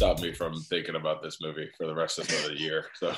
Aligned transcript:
stop 0.00 0.18
me 0.22 0.32
from 0.32 0.58
thinking 0.62 0.94
about 0.94 1.22
this 1.22 1.42
movie 1.42 1.68
for 1.76 1.86
the 1.86 1.94
rest 1.94 2.18
of 2.18 2.26
the 2.26 2.54
year. 2.58 2.86
So 2.94 3.12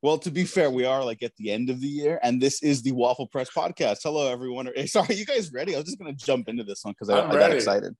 Well, 0.00 0.16
to 0.16 0.30
be 0.30 0.44
fair, 0.44 0.70
we 0.70 0.86
are 0.86 1.04
like 1.04 1.22
at 1.22 1.36
the 1.36 1.50
end 1.50 1.68
of 1.68 1.82
the 1.82 1.86
year, 1.86 2.18
and 2.22 2.40
this 2.40 2.62
is 2.62 2.80
the 2.80 2.92
Waffle 2.92 3.26
Press 3.26 3.50
podcast. 3.54 3.98
Hello, 4.02 4.32
everyone. 4.32 4.70
Hey, 4.74 4.86
sorry, 4.96 5.14
you 5.16 5.26
guys 5.26 5.52
ready? 5.52 5.74
I 5.74 5.78
was 5.78 5.84
just 5.84 5.98
gonna 5.98 6.14
jump 6.14 6.48
into 6.48 6.64
this 6.64 6.82
one 6.82 6.94
because 6.94 7.10
I, 7.10 7.20
I'm 7.20 7.28
got 7.30 7.36
ready. 7.36 7.56
excited. 7.56 7.94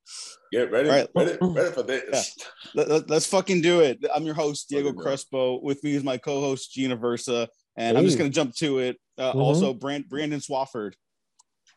get 0.51 0.71
ready, 0.71 0.89
All 0.89 0.97
right. 0.97 1.09
ready, 1.15 1.37
ready 1.43 1.71
for 1.75 1.83
this. 1.83 2.35
Let, 2.75 2.89
let, 2.89 3.11
us 3.11 3.27
fucking 3.27 3.61
do 3.61 3.81
it. 3.81 3.99
I'm 4.15 4.25
your 4.25 4.35
host, 4.35 4.71
Diego 4.71 4.89
Fucking. 4.89 5.03
Crespo. 5.03 5.61
With 5.63 5.85
me 5.85 5.97
is 5.97 6.03
my 6.03 6.17
co-host 6.17 6.73
Gina 6.73 6.97
Versa, 6.97 7.47
and 7.77 7.99
I'm 7.99 8.07
just 8.07 8.17
gonna 8.17 8.31
jump 8.31 8.55
to 8.57 8.79
it. 8.79 8.97
Uh, 9.19 9.35
Mhm. 9.35 9.41
Also, 9.43 9.75
Brand, 9.75 10.09
Brandon 10.09 10.41
Swafford. 10.41 10.95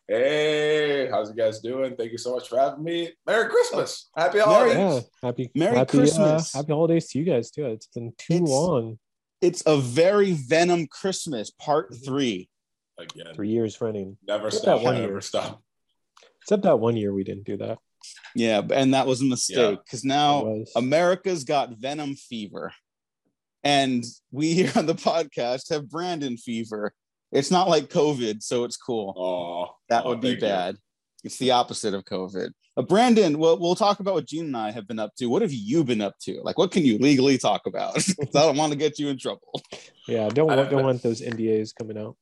Hey, 0.09 1.07
how's 1.11 1.29
you 1.29 1.35
guys 1.35 1.59
doing? 1.59 1.95
Thank 1.95 2.11
you 2.11 2.17
so 2.17 2.33
much 2.33 2.49
for 2.49 2.57
having 2.57 2.83
me. 2.83 3.11
Merry 3.27 3.47
Christmas. 3.47 4.09
Happy 4.17 4.39
holidays. 4.39 4.75
Yeah, 4.75 4.99
happy 5.21 5.51
Merry 5.53 5.77
happy, 5.77 5.99
Christmas. 5.99 6.55
Uh, 6.55 6.57
happy 6.57 6.73
holidays 6.73 7.09
to 7.09 7.19
you 7.19 7.25
guys 7.25 7.51
too. 7.51 7.67
It's 7.67 7.85
been 7.93 8.11
too 8.17 8.33
It's- 8.33 8.49
long, 8.49 8.97
It's 9.39 9.61
a 9.67 9.77
very 9.77 10.31
Venom 10.31 10.87
Christmas 10.87 11.51
Part 11.51 11.95
Three. 12.03 12.49
Again. 12.97 13.33
three 13.35 13.49
years 13.49 13.79
running. 13.79 14.17
Never 14.27 14.45
What 14.45 14.53
stop. 14.53 14.79
that 14.79 14.83
one 14.83 14.95
Never 14.95 15.07
year? 15.13 15.21
stop. 15.21 15.61
Except 16.41 16.63
that 16.63 16.79
one 16.79 16.97
year 16.97 17.13
we 17.13 17.23
didn't 17.23 17.45
do 17.45 17.55
that. 17.57 17.77
Yeah, 18.35 18.61
and 18.73 18.93
that 18.95 19.05
was 19.07 19.21
a 19.21 19.25
mistake 19.25 19.79
because 19.85 20.03
now 20.03 20.63
America's 20.75 21.43
got 21.43 21.77
Venom 21.77 22.15
fever. 22.15 22.73
And 23.63 24.03
we 24.31 24.53
here 24.53 24.71
on 24.75 24.85
the 24.87 24.95
podcast 24.95 25.69
have 25.69 25.87
Brandon 25.87 26.35
fever. 26.35 26.93
It's 27.31 27.51
not 27.51 27.69
like 27.69 27.89
COVID, 27.89 28.41
so 28.41 28.63
it's 28.63 28.77
cool. 28.77 29.13
Oh, 29.17 29.75
That 29.89 30.05
oh, 30.05 30.09
would 30.09 30.21
be 30.21 30.29
thank 30.31 30.41
you. 30.41 30.47
bad. 30.47 30.75
It's 31.23 31.37
the 31.37 31.51
opposite 31.51 31.93
of 31.93 32.05
COVID. 32.05 32.51
Uh, 32.77 32.81
Brandon, 32.81 33.37
well, 33.37 33.59
we'll 33.59 33.75
talk 33.75 33.99
about 33.99 34.13
what 34.13 34.25
Gene 34.25 34.45
and 34.45 34.57
I 34.57 34.71
have 34.71 34.87
been 34.87 34.99
up 34.99 35.13
to. 35.17 35.25
What 35.27 35.41
have 35.41 35.51
you 35.51 35.83
been 35.83 36.01
up 36.01 36.15
to? 36.21 36.39
Like, 36.43 36.57
what 36.57 36.71
can 36.71 36.85
you 36.85 36.97
legally 36.97 37.37
talk 37.37 37.65
about? 37.67 37.97
I 38.21 38.25
don't 38.31 38.57
want 38.57 38.71
to 38.71 38.77
get 38.77 38.97
you 38.99 39.09
in 39.09 39.17
trouble. 39.17 39.61
yeah, 40.07 40.29
don't 40.29 40.49
I- 40.49 40.55
want 40.55 40.69
don't 40.69 40.83
want 40.83 41.03
those 41.03 41.21
NDAs 41.21 41.75
coming 41.75 41.97
out. 41.97 42.15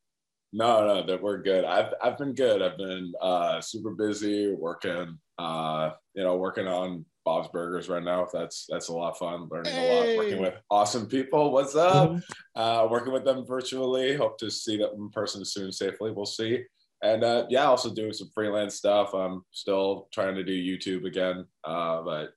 No, 0.53 0.87
no, 0.87 1.05
that 1.05 1.21
we're 1.21 1.41
good. 1.41 1.63
I've 1.65 1.93
I've 2.01 2.17
been 2.17 2.33
good. 2.33 2.61
I've 2.61 2.77
been 2.77 3.13
uh 3.21 3.59
super 3.61 3.91
busy 3.91 4.53
working 4.53 5.17
uh 5.37 5.91
you 6.15 6.23
know 6.23 6.37
working 6.37 6.67
on 6.67 7.05
Bob's 7.27 7.49
Burgers 7.49 7.89
right 7.89 8.03
now. 8.03 8.25
That's 8.31 8.65
that's 8.69 8.87
a 8.87 8.93
lot 8.93 9.11
of 9.11 9.17
fun. 9.17 9.49
Learning 9.51 9.73
a 9.75 9.93
lot, 9.93 10.17
working 10.17 10.39
with 10.41 10.53
awesome 10.71 11.07
people. 11.07 11.51
What's 11.51 11.75
up? 11.75 12.11
Mhm. 12.11 12.21
Uh 12.55 12.87
working 12.89 13.11
with 13.11 13.25
them 13.25 13.45
virtually. 13.45 14.15
Hope 14.15 14.37
to 14.39 14.49
see 14.49 14.77
them 14.77 14.91
in 14.95 15.09
person 15.09 15.43
soon 15.43 15.73
safely. 15.73 16.11
We'll 16.11 16.25
see. 16.25 16.63
And 17.03 17.25
uh 17.25 17.45
yeah, 17.49 17.65
also 17.65 17.93
doing 17.93 18.13
some 18.13 18.29
freelance 18.33 18.75
stuff. 18.75 19.13
I'm 19.13 19.43
still 19.51 20.07
trying 20.13 20.35
to 20.35 20.43
do 20.51 20.53
YouTube 20.69 21.03
again. 21.05 21.45
Uh 21.65 22.01
but 22.01 22.27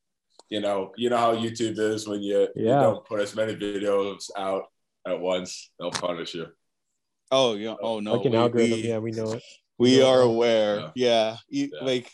you 0.49 0.61
know, 0.61 0.91
you 0.97 1.09
know 1.11 1.19
how 1.19 1.37
YouTube 1.37 1.79
is 1.79 2.09
when 2.09 2.21
you, 2.21 2.49
you 2.57 2.65
don't 2.65 3.05
put 3.07 3.21
as 3.21 3.37
many 3.37 3.55
videos 3.55 4.29
out 4.37 4.65
at 5.07 5.21
once, 5.21 5.71
they'll 5.79 5.93
punish 5.93 6.35
you. 6.35 6.47
Oh, 7.31 7.55
yeah. 7.55 7.77
Oh, 7.81 8.01
no. 8.01 8.15
like 8.17 8.25
an 8.27 8.33
we- 8.33 8.39
algorithm. 8.39 8.73
we- 8.81 8.89
yeah, 8.89 8.99
we 8.99 9.13
know 9.13 9.33
it. 9.35 9.43
We 9.79 10.01
Yeah. 10.01 10.07
are 10.07 10.23
aware. 10.23 10.91
Yeah. 10.97 11.37
Yeah. 11.49 11.69
Yeah. 11.73 11.85
Like, 11.91 12.11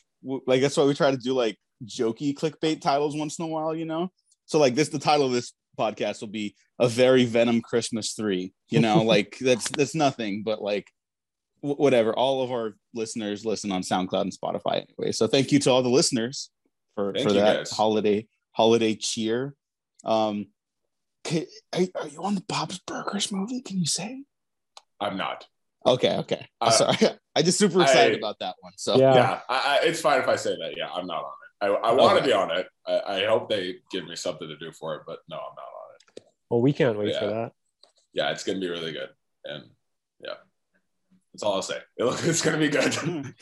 like 0.46 0.61
that's 0.61 0.77
why 0.77 0.84
we 0.84 0.92
try 0.92 1.11
to 1.11 1.16
do 1.16 1.33
like 1.33 1.56
jokey 1.84 2.34
clickbait 2.34 2.80
titles 2.80 3.16
once 3.16 3.38
in 3.38 3.44
a 3.44 3.48
while, 3.48 3.74
you 3.74 3.84
know? 3.84 4.10
So 4.46 4.58
like 4.58 4.74
this, 4.74 4.88
the 4.88 4.98
title 4.98 5.27
of 5.27 5.32
this 5.32 5.52
podcast 5.78 6.20
will 6.20 6.28
be 6.28 6.55
a 6.78 6.88
very 6.88 7.24
Venom 7.24 7.60
Christmas 7.60 8.12
three, 8.12 8.52
you 8.70 8.80
know, 8.80 9.02
like 9.02 9.36
that's, 9.41 9.68
that's 9.70 9.94
nothing, 9.94 10.42
but 10.42 10.62
like 10.62 10.86
wh- 11.60 11.78
whatever. 11.78 12.14
All 12.14 12.42
of 12.42 12.50
our 12.50 12.77
listeners 12.94 13.44
listen 13.44 13.72
on 13.72 13.83
SoundCloud 13.83 14.22
and 14.22 14.33
Spotify 14.33 14.84
anyway. 14.88 15.12
So 15.12 15.27
thank 15.27 15.52
you 15.52 15.58
to 15.60 15.70
all 15.70 15.83
the 15.83 15.88
listeners 15.88 16.50
for, 16.94 17.12
Thank 17.12 17.28
for 17.28 17.34
that 17.34 17.56
guys. 17.58 17.70
holiday, 17.70 18.27
holiday 18.52 18.94
cheer. 18.94 19.55
Um, 20.05 20.46
ca- 21.27 21.46
are, 21.74 21.83
are 21.96 22.08
you 22.08 22.22
on 22.22 22.34
the 22.36 22.45
Bob's 22.48 22.78
Burgers 22.86 23.30
movie? 23.33 23.61
Can 23.61 23.78
you 23.78 23.86
say? 23.86 24.22
I'm 25.01 25.17
not. 25.17 25.46
Okay. 25.84 26.17
Okay. 26.18 26.46
Uh, 26.61 26.64
I'm 26.67 26.72
Sorry. 26.72 26.96
I 27.36 27.42
just 27.42 27.58
super 27.58 27.83
excited 27.83 28.14
I- 28.14 28.18
about 28.18 28.39
that 28.40 28.55
one. 28.61 28.72
So 28.77 28.96
Yeah. 28.96 29.14
yeah, 29.14 29.40
I, 29.48 29.55
I, 29.83 29.86
it's 29.86 30.01
fine 30.01 30.20
if 30.20 30.28
I 30.28 30.36
say 30.36 30.56
that. 30.56 30.74
Yeah, 30.77 30.89
I'm 30.90 31.06
not 31.06 31.18
on 31.18 31.33
it. 31.42 31.45
I, 31.61 31.67
I 31.68 31.92
want 31.92 32.17
to 32.17 32.22
Okay. 32.22 32.27
be 32.27 32.33
on 32.33 32.50
it. 32.50 32.67
I, 32.86 33.00
I 33.22 33.24
hope 33.27 33.48
they 33.48 33.77
give 33.90 34.06
me 34.06 34.17
something 34.17 34.48
to 34.48 34.56
do 34.56 34.72
for 34.72 34.94
it, 34.96 35.02
but 35.06 35.20
no, 35.28 35.36
I'm 35.36 35.55
not 35.56 35.62
on 35.62 35.94
it. 36.17 36.22
Well, 36.50 36.61
we 36.61 36.72
can't 36.72 36.98
wait 36.98 37.17
for 37.17 37.27
that. 37.27 37.52
Yeah, 38.12 38.30
it's 38.30 38.44
gonna 38.44 38.61
be 38.61 38.68
really 38.68 38.92
good, 38.92 39.11
and 39.44 39.64
yeah, 40.20 40.34
that's 41.33 41.42
all 41.42 41.55
I'll 41.55 41.62
say. 41.62 41.80
It's 41.98 42.42
gonna 42.42 42.58
be 42.58 42.68
good. 42.68 42.95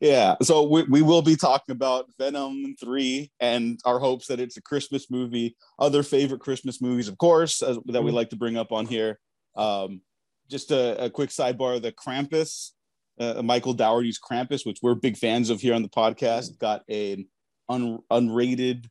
yeah 0.00 0.34
so 0.42 0.68
we, 0.68 0.82
we 0.82 1.00
will 1.00 1.22
be 1.22 1.36
talking 1.36 1.72
about 1.72 2.04
venom 2.18 2.74
3 2.78 3.32
and 3.40 3.80
our 3.86 3.98
hopes 3.98 4.26
that 4.26 4.38
it's 4.38 4.58
a 4.58 4.60
christmas 4.60 5.10
movie 5.10 5.56
other 5.78 6.02
favorite 6.02 6.40
christmas 6.42 6.82
movies 6.82 7.08
of 7.08 7.16
course 7.16 7.62
as, 7.62 7.78
that 7.86 8.02
we 8.04 8.10
Mhm. 8.10 8.14
like 8.14 8.28
to 8.28 8.36
bring 8.36 8.58
up 8.58 8.72
on 8.72 8.84
here 8.84 9.18
um, 9.56 10.02
just 10.50 10.70
a, 10.70 11.02
a 11.04 11.08
quick 11.08 11.30
sidebar 11.30 11.80
the 11.80 11.92
krampus 11.92 12.72
uh, 13.18 13.40
michael 13.42 13.72
dougherty's 13.74 14.18
krampus 14.20 14.66
which 14.66 14.78
we're 14.82 14.94
big 14.94 15.16
fans 15.16 15.50
of 15.50 15.60
here 15.60 15.74
on 15.74 15.82
the 15.82 15.88
podcast 15.88 16.58
got 16.58 16.82
an 16.88 17.26
un, 17.68 17.98
unrated 18.10 18.86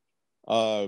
uh, 0.47 0.87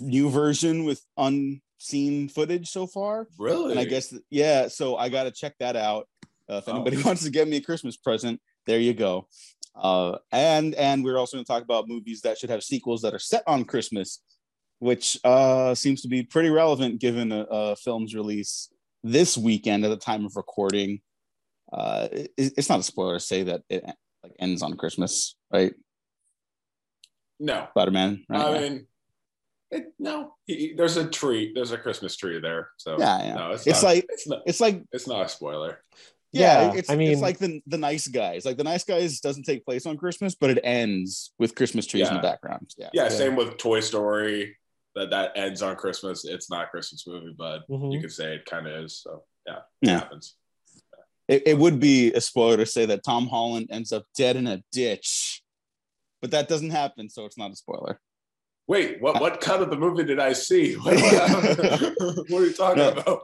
new 0.00 0.30
version 0.30 0.84
with 0.84 1.02
unseen 1.16 2.28
footage 2.28 2.68
so 2.68 2.86
far 2.86 3.26
really? 3.38 3.70
and 3.72 3.80
I 3.80 3.84
guess 3.84 4.14
yeah, 4.30 4.68
so 4.68 4.96
I 4.96 5.08
got 5.08 5.24
to 5.24 5.30
check 5.30 5.54
that 5.60 5.76
out. 5.76 6.08
Uh, 6.50 6.54
if 6.56 6.68
Oh. 6.68 6.72
anybody 6.76 7.02
wants 7.04 7.22
to 7.24 7.30
get 7.30 7.46
me 7.48 7.58
a 7.58 7.60
Christmas 7.60 7.96
present, 7.96 8.40
there 8.66 8.80
you 8.80 8.94
go. 8.94 9.28
Uh, 9.74 10.16
and 10.32 10.74
and 10.74 11.04
we're 11.04 11.18
also 11.18 11.36
going 11.36 11.44
to 11.44 11.48
talk 11.52 11.62
about 11.62 11.86
movies 11.88 12.22
that 12.22 12.38
should 12.38 12.50
have 12.50 12.62
sequels 12.62 13.02
that 13.02 13.14
are 13.14 13.18
set 13.18 13.42
on 13.46 13.64
Christmas, 13.64 14.20
which 14.78 15.18
uh, 15.24 15.74
seems 15.74 16.00
to 16.02 16.08
be 16.08 16.22
pretty 16.22 16.48
relevant 16.50 17.00
given 17.00 17.30
a, 17.32 17.42
a 17.50 17.76
film's 17.76 18.14
release 18.14 18.70
this 19.04 19.36
weekend 19.36 19.84
at 19.84 19.88
the 19.88 19.96
time 19.96 20.24
of 20.24 20.34
recording. 20.36 21.00
Uh, 21.72 22.08
it, 22.12 22.30
it's 22.36 22.68
not 22.68 22.80
a 22.80 22.82
spoiler 22.82 23.14
to 23.14 23.20
say 23.20 23.42
that 23.44 23.62
it 23.68 23.84
like 24.22 24.32
ends 24.40 24.62
on 24.62 24.76
Christmas, 24.76 25.36
right? 25.52 25.72
no. 27.40 27.68
Spider 27.70 27.90
Man, 27.90 28.24
right? 28.28 28.40
I 28.46 28.58
mean, 28.60 28.86
it, 29.70 29.84
no. 29.98 30.34
He, 30.44 30.74
there's 30.76 30.96
a 30.96 31.06
tree. 31.08 31.52
There's 31.54 31.72
a 31.72 31.78
Christmas 31.78 32.16
tree 32.16 32.40
there. 32.40 32.70
So 32.78 32.96
Yeah, 32.98 33.22
yeah. 33.24 33.34
no, 33.34 33.50
it's, 33.52 33.66
It's 33.66 33.82
not, 33.82 33.88
like- 33.88 34.06
it's 34.08 34.26
not. 34.28 34.42
it's 34.46 34.60
like 34.60 34.82
It's 34.92 35.06
not 35.06 35.26
a 35.26 35.28
spoiler. 35.28 35.78
yeah, 36.32 36.72
Yeah, 36.72 36.74
it's, 36.78 36.90
I 36.90 36.94
it's 36.96 37.20
like 37.20 37.38
the 37.38 37.60
the 37.66 37.78
nice 37.78 38.08
guys. 38.08 38.44
Like 38.44 38.56
the 38.56 38.64
nice 38.64 38.84
guys 38.84 39.20
doesn't 39.20 39.44
take 39.44 39.64
place 39.64 39.86
on 39.86 39.96
Christmas, 39.96 40.34
but 40.34 40.50
it 40.50 40.60
ends 40.64 41.32
with 41.38 41.54
Christmas 41.54 41.86
trees 41.86 42.08
in 42.08 42.14
the 42.14 42.20
background. 42.22 42.70
Yeah. 42.76 42.90
Yeah, 42.92 43.02
Yeah. 43.04 43.08
same 43.10 43.36
with 43.36 43.56
Toy 43.58 43.80
Story. 43.80 44.56
That 44.94 45.10
that 45.10 45.32
ends 45.36 45.62
on 45.62 45.76
Christmas. 45.76 46.24
It's 46.24 46.50
not 46.50 46.64
a 46.64 46.68
Christmas 46.68 47.06
movie, 47.06 47.34
but 47.38 47.68
Mhm. 47.70 47.92
you 47.92 48.00
could 48.00 48.10
say 48.12 48.34
it 48.34 48.46
kind 48.46 48.66
of 48.66 48.84
is. 48.84 49.00
So 49.00 49.22
yeah, 49.46 49.58
it 49.82 49.88
Yeah. 49.88 49.98
happens. 50.00 50.34
It, 51.28 51.42
it 51.46 51.58
would 51.58 51.78
be 51.78 52.12
a 52.14 52.20
spoiler 52.20 52.56
to 52.56 52.66
say 52.66 52.86
that 52.86 53.04
Tom 53.04 53.26
Holland 53.28 53.68
ends 53.70 53.92
up 53.92 54.04
dead 54.16 54.36
in 54.36 54.46
a 54.46 54.62
ditch, 54.72 55.42
but 56.22 56.30
that 56.30 56.48
doesn't 56.48 56.70
happen, 56.70 57.08
so 57.10 57.26
it's 57.26 57.36
not 57.38 57.50
a 57.50 57.56
spoiler. 57.56 58.00
Wait, 58.66 59.00
what 59.00 59.20
what 59.20 59.40
cut 59.40 59.62
of 59.62 59.70
the 59.70 59.76
movie 59.76 60.04
did 60.04 60.18
I 60.18 60.32
see? 60.32 60.74
What, 60.76 60.94
what 62.30 62.42
are 62.42 62.46
you 62.46 62.52
talking 62.52 62.78
No. 62.82 62.88
about? 62.90 63.22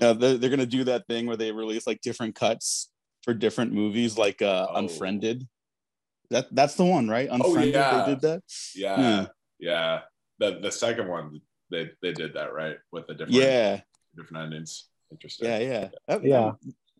Uh, 0.00 0.12
they're, 0.12 0.36
they're 0.36 0.50
gonna 0.50 0.66
do 0.66 0.84
that 0.84 1.06
thing 1.08 1.26
where 1.26 1.36
they 1.36 1.50
release 1.52 1.86
like 1.86 2.00
different 2.02 2.34
cuts 2.34 2.90
for 3.22 3.32
different 3.34 3.72
movies, 3.72 4.18
like 4.18 4.42
uh, 4.42 4.66
Oh. 4.70 4.76
Unfriended. 4.76 5.46
That 6.30 6.46
that's 6.54 6.74
the 6.74 6.84
one, 6.84 7.08
right? 7.08 7.28
Unfriended. 7.30 7.74
yeah. 7.74 8.04
They 8.04 8.10
did 8.12 8.20
that. 8.22 8.42
Yeah, 8.74 9.00
Yeah. 9.00 9.26
yeah. 9.60 10.00
The 10.38 10.58
the 10.60 10.70
second 10.72 11.08
one 11.08 11.40
they 11.70 11.90
they 12.02 12.12
did 12.12 12.34
that 12.34 12.52
right 12.52 12.76
with 12.92 13.06
the 13.06 13.14
different 13.14 13.32
Yeah, 13.34 13.80
different 14.16 14.44
endings. 14.44 14.88
Interesting. 15.10 15.48
yeah, 15.48 15.58
yeah, 15.58 15.88
That- 16.08 16.24
Yeah. 16.24 16.52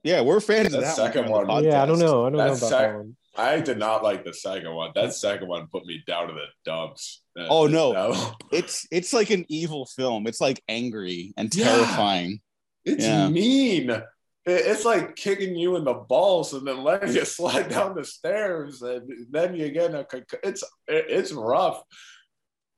Yeah. 0.06 0.20
We're 0.22 0.40
fans 0.40 0.70
That 0.72 0.78
of 0.78 0.84
that 0.84 0.96
second 0.96 1.28
one. 1.28 1.46
one- 1.46 1.64
Yeah, 1.64 1.82
I 1.82 1.86
don't 1.86 1.98
know. 1.98 2.26
I 2.26 2.30
don't 2.30 2.38
know 2.38 2.44
about 2.46 2.56
sac- 2.58 2.70
that 2.70 2.94
one. 2.96 3.16
I 3.38 3.60
did 3.60 3.78
not 3.78 4.02
like 4.02 4.24
the 4.24 4.32
second 4.32 4.72
one. 4.74 4.92
That 4.94 5.12
second 5.12 5.48
one 5.48 5.66
put 5.70 5.84
me 5.84 6.02
down 6.06 6.28
to 6.28 6.34
the 6.34 6.46
dumps. 6.64 7.22
That- 7.34 7.48
Oh, 7.50 7.66
no. 7.66 7.92
that- 7.92 8.34
It's 8.52 8.86
it's 8.90 9.12
like 9.12 9.30
an 9.30 9.44
evil 9.48 9.84
film. 9.86 10.26
It's 10.26 10.40
like 10.40 10.62
angry 10.68 11.34
and 11.36 11.54
Yeah. 11.54 11.64
terrifying. 11.64 12.40
it's 12.84 13.04
Yeah. 13.04 13.28
mean. 13.28 14.02
It's 14.48 14.84
like 14.84 15.16
kicking 15.16 15.56
you 15.56 15.74
in 15.74 15.82
the 15.84 15.94
balls 15.94 16.54
and 16.54 16.64
then 16.66 16.84
letting 16.84 17.12
you 17.12 17.24
slide 17.38 17.68
down 17.68 17.96
the 17.96 18.04
stairs, 18.04 18.80
and 18.80 19.02
then 19.30 19.56
you 19.56 19.70
get 19.70 19.92
a. 19.92 20.04
conc- 20.04 20.38
It's 20.44 20.62
it's 20.86 21.32
rough. 21.32 21.82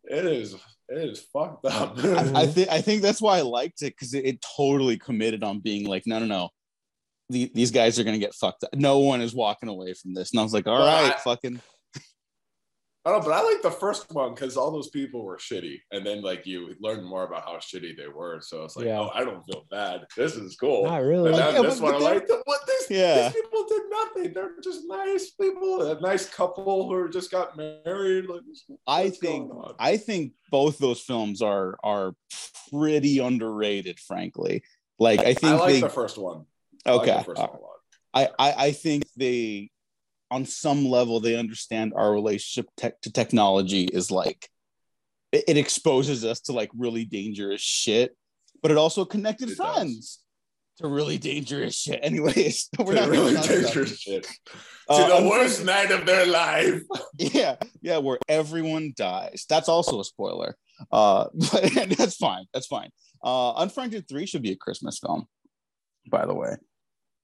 It 0.04 0.24
is 0.24 0.54
it 0.88 1.10
is 1.10 1.20
fucked 1.30 1.66
up. 1.66 1.98
I, 2.02 2.32
I 2.42 2.46
think 2.54 2.68
I 2.70 2.80
think 2.80 3.02
that's 3.02 3.20
why 3.20 3.36
I 3.36 3.42
liked 3.42 3.82
it 3.82 3.92
because 3.94 4.14
it, 4.14 4.24
it 4.24 4.44
totally 4.56 4.96
committed 4.96 5.44
on 5.44 5.60
being 5.60 5.86
like, 5.86 6.04
no, 6.06 6.18
no, 6.18 6.24
no. 6.24 6.48
The, 7.30 7.50
these 7.54 7.70
guys 7.70 7.98
are 7.98 8.04
gonna 8.04 8.18
get 8.18 8.34
fucked 8.34 8.64
up. 8.64 8.74
No 8.74 9.00
one 9.00 9.20
is 9.20 9.34
walking 9.34 9.68
away 9.68 9.92
from 9.94 10.14
this. 10.14 10.30
And 10.32 10.40
I 10.40 10.42
was 10.42 10.52
like, 10.54 10.66
all 10.66 10.78
Well, 10.78 11.02
right, 11.04 11.14
I- 11.14 11.18
fucking 11.20 11.60
I 13.04 13.10
don't 13.12 13.20
know, 13.20 13.28
but 13.28 13.32
I 13.34 13.42
like 13.42 13.62
the 13.62 13.70
first 13.70 14.10
one 14.12 14.34
because 14.34 14.56
all 14.58 14.70
those 14.70 14.90
people 14.90 15.24
were 15.24 15.38
shitty, 15.38 15.76
and 15.92 16.04
then 16.04 16.20
like 16.20 16.46
you 16.46 16.74
learn 16.80 17.02
more 17.04 17.24
about 17.24 17.44
how 17.44 17.56
shitty 17.56 17.96
they 17.96 18.08
were. 18.08 18.40
So 18.42 18.64
it's 18.64 18.76
like, 18.76 18.86
Yeah. 18.86 19.00
oh, 19.00 19.10
I 19.14 19.24
don't 19.24 19.42
feel 19.44 19.64
bad. 19.70 20.04
This 20.16 20.34
is 20.36 20.56
cool. 20.56 20.84
Not 20.84 21.02
really. 21.02 21.30
But 21.30 21.38
now 21.38 21.50
Yeah, 21.50 21.62
this 21.62 21.80
but- 21.80 21.92
one, 21.92 22.02
but 22.02 22.06
I'm 22.06 22.14
like, 22.18 22.28
what? 22.44 22.60
These, 22.66 22.98
Yeah. 22.98 23.22
these 23.28 23.40
people 23.42 23.64
did 23.68 23.82
nothing. 23.90 23.98
nothing. 24.16 24.32
They're 24.34 24.52
just 24.62 24.82
nice 24.86 25.30
people, 25.30 25.90
a 25.90 26.00
nice 26.00 26.28
couple 26.28 26.88
who 26.88 27.08
just 27.08 27.30
got 27.30 27.56
married. 27.56 28.26
Like, 28.26 28.42
I 28.86 29.10
think? 29.10 29.50
I 29.78 29.96
think 29.96 30.32
both 30.50 30.78
those 30.78 31.00
films 31.00 31.40
are 31.40 31.76
are 31.82 32.14
pretty 32.70 33.18
underrated, 33.20 33.98
frankly. 34.00 34.62
Like 34.98 35.20
I 35.20 35.34
think 35.34 35.44
I 35.44 35.48
think 35.50 35.60
like 35.60 35.72
they 35.74 35.80
the 35.80 35.88
first 35.88 36.18
one. 36.18 36.44
Like 36.88 37.08
okay. 37.08 37.18
the 37.18 37.24
first 37.24 37.40
one 37.40 37.48
a 37.48 37.52
lot. 37.52 37.68
I, 38.14 38.28
I 38.38 38.52
I 38.66 38.72
think 38.72 39.04
they 39.16 39.70
on 40.30 40.44
some 40.44 40.86
level 40.86 41.20
they 41.20 41.36
understand 41.36 41.92
our 41.96 42.12
relationship 42.12 42.70
tech 42.76 43.00
to 43.02 43.12
technology 43.12 43.84
is 43.84 44.10
like 44.10 44.48
it, 45.32 45.44
it 45.48 45.56
exposes 45.56 46.24
us 46.24 46.40
to 46.40 46.52
like 46.52 46.70
really 46.76 47.04
dangerous 47.04 47.60
shit, 47.60 48.16
but 48.62 48.70
it 48.70 48.76
also 48.76 49.04
connected 49.04 49.50
It 49.50 49.58
does. 49.58 49.74
friends 49.74 50.18
to 50.78 50.88
really 50.88 51.18
dangerous 51.18 51.74
shit. 51.74 52.00
Anyways, 52.02 52.68
we're 52.78 52.94
not 52.94 53.08
really 53.08 53.34
dangerous 53.34 53.98
shit. 53.98 54.26
Uh, 54.88 55.06
to 55.08 55.22
the 55.22 55.28
worst 55.28 55.64
night 55.64 55.90
of 55.90 56.06
their 56.06 56.26
life. 56.26 56.80
yeah 57.18 57.56
yeah 57.82 57.98
where 57.98 58.18
everyone 58.28 58.92
dies 58.96 59.44
that's 59.48 59.68
also 59.68 60.00
a 60.00 60.04
spoiler 60.04 60.56
uh 60.92 61.26
but 61.34 61.72
that's 61.96 62.16
fine 62.16 62.44
that's 62.54 62.66
fine 62.66 62.90
uh 63.24 63.52
unfriended 63.56 64.08
3 64.08 64.24
should 64.24 64.42
be 64.42 64.52
a 64.52 64.56
christmas 64.56 64.98
film 64.98 65.26
by 66.08 66.24
the 66.24 66.34
way 66.34 66.54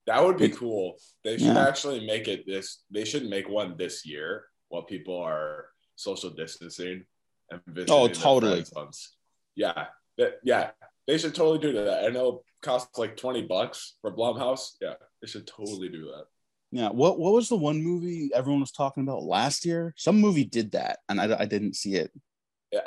That 0.07 0.23
would 0.23 0.37
be 0.37 0.49
cool. 0.49 0.97
They 1.23 1.37
should 1.37 1.55
Yeah. 1.55 1.67
actually 1.67 2.05
make 2.05 2.27
it 2.27 2.45
this. 2.45 2.83
They 2.91 3.05
should 3.05 3.25
make 3.27 3.49
one 3.49 3.75
this 3.77 4.05
year 4.05 4.45
while 4.69 4.83
people 4.83 5.17
are 5.17 5.69
social 5.95 6.29
distancing 6.29 7.05
and 7.49 7.61
visiting. 7.67 7.93
Oh, 7.95 8.07
totally. 8.07 8.63
friends 8.63 9.17
Yeah, 9.55 9.87
That- 10.17 10.39
yeah. 10.43 10.71
They 11.07 11.17
should 11.19 11.35
totally 11.35 11.59
do 11.59 11.71
that. 11.73 12.03
I 12.05 12.09
know 12.09 12.27
it 12.37 12.61
costs 12.61 12.97
like 12.97 13.15
twenty 13.15 13.43
bucks 13.43 13.95
for 14.01 14.11
Blumhouse. 14.15 14.75
Yeah, 14.81 14.95
they 15.21 15.27
should 15.27 15.45
totally 15.47 15.89
do 15.89 16.05
that. 16.05 16.25
yeah 16.71 16.89
what 16.89 17.19
what 17.19 17.31
was 17.33 17.47
the 17.47 17.55
one 17.55 17.79
movie 17.81 18.29
everyone 18.33 18.59
was 18.59 18.71
talking 18.71 19.03
about 19.03 19.21
last 19.23 19.65
year 19.65 19.93
some 19.97 20.19
movie 20.19 20.43
did 20.43 20.71
that 20.71 20.97
and 21.07 21.21
i, 21.21 21.25
I 21.43 21.45
didn't 21.45 21.75
see 21.75 21.93
it 21.95 22.11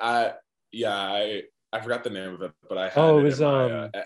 I 0.01 0.35
yeah, 0.73 0.97
I 0.99 1.43
I 1.73 1.81
forgot 1.81 2.03
the 2.05 2.11
name 2.11 2.35
of 2.35 2.43
it, 2.43 2.53
but 2.69 2.77
I 2.77 2.89
had 2.89 2.99
Oh, 2.99 3.17
it 3.19 3.21
it 3.21 3.25
was, 3.25 3.41
in 3.41 3.47
my, 3.47 3.65
um, 3.85 3.91
uh, 3.95 4.01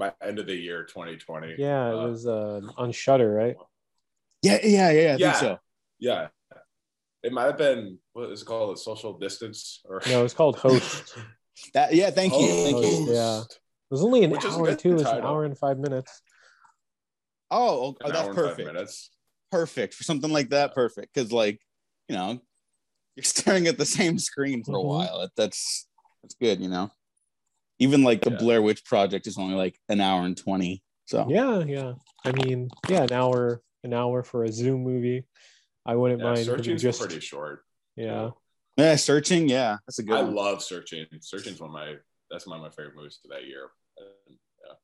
at- 0.00 0.14
my 0.20 0.26
end 0.26 0.38
of 0.38 0.46
the 0.46 0.54
year 0.54 0.84
2020. 0.84 1.54
Yeah, 1.58 1.90
it 1.90 1.94
Uh, 1.94 2.08
was 2.08 2.26
uh, 2.26 2.60
on 2.76 2.92
Shudder, 2.92 3.32
right? 3.32 3.56
yeah 4.42 4.58
yeah 4.62 4.90
yeah, 4.90 5.08
I 5.08 5.10
think 5.10 5.20
Yeah. 5.20 5.32
so 5.32 5.58
Yeah, 5.98 6.28
it 7.24 7.32
might 7.32 7.44
have 7.46 7.58
been 7.58 7.98
what 8.12 8.30
is 8.30 8.42
it 8.42 8.44
called? 8.44 8.78
Social 8.78 9.18
distance 9.18 9.80
or 9.84 10.00
No, 10.08 10.24
it's 10.24 10.34
called 10.34 10.56
Host. 10.60 11.16
That 11.74 11.94
yeah 11.94 12.10
thank 12.10 12.32
you 12.32 12.52
thank 12.62 12.82
you 12.82 13.12
Yeah. 13.12 13.40
It 13.40 13.94
was 13.94 14.02
only 14.04 14.22
an 14.22 14.30
Which 14.30 14.44
hour 14.44 14.66
good 14.66 14.78
too. 14.78 14.90
It 14.90 14.94
was 14.94 15.06
an 15.06 15.24
hour 15.24 15.44
and 15.44 15.56
five 15.58 15.78
minutes. 15.78 16.22
oh, 17.50 17.96
oh 18.00 18.06
An 18.06 18.12
that's 18.12 18.18
hour 18.24 18.30
and 18.30 18.36
five 18.36 18.44
perfect 18.44 18.72
minutes. 18.72 19.10
perfect 19.50 19.94
for 19.94 20.04
something 20.04 20.30
like 20.30 20.50
that 20.50 20.74
perfect 20.74 21.12
because 21.14 21.32
like 21.32 21.60
you 22.08 22.14
know 22.14 22.38
you're 23.16 23.24
staring 23.24 23.66
at 23.66 23.78
the 23.78 23.86
same 23.86 24.18
screen 24.18 24.62
for 24.62 24.72
a 24.76 24.82
Mhm. 24.82 24.84
while 24.86 25.20
that, 25.20 25.30
that's 25.36 25.88
that's 26.22 26.34
good 26.34 26.60
you 26.60 26.68
know 26.68 26.90
even 27.78 28.02
like 28.02 28.22
the 28.22 28.30
Yeah. 28.30 28.36
blair 28.38 28.62
witch 28.62 28.84
project 28.84 29.26
is 29.26 29.38
only 29.38 29.54
like 29.54 29.78
an 29.88 30.00
hour 30.00 30.24
and 30.24 30.36
20 30.36 30.82
so 31.06 31.26
Yeah, 31.28 31.60
yeah. 31.60 31.94
I 32.24 32.32
mean, 32.32 32.68
yeah, 32.88 33.04
an 33.04 33.12
hour, 33.12 33.62
an 33.82 33.94
hour 33.94 34.22
for 34.22 34.44
a 34.44 34.52
Zoom 34.52 34.82
movie. 34.82 35.24
I 35.86 35.96
wouldn't 35.96 36.20
Yeah, 36.20 36.24
mind 36.26 36.38
having 36.40 36.58
searching's 36.58 36.82
just 36.82 37.00
pretty 37.00 37.20
short. 37.20 37.64
yeah. 37.96 38.30
yeah 38.76 38.94
searching 38.96 39.48
yeah 39.48 39.78
that's 39.86 39.98
a 39.98 40.02
good 40.02 40.16
I 40.18 40.22
one. 40.22 40.34
love 40.34 40.62
searching. 40.62 41.06
Searching's 41.20 41.60
one 41.60 41.70
of 41.70 41.74
my 41.74 41.94
that's 42.30 42.46
one 42.46 42.58
of 42.58 42.62
my 42.62 42.70
favorite 42.70 42.94
movies 42.96 43.18
of 43.24 43.30
that 43.30 43.46
year. 43.46 43.70
And, 43.96 44.36
yeah. 44.66 44.74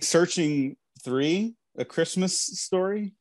searching 0.00 0.76
three 1.04 1.54
a 1.78 1.84
christmas 1.84 2.38
story 2.38 3.14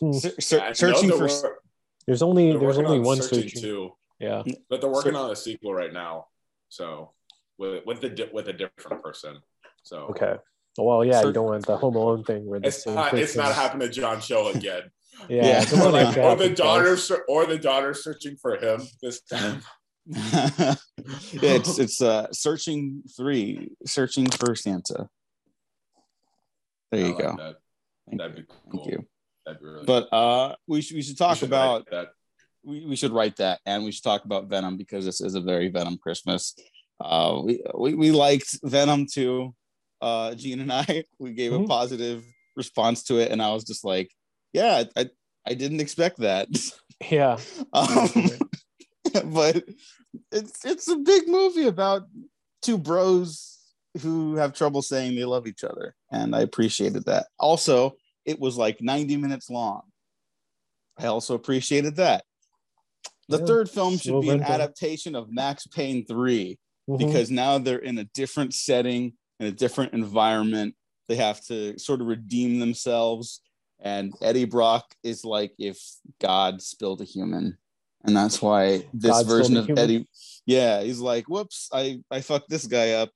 Hmm. 0.00 0.12
Ser- 0.12 0.40
ser- 0.40 0.74
searching 0.74 1.10
for 1.10 1.26
wor- 1.26 1.58
There's 2.06 2.22
only 2.22 2.56
there's 2.56 2.78
only 2.78 2.96
on 2.98 3.02
one 3.04 3.20
searching 3.20 3.42
searching. 3.50 3.60
too, 3.62 3.90
Yeah. 4.18 4.42
but 4.70 4.80
they're 4.80 4.88
working 4.90 5.12
Ser- 5.12 5.18
on 5.18 5.30
a 5.30 5.36
sequel 5.36 5.74
right 5.74 5.92
now. 5.92 6.28
So 6.70 7.12
with 7.62 7.86
with 7.86 8.00
the 8.00 8.08
di- 8.10 8.30
with 8.32 8.48
a 8.48 8.52
different 8.52 9.02
person. 9.02 9.38
So 9.82 9.96
Okay. 10.10 10.34
Well, 10.78 11.04
yeah, 11.04 11.22
you 11.22 11.32
don't 11.32 11.46
want 11.46 11.66
the 11.66 11.76
Home 11.76 11.96
Alone 11.96 12.24
thing 12.24 12.46
where 12.46 12.58
the 12.60 12.68
it's 12.68 12.84
same 12.84 12.94
not 12.94 13.12
it's 13.14 13.36
not 13.36 13.46
person- 13.48 13.62
happening 13.62 13.88
to 13.88 13.94
John 13.94 14.20
Cho 14.20 14.48
again. 14.48 14.82
Yeah, 15.28 15.44
Yeah. 15.60 15.64
don't 15.66 15.80
or, 15.88 15.90
like, 15.92 16.16
or 16.16 16.34
the 16.36 16.46
twice. 16.46 16.56
daughter 16.58 16.96
ser- 16.96 17.24
or 17.28 17.46
the 17.46 17.58
daughter 17.58 17.92
searching 17.94 18.36
for 18.36 18.56
him 18.56 18.80
this 19.02 19.20
time. 19.20 19.60
yeah 20.06 20.74
it's 21.58 21.78
it's 21.78 22.02
uh 22.02 22.26
searching 22.32 23.02
three 23.16 23.68
searching 23.86 24.26
for 24.28 24.56
santa 24.56 25.06
there 26.90 27.04
I 27.04 27.08
you 27.08 27.14
like 27.14 27.22
go 27.24 27.36
That. 27.36 27.56
Thank 28.08 28.20
That'd 28.20 28.36
you. 28.38 28.42
be 28.42 28.48
cool. 28.48 28.80
Thank 28.84 28.90
you. 28.92 29.06
That'd 29.46 29.60
be 29.60 29.66
really 29.68 29.84
but 29.86 30.12
uh 30.12 30.56
we 30.66 30.80
should 30.82 30.96
we 30.96 31.02
should 31.02 31.16
cool. 31.18 31.26
We 31.28 31.28
talk 31.30 31.38
should 31.38 31.48
about 31.50 31.86
that. 31.92 32.08
we, 32.64 32.84
we 32.86 32.96
should 32.96 33.12
write 33.12 33.36
that 33.36 33.60
and 33.64 33.84
we 33.84 33.92
should 33.92 34.02
talk 34.02 34.24
about 34.24 34.48
venom 34.48 34.76
because 34.76 35.04
this 35.04 35.20
is 35.20 35.36
a 35.36 35.40
very 35.40 35.68
venom 35.68 35.98
christmas 36.02 36.54
uh 37.02 37.40
we 37.44 37.62
we, 37.74 37.94
we 37.94 38.10
liked 38.12 38.58
venom 38.64 39.06
too. 39.12 39.54
Uh 40.00 40.34
gene 40.34 40.60
and 40.60 40.72
i 40.72 41.04
we 41.18 41.32
gave 41.32 41.52
a 41.52 41.58
Mhm. 41.60 41.68
positive 41.68 42.24
response 42.56 43.02
to 43.04 43.18
it 43.18 43.30
and 43.30 43.40
i 43.42 43.50
was 43.52 43.64
just 43.64 43.84
like 43.84 44.10
yeah 44.52 44.84
i 44.96 45.08
i 45.46 45.54
didn't 45.54 45.80
expect 45.80 46.18
that. 46.18 46.48
Yeah. 47.10 47.38
um, 47.72 48.08
but 49.24 49.64
it's 50.30 50.64
it's 50.64 50.86
a 50.88 50.96
big 50.96 51.26
movie 51.26 51.66
about 51.66 52.02
two 52.62 52.78
bros 52.78 53.58
who 54.02 54.36
have 54.36 54.52
trouble 54.52 54.82
saying 54.82 55.16
they 55.16 55.24
love 55.24 55.48
each 55.48 55.64
other 55.64 55.96
and 56.12 56.34
i 56.36 56.40
appreciated 56.42 57.04
that. 57.06 57.26
Also 57.40 57.96
it 58.24 58.38
was 58.38 58.56
like 58.56 58.80
90 58.80 59.16
minutes 59.16 59.50
long. 59.50 59.82
I 60.96 61.06
also 61.06 61.34
appreciated 61.34 61.96
that. 61.96 62.24
The 63.28 63.38
Yeah, 63.38 63.46
third 63.46 63.68
film 63.70 63.96
should 63.98 64.20
be 64.20 64.28
an 64.30 64.42
adaptation 64.42 65.16
of 65.16 65.32
max 65.32 65.66
payne 65.66 66.06
3 66.06 66.56
Mhm. 66.88 66.98
because 66.98 67.30
now 67.30 67.58
they're 67.58 67.78
in 67.78 67.98
a 67.98 68.04
different 68.04 68.54
setting 68.54 69.14
in 69.40 69.46
a 69.46 69.52
different 69.52 69.92
environment. 69.92 70.74
They 71.08 71.16
have 71.16 71.40
to 71.46 71.78
sort 71.78 72.00
of 72.00 72.06
redeem 72.06 72.58
themselves. 72.58 73.40
And 73.80 74.14
eddie 74.22 74.44
brock 74.44 74.94
is 75.02 75.24
like 75.24 75.52
if 75.58 75.80
god 76.20 76.62
spilled 76.62 77.00
a 77.00 77.04
human. 77.04 77.58
And 78.04 78.16
that's 78.16 78.40
why 78.42 78.86
this 78.94 79.10
God 79.10 79.26
version 79.26 79.56
of 79.56 79.66
human? 79.66 79.82
eddie 79.82 80.08
yeah 80.46 80.82
he's 80.82 80.98
like 80.98 81.28
whoops 81.28 81.68
i 81.72 82.00
i 82.10 82.20
fucked 82.20 82.48
this 82.50 82.66
guy 82.66 82.92
up. 82.92 83.10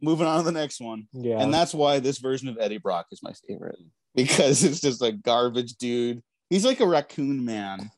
Moving 0.00 0.26
on 0.26 0.38
to 0.38 0.44
the 0.44 0.52
next 0.52 0.80
one. 0.80 1.06
Yeah. 1.12 1.40
and 1.40 1.52
that's 1.54 1.72
why 1.74 1.98
this 2.00 2.18
version 2.18 2.48
of 2.48 2.58
eddie 2.58 2.78
brock 2.78 3.06
is 3.12 3.22
my 3.22 3.32
favorite 3.46 3.76
because 4.14 4.64
it's 4.64 4.80
just 4.80 5.00
a 5.02 5.12
garbage 5.12 5.74
dude. 5.74 6.22
He's 6.50 6.64
like 6.64 6.80
a 6.80 6.86
raccoon 6.86 7.44
man 7.44 7.90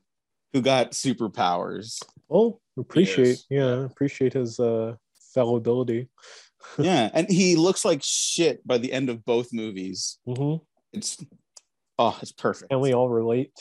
who 0.53 0.61
got 0.63 0.93
superpowers. 0.93 2.01
Well, 2.29 2.61
appreciate 2.79 3.43
yeah, 3.51 3.85
appreciate 3.85 4.33
his 4.33 4.59
uh 4.59 4.95
fallibility. 5.35 6.09
yeah 6.79 7.11
and 7.13 7.29
he 7.29 7.57
looks 7.57 7.85
like 7.85 8.01
shit 8.03 8.67
by 8.67 8.79
the 8.79 8.93
end 8.93 9.11
of 9.11 9.25
both 9.25 9.49
movies. 9.53 10.19
Hmm 10.27 10.57
it's 10.93 11.25
oh 11.99 12.17
it's 12.23 12.33
perfect. 12.33 12.73
And 12.73 12.81
we 12.81 12.95
all 12.95 13.09
relate. 13.09 13.53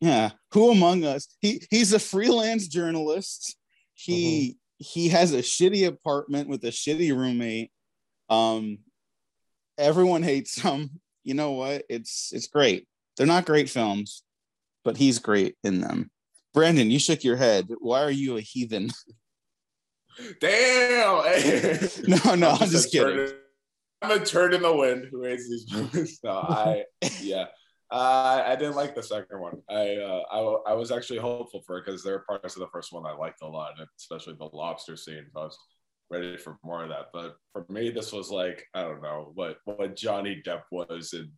yeah 0.00 0.30
who 0.52 0.70
among 0.70 1.04
us 1.04 1.28
he 1.40 1.62
he's 1.70 1.92
a 1.92 1.98
freelance 1.98 2.68
journalist. 2.68 3.56
He 3.94 4.58
he 4.78 5.08
has 5.08 5.32
a 5.32 5.38
shitty 5.38 5.86
apartment 5.86 6.48
with 6.48 6.64
a 6.64 6.68
shitty 6.68 7.16
roommate. 7.16 7.70
Um 8.28 8.78
everyone 9.78 10.22
hates 10.22 10.60
him. 10.60 11.00
You 11.24 11.34
know 11.34 11.52
what? 11.52 11.84
It's 11.88 12.30
it's 12.32 12.46
great. 12.46 12.86
They're 13.16 13.26
not 13.26 13.46
great 13.46 13.68
films 13.70 14.22
but 14.86 14.96
he's 14.96 15.18
great 15.18 15.56
in 15.64 15.80
them 15.80 16.08
brandon 16.56 16.90
you 16.90 16.98
shook 16.98 17.22
your 17.22 17.36
head 17.36 17.68
why 17.78 18.02
are 18.02 18.10
you 18.10 18.36
a 18.36 18.40
heathen 18.40 18.90
Damn. 20.40 21.22
no 22.08 22.34
no 22.34 22.50
i'm 22.50 22.70
just 22.70 22.88
a 22.88 22.90
kidding 22.90 23.16
turd- 23.16 23.40
I'm 24.02 24.22
a 24.22 24.24
turd 24.24 24.54
in 24.54 24.62
the 24.62 24.74
wind 24.74 25.08
who 25.10 25.22
hates 25.24 25.48
these 25.48 25.72
movies. 25.72 26.20
No, 26.24 26.32
I 26.32 26.84
yeah. 27.20 27.46
Uh, 27.90 28.42
I 28.44 28.56
didn't 28.56 28.74
like 28.74 28.94
the 28.94 29.02
second 29.02 29.40
one. 29.40 29.62
I 29.70 29.96
uh, 29.96 30.22
I, 30.30 30.72
I 30.72 30.74
was 30.74 30.90
actually 30.90 31.20
hopeful 31.20 31.62
for 31.66 31.78
it 31.78 31.86
because 31.86 32.02
there 32.02 32.14
are 32.14 32.24
parts 32.28 32.56
of 32.56 32.60
the 32.60 32.68
first 32.72 32.92
one 32.92 33.06
I 33.06 33.12
liked 33.12 33.42
a 33.42 33.46
lot, 33.46 33.74
especially 33.98 34.34
the 34.38 34.50
lobster 34.52 34.96
scene. 34.96 35.26
So 35.32 35.40
I 35.40 35.44
was 35.44 35.58
ready 36.10 36.36
for 36.36 36.58
more 36.64 36.82
of 36.82 36.90
that. 36.90 37.06
But 37.12 37.36
for 37.52 37.64
me, 37.68 37.90
this 37.90 38.12
was 38.12 38.30
like 38.30 38.64
I 38.74 38.82
don't 38.82 39.02
know 39.02 39.32
what 39.34 39.58
what 39.64 39.96
Johnny 39.96 40.42
Depp 40.44 40.62
was 40.70 41.12
in 41.12 41.30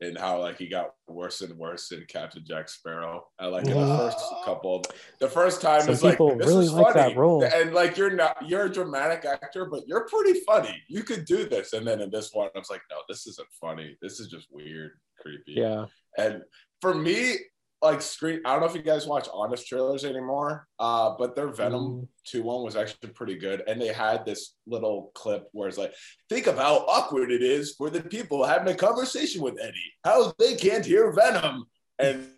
and 0.00 0.18
how 0.18 0.40
like 0.40 0.58
he 0.58 0.68
got 0.68 0.90
worse 1.08 1.40
and 1.40 1.56
worse 1.58 1.90
in 1.92 2.04
Captain 2.08 2.44
Jack 2.46 2.68
Sparrow. 2.68 3.26
I 3.38 3.46
like 3.46 3.66
in 3.66 3.70
the 3.78 3.96
first 3.96 4.18
couple, 4.44 4.84
the 5.20 5.28
first 5.28 5.60
time 5.62 5.82
Some 5.82 5.94
it's 5.94 6.02
like 6.02 6.18
this 6.18 6.46
really 6.46 6.66
is 6.66 6.72
like 6.72 6.94
that 6.94 7.02
funny. 7.08 7.14
role. 7.16 7.44
and 7.44 7.72
like 7.72 7.96
you're 7.96 8.10
not 8.10 8.36
you're 8.46 8.66
a 8.66 8.72
dramatic 8.72 9.24
actor, 9.24 9.66
but 9.66 9.82
you're 9.86 10.06
pretty 10.06 10.40
funny. 10.40 10.82
You 10.88 11.02
could 11.02 11.24
do 11.24 11.48
this, 11.48 11.72
and 11.72 11.86
then 11.86 12.00
in 12.00 12.10
this 12.10 12.30
one, 12.32 12.48
I 12.54 12.58
was 12.58 12.70
like, 12.70 12.82
no, 12.90 12.98
this 13.08 13.26
isn't 13.26 13.48
funny. 13.60 13.96
This 14.02 14.20
is 14.20 14.28
just 14.28 14.48
weird, 14.50 14.92
creepy. 15.20 15.54
Yeah. 15.54 15.86
And 16.18 16.42
for 16.80 16.94
me, 16.94 17.36
like 17.82 18.00
screen. 18.02 18.40
I 18.44 18.52
don't 18.52 18.60
know 18.60 18.66
if 18.66 18.74
you 18.74 18.82
guys 18.82 19.06
watch 19.06 19.28
honest 19.32 19.66
trailers 19.66 20.04
anymore, 20.04 20.66
uh, 20.78 21.14
but 21.18 21.36
their 21.36 21.48
Venom 21.48 21.82
Mm. 21.82 22.08
two 22.24 22.42
one 22.42 22.62
was 22.62 22.74
actually 22.76 23.10
pretty 23.10 23.36
good, 23.36 23.62
and 23.66 23.80
they 23.80 23.88
had 23.88 24.24
this 24.24 24.54
little 24.66 25.10
clip 25.14 25.48
where 25.52 25.68
it's 25.68 25.78
like, 25.78 25.94
think 26.28 26.46
of 26.46 26.56
how 26.56 26.76
awkward 26.88 27.30
it 27.30 27.42
is 27.42 27.74
for 27.74 27.90
the 27.90 28.00
people 28.00 28.44
having 28.44 28.72
a 28.72 28.76
conversation 28.76 29.42
with 29.42 29.58
Eddie, 29.60 29.92
how 30.04 30.32
they 30.38 30.56
can't 30.56 30.84
hear 30.86 31.12
Venom, 31.12 31.66
and 31.98 32.28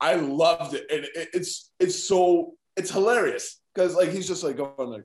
I 0.00 0.14
loved 0.16 0.74
it, 0.74 0.86
and 0.90 1.04
it, 1.04 1.28
it's 1.32 1.70
it's 1.78 2.04
so 2.04 2.54
it's 2.76 2.90
hilarious 2.90 3.60
because 3.74 3.94
like 3.94 4.10
he's 4.10 4.26
just 4.28 4.42
like 4.42 4.56
going 4.56 4.90
like. 4.90 5.04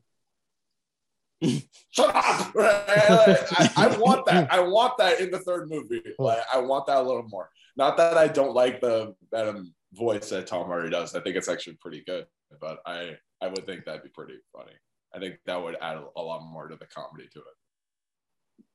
Shut 1.91 2.15
up! 2.15 2.55
Right? 2.55 3.09
Like, 3.09 3.47
I, 3.59 3.71
I 3.75 3.97
want 3.97 4.25
that. 4.25 4.51
I 4.57 4.59
want 4.61 4.97
that 4.97 5.19
in 5.19 5.29
the 5.29 5.37
third 5.39 5.69
movie. 5.69 6.01
Like, 6.17 6.39
I 6.51 6.57
want 6.59 6.87
that 6.87 6.97
a 6.97 7.01
little 7.01 7.27
more. 7.29 7.47
Not 7.77 7.97
that 7.97 8.17
I 8.17 8.27
don't 8.27 8.55
like 8.55 8.81
the 8.81 9.15
Venom 9.31 9.73
voice 9.93 10.29
that 10.29 10.47
Tom 10.47 10.65
Hardy 10.65 10.89
does. 10.89 11.15
I 11.15 11.21
think 11.21 11.35
it's 11.35 11.47
actually 11.47 11.77
pretty 11.79 12.03
good, 12.05 12.25
but 12.59 12.79
I 12.85 13.17
I 13.41 13.47
would 13.47 13.65
think 13.65 13.85
that'd 13.85 14.03
be 14.03 14.09
pretty 14.09 14.39
funny. 14.55 14.73
I 15.13 15.19
think 15.19 15.37
that 15.45 15.61
would 15.61 15.77
add 15.81 15.99
a 16.15 16.21
lot 16.21 16.43
more 16.43 16.67
to 16.67 16.75
the 16.75 16.87
comedy 16.87 17.29
to 17.33 17.39
it. 17.39 17.45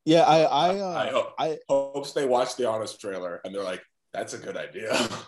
Yeah, 0.05 0.23
I 0.23 0.43
I 0.43 0.79
uh, 0.79 0.95
I 0.95 1.11
hope 1.11 1.35
I 1.39 1.59
hopes 1.69 2.13
they 2.13 2.27
watch 2.27 2.57
the 2.57 2.69
honest 2.69 3.01
trailer 3.01 3.41
and 3.45 3.55
they're 3.55 3.63
like, 3.63 3.83
"That's 4.13 4.35
a 4.35 4.39
good 4.39 4.57
idea." 4.57 4.97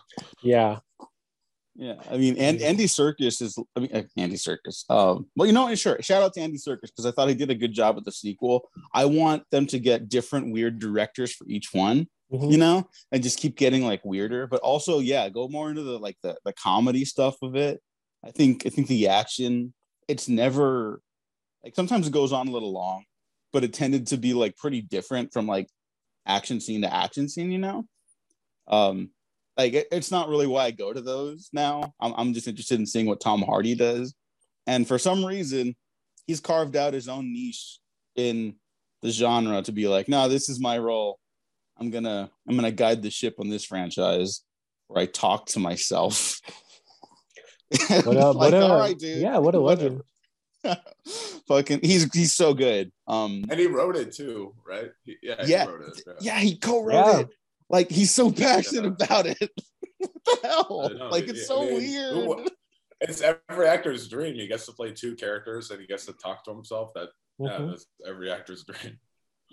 Yeah. 0.42 0.80
Yeah, 1.76 1.94
I 2.08 2.18
mean, 2.18 2.38
and 2.38 2.62
Andy 2.62 2.84
Serkis 2.84 3.42
is. 3.42 3.58
I 3.74 3.80
mean, 3.80 3.90
uh, 3.92 4.02
Andy 4.16 4.36
Serkis. 4.36 4.88
Um, 4.88 5.26
well, 5.34 5.46
you 5.46 5.52
know, 5.52 5.64
what, 5.64 5.76
sure. 5.76 6.00
Shout 6.00 6.22
out 6.22 6.32
to 6.34 6.40
Andy 6.40 6.56
Serkis 6.56 6.82
because 6.82 7.04
I 7.04 7.10
thought 7.10 7.28
he 7.28 7.34
did 7.34 7.50
a 7.50 7.54
good 7.54 7.72
job 7.72 7.96
with 7.96 8.04
the 8.04 8.12
sequel. 8.12 8.68
I 8.92 9.06
want 9.06 9.42
them 9.50 9.66
to 9.66 9.80
get 9.80 10.08
different 10.08 10.52
weird 10.52 10.78
directors 10.78 11.34
for 11.34 11.48
each 11.48 11.70
one, 11.72 12.06
Mhm. 12.34 12.50
you 12.50 12.58
know, 12.58 12.88
and 13.12 13.22
just 13.22 13.38
keep 13.38 13.56
getting 13.56 13.84
like 13.84 14.04
weirder. 14.04 14.46
But 14.46 14.60
also, 14.62 14.98
yeah, 14.98 15.28
go 15.28 15.48
more 15.48 15.70
into 15.70 15.82
the 15.82 15.98
like 15.98 16.16
the 16.22 16.36
the 16.44 16.52
comedy 16.54 17.04
stuff 17.04 17.36
of 17.42 17.54
it. 17.56 17.80
I 18.24 18.30
think 18.30 18.66
I 18.66 18.70
think 18.70 18.88
the 18.88 19.08
action. 19.08 19.72
It's 20.08 20.28
never 20.28 21.00
like 21.62 21.74
sometimes 21.74 22.06
it 22.06 22.12
goes 22.12 22.32
on 22.32 22.48
a 22.48 22.50
little 22.50 22.72
long, 22.72 23.04
but 23.52 23.64
it 23.64 23.72
tended 23.72 24.08
to 24.08 24.16
be 24.18 24.34
like 24.34 24.56
pretty 24.56 24.82
different 24.82 25.32
from 25.32 25.46
like 25.46 25.68
action 26.26 26.60
scene 26.60 26.82
to 26.82 26.92
action 26.94 27.28
scene, 27.28 27.50
you 27.52 27.58
know. 27.58 27.84
Um, 28.68 29.10
like 29.56 29.72
it- 29.74 29.88
it's 29.92 30.10
not 30.10 30.28
really 30.28 30.46
why 30.46 30.64
I 30.66 30.70
go 30.72 30.92
to 30.92 31.00
those 31.00 31.48
now. 31.52 31.94
I'm, 32.00 32.12
I'm 32.16 32.34
just 32.34 32.48
interested 32.48 32.80
in 32.80 32.86
seeing 32.86 33.06
what 33.06 33.20
Tom 33.20 33.42
Hardy 33.42 33.74
does, 33.74 34.14
and 34.66 34.86
for 34.88 34.98
some 34.98 35.24
reason, 35.24 35.76
he's 36.26 36.40
carved 36.40 36.76
out 36.76 36.94
his 36.94 37.08
own 37.08 37.32
niche 37.32 37.78
in 38.16 38.56
the 39.02 39.10
genre 39.10 39.62
to 39.62 39.72
be 39.72 39.86
like, 39.88 40.08
no, 40.08 40.28
this 40.28 40.48
is 40.48 40.58
my 40.60 40.78
role. 40.78 41.18
I'm 41.78 41.90
gonna 41.90 42.30
I'm 42.48 42.56
gonna 42.56 42.70
guide 42.70 43.02
the 43.02 43.10
ship 43.10 43.36
on 43.38 43.48
this 43.48 43.64
franchise 43.64 44.42
where 44.88 45.02
I 45.02 45.06
talk 45.06 45.46
to 45.46 45.58
myself. 45.60 46.40
What 47.88 48.06
a, 48.06 48.30
Like, 48.30 48.34
what 48.36 48.54
a, 48.54 48.60
all 48.66 48.78
right, 48.78 48.98
dude. 48.98 49.20
yeah, 49.20 49.38
what 49.38 49.54
a 49.54 49.60
Whatever. 49.60 50.00
legend. 50.64 50.80
Fucking, 51.48 51.80
he's 51.82 52.12
he's 52.12 52.32
so 52.32 52.54
good. 52.54 52.90
Um, 53.06 53.44
and 53.50 53.58
he 53.60 53.66
wrote 53.66 53.96
it 53.96 54.12
too, 54.12 54.54
right? 54.66 54.90
He- 55.04 55.16
yeah, 55.22 55.44
Yeah. 55.46 55.64
he 55.64 55.70
wrote 55.70 55.82
it. 55.88 56.02
yeah, 56.20 56.38
he 56.38 56.56
co-wrote 56.56 56.94
Yeah. 56.94 57.20
it. 57.20 57.28
Like 57.68 57.90
he's 57.90 58.12
so 58.12 58.30
passionate 58.30 58.94
Yeah. 58.98 59.06
about 59.06 59.26
it. 59.26 59.50
what 59.98 60.12
the 60.42 60.48
hell? 60.48 60.90
Know, 60.96 61.08
like 61.08 61.24
yeah, 61.26 61.30
it's 61.32 61.42
I 61.50 61.54
so 61.54 61.60
mean, 61.64 61.74
weird. 61.76 62.14
who- 62.14 62.46
It's 63.00 63.20
every 63.50 63.66
actor's 63.66 64.08
dream. 64.08 64.34
He 64.36 64.46
gets 64.46 64.64
to 64.66 64.72
play 64.72 64.92
two 64.92 65.16
characters 65.16 65.70
and 65.70 65.80
he 65.80 65.86
gets 65.86 66.06
to 66.06 66.12
talk 66.14 66.44
to 66.44 66.52
himself. 66.54 66.92
That 66.94 67.08
yeah, 67.38 67.58
Mhm. 67.58 67.70
that's 67.70 67.86
every 68.06 68.30
actor's 68.30 68.64
dream. 68.64 68.98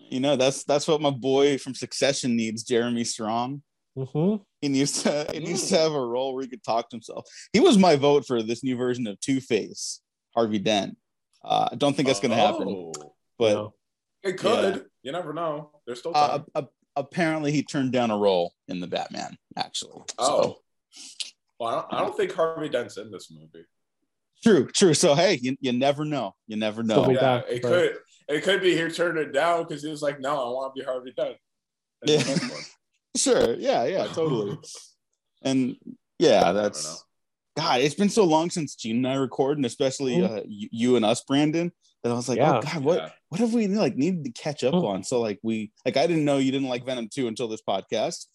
You 0.10 0.20
know, 0.20 0.36
that's 0.36 0.64
that's 0.64 0.88
what 0.88 1.02
my 1.02 1.10
boy 1.10 1.58
from 1.58 1.74
Succession 1.76 2.36
needs, 2.36 2.64
Jeremy 2.64 3.04
Strong. 3.04 3.62
Mhm. 3.98 4.44
He 4.62 4.70
needs 4.70 5.04
to 5.04 5.28
he 5.34 5.40
needs 5.40 5.68
to 5.70 5.76
Mm. 5.76 5.80
have 5.80 5.92
a 5.94 6.06
role 6.06 6.34
where 6.34 6.44
he 6.44 6.50
could 6.50 6.64
talk 6.64 6.90
to 6.90 6.96
himself. 6.96 7.26
He 7.54 7.60
was 7.60 7.78
my 7.78 7.96
vote 7.96 8.26
for 8.26 8.42
this 8.42 8.64
new 8.64 8.76
version 8.76 9.08
of 9.08 9.20
Two 9.20 9.40
Face, 9.42 10.02
Harvey 10.36 10.60
Dent. 10.60 10.98
Uh, 11.44 11.70
I 11.72 11.76
don't 11.76 11.96
think 11.96 12.08
that's 12.08 12.20
gonna 12.20 12.36
happen, 12.36 12.68
Oh, 12.70 13.16
but 13.38 13.54
No. 13.54 13.74
It 14.24 14.38
could. 14.38 14.86
You 15.02 15.12
never 15.12 15.34
know. 15.34 15.72
There's 15.88 16.00
still 16.00 16.12
uh, 16.16 16.38
time. 16.40 16.46
uh, 16.54 16.62
apparently 16.96 17.52
he 17.52 17.64
turned 17.64 17.92
down 17.92 18.12
a 18.12 18.18
role 18.18 18.54
in 18.68 18.80
the 18.80 18.86
Batman. 18.88 19.36
Actually, 19.58 20.04
oh. 20.20 20.42
so 20.44 20.62
Well, 21.60 21.70
I 21.70 21.74
don't, 21.82 21.94
I 21.94 22.00
don't 22.02 22.16
think 22.16 22.32
Harvey 22.34 22.70
Dent's 22.70 22.98
in 22.98 23.10
this 23.12 23.32
movie. 23.32 23.66
true, 24.44 24.68
true. 24.72 24.94
So 24.94 25.16
hey, 25.16 25.40
you, 25.42 25.58
you 25.60 25.74
never 25.74 26.06
know. 26.06 26.36
You 26.48 26.56
never 26.58 26.84
know. 26.84 27.10
Yeah, 27.10 27.20
back, 27.20 27.46
it 27.50 27.62
but- 27.64 27.70
could. 27.70 27.98
It 28.32 28.44
could 28.44 28.62
be 28.62 28.76
he 28.76 28.88
turned 28.90 29.18
it 29.18 29.32
down 29.34 29.64
because 29.68 29.84
he 29.84 29.90
was 29.90 30.02
like, 30.02 30.20
"No, 30.20 30.32
I 30.32 30.50
want 30.50 30.76
to 30.76 30.80
be 30.80 30.86
Harvey 30.86 31.14
Dent." 31.16 31.38
Yeah. 32.06 32.24
Sure. 33.18 33.56
Yeah. 33.56 33.84
Yeah. 33.86 34.08
Totally. 34.08 34.58
and 35.44 35.76
yeah, 36.18 36.54
that's 36.54 37.04
God. 37.58 37.82
It's 37.82 37.94
been 37.96 38.08
so 38.10 38.24
long 38.24 38.50
since 38.50 38.74
Gene 38.76 38.98
and 38.98 39.08
I 39.08 39.16
recorded, 39.16 39.58
and 39.58 39.66
especially 39.66 40.16
Mhm. 40.16 40.38
uh, 40.38 40.42
you, 40.48 40.70
you 40.72 40.96
and 40.96 41.04
us, 41.04 41.22
Brandon. 41.22 41.74
That 42.04 42.12
I 42.12 42.16
was 42.16 42.30
like, 42.30 42.38
Yeah. 42.38 42.60
oh 42.60 42.62
God, 42.62 42.84
what 42.86 42.98
Yeah. 43.00 43.10
what 43.28 43.42
have 43.42 43.54
we 43.54 43.68
like 43.68 43.98
needed 43.98 44.24
to 44.24 44.32
catch 44.32 44.64
up 44.64 44.74
Mhm. 44.74 44.86
on? 44.88 45.04
So 45.04 45.20
like 45.20 45.40
we 45.44 45.74
like 45.86 45.98
I 45.98 46.08
didn't 46.08 46.24
know 46.24 46.38
you 46.38 46.54
didn't 46.54 46.70
like 46.70 46.86
Venom 46.86 47.10
two 47.14 47.28
until 47.28 47.50
this 47.50 47.62
podcast. 47.68 48.28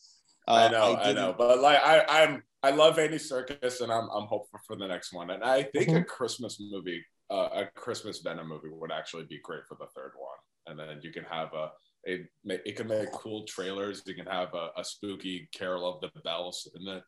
I 0.47 0.67
Uh, 0.67 0.69
know, 0.69 0.97
I, 0.97 1.12
know, 1.15 1.35
but 1.37 1.59
like 1.61 1.81
I, 1.83 2.05
I'm, 2.09 2.43
I 2.62 2.71
love 2.71 2.99
Andy 2.99 3.17
Serkis, 3.17 3.81
and 3.81 3.91
I'm, 3.91 4.09
I'm 4.11 4.26
hopeful 4.26 4.61
for 4.67 4.76
the 4.76 4.87
next 4.87 5.12
one. 5.12 5.31
And 5.31 5.43
I 5.43 5.62
think 5.65 5.88
a 5.88 6.05
Christmas 6.05 6.61
movie, 6.61 7.03
uh, 7.30 7.49
a 7.52 7.66
Christmas 7.75 8.21
Venom 8.21 8.49
movie, 8.49 8.68
would 8.71 8.92
actually 8.92 9.25
be 9.25 9.40
great 9.42 9.66
for 9.66 9.76
the 9.78 9.87
third 9.95 10.12
one. 10.18 10.38
And 10.68 10.78
then 10.78 11.00
you 11.02 11.12
can 11.12 11.25
have 11.25 11.52
a, 11.54 11.71
a 12.09 12.26
it 12.45 12.76
can 12.76 12.88
make 12.88 13.12
cool 13.12 13.45
trailers. 13.45 14.02
You 14.06 14.14
can 14.14 14.26
have 14.26 14.54
a, 14.54 14.71
a 14.76 14.85
spooky 14.85 15.49
Carol 15.52 15.88
of 15.88 16.00
the 16.00 16.21
Bells 16.23 16.68
in 16.75 16.88
it 16.88 17.02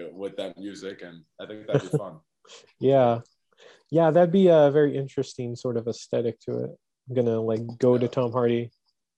uh, 0.00 0.08
with 0.12 0.36
that 0.36 0.58
music, 0.58 1.02
and 1.02 1.22
I 1.40 1.46
think 1.46 1.66
that'd 1.66 1.90
be 1.90 1.96
fun. 1.96 2.18
Yeah. 2.80 3.20
Yeah, 3.90 4.10
that'd 4.10 4.32
be 4.32 4.46
a 4.48 4.70
very 4.70 4.96
interesting 4.96 5.54
sort 5.56 5.76
of 5.76 5.86
aesthetic 5.86 6.40
to 6.40 6.64
it. 6.64 6.70
I'm 7.08 7.14
gonna 7.14 7.40
like 7.40 7.60
go 7.78 7.98
to 7.98 8.08
Tom 8.08 8.32
Hardy 8.32 8.70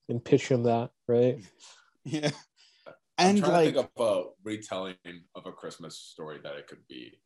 and 0.09 0.25
pitch 0.25 0.49
him 0.49 0.65
that, 0.65 0.91
right? 1.07 1.39
Yeah. 2.05 2.31
I'm 3.19 3.37
And 3.37 3.41
like, 3.43 3.75
to 3.75 3.83
think 3.83 3.91
of 3.97 4.07
a 4.07 4.23
retelling 4.43 4.97
of 5.35 5.47
a 5.47 5.53
Christmas 5.53 5.97
story 5.99 6.39
that 6.43 6.57
it 6.57 6.67
could 6.67 6.87
be. 6.89 7.21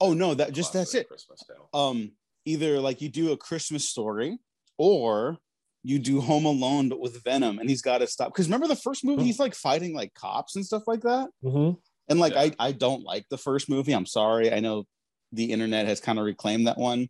oh 0.00 0.12
no, 0.12 0.34
that 0.34 0.52
just 0.52 0.72
that's 0.72 0.94
it. 0.94 1.08
Christmas 1.08 1.40
tale. 1.46 1.68
um 1.72 2.12
either 2.44 2.80
like 2.80 3.00
you 3.00 3.08
do 3.08 3.32
a 3.32 3.36
Christmas 3.36 3.88
story 3.88 4.38
or 4.78 5.36
you 5.82 5.98
do 5.98 6.20
Home 6.20 6.44
Alone 6.44 6.88
but 6.88 7.00
with 7.00 7.22
Venom 7.24 7.58
and 7.58 7.68
he's 7.68 7.82
got 7.82 7.98
to 7.98 8.06
stop. 8.06 8.28
Because 8.32 8.46
remember 8.46 8.66
the 8.68 8.76
first 8.76 9.04
movie 9.04 9.24
he's 9.24 9.38
like 9.38 9.54
fighting 9.54 9.94
like 9.94 10.12
cops 10.14 10.56
and 10.56 10.64
stuff 10.66 10.82
like 10.86 11.02
that? 11.02 11.28
Hmm 11.42 11.70
and 12.08 12.18
like 12.18 12.32
Yeah. 12.32 12.40
I 12.40 12.52
I 12.58 12.72
don't 12.72 13.02
like 13.04 13.26
the 13.30 13.38
first 13.38 13.68
movie. 13.68 13.92
I'm 13.92 14.06
sorry. 14.06 14.52
I 14.52 14.60
know 14.60 14.84
the 15.32 15.52
internet 15.52 15.86
has 15.86 16.00
kind 16.00 16.18
of 16.18 16.24
reclaimed 16.24 16.66
that 16.66 16.78
one. 16.78 17.08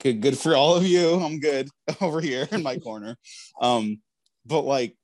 Good 0.00 0.20
good 0.22 0.38
for 0.38 0.54
all 0.54 0.76
of 0.76 0.86
you. 0.86 1.14
I'm 1.14 1.40
good 1.40 1.68
over 2.00 2.20
here 2.20 2.48
in 2.52 2.62
my 2.62 2.76
corner. 2.78 3.16
Um 3.60 4.00
but 4.46 4.62
like 4.62 4.96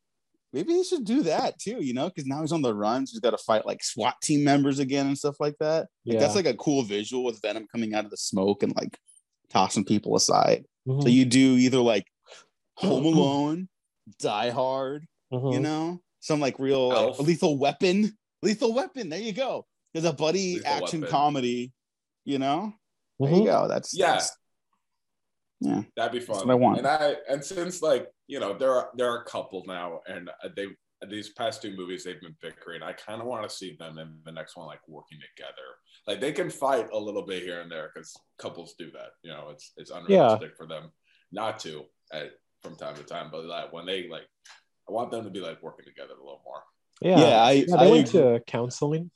maybe 0.53 0.73
he 0.73 0.85
should 0.85 1.05
do 1.05 1.23
that 1.25 1.59
too 1.59 1.85
you 1.85 1.93
know? 1.93 2.09
Because 2.09 2.25
now 2.27 2.41
he's 2.41 2.53
on 2.53 2.63
the 2.63 2.75
run 2.75 3.07
so 3.07 3.13
he's 3.13 3.21
got 3.21 3.31
to 3.31 3.39
fight 3.39 3.67
like 3.67 3.83
SWAT 3.83 4.15
team 4.23 4.45
members 4.45 4.79
again 4.79 5.07
and 5.07 5.19
stuff 5.19 5.37
like 5.41 5.57
that. 5.61 5.87
Like 6.07 6.15
Yeah. 6.15 6.21
that's 6.21 6.37
like 6.37 6.47
a 6.47 6.55
cool 6.55 6.83
visual 6.83 7.25
with 7.25 7.43
Venom 7.43 7.67
coming 7.71 7.95
out 7.95 8.05
of 8.05 8.11
the 8.11 8.17
smoke 8.17 8.63
and 8.63 8.75
like 8.77 8.97
tossing 9.51 9.85
people 9.85 10.17
aside. 10.17 10.65
Mhm. 10.87 11.03
So 11.03 11.09
you 11.09 11.25
do 11.25 11.57
either 11.57 11.79
like 11.79 12.07
Home 12.77 13.05
Alone, 13.07 13.69
Die 14.19 14.51
Hard, 14.51 15.07
Mhm. 15.33 15.53
you 15.55 15.61
know, 15.61 16.01
some 16.21 16.41
like 16.41 16.59
real 16.59 16.89
like, 16.89 17.19
Lethal 17.21 17.59
Weapon, 17.59 18.17
Lethal 18.43 18.73
Weapon. 18.73 19.09
There 19.09 19.21
you 19.21 19.33
go. 19.33 19.67
There's 19.93 20.05
a 20.05 20.13
buddy 20.13 20.57
Lethal 20.57 20.67
action 20.73 21.01
Weapon. 21.01 21.13
comedy, 21.13 21.73
you 22.25 22.39
know. 22.39 22.73
There 23.19 23.31
you 23.33 23.45
go. 23.45 23.67
That's 23.69 23.97
Yeah. 23.97 24.07
that's- 24.13 24.37
yeah. 25.61 25.83
That'd 25.97 26.13
be 26.13 26.19
That's 26.19 26.39
fun. 26.41 26.47
what 26.49 26.53
I 26.53 26.57
want. 26.57 26.79
And 26.79 26.87
I 26.87 27.17
and 27.29 27.43
since 27.45 27.81
like 27.83 28.11
you 28.27 28.39
know 28.41 28.57
there 28.59 28.73
are 28.73 28.91
there 28.95 29.11
are 29.11 29.23
a 29.23 29.25
couple 29.25 29.65
now, 29.67 30.01
and 30.07 30.29
they 30.55 30.67
these 31.11 31.31
past 31.31 31.61
two 31.63 31.77
movies 31.77 32.05
they've 32.05 32.21
been 32.21 32.37
bickering. 32.41 32.83
I 32.83 32.93
kind 32.93 33.21
of 33.21 33.27
want 33.27 33.43
to 33.49 33.55
see 33.55 33.77
them 33.79 33.99
in 33.99 34.19
the 34.25 34.33
next 34.33 34.57
one 34.57 34.67
like 34.67 34.81
working 34.89 35.19
together. 35.37 35.53
Like 36.07 36.21
they 36.21 36.33
can 36.33 36.49
fight 36.51 36.89
a 36.93 36.99
little 36.99 37.25
bit 37.27 37.43
here 37.43 37.61
and 37.61 37.71
there 37.71 37.91
because 37.95 38.15
couples 38.39 38.75
do 38.79 38.91
that. 38.93 39.11
You 39.23 39.33
know, 39.33 39.49
it's 39.51 39.73
it's 39.77 39.91
unrealistic 39.91 40.57
for 40.57 40.67
them 40.67 40.91
not 41.33 41.59
to 41.61 41.85
at, 42.13 42.31
from 42.63 42.77
time 42.77 42.97
to 42.97 43.03
time. 43.03 43.29
But 43.31 43.45
like 43.45 43.73
when 43.73 43.85
they 43.87 44.09
like, 44.09 44.27
I 44.89 44.93
want 44.93 45.11
them 45.11 45.25
to 45.25 45.31
be 45.31 45.41
like 45.41 45.63
working 45.63 45.85
together 45.85 46.15
a 46.15 46.23
little 46.25 46.43
more. 46.45 46.63
Yeah. 47.03 47.19
Yeah, 47.19 47.43
I, 47.43 47.51
Yeah, 47.69 47.77
I 47.77 47.91
went 47.91 48.07
to 48.09 48.41
counseling. 48.47 49.11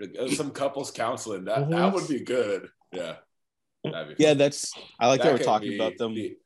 Uh, 0.00 0.28
Some 0.28 0.52
couples 0.52 0.92
counseling 0.92 1.44
that 1.46 1.58
Mhm. 1.66 1.70
that 1.70 1.92
would 1.92 2.06
be 2.06 2.20
good. 2.20 2.68
Yeah, 2.92 3.16
that'd 3.82 4.16
be 4.16 4.22
yeah, 4.22 4.34
that's 4.34 4.72
I 5.00 5.08
like 5.08 5.20
that, 5.20 5.24
That 5.32 5.38
we're 5.40 5.44
talking 5.44 5.70
be 5.70 5.74
about 5.76 5.98
them. 5.98 6.14
the- 6.14 6.36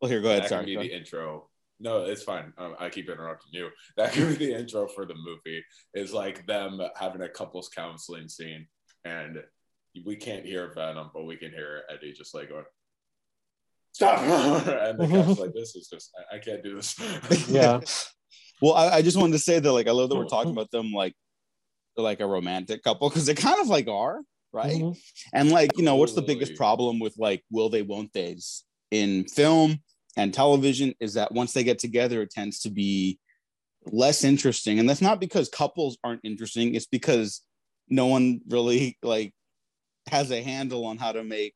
well, 0.00 0.10
here, 0.10 0.20
go 0.20 0.30
ahead. 0.30 0.42
that 0.44 0.48
Sorry. 0.48 0.64
can 0.64 0.80
be 0.82 0.88
the 0.88 0.96
intro. 0.96 1.47
No, 1.80 2.04
it's 2.04 2.22
fine. 2.24 2.52
Um, 2.58 2.74
I 2.78 2.88
keep 2.88 3.08
interrupting 3.08 3.52
you. 3.52 3.68
That 3.96 4.12
could 4.12 4.38
be 4.38 4.46
the 4.46 4.58
intro 4.58 4.88
for 4.88 5.06
the 5.06 5.14
movie. 5.14 5.64
Is 5.94 6.12
like 6.12 6.46
them 6.46 6.80
having 6.96 7.22
a 7.22 7.28
couples 7.28 7.68
counseling 7.68 8.28
scene, 8.28 8.66
and 9.04 9.42
we 10.04 10.16
can't 10.16 10.44
hear 10.44 10.72
Venom, 10.74 11.10
but 11.14 11.24
we 11.24 11.36
can 11.36 11.50
hear 11.50 11.82
Eddie 11.88 12.12
just 12.12 12.34
like 12.34 12.48
going, 12.48 12.64
"Stop!" 13.92 14.20
and 14.66 14.98
the 14.98 15.08
cop's 15.08 15.38
like, 15.40 15.54
"This 15.54 15.76
is 15.76 15.88
just 15.88 16.10
I, 16.32 16.36
I 16.36 16.38
can't 16.38 16.62
do 16.62 16.76
this." 16.76 16.96
Yeah. 17.48 17.80
well, 18.60 18.74
I, 18.74 18.96
I 18.96 19.02
just 19.02 19.16
wanted 19.16 19.32
to 19.32 19.38
say 19.38 19.58
that, 19.58 19.72
like, 19.72 19.88
I 19.88 19.92
love 19.92 20.08
that 20.10 20.16
we're 20.16 20.26
talking 20.26 20.52
about 20.52 20.70
them, 20.70 20.92
like, 20.92 21.14
like 21.96 22.20
a 22.20 22.26
romantic 22.26 22.82
couple 22.82 23.08
because 23.08 23.26
they 23.26 23.34
kind 23.34 23.60
of 23.60 23.68
like 23.68 23.88
are, 23.88 24.20
right? 24.52 24.80
Mhm. 24.82 24.98
And 25.32 25.50
like, 25.50 25.76
you 25.76 25.84
know, 25.84 25.96
what's 25.96 26.14
the 26.14 26.22
biggest 26.22 26.56
problem 26.56 26.98
with 26.98 27.14
like 27.18 27.44
will 27.50 27.68
they, 27.68 27.82
won't 27.82 28.12
they's 28.12 28.64
in 28.90 29.24
film 29.24 29.80
and 30.18 30.34
television 30.34 30.92
is 31.00 31.14
that 31.14 31.32
once 31.32 31.52
they 31.52 31.64
get 31.64 31.78
together, 31.78 32.20
it 32.20 32.30
tends 32.30 32.58
to 32.60 32.70
be 32.70 33.18
less 33.86 34.24
interesting. 34.24 34.78
And 34.78 34.88
that's 34.88 35.00
not 35.00 35.20
because 35.20 35.48
couples 35.48 35.96
aren't 36.04 36.20
interesting, 36.24 36.74
it's 36.74 36.86
because 36.86 37.40
no 37.88 38.06
one 38.06 38.40
really 38.48 38.98
like 39.02 39.32
has 40.10 40.30
a 40.30 40.42
handle 40.42 40.84
on 40.84 40.98
how 40.98 41.12
to 41.12 41.22
make 41.24 41.54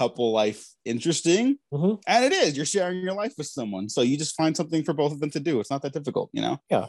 couple 0.00 0.32
life 0.32 0.66
interesting. 0.86 1.58
Mhm. 1.72 2.00
And 2.06 2.24
it 2.24 2.32
is, 2.32 2.56
you're 2.56 2.64
sharing 2.66 3.00
your 3.00 3.12
life 3.12 3.34
with 3.36 3.46
someone. 3.46 3.88
So 3.88 4.00
you 4.00 4.16
just 4.16 4.34
find 4.34 4.56
something 4.56 4.82
for 4.82 4.94
both 4.94 5.12
of 5.12 5.20
them 5.20 5.30
to 5.30 5.40
do. 5.40 5.60
It's 5.60 5.70
not 5.70 5.82
that 5.82 5.92
difficult, 5.92 6.30
you 6.32 6.40
know? 6.40 6.58
Yeah. 6.70 6.86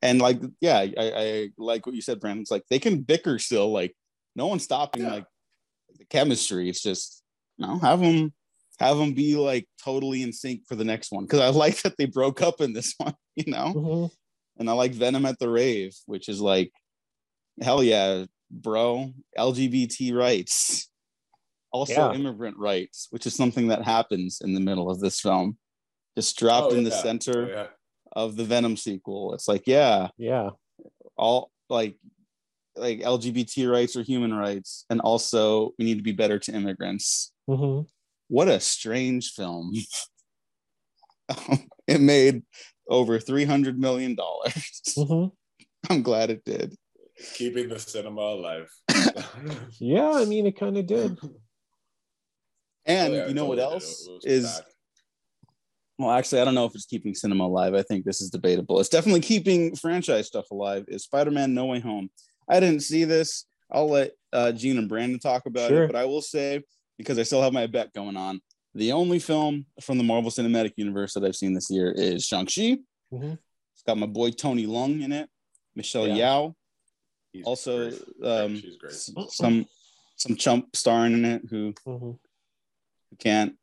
And 0.00 0.22
like, 0.22 0.40
yeah, 0.62 0.78
I, 0.78 0.92
I 0.96 1.48
like 1.58 1.84
what 1.84 1.94
you 1.94 2.00
said, 2.00 2.18
Brandon. 2.18 2.40
It's 2.40 2.50
like 2.50 2.64
they 2.70 2.78
can 2.78 3.02
bicker 3.02 3.38
still, 3.38 3.70
like 3.70 3.94
no 4.34 4.46
one's 4.46 4.64
stopping 4.64 5.02
Yeah. 5.02 5.12
like 5.12 5.26
the 5.98 6.06
chemistry. 6.06 6.70
It's 6.70 6.82
just 6.82 7.22
you 7.58 7.66
know, 7.66 7.78
have 7.78 8.00
them 8.00 8.32
have 8.78 8.98
them 8.98 9.14
be 9.14 9.36
like 9.36 9.66
totally 9.82 10.22
in 10.22 10.32
sync 10.32 10.62
for 10.68 10.74
the 10.76 10.84
next 10.84 11.10
one. 11.12 11.26
Cause 11.26 11.40
I 11.40 11.48
like 11.48 11.80
that 11.82 11.94
they 11.98 12.06
broke 12.06 12.42
up 12.42 12.60
in 12.60 12.72
this 12.72 12.94
one, 12.98 13.14
you 13.34 13.50
know, 13.50 13.72
Mhm. 13.74 14.10
and 14.58 14.68
I 14.70 14.72
like 14.72 14.92
Venom 14.92 15.26
at 15.26 15.38
the 15.38 15.48
Rave, 15.48 15.94
which 16.06 16.28
is 16.28 16.40
like 16.40 16.72
hell 17.62 17.82
yeah, 17.82 18.24
bro. 18.50 19.12
LGBT 19.38 20.12
rights. 20.14 20.88
Also 21.72 21.92
Yeah. 21.94 22.12
immigrant 22.14 22.56
rights, 22.58 23.08
which 23.10 23.26
is 23.26 23.34
something 23.34 23.68
that 23.68 23.82
happens 23.82 24.40
in 24.42 24.54
the 24.54 24.60
middle 24.60 24.90
of 24.90 25.00
this 25.00 25.20
film. 25.20 25.58
Just 26.16 26.38
dropped 26.38 26.72
Oh, 26.72 26.76
in 26.76 26.84
the 26.84 26.90
center 26.90 27.44
Oh, 27.44 27.48
yeah. 27.48 27.66
of 28.12 28.36
the 28.36 28.44
Venom 28.44 28.76
sequel. 28.76 29.34
It's 29.34 29.48
like, 29.48 29.64
yeah, 29.66 30.08
Yeah. 30.18 30.50
all 31.16 31.50
like 31.68 31.98
like 32.76 33.00
LGBT 33.00 33.70
rights 33.70 33.96
or 33.96 34.02
human 34.02 34.34
rights, 34.34 34.84
and 34.90 35.00
also 35.00 35.72
we 35.78 35.86
need 35.86 35.96
to 35.96 36.02
be 36.02 36.12
better 36.12 36.38
to 36.38 36.52
immigrants. 36.54 37.32
hmm 37.46 37.82
What 38.28 38.48
a 38.48 38.60
strange 38.60 39.30
film. 39.32 39.72
it 41.86 42.00
made 42.00 42.42
over 42.88 43.18
three 43.18 43.44
hundred 43.44 43.78
million 43.78 44.14
dollars. 44.14 44.82
hmm 44.96 45.26
I'm 45.88 46.02
glad 46.02 46.30
it 46.30 46.44
did. 46.44 46.74
Keeping 47.34 47.68
the 47.68 47.78
cinema 47.78 48.20
alive. 48.20 48.68
Yeah, 49.80 50.10
I 50.10 50.24
mean, 50.24 50.46
it 50.46 50.58
kind 50.58 50.76
of 50.78 50.86
did. 50.86 51.18
And 52.86 53.12
Oh, 53.12 53.16
yeah, 53.16 53.26
you 53.28 53.34
know 53.34 53.44
what 53.46 53.56
totally 53.56 53.78
did. 53.78 53.82
else 53.84 54.06
It 54.06 54.10
was 54.12 54.24
is 54.24 54.44
bad. 54.44 54.64
well, 55.98 56.10
actually, 56.10 56.40
I 56.40 56.44
don't 56.44 56.54
know 56.54 56.64
if 56.64 56.74
it's 56.74 56.86
keeping 56.86 57.14
cinema 57.14 57.44
alive. 57.44 57.74
I 57.74 57.82
think 57.82 58.04
this 58.04 58.20
is 58.20 58.30
debatable. 58.30 58.80
It's 58.80 58.88
definitely 58.88 59.20
keeping 59.20 59.74
franchise 59.76 60.26
stuff 60.26 60.50
alive. 60.50 60.84
Is 60.88 61.04
Spider-Man 61.04 61.52
No 61.54 61.66
Way 61.66 61.80
Home? 61.80 62.10
I 62.48 62.60
didn't 62.60 62.80
see 62.82 63.04
this. 63.04 63.46
I'll 63.70 63.90
let 63.90 64.12
uh, 64.32 64.52
Gene 64.52 64.78
and 64.78 64.88
Brandon 64.88 65.18
talk 65.18 65.46
about 65.46 65.68
Sure. 65.70 65.84
it, 65.84 65.86
but 65.88 65.96
I 65.96 66.04
will 66.04 66.22
say 66.22 66.62
because 66.98 67.18
I 67.18 67.22
still 67.22 67.42
have 67.42 67.52
my 67.52 67.66
bet 67.66 67.92
going 67.92 68.16
on. 68.16 68.40
The 68.74 68.92
only 68.92 69.18
film 69.18 69.66
from 69.80 69.98
the 69.98 70.04
Marvel 70.04 70.30
Cinematic 70.30 70.72
Universe 70.76 71.14
that 71.14 71.24
I've 71.24 71.36
seen 71.36 71.54
this 71.54 71.70
year 71.70 71.92
is 71.92 72.24
Shang-Chi. 72.26 72.78
Mhm. 73.12 73.38
It's 73.74 73.82
got 73.86 73.98
my 73.98 74.06
boy 74.06 74.30
Tony 74.30 74.66
Leung 74.66 75.02
in 75.02 75.12
it, 75.12 75.28
Michelle 75.74 76.08
Yeah. 76.08 76.16
Yeoh, 76.30 76.54
He's 77.32 77.44
also 77.44 77.90
great. 77.90 78.02
um, 78.24 78.60
She's 78.60 78.76
great. 78.76 78.92
some 79.30 79.66
some 80.18 80.34
chump 80.36 80.74
starring 80.74 81.12
in 81.12 81.24
it 81.26 81.42
who 81.50 81.74
hmm 81.84 82.12
can't 83.18 83.54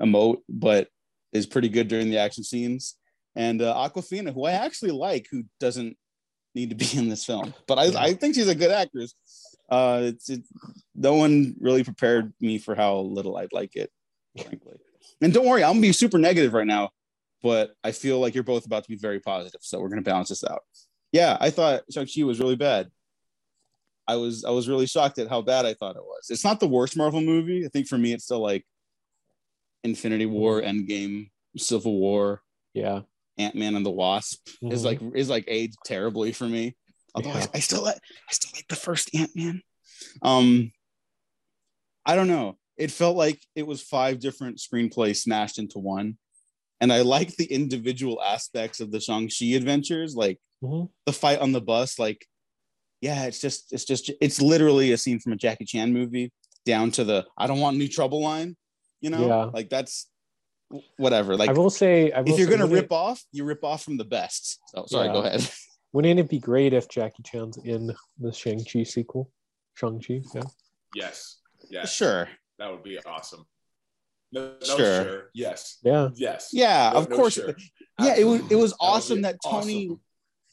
emote, 0.00 0.38
but 0.48 0.88
is 1.32 1.46
pretty 1.46 1.68
good 1.68 1.88
during 1.88 2.10
the 2.10 2.18
action 2.18 2.42
scenes. 2.44 2.96
And 3.36 3.60
uh, 3.60 3.74
Awkwafina, 3.74 4.32
who 4.32 4.44
I 4.44 4.52
actually 4.52 4.92
like, 4.92 5.26
who 5.30 5.44
doesn't 5.60 5.96
need 6.54 6.70
to 6.70 6.76
be 6.76 6.86
in 6.96 7.08
this 7.08 7.24
film, 7.24 7.52
but 7.66 7.78
I, 7.78 7.86
Yeah. 7.86 7.98
I 8.00 8.14
think 8.14 8.34
she's 8.36 8.48
a 8.48 8.54
good 8.54 8.70
actress. 8.70 9.14
Uh, 9.68 10.00
it's 10.04 10.28
it, 10.30 10.42
no 10.94 11.14
one 11.14 11.54
really 11.60 11.82
prepared 11.84 12.32
me 12.40 12.58
for 12.58 12.74
how 12.74 12.98
little 12.98 13.36
I'd 13.36 13.52
like 13.52 13.76
it, 13.76 13.90
frankly. 14.40 14.76
And 15.20 15.32
don't 15.32 15.46
worry, 15.46 15.64
I'm 15.64 15.72
gonna 15.74 15.80
be 15.82 15.92
super 15.92 16.18
negative 16.18 16.52
right 16.52 16.66
now, 16.66 16.90
but 17.42 17.74
I 17.82 17.92
feel 17.92 18.20
like 18.20 18.34
you're 18.34 18.44
both 18.44 18.66
about 18.66 18.84
to 18.84 18.90
be 18.90 18.96
very 18.96 19.20
positive, 19.20 19.60
so 19.62 19.80
we're 19.80 19.88
gonna 19.88 20.02
balance 20.02 20.28
this 20.28 20.44
out. 20.44 20.62
Yeah, 21.12 21.36
I 21.40 21.50
thought 21.50 21.82
Shang-Chi 21.90 22.24
was 22.24 22.40
really 22.40 22.56
bad. 22.56 22.90
I 24.06 24.16
was 24.16 24.44
I 24.44 24.50
was 24.50 24.68
really 24.68 24.86
shocked 24.86 25.18
at 25.18 25.28
how 25.28 25.40
bad 25.40 25.64
I 25.64 25.72
thought 25.74 25.96
it 25.96 26.04
was. 26.04 26.26
It's 26.28 26.44
not 26.44 26.60
the 26.60 26.68
worst 26.68 26.96
Marvel 26.96 27.22
movie. 27.22 27.64
I 27.64 27.68
think 27.68 27.86
for 27.88 27.96
me, 27.96 28.12
it's 28.12 28.24
still 28.24 28.40
like 28.40 28.66
Infinity 29.82 30.26
War, 30.26 30.60
Endgame, 30.62 31.30
Civil 31.56 31.98
War, 31.98 32.42
Yeah. 32.74 33.02
Ant 33.38 33.54
Man 33.56 33.74
and 33.74 33.84
the 33.84 33.90
Wasp 33.90 34.46
is 34.62 34.82
Mhm. 34.82 34.84
like 34.84 35.00
is 35.16 35.28
like 35.30 35.44
aged 35.48 35.76
terribly 35.84 36.32
for 36.32 36.44
me. 36.48 36.76
Although 37.14 37.30
I, 37.30 37.40
Yeah. 37.40 37.46
I 37.54 37.60
still 37.60 37.82
like 37.82 37.98
I 38.28 38.32
still 38.32 38.50
like 38.54 38.66
the 38.68 38.76
first 38.76 39.14
Ant 39.14 39.30
Man. 39.34 39.62
Um, 40.22 40.72
I 42.06 42.16
don't 42.16 42.28
know. 42.28 42.58
It 42.76 42.90
felt 42.90 43.16
like 43.16 43.40
it 43.54 43.66
was 43.66 43.82
five 43.82 44.18
different 44.18 44.58
screenplays 44.58 45.16
smashed 45.18 45.58
into 45.58 45.78
one, 45.78 46.18
and 46.80 46.92
I 46.92 47.02
like 47.02 47.36
the 47.36 47.46
individual 47.46 48.20
aspects 48.22 48.80
of 48.80 48.90
the 48.90 49.00
Shang 49.00 49.28
Chi 49.28 49.46
adventures, 49.54 50.14
like 50.16 50.38
Mhm. 50.62 50.90
the 51.06 51.12
fight 51.12 51.38
on 51.38 51.52
the 51.52 51.60
bus. 51.60 51.98
Like, 51.98 52.26
yeah, 53.00 53.24
it's 53.26 53.40
just 53.40 53.72
it's 53.72 53.84
just 53.84 54.10
it's 54.20 54.40
literally 54.40 54.92
a 54.92 54.98
scene 54.98 55.20
from 55.20 55.32
a 55.32 55.36
Jackie 55.36 55.64
Chan 55.66 55.92
movie 55.92 56.32
down 56.66 56.90
to 56.92 57.04
the 57.04 57.26
I 57.38 57.46
don't 57.46 57.60
want 57.60 57.76
any 57.76 57.88
trouble 57.88 58.20
line. 58.22 58.56
You 59.00 59.10
know, 59.10 59.26
Yeah. 59.26 59.44
like 59.44 59.68
that's 59.70 60.08
whatever. 60.96 61.36
Like 61.36 61.50
I 61.50 61.52
will 61.52 61.70
say, 61.70 62.10
I 62.10 62.22
will 62.22 62.32
if 62.32 62.38
you're 62.40 62.48
gonna 62.50 62.66
rip 62.66 62.90
off, 62.90 63.22
you 63.30 63.44
rip 63.44 63.62
off 63.62 63.84
from 63.84 63.98
the 63.98 64.04
best. 64.04 64.58
So 64.74 64.86
sorry, 64.86 65.06
Yeah. 65.06 65.12
go 65.12 65.20
ahead. 65.20 65.48
It, 65.94 65.96
wouldn't 65.96 66.20
it 66.20 66.28
be 66.28 66.38
great 66.38 66.72
if 66.72 66.88
Jackie 66.88 67.22
Chan's 67.22 67.56
in 67.58 67.94
the 68.18 68.32
Shang 68.32 68.64
Chi 68.64 68.82
sequel? 68.82 69.30
Shang 69.74 70.00
Chi, 70.00 70.20
yeah. 70.34 70.42
Yes. 70.94 71.38
Yes. 71.70 71.92
Sure. 71.94 72.28
That 72.58 72.70
would 72.70 72.82
be 72.82 72.98
awesome. 73.04 73.44
No, 74.32 74.54
no 74.60 74.76
Sure. 74.76 75.04
sure. 75.04 75.30
Yes. 75.34 75.78
Yeah. 75.84 76.08
Yes. 76.14 76.50
Yeah, 76.52 76.90
No- 76.92 76.98
of 77.00 77.10
no 77.10 77.16
course. 77.16 77.34
sure. 77.34 77.54
Yeah, 78.00 78.16
it 78.16 78.24
was 78.24 78.40
it 78.50 78.56
was 78.56 78.74
Absolutely. 78.82 78.82
That 78.82 78.82
awesome 78.82 79.22
that 79.22 79.36
Tony 79.42 79.86
awesome. 79.86 80.00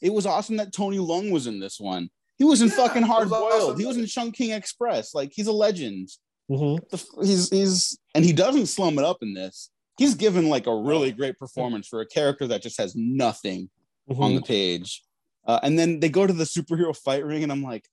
it 0.00 0.12
was 0.12 0.26
awesome 0.26 0.56
that 0.58 0.72
Tony 0.72 0.98
Leung 0.98 1.30
was 1.32 1.46
in 1.46 1.58
this 1.60 1.80
one. 1.80 2.08
He 2.38 2.44
was 2.44 2.62
in 2.62 2.68
Yeah, 2.68 2.74
fucking 2.76 3.02
Hard 3.02 3.28
Boiled. 3.28 3.52
awesome. 3.52 3.78
He 3.80 3.86
was 3.86 3.96
in 3.96 4.06
Chungking 4.06 4.52
Express. 4.52 5.14
Like 5.14 5.32
he's 5.34 5.48
a 5.48 5.52
legend. 5.52 6.08
hmm 6.48 6.76
He's 7.22 7.50
he's 7.50 7.98
and 8.14 8.24
he 8.24 8.32
doesn't 8.32 8.66
slum 8.66 8.98
it 8.98 9.04
up 9.04 9.18
in 9.22 9.34
this. 9.34 9.70
He's 9.98 10.14
given 10.14 10.48
like 10.48 10.66
a 10.66 10.74
really 10.74 11.12
great 11.12 11.38
performance 11.38 11.86
for 11.88 12.00
a 12.00 12.06
character 12.06 12.46
that 12.48 12.62
just 12.62 12.78
has 12.80 12.94
nothing 12.96 13.68
Mm-hmm. 14.10 14.20
on 14.22 14.34
the 14.34 14.42
page. 14.42 15.04
Uh, 15.46 15.58
and 15.62 15.78
then 15.78 16.00
they 16.00 16.08
go 16.08 16.26
to 16.26 16.32
the 16.32 16.44
superhero 16.44 16.96
fight 16.96 17.24
ring, 17.24 17.42
and 17.42 17.50
I'm 17.50 17.62
like, 17.62 17.88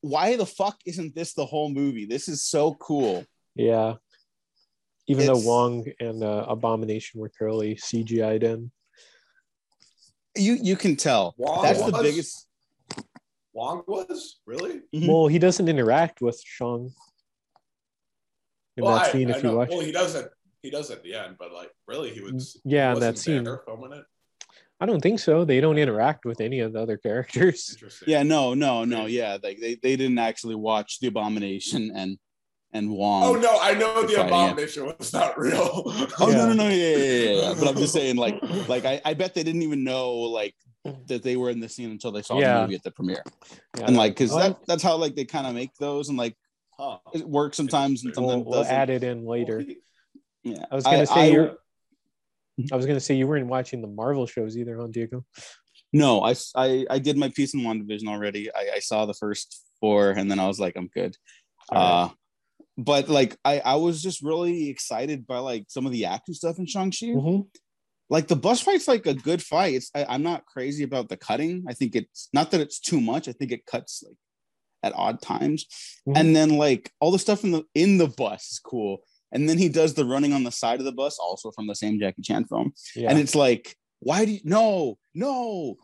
why 0.00 0.36
the 0.36 0.46
fuck 0.46 0.78
isn't 0.86 1.14
this 1.14 1.34
the 1.34 1.44
whole 1.44 1.68
movie? 1.70 2.06
This 2.06 2.28
is 2.28 2.42
so 2.42 2.74
cool. 2.74 3.24
Yeah. 3.54 3.94
Even 5.08 5.24
It's- 5.24 5.42
though 5.44 5.48
Wong 5.48 5.86
and 6.00 6.22
uh, 6.22 6.46
Abomination 6.48 7.20
were 7.20 7.28
clearly 7.30 7.74
CGI'd 7.76 8.42
in. 8.42 8.70
You 10.36 10.54
you 10.60 10.76
can 10.76 10.96
tell. 10.96 11.34
Wong 11.38 11.62
That's 11.62 11.82
the 11.82 11.92
biggest. 12.02 12.46
Wong 13.54 13.82
was 13.86 14.38
really. 14.44 14.82
Mhm. 14.94 15.08
Well, 15.08 15.28
he 15.28 15.38
doesn't 15.38 15.66
interact 15.68 16.20
with 16.20 16.38
Shang 16.44 16.92
in 18.76 18.84
well, 18.84 18.96
that 18.96 19.06
I- 19.08 19.12
scene 19.12 19.30
I 19.30 19.36
if 19.36 19.42
you 19.42 19.50
know. 19.50 19.56
watch. 19.56 19.70
Well, 19.70 19.80
he 19.80 19.92
doesn't. 19.92 20.30
He 20.62 20.70
does 20.70 20.90
at 20.90 21.02
the 21.02 21.14
end, 21.14 21.36
but 21.38 21.52
like, 21.52 21.70
really, 21.86 22.10
he 22.10 22.20
was. 22.20 22.60
Yeah, 22.64 22.90
he 22.90 22.96
in 22.96 23.00
that 23.00 23.06
wasn't 23.14 23.18
scene. 23.18 23.44
there 23.44 23.62
filming 23.64 23.92
it. 23.92 24.04
I 24.78 24.84
don't 24.86 25.00
think 25.00 25.20
so. 25.20 25.44
They 25.44 25.60
don't 25.60 25.78
interact 25.78 26.24
with 26.26 26.40
any 26.40 26.60
of 26.60 26.72
the 26.74 26.80
other 26.82 26.96
characters. 26.98 27.76
Yeah, 28.06 28.22
no, 28.22 28.54
no, 28.54 28.84
no. 28.84 29.06
Yeah, 29.06 29.38
like 29.42 29.58
they, 29.60 29.76
they 29.76 29.96
didn't 29.96 30.18
actually 30.18 30.54
watch 30.54 31.00
the 31.00 31.06
Abomination 31.08 31.92
and 31.94 32.18
and 32.72 32.90
Wong. 32.90 33.22
Oh 33.24 33.34
no, 33.40 33.58
I 33.60 33.72
know 33.74 34.02
the 34.02 34.08
fighting, 34.08 34.16
yeah. 34.16 34.26
abomination 34.26 34.84
was 34.86 35.12
not 35.12 35.38
real. 35.38 35.82
Oh 36.20 36.28
Yeah. 36.28 36.36
no, 36.36 36.46
no, 36.48 36.52
no, 36.54 36.68
yeah, 36.68 36.96
yeah, 36.96 37.06
yeah, 37.06 37.30
yeah. 37.48 37.54
But 37.58 37.68
I'm 37.68 37.76
just 37.76 37.92
saying, 37.94 38.16
like, 38.16 38.38
like 38.68 38.84
I, 38.84 39.00
I 39.04 39.14
bet 39.14 39.34
they 39.34 39.42
didn't 39.44 39.62
even 39.62 39.82
know 39.82 40.12
like 40.12 40.54
that 41.06 41.22
they 41.22 41.36
were 41.36 41.48
in 41.50 41.58
the 41.60 41.68
scene 41.68 41.90
until 41.90 42.12
they 42.12 42.22
saw 42.22 42.38
Yeah. 42.38 42.56
the 42.56 42.60
movie 42.62 42.74
at 42.74 42.82
the 42.82 42.90
premiere. 42.90 43.22
Yeah. 43.78 43.86
And 43.86 43.96
like, 43.96 44.12
because 44.12 44.34
that 44.36 44.58
that's 44.66 44.82
how 44.82 44.96
like 44.96 45.14
they 45.16 45.24
kind 45.24 45.46
of 45.46 45.54
make 45.54 45.74
those, 45.80 46.08
and 46.10 46.18
like 46.18 46.36
Huh. 46.78 46.98
it 47.14 47.26
works 47.26 47.56
sometimes 47.56 48.04
and 48.04 48.10
Interesting. 48.10 48.24
we'll, 48.26 48.44
sometimes 48.44 48.68
we'll 48.68 48.78
add 48.80 48.90
it 48.90 49.02
in 49.02 49.24
later. 49.24 49.64
Yeah, 50.42 50.64
I 50.70 50.74
was 50.74 50.84
gonna 50.84 51.06
say 51.06 51.14
I- 51.14 51.26
you're. 51.28 51.56
I 52.72 52.76
was 52.76 52.86
gonna 52.86 53.00
say 53.00 53.14
you 53.14 53.26
weren't 53.26 53.46
watching 53.48 53.82
the 53.82 53.88
Marvel 53.88 54.26
shows 54.26 54.56
either, 54.56 54.78
huh, 54.78 54.88
Diego? 54.90 55.24
No, 55.92 56.22
I 56.22 56.34
I 56.90 56.98
did 56.98 57.16
my 57.16 57.28
piece 57.28 57.54
in 57.54 57.60
WandaVision 57.60 58.08
already. 58.08 58.50
I, 58.54 58.70
I 58.76 58.78
saw 58.80 59.06
the 59.06 59.14
first 59.14 59.62
four, 59.80 60.10
and 60.10 60.30
then 60.30 60.38
I 60.40 60.46
was 60.46 60.58
like, 60.58 60.76
I'm 60.76 60.88
good. 60.88 61.16
Right. 61.70 61.78
Uh, 61.78 62.08
but 62.78 63.08
like, 63.08 63.36
I, 63.44 63.60
I 63.60 63.74
was 63.76 64.02
just 64.02 64.22
really 64.22 64.68
excited 64.68 65.26
by 65.26 65.38
like 65.38 65.66
some 65.68 65.86
of 65.86 65.92
the 65.92 66.04
action 66.06 66.34
stuff 66.34 66.58
in 66.58 66.66
Shang 66.66 66.90
Chi. 66.90 67.06
Mhm. 67.06 67.46
Like 68.08 68.28
the 68.28 68.36
bus 68.36 68.60
fight's 68.60 68.86
like 68.86 69.06
a 69.06 69.14
good 69.14 69.42
fight. 69.42 69.74
It's 69.74 69.90
I, 69.94 70.04
I'm 70.08 70.22
not 70.22 70.46
crazy 70.46 70.84
about 70.84 71.08
the 71.08 71.16
cutting. 71.16 71.64
I 71.68 71.72
think 71.72 71.96
it's 71.96 72.28
not 72.32 72.50
that 72.50 72.60
it's 72.60 72.78
too 72.78 73.00
much. 73.00 73.28
I 73.28 73.32
think 73.32 73.50
it 73.52 73.66
cuts 73.66 74.02
like 74.06 74.16
at 74.82 74.92
odd 74.94 75.20
times, 75.22 75.66
Mhm. 76.06 76.16
and 76.18 76.36
then 76.36 76.50
like 76.56 76.92
all 77.00 77.10
the 77.10 77.18
stuff 77.18 77.42
in 77.44 77.50
the 77.52 77.64
in 77.74 77.98
the 77.98 78.06
bus 78.08 78.52
is 78.52 78.58
cool. 78.60 78.98
And 79.32 79.48
then 79.48 79.58
he 79.58 79.68
does 79.68 79.94
the 79.94 80.04
running 80.04 80.32
on 80.32 80.44
the 80.44 80.52
side 80.52 80.78
of 80.78 80.84
the 80.86 80.92
bus, 80.92 81.18
also 81.18 81.50
from 81.50 81.66
the 81.66 81.74
same 81.74 81.98
Jackie 81.98 82.22
Chan 82.22 82.44
film. 82.46 82.72
Yeah. 82.94 83.10
And 83.10 83.18
it's 83.18 83.34
like, 83.34 83.76
why 84.00 84.24
do 84.24 84.32
you 84.32 84.40
no, 84.44 84.98
no, 85.14 85.76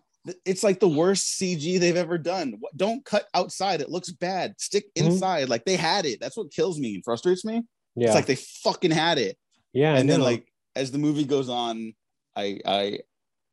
it's 0.44 0.62
like 0.62 0.78
the 0.78 0.88
worst 0.88 1.40
CG 1.40 1.80
they've 1.80 1.96
ever 1.96 2.18
done. 2.18 2.60
Don't 2.76 3.04
cut 3.04 3.26
outside; 3.34 3.80
it 3.80 3.90
looks 3.90 4.10
bad. 4.10 4.54
Stick 4.60 4.84
Mhm. 4.94 5.06
inside, 5.06 5.48
like 5.48 5.64
they 5.64 5.76
had 5.76 6.06
it. 6.06 6.20
That's 6.20 6.36
what 6.36 6.52
kills 6.52 6.78
me 6.78 6.94
and 6.94 7.04
frustrates 7.04 7.44
me. 7.44 7.62
Yeah. 7.96 8.06
It's 8.06 8.14
like 8.14 8.26
they 8.26 8.36
fucking 8.36 8.92
had 8.92 9.18
it, 9.18 9.36
yeah. 9.72 9.96
And 9.96 10.08
then 10.08 10.20
like 10.20 10.46
as 10.76 10.92
the 10.92 10.98
movie 10.98 11.24
goes 11.24 11.48
on, 11.48 11.94
I 12.36 12.60
I 12.64 12.98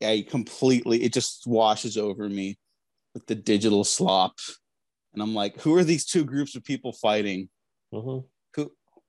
I 0.02 0.25
completely 0.30 1.02
it 1.04 1.12
just 1.13 1.47
washes 1.47 1.97
over 1.97 2.30
me 2.30 2.58
with 3.15 3.25
the 3.25 3.36
digital 3.36 3.84
slop, 3.84 4.36
and 5.13 5.23
I'm 5.23 5.34
like, 5.34 5.60
who 5.62 5.75
are 5.75 5.84
these 5.84 6.06
two 6.06 6.23
groups 6.23 6.56
of 6.56 6.63
people 6.63 6.93
fighting? 6.93 7.49
Mhm. 7.91 8.25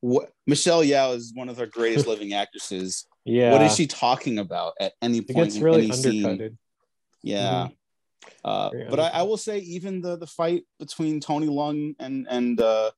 What? 0.00 0.30
Michelle 0.46 0.82
Yeoh 0.82 1.16
is 1.16 1.32
one 1.34 1.48
of 1.48 1.58
our 1.60 1.66
greatest 1.66 2.06
living 2.12 2.32
actresses. 2.32 3.06
yeah. 3.24 3.52
What 3.52 3.62
is 3.62 3.74
she 3.76 3.86
talking 3.86 4.38
about 4.38 4.74
at 4.80 4.94
any 5.02 5.18
It 5.18 5.28
point 5.28 5.46
gets 5.48 5.56
in 5.56 5.62
really 5.62 5.84
any 5.84 5.92
scene? 5.92 6.58
Yeah. 7.22 7.68
Uh, 8.44 8.70
but 8.88 9.00
I, 9.00 9.08
I 9.08 9.22
will 9.22 9.36
say 9.36 9.58
even 9.58 10.00
the 10.02 10.16
the 10.16 10.26
fight 10.26 10.64
between 10.78 11.20
Tony 11.20 11.46
Leung 11.48 11.94
and 11.98 12.26
and 12.28 12.60
uh, 12.60 12.90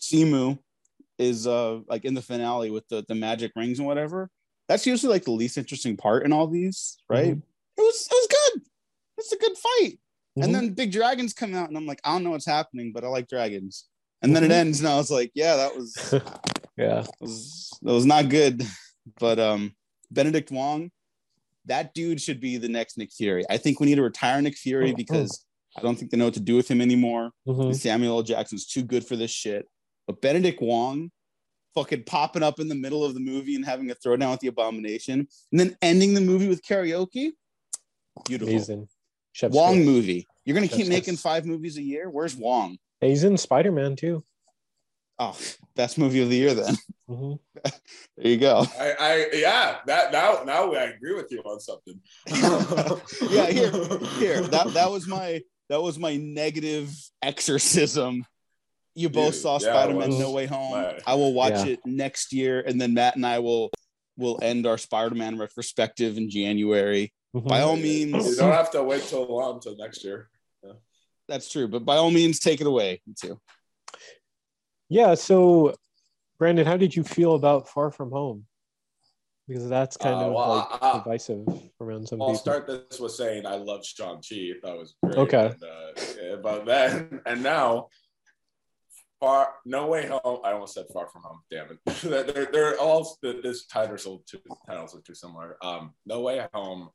Simu 0.00 0.58
is 1.18 1.46
uh 1.46 1.80
like 1.88 2.04
in 2.04 2.14
the 2.14 2.22
finale 2.22 2.70
with 2.70 2.88
the 2.88 3.04
the 3.08 3.14
magic 3.14 3.52
rings 3.56 3.78
and 3.78 3.86
whatever. 3.86 4.30
That's 4.68 4.86
usually 4.86 5.12
like 5.12 5.24
the 5.24 5.30
least 5.32 5.58
interesting 5.58 5.96
part 5.96 6.24
in 6.24 6.32
all 6.32 6.46
these, 6.46 6.96
right? 7.08 7.34
Mhm. 7.36 7.42
It 7.76 7.80
was 7.80 8.08
it 8.10 8.14
was 8.14 8.28
good. 8.30 8.62
It's 9.18 9.32
a 9.32 9.36
good 9.38 9.56
fight. 9.58 9.98
Mhm. 10.38 10.44
And 10.44 10.54
then 10.54 10.70
big 10.70 10.90
dragons 10.92 11.34
come 11.34 11.54
out, 11.54 11.68
and 11.68 11.76
I'm 11.76 11.86
like, 11.86 12.00
I 12.04 12.12
don't 12.12 12.24
know 12.24 12.30
what's 12.30 12.46
happening, 12.46 12.92
but 12.94 13.04
I 13.04 13.08
like 13.08 13.28
dragons. 13.28 13.86
And 14.22 14.34
then 14.36 14.44
it 14.44 14.50
ends, 14.52 14.78
and 14.80 14.88
I 14.88 14.96
was 14.96 15.10
like, 15.10 15.32
yeah, 15.34 15.56
that 15.56 15.76
was 15.76 15.96
yeah. 16.76 17.02
that 17.02 17.10
was 17.20 17.70
that 17.82 17.92
was 17.92 18.06
not 18.06 18.28
good. 18.28 18.62
But 19.18 19.38
um 19.40 19.74
Benedict 20.10 20.50
Wong, 20.50 20.90
that 21.66 21.92
dude 21.94 22.20
should 22.20 22.40
be 22.40 22.56
the 22.56 22.68
next 22.68 22.96
Nick 22.98 23.12
Fury. 23.12 23.44
I 23.50 23.56
think 23.56 23.80
we 23.80 23.86
need 23.86 23.96
to 23.96 24.02
retire 24.02 24.40
Nick 24.40 24.56
Fury 24.56 24.92
Mhm. 24.92 24.96
because 24.96 25.44
I 25.76 25.80
don't 25.80 25.96
think 25.98 26.10
they 26.10 26.16
know 26.16 26.26
what 26.26 26.34
to 26.34 26.40
do 26.40 26.54
with 26.56 26.70
him 26.70 26.80
anymore. 26.80 27.30
Mhm. 27.48 27.74
Samuel 27.74 28.16
L. 28.18 28.22
Jackson's 28.22 28.66
too 28.66 28.82
good 28.82 29.04
for 29.06 29.16
this 29.16 29.30
shit. 29.30 29.66
But 30.06 30.20
Benedict 30.20 30.60
Wong 30.60 31.10
fucking 31.74 32.04
popping 32.04 32.42
up 32.42 32.60
in 32.60 32.68
the 32.68 32.74
middle 32.74 33.02
of 33.04 33.14
the 33.14 33.20
movie 33.20 33.56
and 33.56 33.64
having 33.64 33.90
a 33.90 33.94
throwdown 33.94 34.30
with 34.32 34.40
the 34.40 34.48
abomination 34.48 35.26
and 35.50 35.58
then 35.60 35.76
ending 35.80 36.12
the 36.14 36.20
movie 36.20 36.46
with 36.48 36.62
karaoke. 36.62 37.30
Beautiful. 38.26 38.54
Amazing. 38.54 38.88
Chef's 39.32 39.54
Wong 39.54 39.82
movie. 39.84 40.26
You're 40.44 40.54
gonna 40.54 40.68
keep 40.68 40.88
making 40.88 41.16
five 41.16 41.46
movies 41.46 41.76
a 41.78 41.82
year? 41.82 42.10
Where's 42.10 42.36
Wong? 42.36 42.76
Hey, 43.02 43.10
He's 43.10 43.24
in 43.24 43.36
Spider 43.36 43.72
Man 43.72 43.96
too. 43.96 44.22
Oh, 45.18 45.36
best 45.74 45.98
movie 45.98 46.22
of 46.22 46.30
the 46.30 46.36
year 46.36 46.54
then. 46.54 46.76
Mhm. 47.10 47.38
There 48.16 48.30
you 48.30 48.36
go. 48.38 48.64
I, 48.78 48.92
I 49.00 49.26
yeah, 49.34 49.78
that 49.86 50.12
now 50.12 50.42
now 50.44 50.72
I 50.72 50.84
agree 50.84 51.14
with 51.14 51.26
you 51.32 51.40
on 51.40 51.58
something. 51.60 52.00
yeah, 53.30 53.46
here, 53.46 53.70
here. 54.20 54.40
That 54.42 54.68
that 54.74 54.90
was 54.90 55.08
my 55.08 55.40
that 55.68 55.82
was 55.82 55.98
my 55.98 56.16
negative 56.16 56.90
exorcism. 57.22 58.24
You 58.94 59.08
both 59.08 59.32
Dude, 59.32 59.42
saw 59.42 59.52
yeah, 59.54 59.58
Spider-Man 59.72 60.10
No 60.18 60.30
Way 60.30 60.46
Home. 60.46 60.72
my- 60.72 60.98
I 61.06 61.14
will 61.14 61.32
watch 61.32 61.54
Yeah. 61.54 61.72
it 61.72 61.80
next 61.84 62.32
year, 62.32 62.60
and 62.60 62.80
then 62.80 62.94
Matt 62.94 63.16
and 63.16 63.26
I 63.26 63.40
will 63.40 63.70
will 64.16 64.38
end 64.42 64.66
our 64.66 64.78
Spider-Man 64.78 65.38
retrospective 65.38 66.18
in 66.18 66.30
January. 66.30 67.12
Mhm. 67.34 67.48
By 67.48 67.62
all 67.62 67.76
means, 67.76 68.12
You 68.28 68.36
don't 68.36 68.52
have 68.52 68.70
to 68.72 68.82
wait 68.84 69.02
till 69.04 69.24
long 69.26 69.60
till 69.60 69.76
next 69.76 70.04
year. 70.04 70.28
That's 71.32 71.50
true. 71.50 71.66
But 71.66 71.84
by 71.86 71.96
all 71.96 72.10
means, 72.10 72.38
take 72.38 72.60
it 72.60 72.66
away. 72.66 73.00
Me 73.06 73.14
too. 73.18 73.40
Yeah. 74.90 75.14
So, 75.14 75.74
Brandon, 76.38 76.66
how 76.66 76.76
did 76.76 76.94
you 76.94 77.02
feel 77.02 77.34
about 77.34 77.68
Far 77.68 77.90
From 77.90 78.10
Home? 78.10 78.44
Because 79.48 79.68
that's 79.68 79.96
kind 79.96 80.14
Uh, 80.16 80.26
of 80.26 80.32
well, 80.34 80.56
like 80.70 80.82
I- 80.82 80.90
I- 80.90 80.98
divisive 80.98 81.46
around 81.80 82.06
some 82.06 82.20
I'll 82.20 82.28
people. 82.28 82.38
start 82.40 82.66
this 82.66 83.00
with 83.00 83.12
saying 83.12 83.46
I 83.46 83.56
love 83.56 83.84
Shang 83.84 84.16
Chi. 84.16 84.52
That 84.62 84.76
was 84.76 84.94
great. 85.02 85.16
Okay. 85.16 85.46
And, 85.46 85.64
uh, 85.64 85.92
yeah, 86.22 86.36
but 86.36 86.64
then 86.66 87.22
and 87.26 87.42
now, 87.42 87.88
far 89.18 89.54
No 89.64 89.86
Way 89.86 90.06
Home. 90.08 90.40
I 90.44 90.52
almost 90.52 90.74
said 90.74 90.86
Far 90.92 91.08
From 91.08 91.22
Home. 91.22 91.40
Damn 91.50 91.70
it. 91.72 91.78
they're, 92.34 92.46
they're 92.52 92.78
all 92.78 93.16
this 93.22 93.64
titles 93.66 94.06
are 94.06 94.18
too 94.26 94.40
titles 94.66 94.94
are 94.94 95.00
too 95.00 95.14
similar. 95.14 95.56
Um, 95.64 95.94
No 96.06 96.20
Way 96.20 96.46
Home. 96.54 96.90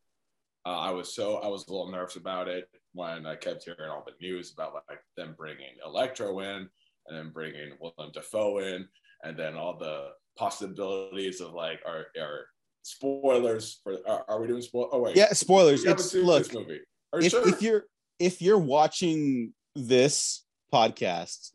Uh, 0.65 0.77
I 0.79 0.91
was 0.91 1.13
so 1.15 1.37
I 1.37 1.47
was 1.47 1.65
a 1.67 1.71
little 1.71 1.91
nervous 1.91 2.15
about 2.17 2.47
it 2.47 2.65
when 2.97 3.25
I 3.25 3.35
kept 3.35 3.63
hearing 3.63 3.89
all 3.89 4.03
the 4.05 4.13
news 4.25 4.51
about 4.51 4.73
like 4.89 4.99
them 5.15 5.35
bringing 5.37 5.75
Electro 5.85 6.39
in 6.39 6.67
and 7.07 7.17
then 7.17 7.31
bringing 7.33 7.71
Willem 7.79 8.11
Dafoe 8.13 8.57
in, 8.59 8.87
and 9.23 9.37
then 9.37 9.55
all 9.55 9.77
the 9.77 10.09
possibilities 10.37 11.39
of 11.39 11.53
like 11.53 11.79
our, 11.85 12.07
are 12.19 12.45
spoilers 12.83 13.79
for 13.83 13.97
are, 14.07 14.25
are 14.27 14.41
we 14.41 14.47
doing 14.47 14.61
spoil? 14.61 14.89
Oh 14.91 14.99
wait, 15.01 15.15
Yeah, 15.15 15.31
spoilers. 15.33 15.85
It's 15.85 16.13
look. 16.13 16.43
this 16.43 16.53
movie. 16.53 16.79
Are 17.13 17.19
you 17.21 17.25
if, 17.27 17.31
sure? 17.31 17.47
if 17.47 17.61
you're 17.61 17.83
if 18.19 18.41
you're 18.41 18.57
watching 18.57 19.53
this 19.75 20.43
podcast 20.73 21.51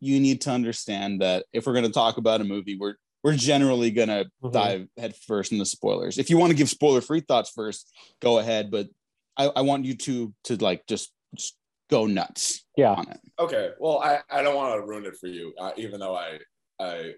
you 0.00 0.18
need 0.20 0.40
to 0.42 0.50
understand 0.50 1.20
that 1.20 1.44
if 1.52 1.66
we're 1.66 1.72
going 1.72 1.84
to 1.84 1.90
talk 1.92 2.16
about 2.16 2.40
a 2.40 2.44
movie 2.44 2.76
we're 2.80 2.94
we're 3.22 3.34
generally 3.36 3.90
going 3.90 4.08
to 4.08 4.26
Mhm. 4.42 4.52
dive 4.52 4.88
head 4.96 5.14
first 5.14 5.52
in 5.52 5.58
the 5.58 5.64
spoilers 5.66 6.18
if 6.18 6.28
you 6.30 6.36
want 6.38 6.50
to 6.50 6.56
give 6.56 6.68
spoiler 6.68 7.00
free 7.00 7.20
thoughts 7.20 7.50
first 7.50 7.92
go 8.20 8.38
ahead 8.38 8.70
but 8.70 8.88
I, 9.36 9.44
I 9.56 9.60
want 9.62 9.84
you 9.84 9.94
to 9.96 10.34
to 10.44 10.56
like 10.56 10.86
just, 10.86 11.12
just 11.34 11.56
go 11.90 12.06
nuts 12.06 12.64
Yeah. 12.76 12.92
on 12.94 13.08
it 13.08 13.20
okay, 13.38 13.70
well, 13.78 13.98
I, 14.00 14.20
I 14.30 14.42
don't 14.42 14.56
want 14.56 14.80
to 14.80 14.86
ruin 14.86 15.04
it 15.04 15.14
for 15.16 15.26
you, 15.26 15.52
uh, 15.60 15.72
even 15.76 16.00
though 16.00 16.16
I 16.16 16.38
I 16.80 17.12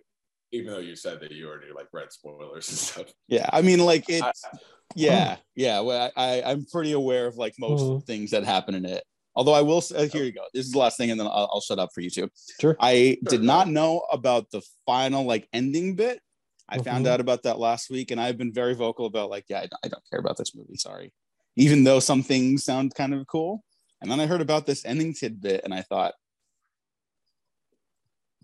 even 0.51 0.73
though 0.73 0.81
you 0.81 0.97
said 0.97 1.21
that 1.21 1.31
you 1.31 1.47
already 1.49 1.73
like 1.75 1.87
read 1.93 2.11
spoilers 2.13 2.69
and 2.71 2.79
stuff. 2.79 3.07
yeah 3.29 3.49
i 3.53 3.61
mean 3.61 3.81
like 3.81 4.05
it's 4.09 4.23
I- 4.45 4.59
yeah 4.97 5.37
yeah 5.55 5.81
well 5.81 6.11
I, 6.17 6.41
I 6.41 6.51
i'm 6.51 6.65
pretty 6.65 6.93
aware 6.93 7.27
of 7.27 7.37
like 7.37 7.55
most 7.59 7.83
Mhm. 7.85 8.07
things 8.07 8.31
that 8.31 8.45
happen 8.45 8.75
in 8.75 8.85
it 8.87 9.05
although 9.37 9.53
i 9.53 9.61
will 9.61 9.83
say 9.83 10.09
here 10.09 10.25
you 10.25 10.33
go 10.33 10.41
this 10.55 10.65
is 10.67 10.73
the 10.73 10.79
last 10.79 10.97
thing 10.97 11.11
and 11.11 11.21
then 11.21 11.27
i'll, 11.27 11.51
I'll 11.53 11.61
shut 11.61 11.79
up 11.79 11.91
for 11.95 12.01
you 12.01 12.09
two 12.11 12.31
Sure. 12.61 12.77
I 12.81 13.19
Sure, 13.29 13.31
did 13.39 13.43
not 13.43 13.69
know 13.69 14.07
about 14.11 14.51
the 14.51 14.63
final 14.87 15.25
like 15.25 15.47
ending 15.53 15.95
bit. 15.95 16.21
I 16.69 16.79
found 16.83 17.05
Mhm. 17.07 17.11
out 17.11 17.21
about 17.21 17.43
that 17.45 17.59
last 17.59 17.91
week, 17.91 18.11
and 18.11 18.21
I've 18.21 18.37
been 18.39 18.53
very 18.53 18.75
vocal 18.75 19.07
about 19.07 19.31
like, 19.31 19.45
yeah, 19.49 19.61
I, 19.61 19.69
I 19.85 19.89
don't 19.89 20.03
care 20.11 20.21
about 20.21 20.37
this 20.37 20.55
movie. 20.55 20.77
Sorry, 20.77 21.13
even 21.59 21.83
though 21.83 21.99
some 21.99 22.23
things 22.23 22.65
sound 22.65 22.95
kind 22.95 23.13
of 23.13 23.27
cool. 23.27 23.65
And 24.01 24.11
then 24.11 24.21
I 24.21 24.27
heard 24.27 24.41
about 24.41 24.65
this 24.65 24.85
ending 24.85 25.13
tidbit, 25.13 25.63
and 25.65 25.75
I 25.75 25.83
thought 25.83 26.15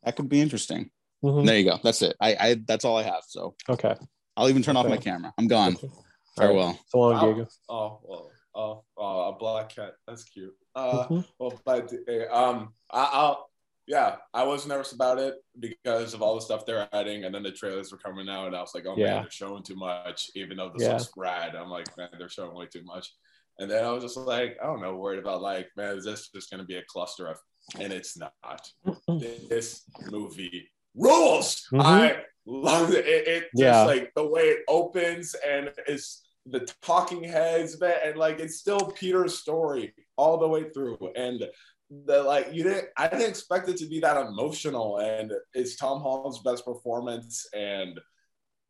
that 0.03 0.17
could 0.17 0.29
be 0.29 0.41
interesting. 0.41 0.91
Mhm. 1.25 1.47
There 1.47 1.57
you 1.57 1.65
go. 1.65 1.79
That's 1.83 2.03
it. 2.03 2.17
I, 2.21 2.37
I 2.39 2.55
that's 2.67 2.85
all 2.85 2.97
I 2.99 3.05
have. 3.05 3.23
So 3.29 3.55
Okay. 3.69 3.95
I'll 4.37 4.49
even 4.49 4.63
turn 4.63 4.77
off 4.77 4.89
my 4.89 4.97
camera. 4.99 5.33
I'm 5.39 5.47
gone. 5.47 5.77
Okay. 5.77 5.89
Farewell. 6.37 6.79
So 6.89 6.99
long, 6.99 7.21
Diego. 7.21 7.47
Oh 7.69 8.01
well, 8.03 8.31
oh, 8.57 8.85
oh, 8.97 9.29
a 9.29 9.39
black 9.39 9.69
cat. 9.69 9.93
That's 10.09 10.25
cute. 10.25 10.53
Uh, 10.75 11.07
Mhm. 11.07 11.25
well, 11.39 11.61
but 11.65 11.93
uh, 12.09 12.35
um, 12.35 12.75
I, 12.91 13.09
I'll 13.13 13.49
yeah, 13.87 14.17
I 14.33 14.45
was 14.45 14.67
nervous 14.67 14.93
about 14.93 15.19
it 15.19 15.35
because 15.59 16.15
of 16.15 16.23
all 16.23 16.35
the 16.35 16.41
stuff 16.41 16.65
they're 16.65 16.89
adding, 16.93 17.25
and 17.25 17.35
then 17.35 17.43
the 17.43 17.53
trailers 17.53 17.93
were 17.93 17.99
coming 17.99 18.29
out, 18.29 18.47
and 18.47 18.57
I 18.57 18.61
was 18.61 18.75
like, 18.75 18.87
oh 18.87 18.97
Yeah. 18.97 19.15
man, 19.15 19.23
they're 19.23 19.31
showing 19.31 19.63
too 19.63 19.77
much. 19.77 20.31
Even 20.35 20.57
though 20.57 20.71
this 20.71 20.83
Yeah. 20.87 20.93
looks 20.97 21.11
rad, 21.17 21.55
I'm 21.55 21.69
like, 21.71 21.95
man, 21.97 22.09
they're 22.19 22.29
showing 22.29 22.55
way 22.55 22.67
too 22.67 22.83
much. 22.85 23.13
And 23.59 23.71
then 23.71 23.85
I 23.85 23.91
was 23.93 24.03
just 24.03 24.17
like, 24.17 24.57
I 24.63 24.67
don't 24.67 24.81
know, 24.81 24.97
worried 24.97 25.21
about 25.21 25.43
like, 25.43 25.69
man, 25.77 25.97
is 25.97 26.05
this 26.05 26.29
just 26.31 26.51
gonna 26.51 26.65
be 26.65 26.77
a 26.77 26.85
cluster 26.89 27.27
of? 27.29 27.39
And 27.79 27.93
it's 27.93 28.17
not. 28.17 28.33
this 29.09 29.85
movie 30.11 30.71
rules. 30.95 31.67
Mhm. 31.73 31.83
I 31.85 32.25
love 32.47 32.91
it. 32.93 33.07
It, 33.07 33.29
it 33.29 33.43
just 33.43 33.55
Yeah. 33.55 33.85
like 33.85 34.13
the 34.15 34.27
way 34.27 34.49
it 34.49 34.65
opens 34.69 35.35
and 35.35 35.73
it's 35.87 36.23
the 36.47 36.61
talking 36.83 37.25
heads, 37.25 37.81
man, 37.81 37.97
and 38.05 38.17
like 38.19 38.39
it's 38.39 38.57
still 38.57 38.91
Peter's 38.93 39.39
story 39.39 39.95
all 40.17 40.37
the 40.39 40.49
way 40.49 40.69
through. 40.71 40.99
And 41.17 41.49
the 42.07 42.23
like 42.23 42.53
you 42.53 42.63
didn't 42.63 42.89
I 42.97 43.09
didn't 43.09 43.29
expect 43.29 43.69
it 43.69 43.77
to 43.79 43.87
be 43.87 44.01
that 44.01 44.17
emotional 44.17 44.99
and 44.99 45.33
it's 45.53 45.77
Tom 45.77 46.01
Holland's 46.01 46.41
best 46.41 46.65
performance 46.65 47.47
and 47.55 47.99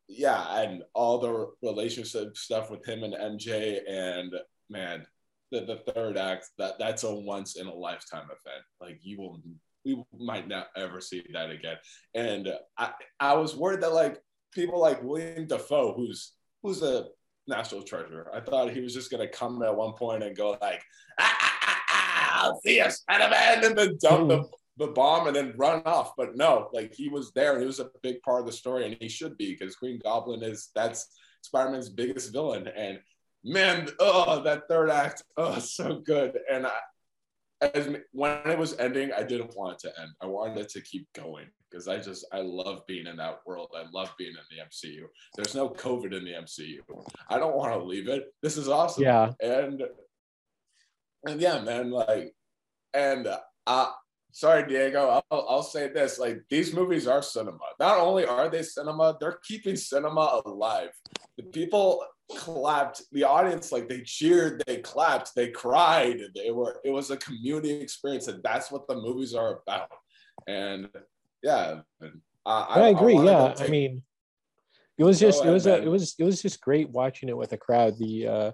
yeah, 0.08 0.60
and 0.60 0.82
all 0.94 1.18
the 1.18 1.48
relationship 1.62 2.37
stuff 2.37 2.70
with 2.70 2.87
him 2.87 3.04
and 3.04 3.14
MJ 3.14 3.80
and 3.88 4.34
man, 4.68 5.06
the, 5.50 5.60
the 5.60 5.92
third 5.92 6.16
act 6.16 6.48
that 6.58 6.78
that's 6.78 7.04
a 7.04 7.14
once 7.14 7.56
in 7.56 7.66
a 7.66 7.74
lifetime 7.74 8.24
event. 8.24 8.64
Like 8.80 8.98
you 9.02 9.18
will 9.18 9.42
we 9.84 10.02
might 10.18 10.48
not 10.48 10.68
ever 10.76 11.00
see 11.00 11.24
that 11.32 11.50
again. 11.50 11.76
And 12.14 12.48
I 12.78 12.92
I 13.20 13.34
was 13.34 13.56
worried 13.56 13.80
that 13.82 13.92
like 13.92 14.20
people 14.52 14.80
like 14.80 15.02
William 15.02 15.46
Dafoe, 15.46 15.94
who's 15.94 16.32
who's 16.62 16.82
a 16.82 17.06
national 17.46 17.82
treasure, 17.82 18.28
I 18.32 18.40
thought 18.40 18.72
he 18.72 18.80
was 18.80 18.94
just 18.94 19.10
gonna 19.10 19.28
come 19.28 19.62
at 19.62 19.74
one 19.74 19.92
point 19.92 20.22
and 20.22 20.37
go 20.37 20.58
like, 20.60 20.82
ah, 21.18 21.53
ah, 22.52 22.54
see 22.64 22.76
you, 22.76 22.90
Spider-Man, 22.90 23.64
and 23.64 23.78
then 23.78 23.98
dump 24.00 24.28
the, 24.28 24.44
the 24.76 24.92
bomb 24.92 25.26
and 25.26 25.37
then 25.37 25.54
run 25.57 25.83
off. 25.85 26.12
But 26.16 26.37
no, 26.37 26.68
like 26.72 26.94
he 26.94 27.09
was 27.09 27.33
there. 27.33 27.59
He 27.59 27.66
was 27.66 27.80
a 27.80 27.90
big 28.02 28.22
part 28.22 28.40
of 28.40 28.46
the 28.46 28.52
story, 28.52 28.87
and 28.87 28.96
he 29.00 29.09
should 29.09 29.37
be 29.37 29.57
because 29.59 29.76
Green 29.76 30.00
Goblin 30.02 30.42
is 30.42 30.70
that's 30.74 31.09
Spider-Man's 31.42 31.90
biggest 31.90 32.33
villain. 32.33 32.68
And 32.68 32.98
man, 33.44 33.88
oh, 34.00 34.42
that 34.42 34.68
third 34.68 34.90
act, 34.90 35.22
oh, 35.37 35.59
so 35.59 36.00
good. 36.00 36.38
And 36.50 36.66
I, 36.66 36.72
as 37.74 37.88
when 38.12 38.38
it 38.46 38.59
was 38.59 38.76
ending, 38.78 39.12
I 39.12 39.22
didn't 39.22 39.57
want 39.57 39.74
it 39.74 39.88
to 39.88 40.00
end. 40.00 40.11
I 40.20 40.26
wanted 40.26 40.59
it 40.59 40.68
to 40.70 40.80
keep 40.80 41.07
going 41.14 41.46
because 41.70 41.88
I 41.88 41.98
just 41.98 42.26
I 42.33 42.40
love 42.40 42.87
being 42.87 43.07
in 43.07 43.16
that 43.16 43.40
world. 43.46 43.70
I 43.76 43.85
love 43.92 44.12
being 44.18 44.33
in 44.33 44.57
the 44.57 44.62
MCU. 44.64 45.04
There's 45.35 45.54
no 45.54 45.68
COVID 45.68 46.16
in 46.16 46.24
the 46.24 46.33
MCU. 46.33 46.78
I 47.28 47.38
don't 47.38 47.57
want 47.57 47.72
to 47.72 47.83
leave 47.83 48.09
it. 48.09 48.26
This 48.42 48.57
is 48.57 48.68
awesome. 48.68 49.04
Yeah. 49.04 49.30
And 49.40 49.83
and 51.26 51.40
yeah, 51.40 51.60
man, 51.60 51.90
like, 51.90 52.34
and 52.92 53.28
uh, 53.66 53.90
sorry, 54.32 54.66
Diego, 54.66 55.22
I'll, 55.30 55.46
I'll 55.48 55.62
say 55.62 55.88
this: 55.88 56.18
like, 56.18 56.42
these 56.50 56.72
movies 56.72 57.06
are 57.06 57.22
cinema. 57.22 57.58
Not 57.80 57.98
only 57.98 58.26
are 58.26 58.48
they 58.48 58.62
cinema, 58.62 59.16
they're 59.20 59.38
keeping 59.46 59.76
cinema 59.76 60.42
alive. 60.44 60.90
The 61.37 61.44
people 61.44 62.04
clapped, 62.30 63.02
the 63.12 63.24
audience, 63.24 63.72
like, 63.72 63.88
they 63.88 64.00
cheered, 64.02 64.62
they 64.66 64.78
clapped, 64.78 65.34
they 65.34 65.50
cried. 65.50 66.20
They 66.34 66.50
were. 66.50 66.80
It 66.84 66.90
was 66.90 67.10
a 67.10 67.16
community 67.16 67.72
experience, 67.72 68.28
and 68.28 68.42
that's 68.42 68.70
what 68.70 68.87
the 68.88 68.96
movies 68.96 69.34
are 69.34 69.60
about. 69.66 69.90
And 70.46 70.88
yeah, 71.42 71.80
I, 72.00 72.06
I, 72.46 72.80
I 72.80 72.88
agree. 72.88 73.18
I 73.18 73.24
yeah, 73.24 73.54
take, 73.54 73.68
I 73.68 73.70
mean, 73.70 74.02
it 74.96 75.04
was 75.04 75.18
just, 75.18 75.44
it 75.44 75.50
was, 75.50 75.66
a, 75.66 75.82
it 75.82 75.88
was, 75.88 76.14
it 76.18 76.24
was 76.24 76.40
just 76.40 76.60
great 76.60 76.88
watching 76.90 77.28
it 77.28 77.37
with 77.37 77.52
a 77.52 77.56
crowd. 77.56 77.98
The 77.98 78.26
uh, 78.26 78.52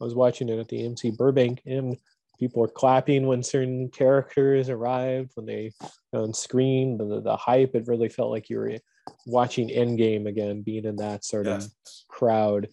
I 0.00 0.04
was 0.04 0.14
watching 0.14 0.48
it 0.48 0.58
at 0.58 0.68
the 0.68 0.80
AMC 0.82 1.16
Burbank, 1.16 1.62
and 1.66 1.96
people 2.38 2.60
were 2.60 2.68
clapping 2.68 3.26
when 3.26 3.42
certain 3.42 3.88
characters 3.88 4.68
arrived 4.68 5.30
when 5.34 5.46
they 5.46 5.72
on 6.12 6.34
screen. 6.34 6.98
The, 6.98 7.20
the 7.20 7.36
hype 7.36 7.74
it 7.74 7.86
really 7.86 8.08
felt 8.08 8.30
like 8.30 8.50
you 8.50 8.58
were 8.58 8.78
watching 9.26 9.68
endgame 9.68 10.26
again 10.26 10.62
being 10.62 10.84
in 10.84 10.96
that 10.96 11.24
sort 11.24 11.46
of 11.46 11.66
crowd. 12.08 12.68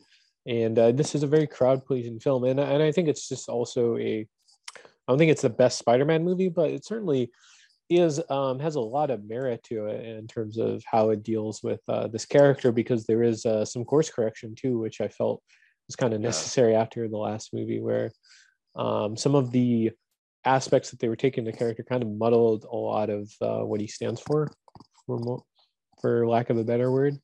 And 0.48 0.80
uh, 0.80 0.92
this 0.92 1.16
is 1.16 1.24
a 1.24 1.28
very 1.28 1.48
crowd 1.48 1.86
pleasing 1.86 2.20
film 2.20 2.44
and, 2.46 2.60
and 2.60 2.82
i 2.82 2.92
think 2.92 3.08
it's 3.08 3.28
just 3.28 3.50
also 3.50 3.98
a 3.98 4.26
i 4.76 4.82
don't 5.08 5.18
think 5.18 5.32
it's 5.32 5.44
the 5.44 5.50
best 5.50 5.78
spider-man 5.78 6.24
movie 6.24 6.50
but 6.50 6.72
it 6.72 6.86
certainly 6.86 7.30
is 7.90 8.22
um, 8.30 8.60
has 8.60 8.76
a 8.76 8.80
lot 8.82 9.10
of 9.10 9.28
merit 9.28 9.64
to 9.64 9.88
it 9.88 10.06
in 10.06 10.28
terms 10.28 10.58
of 10.58 10.84
how 10.86 11.10
it 11.10 11.24
deals 11.24 11.62
with 11.62 11.82
uh, 11.88 12.08
this 12.08 12.26
character 12.26 12.72
because 12.72 13.06
there 13.06 13.22
is 13.24 13.46
uh, 13.46 13.66
some 13.66 13.84
course 13.84 14.10
correction 14.10 14.56
too 14.56 14.80
which 14.80 15.02
i 15.02 15.08
felt 15.08 15.44
was 15.90 15.96
kind 15.96 16.14
of 16.14 16.22
necessary 16.22 16.74
yeah. 16.74 16.82
after 16.82 17.08
the 17.08 17.18
last 17.18 17.52
movie 17.52 17.82
where 17.82 18.12
um, 18.76 19.18
some 19.18 19.34
of 19.34 19.52
the 19.52 19.92
aspects 20.46 20.92
that 20.92 21.00
they 21.00 21.10
were 21.10 21.16
taking 21.16 21.44
the 21.44 21.52
character 21.52 21.84
kind 21.84 22.04
of 22.04 22.10
muddled 22.10 22.66
a 22.72 22.76
lot 22.76 23.10
of 23.10 23.32
uh, 23.42 23.66
what 23.66 23.82
he 23.82 23.88
stands 23.88 24.22
for, 24.22 24.52
for, 25.06 25.44
for 26.00 26.28
lack 26.28 26.52
of 26.52 26.58
a 26.58 26.64
better 26.64 26.92
word. 26.92 27.18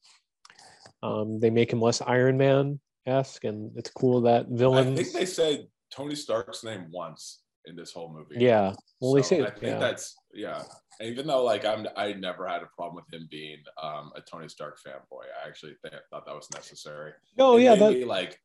Um, 1.03 1.39
they 1.39 1.51
make 1.51 1.71
him 1.71 1.79
less 1.79 2.01
Iron 2.01 2.37
Man 2.37 2.79
esque, 3.05 3.43
and 3.43 3.71
it's 3.77 3.91
cool 3.91 4.21
that 4.21 4.47
villain. 4.49 4.93
I 4.93 4.95
think 4.95 5.13
they 5.13 5.27
said 5.27 5.67
Tony 5.91 6.15
Stark's 6.15 6.63
name 6.63 6.87
once 6.91 7.41
in 7.65 7.75
this 7.75 7.91
whole 7.91 8.11
movie. 8.11 8.43
Yeah, 8.43 8.73
well, 8.99 9.11
so 9.11 9.15
they 9.15 9.21
say 9.21 9.41
I 9.43 9.51
think 9.51 9.73
yeah. 9.73 9.77
that's 9.77 10.15
yeah. 10.33 10.63
And 10.99 11.09
even 11.09 11.27
though 11.27 11.43
like 11.43 11.65
I'm, 11.65 11.85
I 11.95 12.13
never 12.13 12.47
had 12.47 12.63
a 12.63 12.69
problem 12.75 12.95
with 12.95 13.13
him 13.13 13.27
being 13.29 13.59
um, 13.81 14.11
a 14.15 14.21
Tony 14.21 14.47
Stark 14.47 14.79
fanboy. 14.85 15.25
I 15.43 15.47
actually 15.47 15.75
th- 15.83 16.01
thought 16.09 16.25
that 16.25 16.33
was 16.33 16.49
necessary. 16.51 17.11
No, 17.37 17.57
yeah, 17.57 17.75
that 17.75 18.07
like 18.07 18.39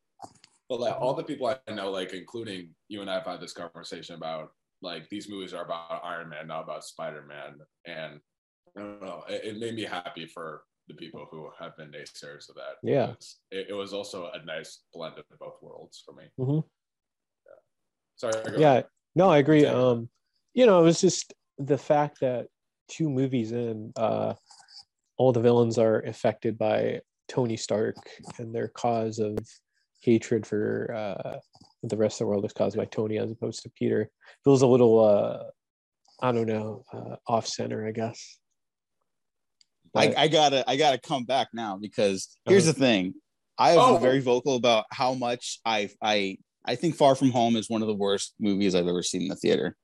but 0.71 0.79
like 0.79 0.95
all 1.01 1.15
the 1.15 1.25
people 1.25 1.49
I 1.49 1.73
know, 1.73 1.91
like 1.91 2.13
including 2.13 2.71
you 2.89 3.01
and 3.01 3.11
I 3.11 3.15
have 3.15 3.27
had 3.27 3.41
this 3.41 3.53
conversation 3.53 4.15
about 4.15 4.53
like 4.81 5.09
these 5.11 5.29
movies 5.29 5.53
are 5.53 5.65
about 5.65 6.01
Iron 6.05 6.29
Man, 6.29 6.47
not 6.47 6.63
about 6.63 6.85
Spider 6.85 7.25
Man, 7.29 7.57
and 7.87 8.21
I 8.77 8.81
don't 8.81 9.03
know. 9.03 9.25
It, 9.29 9.45
it, 9.45 9.59
made 9.59 9.75
me 9.75 9.83
happy 9.83 10.27
for 10.27 10.63
the 10.87 10.95
people 10.95 11.27
who 11.29 11.51
have 11.59 11.77
been 11.77 11.91
naysayers 11.91 12.49
of 12.49 12.55
that. 12.55 12.77
Yeah, 12.85 13.15
it, 13.51 13.67
it 13.71 13.73
was 13.75 13.93
also 13.93 14.31
a 14.33 14.45
nice 14.45 14.83
blend 14.95 15.19
of 15.19 15.25
both 15.41 15.57
worlds 15.61 16.05
for 16.07 16.15
me. 16.15 16.25
Mm-hmm. 16.39 16.61
Yeah. 17.47 18.31
Sorry. 18.31 18.61
Yeah. 18.61 18.83
No, 19.17 19.29
I 19.29 19.39
agree. 19.39 19.67
Um, 19.67 20.09
you 20.55 20.67
know, 20.67 20.81
it 20.81 20.85
was 20.85 21.01
just 21.01 21.35
the 21.59 21.79
fact 21.79 22.21
that 22.21 22.47
two 22.89 23.11
movies 23.11 23.51
in, 23.51 23.93
uh, 23.97 24.35
all 25.17 25.33
the 25.33 25.41
villains 25.41 25.79
are 25.79 25.99
affected 26.03 26.57
by 26.57 27.01
Tony 27.29 27.57
Stark 27.57 27.97
and 28.39 28.55
their 28.55 28.69
cause 28.69 29.19
of 29.19 29.37
hatred 30.01 30.47
for 30.47 30.93
uh, 30.95 31.39
the 31.83 31.97
rest 31.97 32.17
of 32.21 32.25
the 32.25 32.29
world 32.29 32.45
is 32.45 32.53
caused 32.53 32.77
by 32.77 32.85
Tony 32.85 33.19
as 33.19 33.31
opposed 33.31 33.63
to 33.63 33.71
Peter. 33.71 34.11
Feels 34.45 34.63
a 34.63 34.67
little, 34.67 35.05
uh, 35.05 35.45
I 36.23 36.33
don't 36.33 36.47
know, 36.47 36.85
uh, 36.93 37.17
off 37.27 37.47
center, 37.47 37.87
I 37.87 37.93
guess. 37.93 38.39
But, 39.93 40.17
I, 40.17 40.23
I, 40.23 40.29
gotta, 40.29 40.69
I 40.69 40.77
gotta 40.77 40.99
come 40.99 41.25
back 41.25 41.49
now 41.53 41.77
because 41.77 42.37
here's 42.47 42.65
uh-huh. 42.65 42.73
the 42.73 42.79
thing. 42.79 43.15
I 43.59 43.71
have 43.71 43.79
oh. 43.79 43.93
been 43.95 44.03
very 44.03 44.21
vocal 44.21 44.57
about 44.57 44.87
how 44.91 45.15
much 45.15 45.61
I, 45.65 45.91
I, 46.03 46.39
I 46.65 46.77
think 46.77 46.97
Far 46.97 47.15
From 47.15 47.31
Home 47.31 47.57
is 47.57 47.69
one 47.69 47.83
of 47.83 47.89
the 47.89 47.95
worst 47.95 48.35
movies 48.39 48.75
I've 48.75 48.89
ever 48.89 49.03
seen 49.03 49.23
in 49.23 49.29
the 49.29 49.37
theater. 49.37 49.77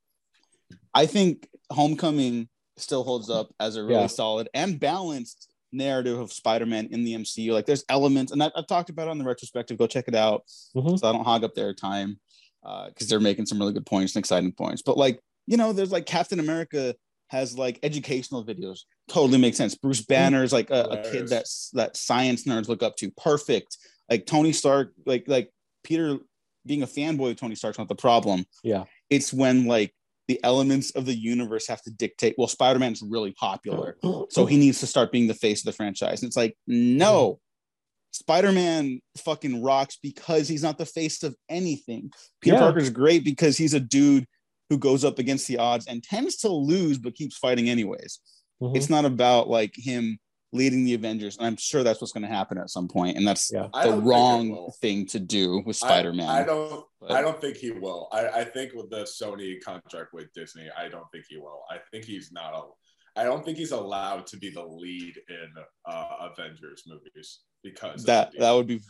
I 0.94 1.06
think 1.06 1.48
Homecoming 1.70 2.48
still 2.76 3.04
holds 3.04 3.28
up 3.28 3.48
as 3.60 3.76
a 3.76 3.82
really 3.82 4.02
yeah. 4.02 4.06
solid 4.06 4.48
and 4.54 4.78
balanced 4.78 5.48
narrative 5.72 6.18
of 6.18 6.32
Spider-Man 6.32 6.88
in 6.90 7.04
the 7.04 7.14
MCU. 7.14 7.52
Like 7.52 7.66
there's 7.66 7.84
elements, 7.88 8.32
and 8.32 8.42
I, 8.42 8.50
have 8.54 8.66
talked 8.66 8.90
about 8.90 9.08
it 9.08 9.10
on 9.10 9.18
the 9.18 9.24
retrospective. 9.24 9.78
Go 9.78 9.86
check 9.86 10.08
it 10.08 10.14
out, 10.14 10.44
mm-hmm. 10.76 10.96
so 10.96 11.08
I 11.08 11.12
don't 11.12 11.24
hog 11.24 11.44
up 11.44 11.54
their 11.54 11.74
time 11.74 12.18
because 12.62 13.06
uh, 13.06 13.06
they're 13.08 13.20
making 13.20 13.46
some 13.46 13.58
really 13.58 13.72
good 13.72 13.86
points 13.86 14.14
and 14.14 14.20
exciting 14.20 14.52
points. 14.52 14.82
But 14.82 14.96
like 14.96 15.20
you 15.46 15.56
know, 15.56 15.72
there's 15.72 15.92
like 15.92 16.06
Captain 16.06 16.40
America 16.40 16.94
has 17.28 17.56
like 17.56 17.78
educational 17.82 18.44
videos. 18.44 18.80
Totally 19.08 19.38
makes 19.38 19.56
sense. 19.56 19.74
Bruce 19.74 20.00
mm-hmm. 20.02 20.12
Banner's 20.12 20.52
like 20.52 20.70
a, 20.70 20.82
a 20.82 21.10
kid 21.10 21.28
that's 21.28 21.70
that 21.74 21.96
science 21.96 22.44
nerds 22.44 22.68
look 22.68 22.82
up 22.82 22.96
to. 22.96 23.10
Perfect. 23.12 23.76
Like 24.10 24.26
Tony 24.26 24.52
Stark, 24.52 24.92
like 25.04 25.24
like 25.26 25.50
Peter 25.82 26.18
being 26.64 26.82
a 26.82 26.86
fanboy 26.86 27.30
of 27.30 27.36
Tony 27.36 27.54
Stark's 27.54 27.78
not 27.78 27.88
the 27.88 27.94
problem. 27.94 28.44
Yeah. 28.62 28.84
It's 29.08 29.32
when 29.32 29.66
like 29.66 29.94
the 30.28 30.40
elements 30.42 30.90
of 30.90 31.06
the 31.06 31.14
universe 31.14 31.68
have 31.68 31.82
to 31.82 31.90
dictate. 31.90 32.34
Well, 32.36 32.48
Spider 32.48 32.78
Man's 32.78 33.02
really 33.02 33.32
popular, 33.32 33.96
so 34.30 34.46
he 34.46 34.56
needs 34.56 34.80
to 34.80 34.86
start 34.86 35.12
being 35.12 35.26
the 35.26 35.34
face 35.34 35.60
of 35.60 35.66
the 35.66 35.76
franchise. 35.76 36.22
And 36.22 36.28
it's 36.28 36.36
like, 36.36 36.56
no, 36.66 37.40
Spider 38.12 38.52
Man 38.52 39.00
fucking 39.18 39.62
rocks 39.62 39.98
because 40.02 40.48
he's 40.48 40.62
not 40.62 40.78
the 40.78 40.86
face 40.86 41.22
of 41.22 41.36
anything. 41.48 42.10
Peter 42.40 42.56
yeah. 42.56 42.62
Parker's 42.62 42.90
great 42.90 43.24
because 43.24 43.56
he's 43.56 43.74
a 43.74 43.80
dude 43.80 44.26
who 44.70 44.78
goes 44.78 45.04
up 45.04 45.18
against 45.18 45.46
the 45.46 45.58
odds 45.58 45.86
and 45.86 46.02
tends 46.02 46.36
to 46.36 46.48
lose, 46.48 46.98
but 46.98 47.14
keeps 47.14 47.36
fighting 47.36 47.68
anyways. 47.68 48.20
Mm-hmm. 48.60 48.76
It's 48.76 48.90
not 48.90 49.04
about 49.04 49.48
like 49.48 49.74
him 49.76 50.18
leading 50.52 50.84
the 50.84 50.94
Avengers, 50.94 51.36
and 51.36 51.46
I'm 51.46 51.56
sure 51.56 51.82
that's 51.82 52.00
what's 52.00 52.12
going 52.12 52.22
to 52.22 52.28
happen 52.28 52.58
at 52.58 52.70
some 52.70 52.88
point, 52.88 53.16
and 53.16 53.26
that's 53.26 53.50
yeah. 53.52 53.68
the 53.82 53.92
wrong 53.92 54.70
thing 54.80 55.06
to 55.06 55.18
do 55.18 55.62
with 55.66 55.76
Spider-Man. 55.76 56.28
I, 56.28 56.40
I 56.40 56.44
don't. 56.44 56.84
But, 57.00 57.12
I 57.12 57.20
don't 57.20 57.40
think 57.40 57.56
he 57.56 57.72
will. 57.72 58.08
I, 58.12 58.28
I 58.28 58.44
think 58.44 58.72
with 58.74 58.90
the 58.90 59.02
Sony 59.02 59.62
contract 59.62 60.12
with 60.12 60.32
Disney, 60.34 60.68
I 60.76 60.88
don't 60.88 61.04
think 61.12 61.24
he 61.28 61.36
will. 61.36 61.62
I 61.70 61.78
think 61.90 62.04
he's 62.04 62.32
not 62.32 62.54
a. 62.54 62.62
I 63.18 63.24
don't 63.24 63.44
think 63.44 63.56
he's 63.56 63.72
allowed 63.72 64.26
to 64.28 64.36
be 64.36 64.50
the 64.50 64.64
lead 64.64 65.14
in 65.28 65.48
uh, 65.86 66.28
Avengers 66.30 66.84
movies 66.86 67.40
because 67.62 68.04
that 68.04 68.32
that 68.38 68.52
would 68.52 68.66
be. 68.66 68.80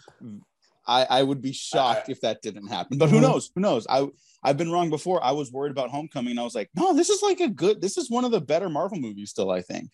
I, 0.88 1.04
I 1.10 1.22
would 1.24 1.42
be 1.42 1.52
shocked 1.52 2.08
I, 2.08 2.12
if 2.12 2.20
that 2.20 2.42
didn't 2.42 2.68
happen, 2.68 2.96
but 2.96 3.08
who 3.08 3.20
knows? 3.20 3.50
Who 3.54 3.60
knows? 3.60 3.86
I 3.88 4.06
I've 4.42 4.56
been 4.56 4.70
wrong 4.70 4.90
before. 4.90 5.22
I 5.24 5.32
was 5.32 5.50
worried 5.50 5.72
about 5.72 5.90
Homecoming, 5.90 6.32
and 6.32 6.40
I 6.40 6.44
was 6.44 6.54
like, 6.54 6.70
no, 6.76 6.92
this 6.92 7.10
is 7.10 7.22
like 7.22 7.40
a 7.40 7.48
good. 7.48 7.80
This 7.80 7.96
is 7.98 8.08
one 8.10 8.24
of 8.24 8.30
the 8.30 8.40
better 8.40 8.68
Marvel 8.68 8.98
movies 8.98 9.30
still. 9.30 9.50
I 9.50 9.62
think. 9.62 9.90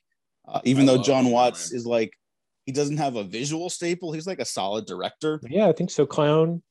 Uh, 0.46 0.60
even 0.64 0.88
I 0.88 0.92
though 0.92 1.02
Jon 1.02 1.30
Watts 1.30 1.72
is 1.72 1.86
like, 1.86 2.12
he 2.66 2.72
doesn't 2.72 2.98
have 2.98 3.16
a 3.16 3.24
visual 3.24 3.70
staple. 3.70 4.12
He's 4.12 4.26
like 4.26 4.38
a 4.38 4.44
solid 4.44 4.86
director. 4.86 5.40
Yeah, 5.48 5.68
I 5.68 5.72
think 5.72 5.90
so. 5.90 6.06
Clown, 6.06 6.62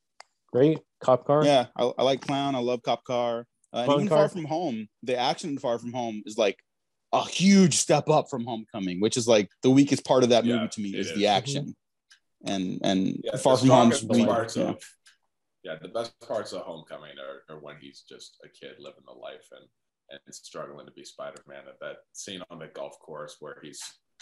great. 0.52 0.80
Cop 1.00 1.26
Car. 1.26 1.44
Yeah, 1.44 1.66
I, 1.76 1.92
I 1.98 2.02
like 2.02 2.20
Clown. 2.20 2.54
I 2.54 2.60
love 2.60 2.82
Cop 2.82 3.04
Car. 3.04 3.46
Uh, 3.74 3.78
and 3.78 3.92
even 3.92 4.08
car. 4.08 4.18
Far 4.18 4.28
From 4.28 4.44
Home, 4.44 4.88
the 5.02 5.16
action 5.16 5.50
in 5.50 5.58
Far 5.58 5.78
From 5.78 5.92
Home 5.92 6.22
is 6.26 6.38
like 6.38 6.58
a 7.12 7.24
huge 7.24 7.76
step 7.76 8.08
up 8.08 8.30
from 8.30 8.44
Homecoming, 8.44 9.00
which 9.00 9.16
is 9.16 9.26
like 9.26 9.48
the 9.62 9.70
weakest 9.70 10.04
part 10.04 10.22
of 10.22 10.30
that 10.30 10.44
movie 10.44 10.58
yeah, 10.58 10.66
to 10.66 10.80
me 10.80 10.90
is, 10.90 11.10
is, 11.10 11.16
the 11.16 11.26
action. 11.26 11.74
Mm-hmm. 12.46 12.52
And 12.52 12.80
and 12.82 13.20
yeah, 13.24 13.36
Far 13.36 13.56
From 13.56 13.68
Home's 13.68 14.02
really, 14.04 14.26
parts 14.26 14.56
yeah. 14.56 14.64
of 14.64 14.82
yeah, 15.62 15.76
the 15.80 15.88
best 15.88 16.18
parts 16.26 16.52
of 16.52 16.62
Homecoming 16.62 17.14
are, 17.18 17.54
are 17.54 17.60
when 17.60 17.76
he's 17.80 18.02
just 18.08 18.36
a 18.44 18.48
kid 18.48 18.76
living 18.78 19.04
the 19.06 19.12
life 19.12 19.48
and 19.52 19.66
and 20.12 20.34
struggling 20.34 20.86
to 20.86 20.92
be 20.92 21.04
Spider-Man 21.04 21.64
at 21.68 21.80
that 21.80 21.96
scene 22.12 22.42
on 22.50 22.58
the 22.58 22.68
golf 22.68 22.98
course 23.00 23.36
where 23.40 23.56
he's 23.62 23.80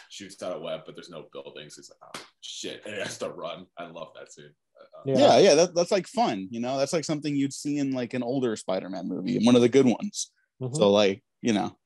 shoots 0.09 0.42
out 0.42 0.57
a 0.57 0.61
web, 0.61 0.83
but 0.87 0.94
there's 0.94 1.11
no 1.11 1.26
buildings. 1.33 1.76
He's 1.76 1.90
like, 1.90 2.11
oh 2.14 2.26
shit, 2.40 2.83
and 2.85 2.94
he 2.94 3.00
has 3.00 3.18
to 3.18 3.31
run. 3.31 3.66
I 3.79 3.87
love 3.87 4.09
that 4.14 4.33
scene. 4.33 4.50
Uh, 4.81 5.03
yeah, 5.05 5.18
yeah, 5.18 5.38
yeah 5.38 5.55
that, 5.57 5.74
that's 5.74 5.90
like 5.90 6.07
fun. 6.07 6.48
You 6.50 6.61
know, 6.61 6.79
that's 6.79 6.92
like 6.92 7.05
something 7.05 7.35
you'd 7.35 7.53
see 7.53 7.79
in 7.79 7.92
like 7.92 8.14
an 8.14 8.22
older 8.22 8.57
Spider-Man 8.57 9.09
movie, 9.09 9.44
one 9.44 9.57
of 9.57 9.62
the 9.62 9.68
good 9.68 9.87
ones. 9.87 10.31
Mm-hmm. 10.62 10.74
So 10.74 10.90
like, 10.90 11.22
you 11.42 11.53
know, 11.53 11.76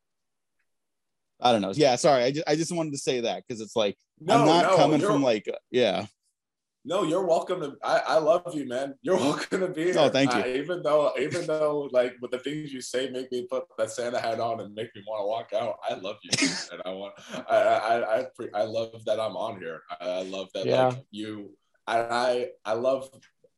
I 1.40 1.52
don't 1.52 1.62
know. 1.62 1.72
Yeah, 1.74 1.96
sorry, 1.96 2.24
I 2.24 2.30
just 2.30 2.48
I 2.48 2.56
just 2.56 2.72
wanted 2.72 2.92
to 2.92 2.98
say 2.98 3.20
that 3.20 3.42
because 3.46 3.60
it's 3.60 3.76
like 3.76 3.96
no, 4.20 4.40
I'm 4.40 4.46
not 4.46 4.64
no, 4.64 4.76
coming 4.76 5.00
from 5.00 5.22
like 5.22 5.46
yeah. 5.70 6.06
No, 6.86 7.02
you're 7.02 7.24
welcome 7.24 7.60
to. 7.60 7.76
I, 7.82 8.02
I 8.06 8.18
love 8.18 8.54
you, 8.54 8.68
man. 8.68 8.94
You're 9.00 9.16
welcome 9.30 9.60
to 9.60 9.68
be 9.68 9.84
here. 9.84 9.94
Oh, 9.96 10.10
thank 10.10 10.34
you. 10.34 10.40
I, 10.40 10.48
even 10.56 10.82
though, 10.82 11.12
even 11.18 11.46
though, 11.46 11.88
like, 11.92 12.14
with 12.20 12.30
the 12.30 12.38
things 12.38 12.72
you 12.72 12.82
say 12.82 13.08
make 13.08 13.32
me 13.32 13.46
put 13.50 13.64
that 13.78 13.90
Santa 13.90 14.20
hat 14.20 14.38
on 14.38 14.60
and 14.60 14.74
make 14.74 14.94
me 14.94 15.02
want 15.06 15.22
to 15.22 15.26
walk 15.26 15.62
out. 15.62 15.78
I 15.88 15.94
love 15.94 16.16
you, 16.22 16.30
and 16.72 16.82
I 16.84 16.90
want. 16.90 17.14
I, 17.48 17.56
I, 17.56 18.20
I, 18.20 18.26
I 18.54 18.62
love 18.64 19.02
that 19.06 19.18
I'm 19.18 19.36
on 19.36 19.58
here. 19.60 19.80
I, 19.98 20.22
love 20.22 20.48
that, 20.54 20.66
yeah. 20.66 20.88
like, 20.88 21.04
you. 21.10 21.56
And 21.86 22.06
I, 22.10 22.48
I 22.64 22.74
love 22.74 23.10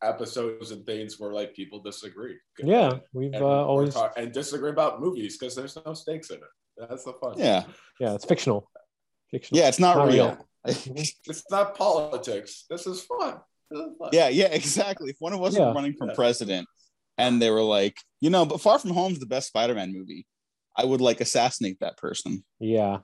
episodes 0.02 0.70
and 0.70 0.84
things 0.86 1.18
where 1.18 1.32
like 1.32 1.54
people 1.54 1.80
disagree. 1.80 2.36
Yeah, 2.62 2.98
we've 3.12 3.34
uh, 3.34 3.44
always 3.44 3.94
talk, 3.94 4.12
and 4.16 4.30
disagree 4.32 4.70
about 4.70 5.00
movies 5.00 5.36
because 5.36 5.56
there's 5.56 5.76
no 5.84 5.94
stakes 5.94 6.30
in 6.30 6.36
it. 6.36 6.88
That's 6.88 7.04
the 7.04 7.14
fun. 7.14 7.34
Yeah, 7.36 7.64
yeah, 7.98 8.14
it's 8.14 8.24
fictional. 8.24 8.70
Fictional. 9.30 9.60
Yeah, 9.60 9.68
it's 9.68 9.80
not, 9.80 9.96
not 9.96 10.08
real. 10.08 10.26
real. 10.26 10.45
it's 11.26 11.44
not 11.50 11.76
politics. 11.76 12.64
This 12.68 12.86
is 12.86 13.02
fun. 13.02 13.40
Yeah, 14.12 14.28
yeah, 14.28 14.46
exactly. 14.46 15.10
If 15.10 15.16
one 15.18 15.32
of 15.32 15.42
us 15.42 15.56
yeah. 15.56 15.66
were 15.66 15.74
running 15.74 15.94
for 15.94 16.06
yeah. 16.06 16.14
president, 16.14 16.68
and 17.18 17.40
they 17.40 17.50
were 17.50 17.62
like, 17.62 17.96
you 18.20 18.30
know, 18.30 18.44
but 18.44 18.60
Far 18.60 18.78
From 18.78 18.90
Home 18.90 19.12
is 19.12 19.18
the 19.18 19.26
best 19.26 19.48
Spider-Man 19.48 19.92
movie. 19.92 20.26
I 20.76 20.84
would 20.84 21.00
like 21.00 21.20
assassinate 21.20 21.78
that 21.80 21.96
person. 21.96 22.44
Yeah. 22.60 22.98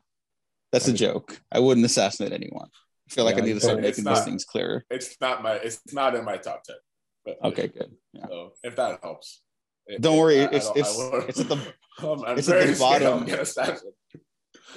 That's 0.71 0.89
a 0.89 0.93
joke. 0.93 1.41
I 1.51 1.59
wouldn't 1.59 1.85
assassinate 1.87 2.33
anyone. 2.33 2.69
I 3.11 3.15
feel 3.15 3.25
like 3.25 3.37
Yeah, 3.37 3.43
I 3.43 3.47
need 3.47 3.55
to 3.55 3.61
start 3.61 3.79
it's 3.79 3.99
making 3.99 4.05
not- 4.05 4.17
these 4.17 4.25
things 4.25 4.45
clearer. 4.45 4.85
It's 4.91 5.17
not 5.21 5.43
my. 5.43 5.55
It's 5.55 5.81
not 5.93 6.15
in 6.15 6.25
my 6.25 6.37
top 6.37 6.63
ten. 6.65 6.77
But 7.25 7.39
Okay, 7.45 7.69
good. 7.69 7.93
Yeah. 8.13 8.27
So 8.29 8.53
if 8.63 8.77
that 8.77 9.01
helps. 9.03 9.43
Don't 10.01 10.17
worry, 10.19 10.41
I- 10.41 10.45
I 10.45 10.47
it's- 10.47 10.67
don't- 10.67 10.77
it's- 10.79 10.99
I 10.99 11.19
it's 11.29 11.41
at 11.41 11.49
the- 11.49 11.57
I'm, 11.99 12.25
I'm 12.27 12.39
it's 12.39 12.49
at 12.49 12.53
the 12.53 12.65
very 12.65 12.75
scared 12.75 13.03
bottom. 13.03 13.87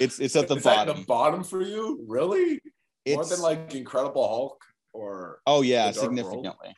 gonna 0.00 0.06
assassinate. 0.08 0.20
It's 0.20 0.20
it's 0.20 0.36
at 0.36 0.48
the 0.48 0.56
Is 0.56 0.62
that 0.64 0.76
bottom. 0.86 0.96
the 1.00 1.04
bottom 1.06 1.44
for 1.44 1.62
you? 1.62 2.04
Really? 2.06 2.60
More 3.08 3.20
It's 3.20 3.30
than 3.30 3.40
like 3.40 3.74
Incredible 3.74 4.26
Hulk 4.26 4.64
or 4.92 5.40
oh 5.46 5.62
yeah, 5.62 5.90
The 5.90 6.00
Dark 6.00 6.12
World? 6.12 6.18
significantly. 6.18 6.74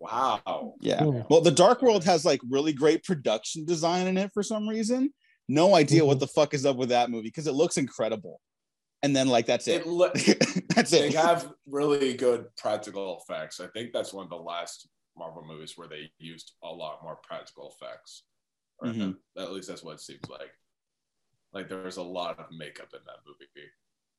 wow. 0.00 0.74
Yeah. 0.80 1.02
Hmm. 1.04 1.20
Well, 1.30 1.40
the 1.40 1.50
Dark 1.50 1.82
World 1.82 2.04
has 2.04 2.24
like 2.24 2.40
really 2.48 2.72
great 2.72 3.04
production 3.04 3.64
design 3.64 4.06
in 4.06 4.18
it 4.18 4.30
for 4.32 4.42
some 4.42 4.68
reason. 4.68 5.12
No 5.48 5.74
idea 5.74 6.04
what 6.04 6.16
Mhm. 6.16 6.20
the 6.20 6.26
fuck 6.28 6.54
is 6.54 6.64
up 6.66 6.76
with 6.76 6.88
that 6.90 7.10
movie 7.10 7.28
because 7.28 7.46
it 7.46 7.52
looks 7.54 7.76
incredible. 7.76 8.40
And 9.02 9.14
then 9.14 9.28
like 9.28 9.46
that's 9.46 9.68
it. 9.68 9.82
It 9.82 9.86
look 9.86 10.14
that's 10.74 10.90
they 10.90 11.08
it. 11.08 11.12
They 11.12 11.18
have 11.18 11.52
really 11.66 12.14
good 12.14 12.46
practical 12.56 13.20
effects. 13.22 13.60
I 13.60 13.66
think 13.68 13.92
that's 13.92 14.12
one 14.14 14.24
of 14.24 14.30
the 14.30 14.36
last 14.36 14.88
Marvel 15.16 15.44
movies 15.46 15.74
where 15.76 15.88
they 15.88 16.10
used 16.18 16.52
a 16.62 16.68
lot 16.68 17.02
more 17.02 17.16
practical 17.22 17.70
effects. 17.78 18.24
Or 18.78 18.88
Mhm. 18.88 19.16
At 19.38 19.52
least 19.52 19.68
that's 19.68 19.82
what 19.82 19.94
it 19.94 20.00
seems 20.00 20.28
like. 20.28 20.50
Like 21.54 21.68
there's 21.68 21.96
a 21.98 22.02
lot 22.02 22.38
of 22.38 22.46
makeup 22.56 22.88
in 22.92 23.00
that 23.06 23.16
movie. 23.26 23.46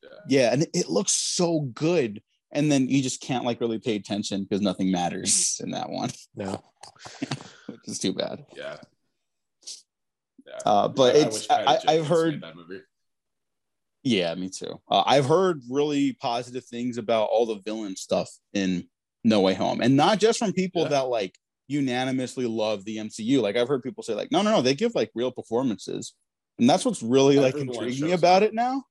Yeah, 0.02 0.10
yeah, 0.28 0.54
and 0.54 0.66
it 0.74 0.90
looks 0.90 1.12
so 1.14 1.62
good. 1.74 2.22
And 2.52 2.72
then 2.72 2.88
you 2.88 3.02
just 3.02 3.22
can't 3.22 3.44
like 3.44 3.60
really 3.60 3.80
pay 3.80 3.96
attention 3.96 4.44
because 4.44 4.62
nothing 4.62 4.90
matters 4.92 5.60
in 5.64 5.72
that 5.72 5.90
one, 5.90 6.12
No. 6.36 6.64
which 7.68 7.80
is 7.88 8.00
too 8.00 8.14
bad. 8.14 8.46
Yeah. 8.56 8.78
Yeah. 10.46 10.54
Uh, 10.66 10.88
but 10.88 11.16
I- 11.16 11.20
I 11.20 11.22
it's 11.24 11.36
wish 11.40 11.48
I, 11.50 11.80
I 11.88 11.94
have 11.94 12.08
heard 12.08 12.42
that 12.42 12.56
movie. 12.56 12.82
Yeah, 14.04 14.34
me 14.36 14.50
too. 14.50 14.80
Uh, 14.90 15.04
I've 15.06 15.26
heard 15.26 15.64
really 15.70 16.14
positive 16.14 16.64
things 16.64 16.98
about 17.00 17.26
all 17.32 17.48
the 17.48 17.60
villain 17.66 17.96
stuff 17.96 18.30
in 18.54 18.88
No 19.24 19.42
Way 19.42 19.56
Home, 19.56 19.82
and 19.82 19.98
not 19.98 20.20
just 20.20 20.38
from 20.40 20.54
people 20.54 20.84
Yeah. 20.84 20.90
that 20.90 21.08
like 21.10 21.36
unanimously 21.68 22.46
love 22.46 22.86
the 22.86 22.98
MCU. 22.98 23.42
Like 23.42 23.58
I've 23.58 23.68
heard 23.68 23.82
people 23.82 24.04
say, 24.04 24.14
like, 24.14 24.32
no, 24.32 24.44
no, 24.44 24.52
no, 24.52 24.62
they 24.62 24.76
give 24.76 24.94
like 24.94 25.10
real 25.16 25.32
performances, 25.32 26.14
and 26.60 26.70
that's 26.70 26.86
what's 26.86 27.04
really 27.04 27.38
like 27.38 27.56
intriguing 27.56 28.14
about 28.14 28.44
up. 28.44 28.50
it 28.50 28.54
now. 28.54 28.84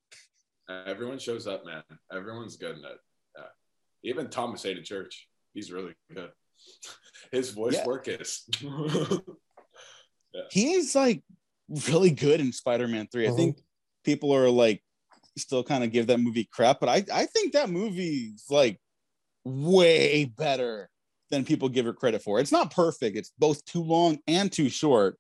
Everyone 0.87 1.19
shows 1.19 1.47
up, 1.47 1.65
man. 1.65 1.83
Everyone's 2.13 2.57
good 2.57 2.77
in 2.79 2.85
it. 2.85 2.99
Yeah. 3.37 3.45
Even 4.03 4.31
Thomas 4.31 4.63
Haden 4.63 4.85
Church, 4.85 5.29
he's 5.53 5.71
really 5.73 5.95
good. 6.15 6.31
His 7.33 7.51
voice 7.51 7.75
Yeah. 7.75 7.87
work 7.87 8.09
is. 8.09 8.49
He's 10.51 10.95
like 10.97 11.23
really 11.89 12.11
good 12.11 12.41
in 12.41 12.53
Spider-Man 12.53 13.07
3. 13.11 13.29
I 13.29 13.31
Mhm. 13.31 13.37
think 13.37 13.63
people 14.03 14.35
are 14.35 14.51
like 14.51 14.83
still 15.39 15.63
kind 15.63 15.85
of 15.85 15.93
give 15.93 16.09
that 16.09 16.19
movie 16.21 16.45
crap, 16.45 16.81
but 16.81 16.89
I 16.89 17.05
I 17.13 17.27
think 17.27 17.53
that 17.53 17.71
movie's 17.71 18.45
like 18.51 18.81
way 19.45 20.25
better 20.25 20.91
than 21.31 21.45
people 21.45 21.69
give 21.69 21.87
it 21.87 21.97
credit 21.97 22.23
for. 22.23 22.41
It's 22.41 22.53
not 22.53 22.73
perfect. 22.73 23.17
It's 23.17 23.33
both 23.39 23.65
too 23.65 23.83
long 23.83 24.19
and 24.27 24.51
too 24.51 24.69
short. 24.69 25.19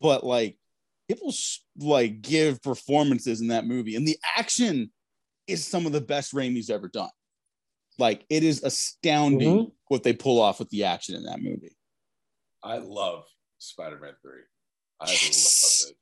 But 0.00 0.24
like 0.24 0.56
people 1.14 1.32
like 1.78 2.22
give 2.22 2.62
performances 2.62 3.40
in 3.40 3.48
that 3.48 3.66
movie 3.66 3.96
and 3.96 4.06
the 4.06 4.16
action 4.36 4.90
is 5.46 5.66
some 5.66 5.86
of 5.86 5.92
the 5.92 6.00
best 6.00 6.34
Raimi's 6.34 6.70
ever 6.70 6.88
done. 6.88 7.10
Like 7.98 8.24
it 8.30 8.42
is 8.42 8.62
astounding 8.62 9.56
mm-hmm. 9.58 9.70
what 9.88 10.02
they 10.02 10.12
pull 10.12 10.40
off 10.40 10.58
with 10.58 10.70
the 10.70 10.84
action 10.84 11.14
in 11.14 11.24
that 11.24 11.40
movie. 11.40 11.76
I 12.62 12.78
love 12.78 13.24
Spider-Man 13.58 14.14
3. 14.22 14.32
I 15.00 15.10
Yes. 15.10 15.84
love 15.84 15.90
it. 15.90 15.96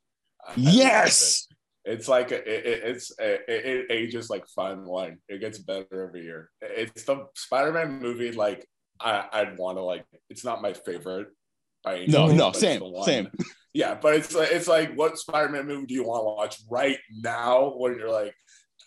I- 0.47 0.51
I 0.51 0.65
love 0.65 0.73
Yes. 0.75 1.47
it. 1.49 1.57
It's 1.93 2.07
like 2.07 2.31
it, 2.31 2.47
it, 2.47 2.83
it's 2.83 3.11
it, 3.19 3.41
it 3.47 3.85
ages 3.91 4.29
like 4.29 4.47
fine 4.47 4.85
wine. 4.85 5.17
It 5.27 5.39
gets 5.39 5.57
better 5.57 6.07
every 6.07 6.23
year. 6.23 6.51
It's 6.61 7.03
the 7.03 7.25
Spider-Man 7.35 7.99
movie. 7.99 8.31
Like 8.31 8.67
I, 8.99 9.27
I'd 9.33 9.57
want 9.57 9.77
to 9.79 9.81
like. 9.81 10.05
It's 10.29 10.45
not 10.45 10.61
my 10.61 10.73
favorite. 10.73 11.29
By 11.83 11.95
any 11.97 12.07
No, 12.07 12.27
means, 12.27 12.37
no, 12.37 12.51
same, 12.51 12.79
the 12.79 12.87
one- 12.87 13.03
same. 13.05 13.27
Yeah, 13.73 13.95
but 14.01 14.15
it's 14.15 14.35
like 14.35 14.51
it's 14.51 14.67
like 14.67 14.93
what 14.95 15.17
Spider-Man 15.17 15.65
movie 15.67 15.85
do 15.87 15.93
you 15.93 16.03
want 16.03 16.21
to 16.21 16.25
watch 16.25 16.57
right 16.69 16.97
now 17.21 17.73
when 17.77 17.97
you're 17.97 18.11
like 18.11 18.35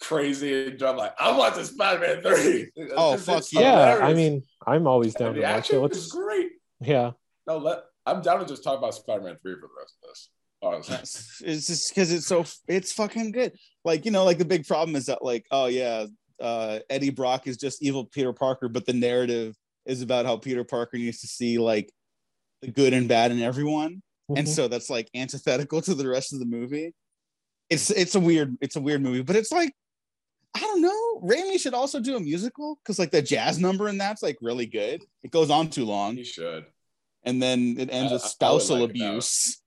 crazy 0.02 0.66
and 0.68 0.82
I'm 0.82 0.96
like 0.96 1.14
I 1.18 1.36
want 1.36 1.54
the 1.54 1.64
Spider-Man 1.64 2.22
three. 2.22 2.70
Oh, 2.96 3.16
fuck 3.16 3.38
it's 3.38 3.52
Yeah, 3.52 3.98
I 4.02 4.12
mean, 4.12 4.42
I'm 4.66 4.86
always 4.86 5.14
down 5.14 5.28
And 5.28 5.36
to 5.36 5.40
the 5.40 5.46
watch 5.46 5.54
it. 5.54 5.58
action 5.58 5.82
Let's, 5.82 5.96
is 5.98 6.12
great. 6.12 6.50
yeah. 6.80 7.12
No, 7.46 7.58
let 7.58 7.78
I'm 8.06 8.20
down 8.20 8.40
to 8.40 8.44
just 8.46 8.62
talk 8.62 8.78
about 8.78 8.94
Spider-Man 8.94 9.36
three 9.42 9.54
for 9.54 9.62
the 9.62 9.68
rest 9.80 9.94
of 10.02 10.08
this. 10.10 10.30
Honestly. 10.62 10.96
It's, 10.96 11.42
it's 11.44 11.66
just 11.66 11.88
because 11.90 12.12
it's 12.12 12.26
so 12.26 12.44
it's 12.68 12.92
fucking 12.92 13.32
good. 13.32 13.52
Like 13.84 14.04
you 14.04 14.10
know, 14.10 14.24
like 14.24 14.38
the 14.38 14.44
big 14.44 14.66
problem 14.66 14.96
is 14.96 15.06
that 15.06 15.24
like 15.24 15.46
oh 15.50 15.66
yeah, 15.66 16.06
uh, 16.40 16.80
Eddie 16.90 17.10
Brock 17.10 17.46
is 17.46 17.56
just 17.56 17.82
evil 17.82 18.04
Peter 18.04 18.32
Parker, 18.32 18.68
but 18.68 18.84
the 18.86 18.92
narrative 18.92 19.54
is 19.86 20.02
about 20.02 20.24
how 20.26 20.36
Peter 20.36 20.64
Parker 20.64 20.96
needs 20.98 21.20
to 21.20 21.26
see 21.26 21.58
like 21.58 21.90
the 22.62 22.70
good 22.70 22.92
and 22.94 23.08
bad 23.08 23.30
in 23.30 23.42
everyone, 23.42 24.02
and 24.28 24.46
Mhm. 24.46 24.48
so 24.48 24.68
that's 24.68 24.88
like 24.90 25.08
antithetical 25.14 25.80
to 25.82 25.94
the 25.94 26.08
rest 26.08 26.32
of 26.32 26.38
the 26.38 26.46
movie. 26.46 26.94
It's 27.70 27.90
it's 27.90 28.14
a 28.14 28.20
weird 28.20 28.56
it's 28.60 28.76
a 28.76 28.80
weird 28.80 29.02
movie, 29.02 29.22
but 29.22 29.36
it's 29.36 29.52
like 29.52 29.72
I 30.56 30.60
don't 30.60 30.80
know. 30.82 31.20
Raimi 31.22 31.58
should 31.58 31.74
also 31.74 31.98
do 32.00 32.16
a 32.16 32.20
musical 32.20 32.78
because 32.82 32.98
like 32.98 33.10
the 33.10 33.20
jazz 33.22 33.58
number 33.58 33.88
in 33.88 33.98
that's 33.98 34.22
like 34.22 34.38
really 34.40 34.66
good. 34.66 35.02
It 35.22 35.30
goes 35.32 35.50
on 35.50 35.68
too 35.68 35.84
long, 35.84 36.16
You 36.16 36.24
should. 36.24 36.66
and 37.24 37.42
then 37.42 37.76
it 37.78 37.88
ends 37.92 38.12
I- 38.12 38.14
with 38.16 38.22
spousal 38.22 38.78
like 38.80 38.90
abuse. 38.90 39.60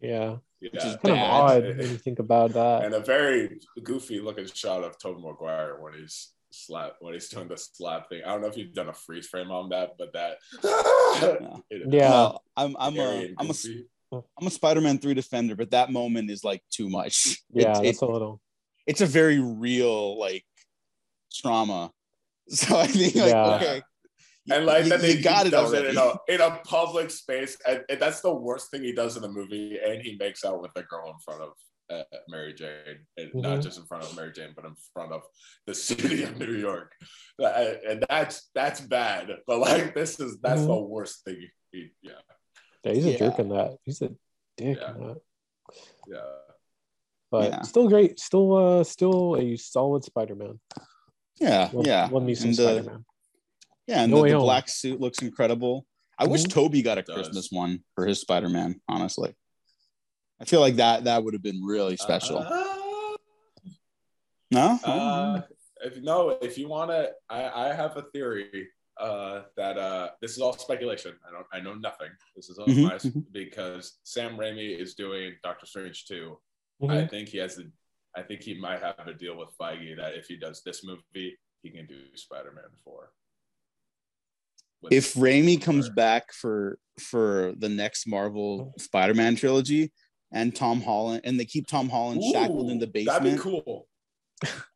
yeah. 0.00 0.36
Yeah. 0.60 0.70
is 0.74 0.82
Kind 0.82 0.96
of 0.96 1.02
bad. 1.14 1.30
odd 1.30 1.62
when 1.64 1.78
you 1.90 1.98
think 1.98 2.18
about 2.18 2.52
that. 2.54 2.84
and 2.84 2.92
a 2.94 3.00
very 3.00 3.60
goofy 3.82 4.20
looking 4.20 4.46
shot 4.46 4.82
of 4.84 4.98
Tobey 4.98 5.20
Maguire 5.22 5.78
when 5.80 5.94
he's 5.94 6.32
slap 6.50 6.94
when 7.00 7.14
he's 7.14 7.28
doing 7.28 7.46
the 7.48 7.56
slap 7.56 8.08
thing. 8.08 8.22
I 8.24 8.28
don't 8.32 8.40
know 8.42 8.48
if 8.48 8.56
you've 8.56 8.72
done 8.74 8.88
a 8.88 8.92
freeze 8.92 9.26
frame 9.28 9.50
on 9.50 9.68
that, 9.70 9.92
but 9.98 10.12
that 10.14 10.38
It- 11.70 11.92
Yeah. 11.92 12.10
Well, 12.10 12.42
I'm 12.56 12.76
I'm 12.78 12.94
scary 12.94 13.08
a 13.16 13.20
and 13.26 13.34
I'm 13.38 13.46
a 13.46 13.48
goofy. 13.48 13.86
I'm 14.12 14.46
a 14.46 14.50
Spider-Man 14.50 14.98
3 14.98 15.14
defender, 15.14 15.54
but 15.56 15.70
that 15.72 15.90
moment 15.92 16.30
is 16.30 16.42
like 16.44 16.62
too 16.70 16.88
much. 16.88 17.38
Yeah, 17.52 17.78
It- 17.78 17.84
that's 17.84 18.02
it- 18.02 18.06
a 18.08 18.10
little. 18.10 18.40
it's 18.86 19.00
a 19.00 19.06
very 19.06 19.38
real 19.40 20.18
like 20.18 20.44
trauma. 21.34 21.90
So 22.50 22.78
I 22.78 22.86
think 22.86 23.14
like 23.14 23.26
Yeah. 23.32 23.56
okay. 23.56 23.82
and 24.50 24.64
like 24.64 24.84
you, 24.84 24.90
that 24.90 25.02
you 25.02 25.16
he 25.16 25.22
got 25.22 25.46
it 25.46 25.50
does 25.50 25.68
already. 25.74 25.88
it 25.88 25.90
in 25.90 25.98
a 25.98 26.10
in 26.34 26.40
a 26.40 26.60
public 26.64 27.10
space, 27.10 27.58
and, 27.68 27.84
and 27.90 28.00
that's 28.00 28.22
the 28.22 28.32
worst 28.34 28.70
thing 28.70 28.82
he 28.82 28.92
does 28.92 29.16
in 29.16 29.22
the 29.22 29.28
movie. 29.28 29.78
And 29.84 30.00
he 30.00 30.16
makes 30.18 30.42
out 30.46 30.62
with 30.62 30.70
a 30.76 30.82
girl 30.84 31.10
in 31.10 31.18
front 31.22 31.42
of 31.42 31.50
uh, 31.90 32.04
Mary 32.28 32.54
Jane, 32.54 33.00
and 33.18 33.30
not 33.34 33.58
Mhm. 33.58 33.62
just 33.62 33.78
in 33.78 33.84
front 33.84 34.04
of 34.04 34.16
Mary 34.16 34.32
Jane, 34.32 34.54
but 34.56 34.64
in 34.64 34.74
front 34.94 35.12
of 35.12 35.22
the 35.66 35.74
city 35.88 36.22
of 36.22 36.38
New 36.38 36.54
York. 36.56 36.92
And 37.38 38.04
that's 38.08 38.48
that's 38.54 38.80
bad. 38.80 39.28
But 39.46 39.58
like 39.58 39.94
this 39.94 40.18
is 40.18 40.38
that's 40.40 40.62
Mhm. 40.62 40.68
the 40.68 40.80
worst 40.80 41.24
thing. 41.26 41.46
He, 41.72 41.90
yeah, 42.00 42.12
Yeah, 42.88 42.94
he's 42.94 43.06
a 43.06 43.10
Yeah. 43.12 43.16
jerk 43.18 43.38
in 43.38 43.48
that. 43.50 43.78
He's 43.84 44.00
a 44.02 44.08
dick 44.56 44.78
Yeah. 44.80 44.94
in 44.94 45.06
that. 45.06 45.20
yeah. 46.06 46.34
But 47.30 47.50
Yeah. 47.50 47.62
still 47.62 47.88
great. 47.88 48.18
Still 48.18 48.54
uh 48.54 48.84
still 48.84 49.36
a 49.36 49.56
solid 49.56 50.04
Spider-Man. 50.04 50.58
Yeah, 51.38 51.70
Love, 51.72 51.86
yeah. 51.86 52.08
Love 52.10 52.22
me 52.22 52.34
some 52.34 52.50
And, 52.50 52.58
uh, 52.58 52.62
Spider-Man. 52.62 53.04
Yeah, 53.86 54.02
and 54.04 54.12
No 54.12 54.22
the, 54.22 54.30
the 54.32 54.38
black 54.38 54.68
suit 54.68 55.00
looks 55.00 55.20
incredible. 55.22 55.86
I 56.18 56.26
wish 56.26 56.44
Mhm. 56.44 56.50
Tobey 56.52 56.82
got 56.82 56.98
a 56.98 57.02
Does. 57.02 57.14
Christmas 57.14 57.52
one 57.52 57.84
for 57.94 58.06
his 58.06 58.20
Spider-Man, 58.20 58.80
honestly. 58.88 59.36
I 60.40 60.44
feel 60.46 60.60
like 60.60 60.76
that 60.76 61.04
that 61.04 61.22
would 61.22 61.34
have 61.34 61.42
been 61.42 61.62
really 61.62 61.96
special. 61.96 62.38
Uh, 62.38 63.16
no? 64.50 64.78
Uh, 64.82 65.42
if 65.84 65.98
no, 65.98 66.30
if 66.30 66.56
you 66.58 66.68
want 66.68 66.90
to, 66.90 67.12
I, 67.28 67.68
I 67.70 67.74
have 67.74 67.96
a 67.96 68.02
theory 68.02 68.68
uh, 68.98 69.42
that 69.56 69.78
uh, 69.78 70.10
this 70.20 70.32
is 70.32 70.38
all 70.38 70.52
speculation. 70.52 71.14
I 71.26 71.30
don't, 71.32 71.46
I 71.52 71.60
know 71.60 71.74
nothing. 71.74 72.08
This 72.34 72.48
is 72.48 72.58
all 72.58 72.66
Mhm, 72.66 72.82
my 72.82 72.94
mhm. 72.96 73.24
because 73.32 73.98
Sam 74.02 74.36
Raimi 74.36 74.76
is 74.78 74.94
doing 74.94 75.34
Doctor 75.42 75.66
Strange 75.66 76.06
too. 76.06 76.38
Mhm. 76.82 76.90
I 76.90 77.06
think 77.06 77.28
he 77.28 77.38
has 77.38 77.58
a, 77.58 77.64
I 78.16 78.22
think 78.22 78.42
he 78.42 78.54
might 78.58 78.80
have 78.80 79.06
a 79.06 79.14
deal 79.14 79.36
with 79.36 79.50
Feige 79.60 79.96
that 79.96 80.14
if 80.14 80.26
he 80.26 80.36
does 80.36 80.62
this 80.64 80.84
movie, 80.84 81.38
he 81.62 81.70
can 81.70 81.86
do 81.86 82.00
Spider-Man 82.14 82.64
four. 82.84 83.12
With- 84.80 84.92
if 84.92 85.14
Raimi 85.14 85.60
comes 85.60 85.88
back 85.88 86.32
for 86.32 86.78
for 86.98 87.52
the 87.58 87.68
next 87.68 88.06
Marvel 88.06 88.74
Spider-Man 88.78 89.36
trilogy 89.36 89.92
and 90.32 90.54
Tom 90.54 90.80
Holland 90.80 91.20
and 91.24 91.38
they 91.38 91.44
keep 91.44 91.66
Tom 91.66 91.88
Holland 91.88 92.22
shackled 92.32 92.70
in 92.70 92.78
the 92.78 92.86
Ooh, 92.86 93.04
That'd 93.04 93.32
be 93.32 93.38
cool. 93.38 93.88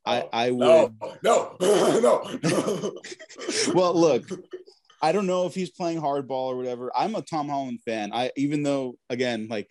I 0.04 0.28
I 0.32 0.50
would 0.50 0.92
No, 1.22 1.56
no, 1.60 2.00
no. 2.42 2.92
Well, 3.74 3.94
look, 3.94 4.24
I 5.00 5.12
don't 5.12 5.26
know 5.26 5.46
if 5.46 5.54
he's 5.54 5.70
playing 5.70 6.00
hardball 6.00 6.48
or 6.52 6.56
whatever. 6.56 6.90
I'm 6.96 7.14
a 7.14 7.22
Tom 7.22 7.48
Holland 7.48 7.80
fan. 7.84 8.12
I 8.12 8.30
even 8.36 8.62
though 8.62 8.96
again, 9.10 9.48
like 9.48 9.68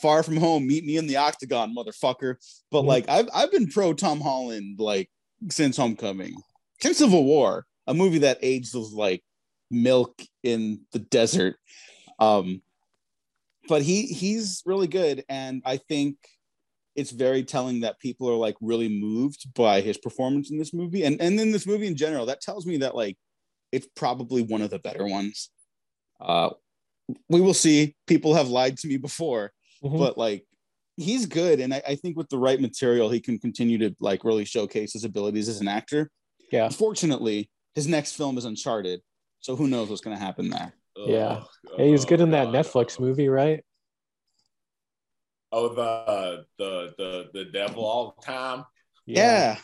far 0.00 0.22
from 0.22 0.36
home, 0.38 0.66
meet 0.66 0.84
me 0.84 0.96
in 0.96 1.06
the 1.06 1.16
octagon, 1.16 1.74
motherfucker. 1.76 2.36
But 2.70 2.82
Mhm. 2.82 2.86
like 2.86 3.08
I've 3.08 3.28
I've 3.34 3.50
been 3.52 3.68
pro 3.68 3.92
Tom 3.94 4.20
Holland 4.20 4.78
like 4.78 5.10
since 5.50 5.76
Homecoming, 5.76 6.34
since 6.80 6.98
Civil 6.98 7.24
War, 7.24 7.66
a 7.86 7.94
movie 7.94 8.18
that 8.20 8.38
aged 8.42 8.74
was 8.74 8.92
like 8.92 9.22
milk 9.70 10.22
in 10.42 10.82
the 10.92 10.98
desert. 10.98 11.56
Um, 12.18 12.62
but 13.68 13.82
he 13.82 14.06
he's 14.06 14.62
really 14.66 14.86
good, 14.88 15.24
and 15.28 15.62
I 15.64 15.76
think 15.78 16.16
it's 16.94 17.10
very 17.10 17.42
telling 17.42 17.80
that 17.80 18.00
people 18.00 18.28
are 18.28 18.36
like 18.36 18.56
really 18.60 18.88
moved 18.88 19.52
by 19.54 19.80
his 19.80 19.98
performance 19.98 20.50
in 20.50 20.58
this 20.58 20.74
movie, 20.74 21.04
and 21.04 21.20
and 21.20 21.38
in 21.40 21.52
this 21.52 21.66
movie 21.66 21.86
in 21.86 21.96
general. 21.96 22.26
That 22.26 22.40
tells 22.40 22.66
me 22.66 22.78
that 22.78 22.94
like 22.94 23.16
it's 23.70 23.86
probably 23.96 24.42
one 24.42 24.62
of 24.62 24.70
the 24.70 24.78
better 24.78 25.06
ones. 25.06 25.50
Uh, 26.20 26.50
we 27.28 27.40
will 27.40 27.54
see. 27.54 27.94
People 28.06 28.34
have 28.34 28.48
lied 28.48 28.76
to 28.78 28.88
me 28.88 28.96
before, 28.96 29.52
mm-hmm. 29.82 29.98
but 29.98 30.18
like 30.18 30.44
he's 30.96 31.26
good, 31.26 31.60
and 31.60 31.72
I, 31.74 31.82
I 31.88 31.94
think 31.96 32.16
with 32.16 32.28
the 32.28 32.38
right 32.38 32.60
material, 32.60 33.10
he 33.10 33.20
can 33.20 33.38
continue 33.38 33.78
to 33.78 33.94
like 34.00 34.24
really 34.24 34.44
showcase 34.44 34.92
his 34.92 35.04
abilities 35.04 35.48
as 35.48 35.60
an 35.60 35.68
actor. 35.68 36.10
Yeah. 36.50 36.66
Unfortunately, 36.66 37.50
his 37.74 37.88
next 37.88 38.12
film 38.12 38.36
is 38.36 38.44
Uncharted, 38.44 39.00
so 39.40 39.56
who 39.56 39.68
knows 39.68 39.88
what's 39.88 40.02
going 40.02 40.16
to 40.16 40.22
happen 40.22 40.50
there. 40.50 40.74
Yeah. 40.96 41.40
Oh, 41.68 41.76
yeah, 41.78 41.86
he's 41.86 42.04
good 42.04 42.20
in 42.20 42.30
that 42.32 42.48
Netflix 42.48 43.00
movie, 43.00 43.28
right? 43.28 43.64
Oh, 45.52 45.68
the 45.68 46.46
the 46.58 46.94
the 46.98 47.30
the 47.32 47.44
devil 47.46 47.84
all 47.84 48.16
the 48.18 48.26
time. 48.26 48.64
Yeah. 49.06 49.22
yeah. 49.22 49.56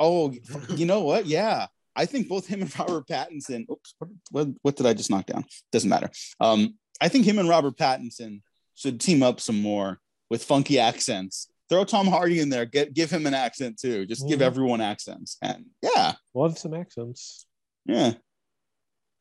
Oh, 0.00 0.32
you 0.70 0.86
know 0.86 1.02
what? 1.02 1.26
Yeah. 1.26 1.66
I 1.94 2.06
think 2.06 2.28
both 2.28 2.46
him 2.46 2.62
and 2.62 2.78
Robert 2.78 3.08
Pattinson. 3.08 3.68
Oops, 3.68 3.94
what, 3.98 4.10
what, 4.30 4.48
what 4.62 4.76
did 4.76 4.86
I 4.86 4.94
just 4.94 5.10
knock 5.10 5.26
down? 5.26 5.44
Doesn't 5.72 5.90
matter. 5.90 6.08
Um, 6.38 6.76
I 7.00 7.08
think 7.08 7.24
him 7.24 7.40
and 7.40 7.48
Robert 7.48 7.76
Pattinson 7.76 8.42
should 8.76 9.00
team 9.00 9.22
up 9.22 9.40
some 9.40 9.60
more 9.60 9.98
with 10.30 10.44
funky 10.44 10.78
accents. 10.78 11.48
Throw 11.68 11.84
Tom 11.84 12.06
Hardy 12.06 12.38
in 12.38 12.48
there. 12.48 12.64
Get 12.64 12.94
give 12.94 13.10
him 13.10 13.26
an 13.26 13.34
accent 13.34 13.78
too. 13.78 14.06
Just 14.06 14.24
mm. 14.24 14.28
give 14.28 14.42
everyone 14.42 14.80
accents. 14.80 15.36
And 15.42 15.66
yeah, 15.82 16.14
love 16.34 16.56
some 16.56 16.72
accents. 16.72 17.46
Yeah, 17.84 18.12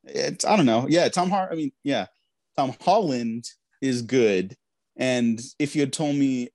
it's 0.05 0.45
I 0.45 0.55
don't 0.55 0.65
know. 0.65 0.85
Yeah, 0.87 1.09
Tom 1.09 1.29
Hart. 1.29 1.49
I 1.51 1.55
mean, 1.55 1.71
yeah, 1.83 2.05
Tom 2.55 2.73
Holland 2.81 3.45
is 3.81 4.03
good. 4.03 4.55
And 4.97 5.39
if 5.59 5.75
you 5.75 5.81
had 5.81 5.93
told 5.93 6.15
me 6.15 6.49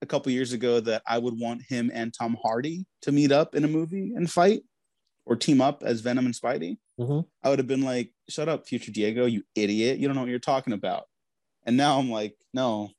a 0.00 0.06
couple 0.06 0.30
years 0.32 0.52
ago 0.52 0.80
that 0.80 1.02
I 1.06 1.18
would 1.18 1.38
want 1.38 1.62
him 1.62 1.90
and 1.92 2.14
Tom 2.14 2.36
Hardy 2.42 2.86
to 3.02 3.12
meet 3.12 3.32
up 3.32 3.54
in 3.54 3.64
a 3.64 3.68
movie 3.68 4.12
and 4.14 4.30
fight, 4.30 4.62
or 5.26 5.36
team 5.36 5.60
up 5.60 5.82
as 5.84 6.00
Venom 6.00 6.24
and 6.24 6.34
Spidey, 6.34 6.78
mm-hmm. 6.98 7.20
I 7.42 7.50
would 7.50 7.58
have 7.58 7.68
been 7.68 7.82
like, 7.82 8.12
"Shut 8.28 8.48
up, 8.48 8.66
future 8.66 8.90
Diego, 8.90 9.26
you 9.26 9.42
idiot! 9.54 9.98
You 9.98 10.08
don't 10.08 10.14
know 10.14 10.22
what 10.22 10.30
you're 10.30 10.38
talking 10.38 10.72
about." 10.72 11.04
And 11.66 11.76
now 11.76 11.98
I'm 11.98 12.10
like, 12.10 12.36
"No, 12.54 12.90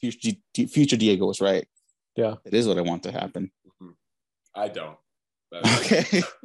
future, 0.00 0.32
future 0.54 0.96
Diego 0.96 1.26
was 1.26 1.40
right. 1.40 1.68
Yeah, 2.16 2.34
it 2.44 2.54
is 2.54 2.66
what 2.66 2.78
I 2.78 2.82
want 2.82 3.04
to 3.04 3.12
happen." 3.12 3.52
Mm-hmm. 3.66 3.90
I 4.54 4.68
don't. 4.68 4.96
Okay. 5.64 6.22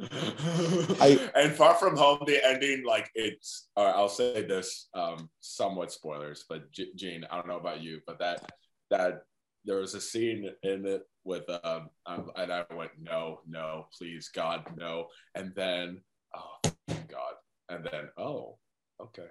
I, 1.00 1.30
and 1.34 1.52
Far 1.52 1.74
From 1.74 1.96
Home, 1.96 2.20
the 2.26 2.44
ending, 2.44 2.84
like 2.84 3.10
it's. 3.14 3.68
Uh, 3.76 3.92
I'll 3.94 4.08
say 4.08 4.42
this, 4.42 4.88
um, 4.94 5.28
somewhat 5.40 5.92
spoilers, 5.92 6.44
but 6.48 6.70
G- 6.72 6.92
Gene, 6.96 7.24
I 7.30 7.36
don't 7.36 7.48
know 7.48 7.58
about 7.58 7.82
you, 7.82 8.00
but 8.06 8.18
that 8.18 8.52
that 8.90 9.22
there 9.64 9.78
was 9.78 9.94
a 9.94 10.00
scene 10.00 10.50
in 10.62 10.86
it 10.86 11.02
with 11.24 11.48
um, 11.64 11.88
um, 12.06 12.30
and 12.36 12.52
I 12.52 12.64
went 12.74 12.92
no, 13.00 13.40
no, 13.48 13.86
please 13.96 14.28
God, 14.28 14.64
no, 14.76 15.06
and 15.34 15.52
then 15.54 16.00
oh 16.34 16.70
God, 16.88 17.34
and 17.68 17.84
then 17.84 18.08
oh 18.18 18.58
okay. 19.00 19.28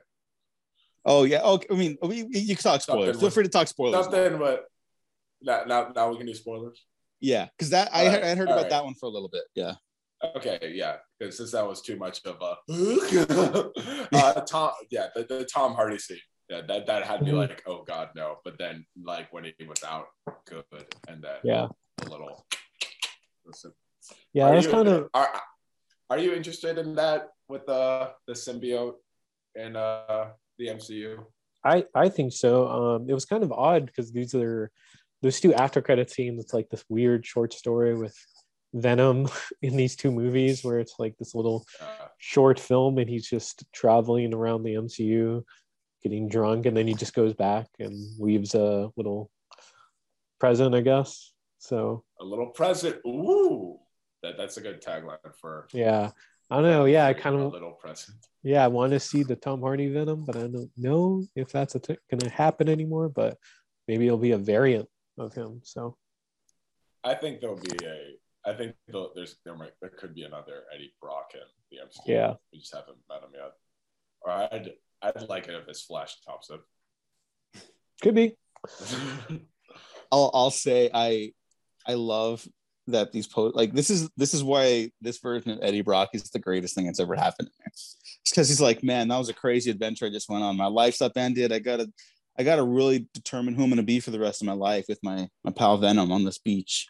Oh 1.05 1.23
yeah. 1.23 1.41
Okay. 1.41 1.67
I 1.71 1.73
mean, 1.75 1.97
we, 2.01 2.25
you 2.29 2.55
can 2.55 2.63
talk 2.63 2.81
spoilers. 2.81 3.19
Feel 3.19 3.29
free 3.29 3.43
to 3.43 3.49
talk 3.49 3.67
spoilers. 3.67 4.05
Something, 4.05 4.37
but 4.37 4.65
now, 5.41 5.63
now, 5.65 5.91
now 5.95 6.11
we 6.11 6.17
can 6.17 6.27
do 6.27 6.33
spoilers. 6.33 6.85
Yeah, 7.21 7.47
because 7.57 7.69
that 7.69 7.89
I, 7.93 8.07
right. 8.07 8.23
I 8.23 8.35
heard 8.35 8.47
about 8.47 8.63
right. 8.63 8.69
that 8.69 8.83
one 8.83 8.95
for 8.95 9.05
a 9.05 9.09
little 9.09 9.29
bit. 9.29 9.43
Yeah. 9.55 9.75
Okay, 10.35 10.71
yeah, 10.75 10.97
because 11.19 11.37
since 11.37 11.51
that 11.51 11.67
was 11.67 11.81
too 11.81 11.95
much 11.95 12.19
of 12.25 12.37
a 12.41 12.55
uh, 14.15 14.41
Tom, 14.41 14.71
yeah, 14.91 15.07
the, 15.15 15.23
the 15.23 15.47
Tom 15.51 15.73
Hardy 15.73 15.97
scene, 15.97 16.17
yeah, 16.49 16.61
that 16.67 16.85
that 16.85 17.03
had 17.03 17.21
me 17.21 17.29
mm-hmm. 17.29 17.37
like, 17.37 17.63
oh 17.65 17.83
god, 17.83 18.09
no. 18.15 18.37
But 18.43 18.57
then, 18.59 18.85
like 19.03 19.31
when 19.33 19.45
he 19.45 19.65
was 19.65 19.83
out, 19.83 20.07
good, 20.45 20.63
and 21.07 21.23
then 21.23 21.37
yeah, 21.43 21.67
a 22.05 22.09
little. 22.09 22.45
Listen, 23.45 23.71
yeah, 24.33 24.51
that's 24.51 24.67
kind 24.67 24.87
of. 24.87 25.09
Are, 25.13 25.29
are 26.09 26.19
you 26.19 26.33
interested 26.33 26.77
in 26.77 26.95
that 26.95 27.29
with 27.47 27.65
the 27.65 28.11
the 28.27 28.33
symbiote 28.33 28.95
and 29.55 29.75
uh 29.75 30.27
the 30.59 30.67
MCU? 30.67 31.23
I 31.63 31.85
I 31.95 32.09
think 32.09 32.33
so. 32.33 32.67
Um, 32.67 33.09
it 33.09 33.13
was 33.13 33.25
kind 33.25 33.43
of 33.43 33.51
odd 33.51 33.85
because 33.87 34.11
these 34.11 34.35
are 34.35 34.71
those 35.21 35.39
two 35.39 35.53
after 35.53 35.81
credit 35.81 36.09
scenes 36.09 36.41
it's 36.41 36.53
like 36.53 36.69
this 36.69 36.83
weird 36.89 37.25
short 37.25 37.53
story 37.53 37.95
with 37.95 38.15
venom 38.73 39.27
in 39.61 39.75
these 39.75 39.95
two 39.95 40.11
movies 40.11 40.63
where 40.63 40.79
it's 40.79 40.95
like 40.99 41.17
this 41.17 41.35
little 41.35 41.65
uh, 41.81 42.07
short 42.17 42.59
film 42.59 42.97
and 42.97 43.09
he's 43.09 43.27
just 43.27 43.63
traveling 43.73 44.33
around 44.33 44.63
the 44.63 44.73
mcu 44.75 45.43
getting 46.03 46.27
drunk 46.27 46.65
and 46.65 46.75
then 46.75 46.87
he 46.87 46.93
just 46.93 47.13
goes 47.13 47.33
back 47.33 47.67
and 47.79 47.93
leaves 48.19 48.55
a 48.55 48.89
little 48.95 49.29
present 50.39 50.73
i 50.73 50.81
guess. 50.81 51.33
So 51.59 52.03
a 52.19 52.25
little 52.25 52.47
present. 52.47 52.95
Ooh 53.05 53.77
that, 54.23 54.37
that's 54.37 54.57
a 54.57 54.61
good 54.61 54.81
tagline 54.81 55.17
for 55.39 55.67
yeah. 55.73 56.11
I 56.49 56.55
don't 56.55 56.65
know. 56.65 56.85
Yeah 56.85 57.05
i 57.05 57.13
kind 57.13 57.35
of 57.35 57.41
a 57.41 57.47
little 57.47 57.71
present. 57.71 58.17
Yeah 58.43 58.63
i 58.63 58.67
want 58.67 58.91
to 58.91 58.99
see 58.99 59.23
the 59.23 59.35
tom 59.35 59.61
hardy 59.61 59.87
venom 59.89 60.25
but 60.25 60.35
i 60.35 60.41
don't 60.41 60.71
know 60.77 61.23
if 61.35 61.51
that's 61.51 61.75
t- 61.81 61.97
gonna 62.09 62.31
happen 62.31 62.67
anymore 62.67 63.09
but 63.09 63.37
maybe 63.87 64.07
it'll 64.07 64.17
be 64.17 64.31
a 64.31 64.37
variant 64.37 64.87
of 65.21 65.33
him. 65.33 65.61
So 65.63 65.97
I 67.03 67.13
think 67.15 67.39
there'll 67.39 67.59
be 67.59 67.85
a. 67.85 68.15
I 68.43 68.53
think 68.53 68.75
there's 69.15 69.37
there 69.45 69.55
might 69.55 69.71
there 69.81 69.91
could 69.91 70.15
be 70.15 70.23
another 70.23 70.63
Eddie 70.73 70.93
Brock 71.01 71.31
in 71.33 71.41
the 71.69 71.85
MCU. 71.85 72.07
Yeah, 72.07 72.33
we 72.51 72.59
just 72.59 72.73
haven't 72.73 72.97
met 73.07 73.21
him 73.21 73.29
yet. 73.33 73.51
Or 74.21 74.31
I'd 74.31 74.71
I'd 75.01 75.29
like 75.29 75.47
it 75.47 75.55
if 75.55 75.67
it's 75.67 75.81
Flash 75.81 76.15
Thompson. 76.25 76.59
Could 78.01 78.15
be. 78.15 78.35
I'll 80.11 80.31
I'll 80.33 80.51
say 80.51 80.89
I 80.93 81.33
I 81.87 81.93
love 81.93 82.47
that 82.87 83.11
these 83.11 83.27
post 83.27 83.55
like 83.55 83.73
this 83.73 83.89
is 83.89 84.09
this 84.17 84.33
is 84.33 84.43
why 84.43 84.91
this 85.01 85.19
version 85.19 85.51
of 85.51 85.59
Eddie 85.61 85.81
Brock 85.81 86.09
is 86.13 86.29
the 86.29 86.39
greatest 86.39 86.75
thing 86.75 86.85
that's 86.85 86.99
ever 86.99 87.15
happened 87.15 87.47
to 87.47 87.53
me. 87.59 87.65
It's 87.67 87.97
because 88.29 88.49
he's 88.49 88.61
like, 88.61 88.83
man, 88.83 89.07
that 89.07 89.17
was 89.17 89.29
a 89.29 89.33
crazy 89.33 89.71
adventure 89.71 90.05
I 90.05 90.09
just 90.09 90.29
went 90.29 90.43
on. 90.43 90.57
My 90.57 90.67
life's 90.67 91.01
upended. 91.01 91.51
I 91.51 91.59
gotta 91.59 91.91
I 92.41 92.43
got 92.43 92.55
to 92.55 92.63
really 92.63 93.07
determine 93.13 93.53
who 93.53 93.63
I'm 93.63 93.69
going 93.69 93.77
to 93.77 93.83
be 93.83 93.99
for 93.99 94.09
the 94.09 94.19
rest 94.19 94.41
of 94.41 94.47
my 94.47 94.53
life 94.53 94.85
with 94.89 94.97
my 95.03 95.29
my 95.43 95.51
pal 95.51 95.77
Venom 95.77 96.11
on 96.11 96.23
this 96.23 96.39
beach. 96.39 96.87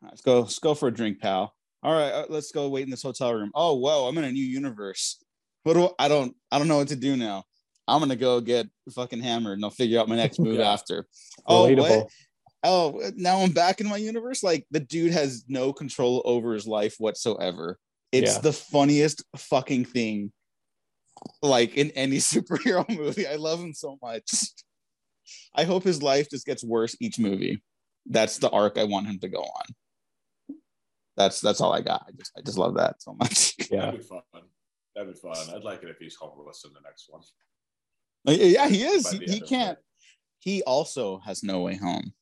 Right, 0.00 0.10
let's 0.10 0.22
go. 0.22 0.40
Let's 0.40 0.58
go 0.58 0.74
for 0.74 0.88
a 0.88 0.92
drink, 0.92 1.20
pal. 1.20 1.54
All 1.82 1.92
right, 1.92 2.10
uh, 2.10 2.24
let's 2.30 2.50
go 2.50 2.70
wait 2.70 2.84
in 2.84 2.90
this 2.90 3.02
hotel 3.02 3.34
room. 3.34 3.50
Oh, 3.54 3.74
whoa, 3.74 4.08
I'm 4.08 4.16
in 4.16 4.24
a 4.24 4.32
new 4.32 4.42
universe. 4.42 5.22
What 5.64 5.74
do 5.74 5.90
I 5.98 6.08
don't 6.08 6.34
I 6.50 6.58
don't 6.58 6.68
know 6.68 6.78
what 6.78 6.88
to 6.88 6.96
do 6.96 7.14
now. 7.14 7.44
I'm 7.86 8.00
gonna 8.00 8.16
go 8.16 8.40
get 8.40 8.68
fucking 8.90 9.20
hammered 9.20 9.58
and 9.58 9.64
I'll 9.64 9.70
figure 9.70 10.00
out 10.00 10.08
my 10.08 10.16
next 10.16 10.40
move 10.40 10.54
yeah. 10.60 10.72
after. 10.72 11.06
Oh, 11.46 11.70
what? 11.74 12.08
Oh, 12.64 13.02
now 13.16 13.40
I'm 13.40 13.52
back 13.52 13.82
in 13.82 13.88
my 13.88 13.98
universe. 13.98 14.42
Like 14.42 14.66
the 14.70 14.80
dude 14.80 15.12
has 15.12 15.44
no 15.46 15.74
control 15.74 16.22
over 16.24 16.54
his 16.54 16.66
life 16.66 16.94
whatsoever. 16.98 17.78
It's 18.12 18.36
yeah. 18.36 18.40
the 18.40 18.52
funniest 18.54 19.22
fucking 19.36 19.84
thing, 19.84 20.32
like 21.42 21.76
in 21.76 21.90
any 21.90 22.16
superhero 22.16 22.88
movie. 22.88 23.26
I 23.26 23.36
love 23.36 23.60
him 23.60 23.74
so 23.74 23.98
much. 24.00 24.32
I 25.54 25.64
hope 25.64 25.82
his 25.82 26.02
life 26.02 26.28
just 26.30 26.46
gets 26.46 26.64
worse 26.64 26.96
each 27.00 27.18
movie. 27.18 27.62
That's 28.06 28.38
the 28.38 28.50
arc 28.50 28.78
I 28.78 28.84
want 28.84 29.06
him 29.06 29.18
to 29.20 29.28
go 29.28 29.40
on. 29.40 30.56
That's 31.16 31.40
that's 31.40 31.60
all 31.60 31.72
I 31.72 31.80
got. 31.80 32.04
I 32.06 32.12
just 32.12 32.32
I 32.36 32.42
just 32.42 32.58
love 32.58 32.74
that 32.76 33.02
so 33.02 33.14
much. 33.14 33.54
Yeah, 33.70 33.86
that'd 33.86 34.00
be 34.00 34.06
fun. 34.06 34.22
That'd 34.94 35.14
be 35.14 35.18
fun. 35.18 35.54
I'd 35.54 35.64
like 35.64 35.82
it 35.82 35.88
if 35.88 35.96
he's 35.98 36.14
homeless 36.14 36.64
in 36.64 36.72
the 36.72 36.80
next 36.84 37.06
one. 37.08 37.22
Uh, 38.28 38.32
yeah, 38.32 38.68
he 38.68 38.84
is. 38.84 39.10
He, 39.10 39.24
he 39.24 39.40
can't. 39.40 39.78
He 40.38 40.62
also 40.62 41.18
has 41.18 41.42
no 41.42 41.60
way 41.60 41.76
home 41.76 42.12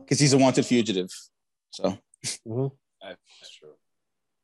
because 0.00 0.20
uh, 0.20 0.22
he's 0.22 0.32
a 0.32 0.38
wanted 0.38 0.66
fugitive. 0.66 1.10
So 1.70 1.96
mm-hmm. 2.24 2.66
that's 3.02 3.54
true. 3.56 3.74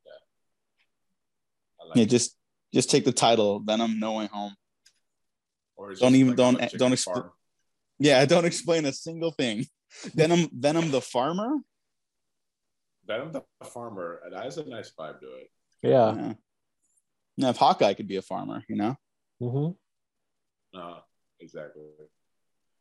Yeah. 0.04 1.86
Like 1.88 1.96
yeah, 1.96 2.04
just 2.04 2.36
just 2.72 2.90
take 2.90 3.04
the 3.04 3.12
title 3.12 3.60
Venom 3.60 3.98
No 3.98 4.12
Way 4.18 4.26
Home. 4.26 4.54
Or 5.76 5.94
don't 5.94 6.14
even 6.14 6.36
like 6.36 6.36
don't 6.36 6.78
don't 6.78 6.92
explain. 6.92 7.24
Yeah, 7.98 8.24
don't 8.24 8.44
explain 8.44 8.84
a 8.86 8.92
single 8.92 9.30
thing. 9.32 9.66
Venom, 10.14 10.48
Venom 10.52 10.90
the 10.90 11.00
farmer. 11.00 11.56
Venom 13.06 13.32
the 13.32 13.42
farmer. 13.64 14.20
That 14.30 14.44
has 14.44 14.58
a 14.58 14.64
nice 14.64 14.92
vibe 14.98 15.20
to 15.20 15.26
it. 15.26 15.50
Yeah. 15.82 16.14
yeah. 16.14 16.32
Now, 17.38 17.50
if 17.50 17.56
Hawkeye 17.56 17.94
could 17.94 18.08
be 18.08 18.16
a 18.16 18.22
farmer, 18.22 18.62
you 18.68 18.76
know. 18.76 18.96
Mm-hmm. 19.40 20.78
Uh, 20.78 20.98
exactly. 21.40 21.84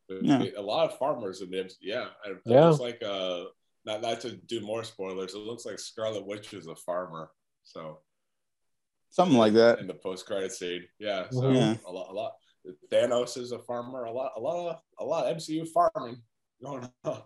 Yeah. 0.09 0.43
A 0.57 0.61
lot 0.61 0.91
of 0.91 0.97
farmers 0.97 1.41
in 1.41 1.49
the 1.49 1.71
yeah. 1.81 2.07
It 2.25 2.37
yeah. 2.45 2.67
looks 2.67 2.79
like 2.79 3.01
uh, 3.03 3.45
not 3.85 4.01
not 4.01 4.21
to 4.21 4.31
do 4.31 4.61
more 4.61 4.83
spoilers. 4.83 5.33
It 5.33 5.39
looks 5.39 5.65
like 5.65 5.79
Scarlet 5.79 6.25
Witch 6.25 6.53
is 6.53 6.67
a 6.67 6.75
farmer. 6.75 7.29
So 7.63 7.99
something 9.09 9.37
like 9.37 9.53
that 9.53 9.79
in 9.79 9.87
the 9.87 9.93
post 9.93 10.25
credit 10.25 10.51
scene. 10.51 10.83
Yeah. 10.99 11.25
So 11.31 11.49
yeah. 11.49 11.75
a 11.87 11.91
lot, 11.91 12.09
a 12.09 12.13
lot. 12.13 12.33
Thanos 12.91 13.37
is 13.37 13.51
a 13.51 13.59
farmer. 13.59 14.05
A 14.05 14.11
lot, 14.11 14.31
a 14.35 14.39
lot 14.39 14.69
of, 14.69 14.79
a 14.99 15.05
lot 15.05 15.25
of 15.27 15.37
MCU 15.37 15.67
farming 15.67 16.21
going 16.63 16.89
on. 17.03 17.21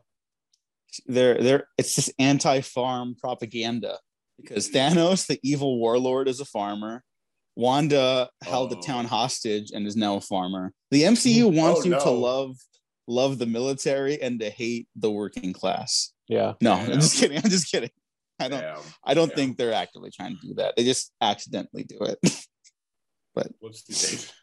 They're, 1.06 1.42
they're, 1.42 1.68
it's 1.78 1.96
just 1.96 2.12
anti-farm 2.20 3.16
propaganda 3.20 4.00
because 4.42 4.70
Thanos, 4.70 5.28
the 5.28 5.40
evil 5.44 5.80
warlord, 5.80 6.28
is 6.28 6.40
a 6.40 6.46
farmer. 6.46 7.04
Wanda 7.56 8.30
held 8.44 8.74
Oh. 8.74 8.80
a 8.80 8.82
town 8.82 9.06
hostage 9.06 9.72
and 9.72 9.86
is 9.86 9.96
now 9.98 10.16
a 10.16 10.22
farmer. 10.22 10.74
The 10.92 11.04
MCU 11.04 11.44
oh, 11.46 11.48
wants 11.50 11.82
Oh, 11.82 11.84
you 11.86 11.92
to 12.00 12.10
love 12.10 12.56
love 13.08 13.38
the 13.40 13.46
military 13.48 14.22
and 14.22 14.40
to 14.40 14.50
hate 14.50 14.88
the 14.96 15.10
working 15.12 15.52
class. 15.52 16.14
Yeah. 16.28 16.54
No, 16.62 16.76
Damn. 16.76 16.92
I'm 16.92 17.00
just 17.00 17.18
kidding. 17.18 17.38
I'm 17.44 17.50
just 17.50 17.70
kidding. 17.72 17.90
I 18.40 18.48
don't 18.48 18.62
Damn. 18.62 18.78
I 19.04 19.14
don't 19.14 19.28
Damn. 19.30 19.36
think 19.36 19.58
they're 19.58 19.74
actively 19.74 20.12
trying 20.12 20.38
to 20.38 20.48
do 20.48 20.54
that. 20.56 20.76
They 20.78 20.84
just 20.86 21.12
accidentally 21.22 21.84
do 21.84 21.98
it. 22.02 22.20
But 23.36 23.52
what's 23.60 23.84
the 23.84 23.94
date? 23.94 24.34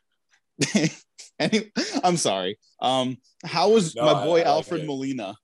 Any- 1.38 1.70
I'm 2.02 2.16
sorry. 2.16 2.58
Um, 2.80 3.18
how 3.44 3.70
was 3.70 3.94
No, 3.94 4.04
my 4.04 4.24
boy 4.24 4.36
I 4.36 4.38
like 4.38 4.46
Alfred 4.46 4.82
it. 4.82 4.86
Molina? 4.86 5.36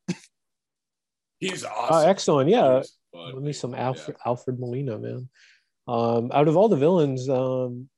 He's 1.39 1.65
Oh, 1.65 1.69
awesome. 1.69 2.09
excellent. 2.09 2.51
Yeah. 2.51 2.83
Let 3.13 3.35
me 3.43 3.53
some 3.53 3.73
Yeah. 3.73 3.87
Alfred 3.89 4.17
Alfred 4.25 4.59
Molina, 4.61 4.99
man. 4.99 5.29
Um, 5.89 6.31
out 6.33 6.49
of 6.49 6.57
all 6.57 6.69
the 6.69 6.77
villains, 6.77 7.29
um, 7.29 7.89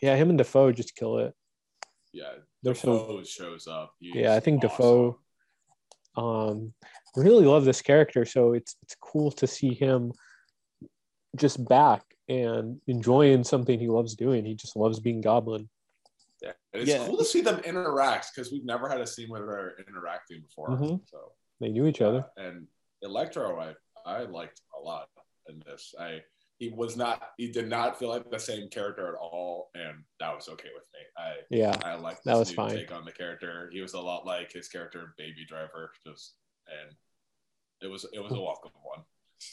yeah, 0.00 0.16
him 0.16 0.30
and 0.30 0.38
Dafoe 0.38 0.72
just 0.72 0.94
kill 0.96 1.18
it. 1.18 1.34
Yeah, 2.12 2.32
They're 2.62 2.74
so 2.74 2.92
Dafoe 2.98 3.22
shows 3.24 3.66
up. 3.66 3.92
He's 4.00 4.14
Yeah, 4.14 4.34
I 4.34 4.40
think 4.40 4.64
awesome. 4.64 4.70
Dafoe- 4.78 5.18
um 6.16 6.74
really 7.16 7.44
love 7.46 7.64
this 7.64 7.80
character 7.82 8.24
so 8.24 8.52
it's 8.52 8.74
it's 8.82 8.96
cool 9.00 9.30
to 9.30 9.46
see 9.46 9.72
him 9.74 10.12
just 11.36 11.64
back 11.68 12.02
and 12.28 12.80
enjoying 12.88 13.44
something 13.44 13.78
he 13.78 13.86
loves 13.88 14.16
doing 14.16 14.44
he 14.44 14.54
just 14.56 14.74
loves 14.74 14.98
being 14.98 15.20
goblin 15.20 15.68
Yeah, 16.42 16.52
and 16.72 16.82
it's 16.82 16.90
Yeah. 16.90 17.06
cool 17.06 17.18
to 17.18 17.24
see 17.24 17.40
them 17.40 17.60
interact 17.60 18.28
because 18.34 18.50
we've 18.52 18.64
never 18.64 18.88
had 18.88 19.00
a 19.00 19.06
scene 19.06 19.28
where 19.28 19.44
they're 19.46 19.76
interacting 19.86 20.40
before. 20.42 20.70
Mhm. 20.70 21.08
So 21.08 21.34
they 21.60 21.68
knew 21.68 21.86
each 21.86 22.00
other 22.00 22.30
and 22.36 22.66
Electro, 23.02 23.58
I 23.58 23.74
I 24.04 24.22
liked 24.24 24.60
a 24.76 24.80
lot 24.80 25.08
in 25.46 25.58
this. 25.60 25.94
I 25.98 26.22
he 26.58 26.68
was 26.68 26.96
not 26.96 27.32
he 27.38 27.50
did 27.50 27.68
not 27.68 27.98
feel 27.98 28.10
like 28.10 28.30
the 28.30 28.38
same 28.38 28.68
character 28.68 29.08
at 29.08 29.14
all, 29.14 29.70
and 29.74 30.04
that 30.18 30.34
was 30.34 30.48
okay 30.48 30.68
with 30.74 30.86
me. 30.92 31.00
I 31.16 31.36
yeah 31.50 31.78
I 31.82 31.94
liked 31.94 32.24
That 32.24 32.36
was 32.36 32.52
fine. 32.52 32.76
take 32.76 32.92
on 32.92 33.04
the 33.06 33.12
character. 33.12 33.70
He 33.72 33.80
was 33.80 33.94
a 33.94 34.00
lot 34.00 34.26
like 34.26 34.52
his 34.52 34.68
character 34.68 35.14
Baby 35.16 35.46
Driver, 35.46 35.92
just 36.06 36.36
and 36.66 36.94
it 37.80 37.86
was 37.86 38.04
it 38.12 38.20
was 38.20 38.32
a 38.32 38.40
welcome 38.40 38.72
one. 38.82 39.04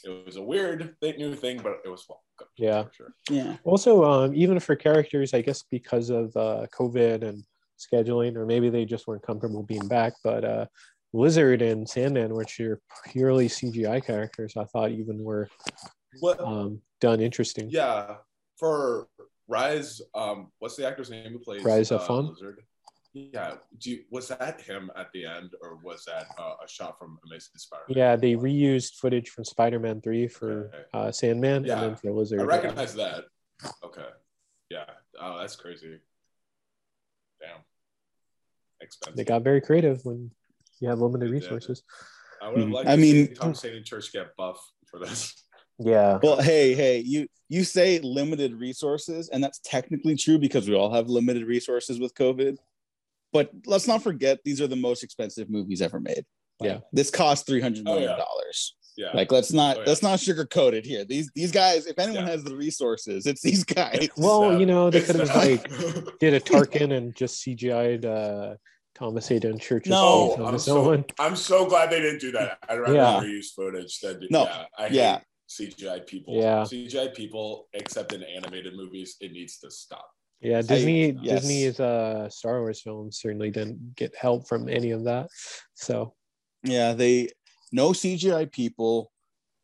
It 0.04 0.26
was 0.26 0.36
a 0.36 0.42
weird 0.42 0.96
th- 1.00 1.18
new 1.18 1.34
thing, 1.34 1.60
but 1.62 1.78
it 1.84 1.88
was 1.88 2.04
welcome. 2.08 2.52
Yeah. 2.56 2.84
sure. 2.96 3.12
Yeah. 3.30 3.56
also 3.64 4.04
um 4.04 4.34
even 4.34 4.60
for 4.60 4.76
characters 4.76 5.34
i 5.34 5.40
guess 5.42 5.64
because 5.70 6.08
of 6.10 6.36
uh 6.36 6.66
covid 6.78 7.22
and 7.28 7.44
scheduling 7.78 8.36
or 8.36 8.46
maybe 8.46 8.68
they 8.70 8.84
just 8.84 9.06
weren't 9.06 9.22
comfortable 9.22 9.62
being 9.62 9.86
back 9.88 10.12
but 10.24 10.44
uh 10.44 10.66
lizard 11.12 11.62
and 11.62 11.88
sandman 11.88 12.34
which 12.34 12.60
are 12.60 12.80
purely 13.12 13.48
cgi 13.48 14.04
characters 14.04 14.54
i 14.56 14.64
thought 14.64 14.90
even 14.90 15.22
were 15.22 15.48
What 16.20 16.40
um 16.40 16.80
done 17.00 17.20
interesting 17.20 17.68
Yeah, 17.70 18.16
for 18.56 19.08
Rise, 19.46 20.00
um, 20.14 20.52
what's 20.58 20.76
the 20.76 20.86
actor's 20.86 21.10
name 21.10 21.32
who 21.32 21.38
plays 21.38 21.64
Rise 21.64 21.90
uh, 21.90 21.96
Afon? 21.96 22.28
Lizard? 22.28 22.62
Yeah, 23.32 23.54
do 23.78 23.90
you, 23.90 24.04
was 24.10 24.28
that 24.28 24.60
him 24.60 24.90
at 24.96 25.08
the 25.12 25.26
end, 25.26 25.50
or 25.62 25.76
was 25.82 26.04
that 26.06 26.26
uh, 26.38 26.54
a 26.64 26.68
shot 26.68 26.98
from 26.98 27.18
Amazing 27.26 27.56
Spider-Man? 27.56 27.96
yeah 27.98 28.16
they 28.16 28.34
reused 28.34 28.94
footage 28.94 29.28
from 29.30 29.44
spider-man 29.44 30.00
3 30.00 30.28
for 30.28 30.52
Okay. 30.68 30.84
uh 30.94 31.10
sandman 31.12 31.64
Yeah. 31.64 31.74
and 31.74 31.82
then 31.82 31.96
for 31.96 32.12
lizard 32.12 32.40
I 32.40 32.44
recognize 32.44 32.94
that. 32.94 33.24
Okay, 33.84 34.06
yeah. 34.70 34.84
Oh, 35.20 35.38
that's 35.40 35.56
crazy. 35.56 35.98
Damn, 37.40 37.60
expensive. 38.80 39.16
they 39.16 39.24
got 39.24 39.42
very 39.42 39.60
creative 39.60 40.04
when 40.04 40.30
you 40.80 40.88
have 40.88 41.00
limited 41.00 41.28
They 41.28 41.32
did. 41.40 41.42
resources. 41.42 41.82
I 42.40 42.48
would 42.50 42.60
have 42.60 42.68
Mhm. 42.68 42.72
liked 42.72 42.88
I 42.88 42.96
to 42.96 43.02
mean- 43.02 43.28
see 43.28 43.34
Tom 43.34 43.54
Haden 43.54 43.84
Church 43.84 44.12
get 44.12 44.36
buff 44.36 44.60
for 44.86 44.98
this. 45.00 45.34
Yeah. 45.80 46.18
Well, 46.22 46.40
hey, 46.42 46.74
hey, 46.74 46.98
you 46.98 47.28
you 47.48 47.62
say 47.64 47.98
limited 48.00 48.52
resources, 48.54 49.28
and 49.28 49.42
that's 49.42 49.60
technically 49.64 50.16
true 50.16 50.36
because 50.38 50.68
we 50.68 50.74
all 50.74 50.92
have 50.92 51.08
limited 51.08 51.44
resources 51.46 51.98
with 52.00 52.12
COVID. 52.14 52.58
But 53.32 53.50
let's 53.66 53.86
not 53.86 54.02
forget 54.02 54.38
these 54.44 54.60
are 54.60 54.66
the 54.66 54.76
most 54.76 55.02
expensive 55.02 55.50
movies 55.50 55.82
ever 55.82 56.00
made. 56.00 56.24
Like, 56.60 56.70
Yeah. 56.70 56.78
This 56.92 57.10
cost 57.10 57.46
three 57.46 57.60
hundred 57.60 57.86
Oh, 57.86 57.92
million 57.94 58.10
yeah. 58.10 58.16
dollars. 58.16 58.74
Yeah, 58.96 59.12
Like 59.14 59.30
let's 59.30 59.52
not 59.52 59.76
Oh, 59.76 59.80
yeah. 59.80 59.86
let's 59.86 60.02
not 60.02 60.18
sugarcoat 60.18 60.72
it 60.72 60.84
here. 60.84 61.04
These 61.04 61.30
these 61.34 61.52
guys, 61.52 61.86
if 61.86 61.98
anyone 61.98 62.24
Yeah. 62.26 62.30
has 62.32 62.42
the 62.42 62.56
resources, 62.56 63.26
it's 63.26 63.42
these 63.42 63.62
guys. 63.64 63.98
It's 64.02 64.16
Well, 64.18 64.50
sad. 64.50 64.60
you 64.60 64.66
know, 64.66 64.90
they 64.90 65.02
could 65.02 65.16
have 65.16 65.34
like 65.36 65.68
did 66.18 66.34
a 66.34 66.40
Tarkin 66.40 66.96
and 66.96 67.14
just 67.14 67.44
CGI'd 67.44 68.04
uh, 68.04 68.54
Thomas 68.96 69.28
Haden 69.28 69.58
Church's 69.60 69.90
No, 69.90 70.30
face 70.30 70.36
Oh, 70.38 70.42
on 70.42 70.46
I'm 70.48 70.52
his 70.54 70.64
so, 70.64 70.90
own. 70.92 71.04
I'm 71.20 71.36
so 71.36 71.66
glad 71.66 71.90
they 71.90 72.00
didn't 72.00 72.20
do 72.20 72.32
that. 72.32 72.58
I'd 72.68 72.80
rather 72.80 72.94
Yeah. 72.94 73.20
reuse 73.22 73.52
footage 73.54 74.00
than 74.00 74.18
do 74.18 74.26
No, 74.30 74.44
yeah. 74.44 74.64
I 74.76 74.86
yeah. 74.88 75.18
hate 75.18 75.24
CGI 75.78 76.04
people. 76.04 76.34
Yeah. 76.34 76.64
CGI 76.64 77.14
people, 77.14 77.68
except 77.74 78.12
in 78.12 78.24
animated 78.24 78.74
movies, 78.74 79.14
it 79.20 79.30
needs 79.30 79.58
to 79.58 79.70
stop. 79.70 80.10
Yeah, 80.40 80.62
Disney 80.62 81.10
yes. 81.20 81.40
Disney's 81.40 81.80
uh, 81.80 82.28
Star 82.30 82.60
Wars 82.60 82.80
films 82.80 83.18
certainly 83.20 83.50
didn't 83.50 83.96
get 83.96 84.14
help 84.16 84.46
from 84.48 84.68
any 84.68 84.92
of 84.92 85.04
that. 85.04 85.28
So 85.74 86.14
Yeah, 86.62 86.92
they 86.92 87.28
no 87.72 87.90
CGI 87.90 88.50
people, 88.50 89.10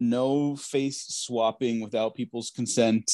no 0.01 0.57
face 0.57 1.05
swapping 1.09 1.81
without 1.81 2.15
people's 2.15 2.51
consent. 2.51 3.11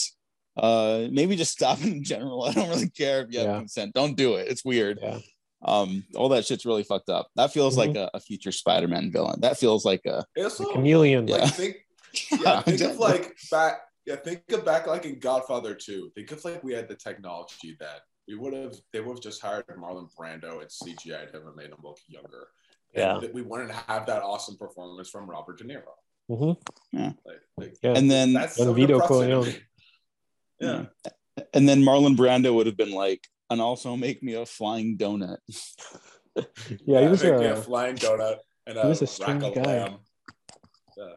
Uh 0.57 1.07
maybe 1.13 1.37
just 1.37 1.53
stop 1.53 1.81
in 1.85 2.03
general. 2.03 2.45
I 2.45 2.53
don't 2.53 2.69
really 2.69 2.89
care 2.91 3.23
if 3.23 3.33
you 3.33 3.39
have 3.41 3.49
Yeah. 3.49 3.59
consent. 3.59 3.95
Don't 3.95 4.17
do 4.17 4.35
it. 4.37 4.49
It's 4.49 4.65
weird. 4.65 4.99
yeah, 5.03 5.19
Um 5.63 6.05
all 6.17 6.31
that 6.31 6.47
shit's 6.47 6.65
really 6.67 6.83
fucked 6.83 7.09
up. 7.11 7.29
That 7.37 7.53
feels 7.53 7.77
like 7.77 7.95
a, 7.95 8.11
a 8.15 8.21
future 8.21 8.53
Spider-Man 8.53 9.13
villain. 9.13 9.41
That 9.43 9.59
feels 9.59 9.85
like 9.85 10.05
a 10.07 10.25
It's 10.35 10.57
the 10.59 10.65
also, 10.65 10.73
chameleon. 10.75 11.29
Yeah. 11.29 11.37
like 11.45 11.55
think 11.55 11.77
yeah, 12.41 12.61
think 12.67 12.81
of 12.81 12.99
like 12.99 13.37
back 13.51 13.81
yeah, 14.07 14.17
think 14.17 14.51
of 14.53 14.65
back 14.65 14.87
like 14.87 15.05
in 15.05 15.19
Godfather 15.19 15.75
2. 15.75 16.13
Think 16.15 16.33
of 16.33 16.45
like 16.45 16.63
we 16.65 16.73
had 16.73 16.89
the 16.89 16.95
technology 16.95 17.77
that 17.81 18.01
we 18.27 18.35
would 18.37 18.53
have 18.53 18.75
they 18.93 19.01
would 19.01 19.15
have 19.17 19.23
just 19.23 19.43
hired 19.43 19.67
Marlon 19.69 20.09
Brando 20.19 20.61
and 20.61 20.69
CGI'd 20.69 21.35
him 21.35 21.47
and 21.47 21.57
made 21.57 21.71
him 21.71 21.79
look 21.83 21.99
younger. 22.07 22.49
Yeah. 22.95 23.19
And 23.19 23.35
we 23.35 23.43
wanted 23.43 23.69
to 23.69 23.75
have 23.89 24.07
that 24.07 24.23
awesome 24.23 24.57
performance 24.57 25.09
from 25.11 25.29
Robert 25.29 25.59
De 25.59 25.65
Niro. 25.65 25.83
Mm-hmm. 26.31 27.03
Like, 27.25 27.41
like 27.57 27.77
Yeah. 27.83 27.95
and 27.97 28.11
then 28.11 28.33
that's 28.33 28.59
And 28.59 28.67
so 28.67 28.73
Vito 28.73 28.95
depressing 29.01 29.29
to 29.29 29.35
Corleone. 29.35 29.55
Yeah. 30.61 30.85
and 31.55 31.67
then 31.67 31.83
Marlon 31.83 32.17
Brando 32.17 32.53
would 32.55 32.67
have 32.67 32.77
been 32.77 32.93
like, 32.93 33.27
and 33.49 33.63
also 33.63 33.97
make 33.97 34.23
me 34.23 34.35
a 34.35 34.45
flying 34.45 34.99
donut. 34.99 35.39
yeah, 36.85 37.01
he 37.01 37.09
was 37.09 37.25
make 37.25 37.39
me 37.39 37.47
a 37.47 37.55
a 37.55 37.57
flying 37.57 37.97
donut 37.97 38.37
and 38.67 38.77
a, 38.77 38.83
he 38.83 38.89
was 38.89 39.01
a 39.01 39.07
rack 39.07 39.11
strange 39.11 39.43
of 39.43 39.55
guy. 39.55 39.63
lamb. 39.63 39.97
Yeah. 40.99 41.13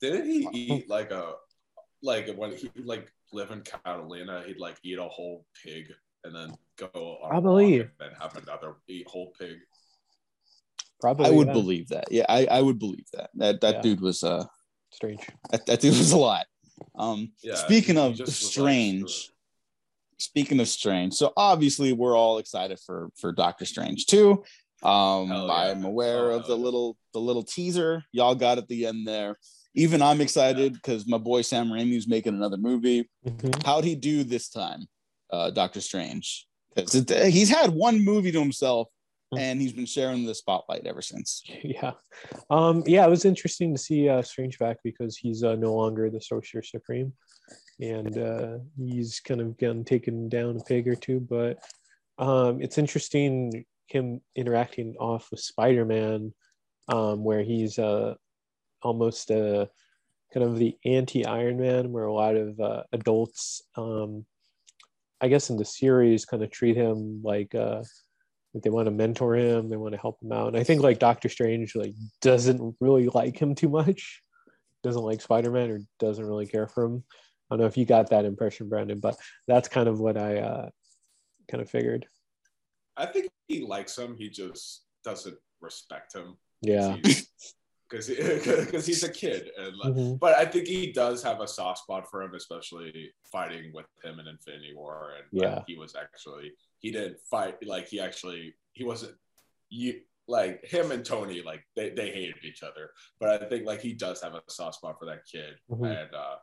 Didn't 0.00 0.26
he 0.26 0.48
eat 0.52 0.88
like 0.90 1.12
a 1.12 1.34
like 2.02 2.34
when 2.36 2.52
he 2.56 2.70
like 2.82 3.10
live 3.32 3.50
in 3.50 3.60
Catalina, 3.62 4.42
he'd 4.46 4.58
like 4.58 4.76
eat 4.82 4.98
a 4.98 5.02
whole 5.04 5.44
pig 5.64 5.92
and 6.24 6.34
then 6.34 6.54
go 6.76 7.18
on 7.22 7.36
a 7.36 7.40
walk 7.40 7.62
and 7.62 7.90
then 7.98 8.10
have 8.20 8.36
another 8.36 8.74
eat 8.88 9.06
whole 9.08 9.32
pig. 9.38 9.56
probably. 11.00 11.26
I 11.26 11.30
would 11.30 11.46
yeah. 11.48 11.52
believe 11.52 11.88
that. 11.88 12.04
Yeah, 12.10 12.26
I, 12.28 12.46
I 12.46 12.60
would 12.60 12.78
believe 12.78 13.06
that. 13.14 13.30
That 13.34 13.60
that 13.62 13.76
Yeah. 13.76 13.80
dude 13.82 14.00
was 14.00 14.22
uh 14.22 14.44
strange. 14.90 15.20
that, 15.50 15.64
that 15.66 15.80
dude 15.80 15.96
was 15.96 16.12
a 16.12 16.18
lot. 16.18 16.46
Um 16.98 17.32
Yeah. 17.42 17.54
speaking 17.54 17.96
of 17.98 18.14
just 18.16 18.26
was 18.26 18.42
like, 18.44 18.52
strange, 18.52 19.30
speaking 20.18 20.60
of 20.60 20.68
strange, 20.68 21.14
so 21.14 21.32
obviously 21.36 21.92
we're 21.92 22.16
all 22.16 22.38
excited 22.38 22.78
for 22.84 23.10
for 23.16 23.32
Doctor 23.32 23.64
Strange 23.64 24.06
too. 24.06 24.44
Um, 24.82 25.28
yeah. 25.28 25.44
I'm 25.44 25.84
aware 25.84 26.30
Oh, 26.32 26.36
of 26.36 26.46
the 26.46 26.56
little 26.56 26.96
the 27.12 27.20
little 27.20 27.42
teaser 27.42 28.02
y'all 28.12 28.34
got 28.34 28.56
at 28.58 28.68
the 28.68 28.86
end 28.86 29.06
there. 29.06 29.36
Even 29.74 30.02
I'm 30.02 30.20
excited 30.20 30.72
because 30.74 31.06
my 31.06 31.18
boy 31.18 31.42
Sam 31.42 31.68
Raimi's 31.68 32.08
making 32.08 32.34
another 32.34 32.56
movie. 32.56 33.08
Mhm. 33.26 33.64
How'd 33.64 33.84
he 33.84 33.94
do 33.94 34.24
this 34.24 34.48
time, 34.48 34.86
uh, 35.30 35.50
Doctor 35.50 35.80
Strange? 35.80 36.46
Because 36.74 36.92
he's 37.32 37.48
had 37.50 37.70
one 37.70 38.04
movie 38.04 38.32
to 38.32 38.40
himself, 38.40 38.88
Hmm. 39.32 39.38
and 39.38 39.60
he's 39.60 39.72
been 39.72 39.86
sharing 39.86 40.24
the 40.26 40.34
spotlight 40.34 40.86
ever 40.86 41.02
since. 41.02 41.42
Yeah, 41.62 41.92
um, 42.50 42.82
yeah, 42.86 43.06
it 43.06 43.10
was 43.10 43.24
interesting 43.24 43.72
to 43.74 43.80
see 43.80 44.08
uh, 44.08 44.22
Strange 44.22 44.58
back 44.58 44.78
because 44.82 45.16
he's 45.16 45.44
uh, 45.44 45.54
no 45.54 45.72
longer 45.74 46.10
the 46.10 46.20
Sorcerer 46.20 46.62
Supreme, 46.64 47.12
and 47.80 48.18
uh, 48.18 48.58
he's 48.76 49.20
kind 49.20 49.40
of 49.40 49.56
gotten 49.56 49.84
taken 49.84 50.28
down 50.28 50.56
a 50.56 50.64
peg 50.64 50.88
or 50.88 50.96
two. 50.96 51.20
But 51.20 51.62
um, 52.18 52.60
it's 52.60 52.76
interesting 52.78 53.64
him 53.86 54.20
interacting 54.34 54.96
off 54.98 55.30
with 55.30 55.40
Spider-Man, 55.40 56.32
um, 56.88 57.22
where 57.24 57.42
he's 57.42 57.78
uh, 57.78 58.14
almost 58.82 59.30
a 59.30 59.68
kind 60.32 60.44
of 60.46 60.58
the 60.58 60.76
anti-Iron 60.84 61.58
Man, 61.58 61.92
where 61.92 62.04
a 62.04 62.12
lot 62.12 62.36
of 62.36 62.58
uh, 62.60 62.82
adults, 62.92 63.62
um, 63.76 64.24
I 65.20 65.28
guess, 65.28 65.50
in 65.50 65.56
the 65.56 65.64
series, 65.64 66.24
kind 66.24 66.42
of 66.42 66.50
treat 66.50 66.76
him 66.76 67.20
like. 67.22 67.54
Uh, 67.54 67.82
like 68.52 68.64
they 68.64 68.70
want 68.70 68.86
to 68.86 68.90
mentor 68.90 69.36
him 69.36 69.68
they 69.68 69.76
want 69.76 69.94
to 69.94 70.00
help 70.00 70.20
him 70.20 70.32
out 70.32 70.48
and 70.48 70.56
i 70.56 70.64
think 70.64 70.82
like 70.82 70.98
doctor 70.98 71.28
strange 71.28 71.76
like 71.76 71.94
doesn't 72.20 72.74
really 72.80 73.06
like 73.06 73.40
him 73.40 73.54
too 73.54 73.68
much 73.68 74.20
doesn't 74.82 75.04
like 75.04 75.20
spider-man 75.20 75.70
or 75.70 75.80
doesn't 76.00 76.26
really 76.26 76.48
care 76.48 76.66
for 76.66 76.82
him 76.82 77.04
i 77.48 77.54
don't 77.54 77.60
know 77.60 77.66
if 77.66 77.76
you 77.76 77.84
got 77.84 78.10
that 78.10 78.24
impression 78.24 78.68
brandon 78.68 78.98
but 78.98 79.16
that's 79.46 79.68
kind 79.68 79.88
of 79.88 80.00
what 80.00 80.16
i 80.16 80.38
uh 80.38 80.68
kind 81.48 81.62
of 81.62 81.70
figured 81.70 82.08
I 82.96 83.06
think 83.06 83.30
he 83.48 83.60
likes 83.64 83.96
him. 83.96 84.14
He 84.18 84.28
just 84.28 84.82
doesn't 85.04 85.38
respect 85.60 86.14
him. 86.14 86.36
yeah 86.60 86.96
He's- 87.02 87.54
because 87.90 88.08
because 88.08 88.86
he's 88.86 89.02
a 89.02 89.08
kid, 89.08 89.50
and 89.58 89.74
mm-hmm. 89.82 90.14
but 90.16 90.36
I 90.36 90.44
think 90.44 90.66
he 90.66 90.92
does 90.92 91.22
have 91.22 91.40
a 91.40 91.48
soft 91.48 91.80
spot 91.80 92.08
for 92.10 92.22
him, 92.22 92.34
especially 92.34 93.12
fighting 93.24 93.72
with 93.74 93.86
him 94.04 94.20
in 94.20 94.28
Infinity 94.28 94.74
War, 94.74 95.12
and 95.18 95.42
yeah, 95.42 95.62
he 95.66 95.76
was 95.76 95.94
actually 96.00 96.52
he 96.78 96.90
didn't 96.90 97.18
fight 97.30 97.56
like 97.66 97.88
he 97.88 98.00
actually 98.00 98.54
he 98.72 98.84
wasn't 98.84 99.14
you 99.68 100.00
like 100.28 100.64
him 100.64 100.92
and 100.92 101.04
Tony 101.04 101.42
like 101.42 101.64
they, 101.74 101.90
they 101.90 102.10
hated 102.10 102.44
each 102.44 102.62
other, 102.62 102.90
but 103.18 103.42
I 103.42 103.48
think 103.48 103.66
like 103.66 103.80
he 103.80 103.92
does 103.92 104.22
have 104.22 104.34
a 104.34 104.42
soft 104.48 104.76
spot 104.76 104.96
for 104.98 105.06
that 105.06 105.26
kid, 105.30 105.54
mm-hmm. 105.70 105.84
and 105.84 106.14
uh 106.14 106.36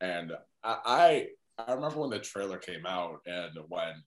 and 0.00 0.32
I 0.62 1.28
I 1.58 1.72
remember 1.72 2.00
when 2.00 2.10
the 2.10 2.18
trailer 2.18 2.58
came 2.58 2.86
out 2.86 3.20
and 3.26 3.52
when 3.68 4.02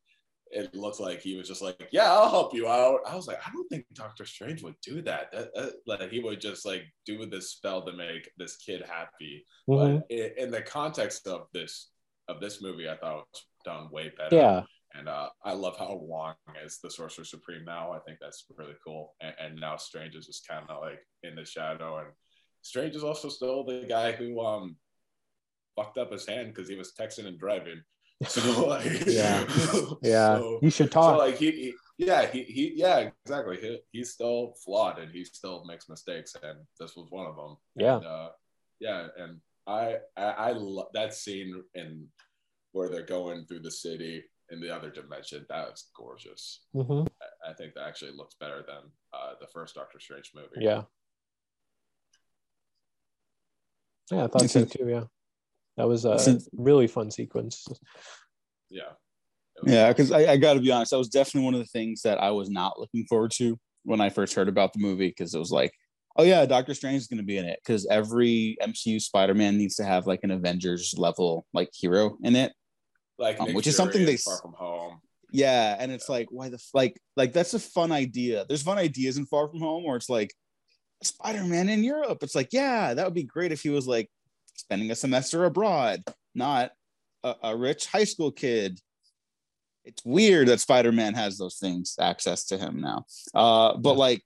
it 0.55 0.73
looked 0.73 1.01
like 1.01 1.21
he 1.21 1.35
was 1.35 1.47
just 1.47 1.61
like, 1.61 1.89
"Yeah, 1.91 2.11
I'll 2.11 2.29
help 2.29 2.53
you 2.53 2.67
out." 2.67 3.01
I 3.05 3.15
was 3.15 3.27
like, 3.27 3.39
I 3.45 3.51
don't 3.51 3.67
think 3.67 3.85
Doctor 3.93 4.25
Strange 4.25 4.63
would 4.63 4.79
do 4.81 5.01
that. 5.01 5.31
That, 5.33 5.53
that 5.53 5.73
like 5.85 6.09
he 6.09 6.21
would 6.21 6.39
just 6.39 6.65
like 6.65 6.83
do 7.05 7.25
this 7.25 7.51
spell 7.51 7.85
to 7.85 7.91
make 7.91 8.29
this 8.37 8.55
kid 8.55 8.83
happy. 8.89 9.45
Mm-hmm. 9.69 9.97
But 9.97 10.05
in, 10.09 10.31
in, 10.37 10.51
the 10.51 10.61
context 10.61 11.27
of 11.27 11.47
this 11.53 11.91
of 12.29 12.39
this 12.39 12.61
movie, 12.61 12.89
I 12.89 12.95
thought 12.95 13.19
it 13.19 13.25
was 13.33 13.45
done 13.65 13.89
way 13.91 14.13
better. 14.17 14.35
Yeah. 14.35 14.63
And 14.97 15.09
uh, 15.09 15.27
I 15.43 15.51
love 15.51 15.77
how 15.77 15.93
Wong 15.95 16.35
is 16.63 16.79
the 16.81 16.89
Sorcerer 16.89 17.25
Supreme 17.25 17.65
now. 17.65 17.91
I 17.91 17.99
think 17.99 18.19
that's 18.21 18.45
really 18.57 18.75
cool. 18.85 19.13
And, 19.19 19.35
and 19.37 19.55
now 19.59 19.75
Strange 19.75 20.15
is 20.15 20.25
just 20.25 20.47
kind 20.47 20.63
of 20.69 20.81
like 20.81 20.99
in 21.23 21.35
the 21.35 21.43
shadow. 21.43 21.97
And 21.97 22.07
Strange 22.61 22.95
is 22.95 23.03
also 23.03 23.27
still 23.27 23.65
the 23.65 23.85
guy 23.87 24.13
who 24.13 24.39
um 24.39 24.77
fucked 25.75 25.97
up 25.97 26.13
his 26.13 26.25
hand 26.25 26.53
because 26.53 26.69
he 26.69 26.75
was 26.75 26.93
texting 26.97 27.27
and 27.27 27.37
driving. 27.37 27.81
So 28.27 28.67
like, 28.67 28.85
yeah, 29.05 29.45
yeah, 30.01 30.37
so, 30.37 30.59
you 30.61 30.69
should 30.69 30.91
talk. 30.91 31.15
So 31.15 31.17
like 31.17 31.37
he, 31.37 31.51
he, 31.51 31.73
yeah, 31.97 32.25
he, 32.25 32.43
he, 32.43 32.73
yeah, 32.75 33.09
exactly. 33.25 33.57
He, 33.57 33.79
he's 33.91 34.11
still 34.11 34.53
flawed 34.63 34.99
and 34.99 35.11
he 35.11 35.25
still 35.25 35.65
makes 35.65 35.89
mistakes, 35.89 36.35
and 36.41 36.59
this 36.79 36.95
was 36.95 37.07
one 37.09 37.25
of 37.25 37.35
them. 37.35 37.57
Yeah, 37.75 37.97
and, 37.97 38.05
uh, 38.05 38.29
yeah, 38.79 39.07
and 39.17 39.41
I, 39.67 39.97
I, 40.15 40.23
I 40.23 40.51
love 40.51 40.87
that 40.93 41.13
scene 41.13 41.61
in 41.73 42.07
where 42.71 42.89
they're 42.89 43.03
going 43.03 43.45
through 43.45 43.61
the 43.61 43.71
city 43.71 44.23
in 44.51 44.59
the 44.59 44.69
other 44.69 44.89
dimension. 44.89 45.45
That 45.49 45.69
was 45.69 45.89
gorgeous. 45.95 46.61
Mm-hmm. 46.75 47.07
I, 47.21 47.51
I, 47.51 47.53
think 47.53 47.73
that 47.73 47.87
actually 47.87 48.11
looks 48.11 48.35
better 48.39 48.63
than 48.67 48.91
uh, 49.13 49.33
the 49.39 49.47
first 49.47 49.75
Doctor 49.75 49.99
Strange 49.99 50.31
movie. 50.35 50.47
Yeah. 50.59 50.83
Yeah, 54.11 54.25
I 54.25 54.27
thought 54.27 54.49
so 54.49 54.65
too. 54.65 54.87
Yeah. 54.87 55.03
That 55.77 55.87
was 55.87 56.05
a 56.05 56.17
Since, 56.17 56.47
really 56.53 56.87
fun 56.87 57.11
sequence. 57.11 57.65
Yeah. 58.69 58.93
Yeah, 59.63 59.89
because 59.89 60.11
I, 60.11 60.33
I 60.33 60.37
got 60.37 60.55
to 60.55 60.59
be 60.59 60.71
honest, 60.71 60.91
that 60.91 60.97
was 60.97 61.09
definitely 61.09 61.45
one 61.45 61.53
of 61.53 61.61
the 61.61 61.65
things 61.67 62.01
that 62.01 62.21
I 62.21 62.31
was 62.31 62.49
not 62.49 62.79
looking 62.79 63.05
forward 63.05 63.31
to 63.35 63.57
when 63.83 64.01
I 64.01 64.09
first 64.09 64.33
heard 64.33 64.49
about 64.49 64.73
the 64.73 64.79
movie 64.79 65.07
because 65.07 65.33
it 65.33 65.39
was 65.39 65.51
like, 65.51 65.71
oh 66.17 66.23
yeah, 66.23 66.45
Doctor 66.45 66.73
Strange 66.73 66.97
is 66.97 67.07
going 67.07 67.19
to 67.19 67.23
be 67.23 67.37
in 67.37 67.45
it 67.45 67.59
because 67.63 67.87
every 67.87 68.57
MCU 68.61 69.01
Spider-Man 69.01 69.57
needs 69.57 69.75
to 69.75 69.85
have 69.85 70.07
like 70.07 70.21
an 70.23 70.31
Avengers 70.31 70.93
level 70.97 71.45
like 71.53 71.69
hero 71.73 72.17
in 72.23 72.35
it, 72.35 72.53
like 73.17 73.39
um, 73.39 73.53
which 73.53 73.67
is 73.67 73.77
something 73.77 74.05
they 74.05 74.17
far 74.17 74.37
from 74.41 74.53
home. 74.53 74.99
Yeah, 75.31 75.75
and 75.79 75.91
it's 75.91 76.09
yeah. 76.09 76.15
like 76.15 76.27
why 76.31 76.49
the 76.49 76.61
like 76.73 76.99
like 77.15 77.33
that's 77.33 77.53
a 77.53 77.59
fun 77.59 77.91
idea. 77.91 78.45
There's 78.47 78.61
fun 78.61 78.77
ideas 78.77 79.17
in 79.17 79.25
Far 79.25 79.49
From 79.49 79.59
Home 79.59 79.83
where 79.83 79.95
it's 79.95 80.09
like 80.09 80.33
Spider-Man 81.01 81.69
in 81.69 81.83
Europe. 81.83 82.19
It's 82.21 82.35
like 82.35 82.49
yeah, 82.51 82.93
that 82.93 83.05
would 83.05 83.13
be 83.13 83.23
great 83.23 83.51
if 83.51 83.61
he 83.61 83.69
was 83.69 83.87
like 83.87 84.09
spending 84.55 84.91
a 84.91 84.95
semester 84.95 85.45
abroad, 85.45 86.03
not 86.33 86.71
a, 87.23 87.35
a 87.43 87.57
rich 87.57 87.87
high 87.87 88.03
school 88.03 88.31
kid. 88.31 88.79
It's 89.83 90.03
weird 90.03 90.47
that 90.47 90.59
Spider 90.59 90.91
Man 90.91 91.13
has 91.13 91.37
those 91.37 91.57
things 91.57 91.95
access 91.99 92.45
to 92.45 92.57
him 92.57 92.81
now. 92.81 93.05
Uh, 93.33 93.77
but 93.77 93.97
like, 93.97 94.23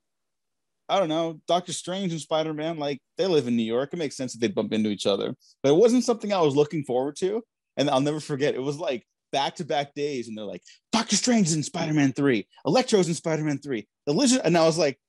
I 0.87 0.99
don't 0.99 1.09
know, 1.09 1.39
Doctor 1.47 1.73
Strange 1.73 2.11
and 2.11 2.21
Spider 2.21 2.53
Man, 2.53 2.77
like 2.77 2.99
they 3.17 3.27
live 3.27 3.47
in 3.47 3.55
New 3.55 3.63
York. 3.63 3.89
It 3.93 3.97
makes 3.97 4.15
sense 4.15 4.33
that 4.33 4.39
they 4.39 4.47
bump 4.47 4.73
into 4.73 4.89
each 4.89 5.05
other. 5.05 5.35
But 5.61 5.69
it 5.69 5.75
wasn't 5.75 6.05
something 6.05 6.31
I 6.31 6.41
was 6.41 6.55
looking 6.55 6.83
forward 6.83 7.15
to. 7.17 7.43
And 7.77 7.89
I'll 7.89 8.01
never 8.01 8.19
forget, 8.19 8.55
it 8.55 8.61
was 8.61 8.77
like 8.77 9.05
back 9.31 9.55
to 9.55 9.65
back 9.65 9.93
days, 9.93 10.27
and 10.27 10.37
they're 10.37 10.45
like, 10.45 10.63
Doctor 10.91 11.15
Strange 11.15 11.47
is 11.47 11.53
in 11.53 11.63
Spider 11.63 11.93
Man 11.93 12.13
3, 12.13 12.47
Electro's 12.65 13.07
in 13.07 13.13
Spider 13.13 13.43
Man 13.43 13.59
3, 13.59 13.87
the 14.05 14.13
lizard. 14.13 14.41
And 14.43 14.57
I 14.57 14.65
was 14.65 14.77
like, 14.77 14.99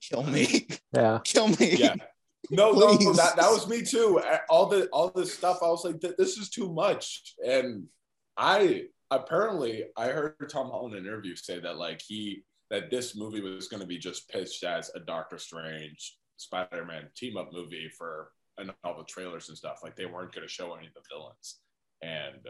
kill 0.00 0.22
me. 0.22 0.68
Yeah. 0.94 1.20
kill 1.24 1.48
me. 1.48 1.76
Yeah. 1.76 1.94
No, 2.50 2.72
Please. 2.72 3.04
no, 3.04 3.12
that, 3.14 3.36
that 3.36 3.50
was 3.50 3.68
me 3.68 3.82
too. 3.82 4.20
All 4.48 4.66
the 4.66 4.86
all 4.88 5.10
this 5.14 5.34
stuff, 5.34 5.58
I 5.62 5.66
was 5.66 5.84
like, 5.84 6.00
this 6.00 6.36
is 6.36 6.48
too 6.48 6.72
much. 6.72 7.34
And 7.44 7.86
I 8.36 8.84
apparently 9.10 9.84
I 9.96 10.08
heard 10.08 10.34
Tom 10.50 10.70
Holland 10.70 10.94
in 10.94 11.00
an 11.00 11.06
interview 11.06 11.36
say 11.36 11.60
that 11.60 11.76
like 11.76 12.02
he 12.06 12.44
that 12.70 12.90
this 12.90 13.16
movie 13.16 13.40
was 13.40 13.68
going 13.68 13.80
to 13.80 13.86
be 13.86 13.98
just 13.98 14.28
pitched 14.28 14.64
as 14.64 14.90
a 14.94 15.00
Doctor 15.00 15.38
Strange 15.38 16.16
Spider-Man 16.36 17.08
team 17.16 17.36
up 17.36 17.52
movie 17.52 17.88
for 17.96 18.30
and 18.58 18.72
all 18.84 18.96
the 18.96 19.04
trailers 19.04 19.48
and 19.48 19.56
stuff. 19.56 19.80
Like 19.82 19.96
they 19.96 20.06
weren't 20.06 20.32
going 20.32 20.46
to 20.46 20.52
show 20.52 20.74
any 20.74 20.86
of 20.86 20.94
the 20.94 21.02
villains. 21.10 21.60
And 22.02 22.48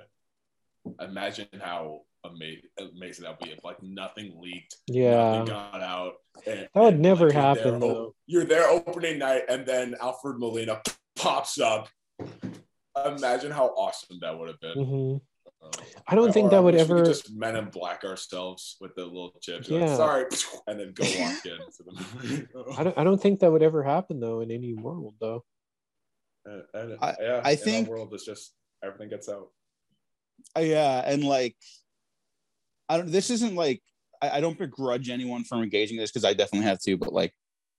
imagine 1.01 1.49
how 1.61 2.03
amazing, 2.33 2.63
amazing 2.79 3.25
that 3.25 3.39
would 3.39 3.47
be 3.47 3.53
if 3.53 3.65
like 3.65 3.83
nothing 3.83 4.35
leaked, 4.41 4.77
yeah, 4.87 5.39
nothing 5.39 5.47
got 5.47 5.83
out. 5.83 6.15
And, 6.47 6.69
that 6.75 6.81
would 6.81 6.95
and, 6.95 7.03
never 7.03 7.27
like, 7.27 7.35
happen. 7.35 7.81
You're 7.81 7.95
there, 7.95 8.07
you're 8.27 8.45
there 8.45 8.69
opening 8.69 9.19
night, 9.19 9.43
and 9.49 9.67
then 9.67 9.95
Alfred 10.01 10.39
Molina 10.39 10.83
pops 11.17 11.59
up. 11.59 11.89
Imagine 13.05 13.51
how 13.51 13.67
awesome 13.69 14.19
that 14.23 14.39
would 14.39 14.49
have 14.49 14.61
been. 14.61 14.77
Mm-hmm. 14.77 15.17
Uh, 15.63 15.85
I 16.07 16.15
don't 16.15 16.33
think 16.33 16.51
that 16.51 16.63
would 16.63 16.75
ever 16.75 17.05
just 17.05 17.35
Men 17.35 17.57
in 17.57 17.67
Black 17.67 18.05
ourselves 18.05 18.77
with 18.81 18.95
the 18.95 19.05
little 19.05 19.35
chips. 19.41 19.69
Yeah. 19.69 19.87
Like, 19.87 19.97
Sorry, 19.97 20.25
and 20.67 20.81
then 20.81 20.93
go 20.93 21.05
walk 21.19 21.47
in. 21.47 22.49
I 22.77 22.85
don't. 22.85 22.99
I 22.99 23.05
don't 23.05 23.21
think 23.21 23.41
that 23.41 23.51
would 23.51 23.63
ever 23.63 23.83
happen 23.83 24.21
though 24.21 24.41
in 24.41 24.51
any 24.51 24.75
world 24.75 25.15
though. 25.21 25.45
And, 26.45 26.63
and 26.75 26.99
I, 27.03 27.15
yeah, 27.21 27.41
I 27.45 27.57
think 27.57 27.87
the 27.87 27.91
world 27.91 28.15
is 28.15 28.25
just 28.25 28.53
everything 28.83 29.09
gets 29.09 29.29
out. 29.29 29.49
Uh, 30.57 30.61
yeah, 30.61 31.03
and 31.05 31.25
like, 31.25 31.57
I 32.89 32.99
don't. 32.99 33.11
This 33.11 33.31
isn't 33.31 33.55
like 33.55 33.83
I, 34.23 34.31
I 34.31 34.41
don't 34.41 34.59
begrudge 34.59 35.09
anyone 35.09 35.45
from 35.45 35.63
engaging 35.63 35.97
this 35.99 36.11
because 36.11 36.25
I 36.25 36.33
definitely 36.33 36.69
have 36.69 36.81
to. 36.81 36.97
But 36.97 37.13
like, 37.13 37.33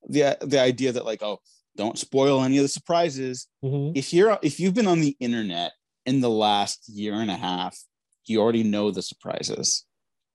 the 0.08 0.38
the 0.42 0.60
idea 0.60 0.92
that 0.92 1.06
like, 1.06 1.24
oh, 1.24 1.40
don't 1.76 1.98
spoil 1.98 2.44
any 2.44 2.58
of 2.58 2.64
the 2.64 2.70
surprises. 2.70 3.48
Mm-hmm. 3.64 3.96
If 3.96 4.14
you're 4.14 4.38
if 4.42 4.60
you've 4.60 4.74
been 4.74 4.88
on 4.88 5.02
the 5.02 5.16
internet 5.20 5.72
in 6.06 6.22
the 6.22 6.30
last 6.30 6.90
year 6.90 7.16
and 7.16 7.32
a 7.32 7.38
half, 7.38 7.78
you 8.26 8.42
already 8.42 8.64
know 8.64 8.92
the 8.92 9.02
surprises. 9.02 9.86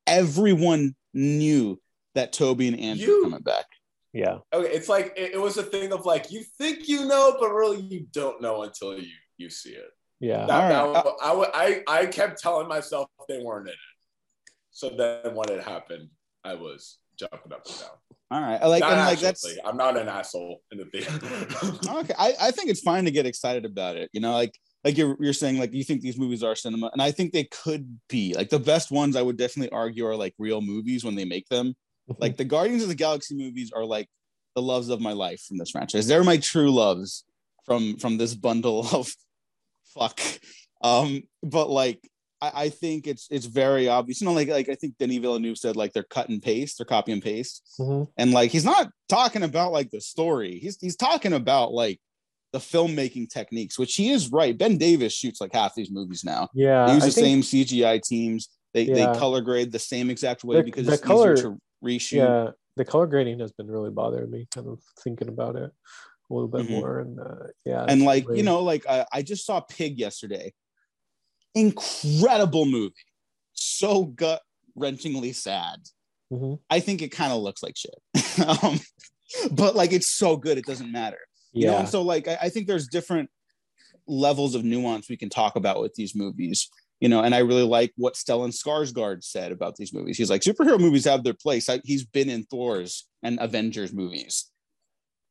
Everyone 0.06 0.94
knew 1.14 1.80
that 2.14 2.32
Tobey 2.32 2.68
and 2.68 2.78
Andrew 2.78 3.06
you, 3.06 3.22
coming 3.22 3.42
back. 3.42 3.66
Yeah. 4.12 4.38
Okay, 4.52 4.70
it's 4.70 4.88
like 4.88 5.14
it, 5.16 5.34
it 5.34 5.40
was 5.40 5.56
a 5.56 5.62
thing 5.62 5.92
of 5.92 6.04
like 6.04 6.30
you 6.30 6.44
think 6.58 6.88
you 6.88 7.06
know, 7.06 7.36
but 7.38 7.50
really 7.50 7.80
you 7.80 8.06
don't 8.12 8.40
know 8.42 8.62
until 8.62 8.98
you 8.98 9.08
you 9.36 9.50
see 9.50 9.70
it. 9.70 9.90
Yeah. 10.20 10.46
That, 10.46 10.70
right. 10.70 10.92
that, 10.94 11.06
I, 11.20 11.82
I, 11.88 12.00
I 12.02 12.06
kept 12.06 12.40
telling 12.40 12.68
myself 12.68 13.08
they 13.28 13.42
weren't 13.42 13.66
in 13.66 13.72
it. 13.72 13.78
So 14.72 14.88
then 14.88 15.34
when 15.34 15.50
it 15.50 15.62
happened, 15.62 16.08
I 16.44 16.54
was 16.54 16.98
jumping 17.18 17.52
up 17.52 17.66
and 17.66 17.78
down. 17.78 17.90
All 18.30 18.40
right. 18.40 18.60
I 18.60 18.66
like, 18.66 18.82
and 18.82 18.96
like 18.96 19.20
that's 19.20 19.46
I'm 19.64 19.76
not 19.76 19.98
an 19.98 20.08
asshole 20.08 20.62
in 20.72 20.78
the 20.78 20.86
theater. 20.86 21.12
okay. 22.00 22.14
I, 22.18 22.34
I 22.40 22.50
think 22.50 22.70
it's 22.70 22.80
fine 22.80 23.04
to 23.04 23.10
get 23.10 23.26
excited 23.26 23.66
about 23.66 23.96
it. 23.96 24.08
You 24.14 24.20
know, 24.20 24.32
like 24.32 24.58
like 24.84 24.96
you're 24.96 25.16
you're 25.20 25.34
saying, 25.34 25.58
like 25.58 25.74
you 25.74 25.84
think 25.84 26.00
these 26.00 26.18
movies 26.18 26.42
are 26.42 26.54
cinema, 26.54 26.90
and 26.92 27.02
I 27.02 27.10
think 27.10 27.32
they 27.32 27.44
could 27.44 27.98
be. 28.08 28.34
Like 28.34 28.48
the 28.48 28.58
best 28.58 28.90
ones 28.90 29.16
I 29.16 29.22
would 29.22 29.36
definitely 29.36 29.70
argue 29.70 30.06
are 30.06 30.16
like 30.16 30.34
real 30.38 30.62
movies 30.62 31.04
when 31.04 31.14
they 31.14 31.26
make 31.26 31.48
them. 31.48 31.74
like 32.18 32.38
the 32.38 32.44
Guardians 32.44 32.82
of 32.82 32.88
the 32.88 32.94
Galaxy 32.94 33.36
movies 33.36 33.70
are 33.76 33.84
like 33.84 34.08
the 34.54 34.62
loves 34.62 34.88
of 34.88 35.00
my 35.00 35.12
life 35.12 35.42
from 35.46 35.58
this 35.58 35.70
franchise. 35.70 36.06
They're 36.06 36.24
my 36.24 36.38
true 36.38 36.70
loves 36.70 37.24
from 37.66 37.98
from 37.98 38.16
this 38.16 38.34
bundle 38.34 38.86
of 38.92 39.12
fuck. 39.94 40.20
Um, 40.82 41.22
but 41.42 41.68
like 41.68 42.00
I, 42.43 42.64
I, 42.64 42.68
think 42.70 43.07
it's 43.07 43.28
it's 43.30 43.47
very 43.47 43.88
obvious. 43.88 44.20
You 44.20 44.26
know, 44.26 44.32
like 44.32 44.49
like 44.49 44.68
I 44.68 44.74
think 44.74 44.99
Denis 44.99 45.18
Villeneuve 45.18 45.57
said, 45.57 45.76
like 45.76 45.93
they're 45.93 46.03
cut 46.03 46.28
and 46.28 46.43
paste, 46.43 46.78
they're 46.78 46.84
copy 46.84 47.12
and 47.12 47.22
paste. 47.22 47.62
Mm-hmm. 47.78 48.11
And 48.16 48.32
like 48.32 48.51
he's 48.51 48.64
not 48.64 48.90
talking 49.09 49.45
about 49.45 49.70
like 49.72 49.90
the 49.90 50.01
story. 50.01 50.59
He's 50.59 50.76
he's 50.80 50.97
talking 50.97 51.32
about 51.32 51.72
like 51.72 52.01
the 52.53 52.59
filmmaking 52.59 53.30
techniques, 53.30 53.78
which 53.78 53.95
he 53.95 54.11
is 54.11 54.32
right. 54.32 54.59
Ben 54.59 54.76
Davis 54.76 55.14
shoots 55.14 55.40
like 55.40 55.55
half 55.55 55.74
these 55.76 55.90
movies 55.90 56.24
now. 56.24 56.49
Yeah. 56.53 56.86
They 56.86 56.95
use 56.95 57.05
I 57.05 57.07
the 57.07 57.12
think, 57.12 57.45
same 57.45 57.64
CGI 57.64 58.03
teams. 58.03 58.49
They 58.74 58.82
yeah. 58.82 58.95
they 59.12 59.18
color 59.18 59.40
grade 59.40 59.70
the 59.70 59.78
same 59.78 60.11
exact 60.11 60.43
way 60.43 60.57
the, 60.57 60.62
because 60.64 60.86
the 60.86 60.95
it's 60.95 61.03
color, 61.03 61.34
easier 61.34 61.51
to 61.51 61.59
reshoot. 61.84 62.12
Yeah, 62.12 62.51
the 62.76 62.84
color 62.84 63.07
grading 63.07 63.38
has 63.38 63.53
been 63.53 63.70
really 63.70 63.90
bothering 63.90 64.30
me, 64.30 64.49
kind 64.53 64.66
of 64.66 64.80
thinking 65.01 65.28
about 65.28 65.55
it 65.55 65.70
a 65.70 66.34
little 66.34 66.49
bit 66.49 66.62
mm-hmm. 66.62 66.74
more. 66.74 67.01
And 67.01 67.20
uh, 67.20 67.47
yeah, 67.64 67.84
and 67.86 68.03
like 68.03 68.26
really... 68.26 68.38
you 68.38 68.45
know, 68.45 68.62
like 68.62 68.84
I, 68.88 69.07
I 69.12 69.22
just 69.22 69.47
saw 69.47 69.61
Pig 69.61 69.99
yesterday. 69.99 70.53
Incredible 71.55 72.66
movie, 72.66 72.94
so 73.53 74.05
gut 74.05 74.40
wrenchingly 74.78 75.34
sad. 75.34 75.78
Mm-hmm. 76.32 76.55
I 76.70 76.80
think 76.80 77.03
it 77.03 77.11
kind 77.11 77.32
of 77.32 77.42
looks 77.42 77.62
like 77.62 77.76
shit, 77.76 78.38
um, 78.62 78.80
but 79.50 79.76
like 79.76 79.92
it's 79.92 80.09
so 80.09 80.36
good 80.36 80.59
it 80.59 80.66
doesn't 80.66 80.90
matter. 80.90 81.18
You 81.53 81.66
yeah. 81.66 81.72
know, 81.72 81.78
and 81.78 81.88
so 81.88 82.03
like 82.03 82.28
I, 82.28 82.38
I 82.42 82.48
think 82.48 82.66
there's 82.66 82.88
different 82.88 83.30
levels 84.07 84.55
of 84.55 84.64
nuance 84.64 85.09
we 85.09 85.16
can 85.16 85.28
talk 85.28 85.57
about 85.57 85.80
with 85.80 85.94
these 85.94 86.14
movies 86.14 86.68
you 87.03 87.09
know, 87.09 87.20
and 87.20 87.34
I 87.34 87.38
really 87.38 87.64
like 87.64 87.92
what 87.96 88.14
Stellan 88.14 88.57
Skarsgård 88.57 89.24
said 89.24 89.50
about 89.50 89.74
these 89.74 89.92
movies. 89.92 90.16
He's 90.16 90.30
like, 90.30 90.42
superhero 90.42 90.78
movies 90.78 91.05
have 91.07 91.24
their 91.24 91.34
place. 91.34 91.68
I, 91.68 91.80
he's 91.82 92.05
been 92.05 92.30
in 92.30 92.44
Thor's 92.44 93.09
and 93.24 93.40
Avengers 93.40 93.92
movies, 93.92 94.53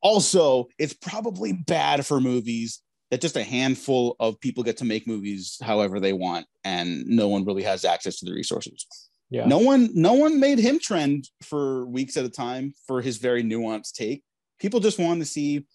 Also, 0.02 0.68
it's 0.78 0.94
probably 0.94 1.54
bad 1.54 2.06
for 2.06 2.20
movies 2.20 2.82
that 3.12 3.22
just 3.22 3.36
a 3.36 3.44
handful 3.44 4.16
of 4.20 4.40
people 4.40 4.64
get 4.64 4.78
to 4.78 4.86
make 4.86 5.06
movies 5.06 5.58
however 5.62 6.00
they 6.00 6.14
want, 6.14 6.48
and 6.64 7.06
no 7.06 7.28
one 7.28 7.46
really 7.46 7.64
has 7.64 7.86
access 7.86 8.18
to 8.20 8.26
the 8.26 8.34
resources. 8.34 8.86
Yeah. 9.30 9.46
No 9.46 9.60
one, 9.60 9.90
no 9.94 10.14
one 10.14 10.40
made 10.40 10.60
him 10.60 10.80
trend 10.80 11.30
for 11.44 11.86
weeks 11.88 12.18
at 12.18 12.26
a 12.26 12.30
time 12.30 12.74
for 12.88 13.02
his 13.02 13.18
very 13.18 13.44
nuanced 13.44 13.94
take. 13.94 14.24
People 14.60 14.80
just 14.80 14.98
wanted 14.98 15.20
to 15.20 15.26
see 15.26 15.68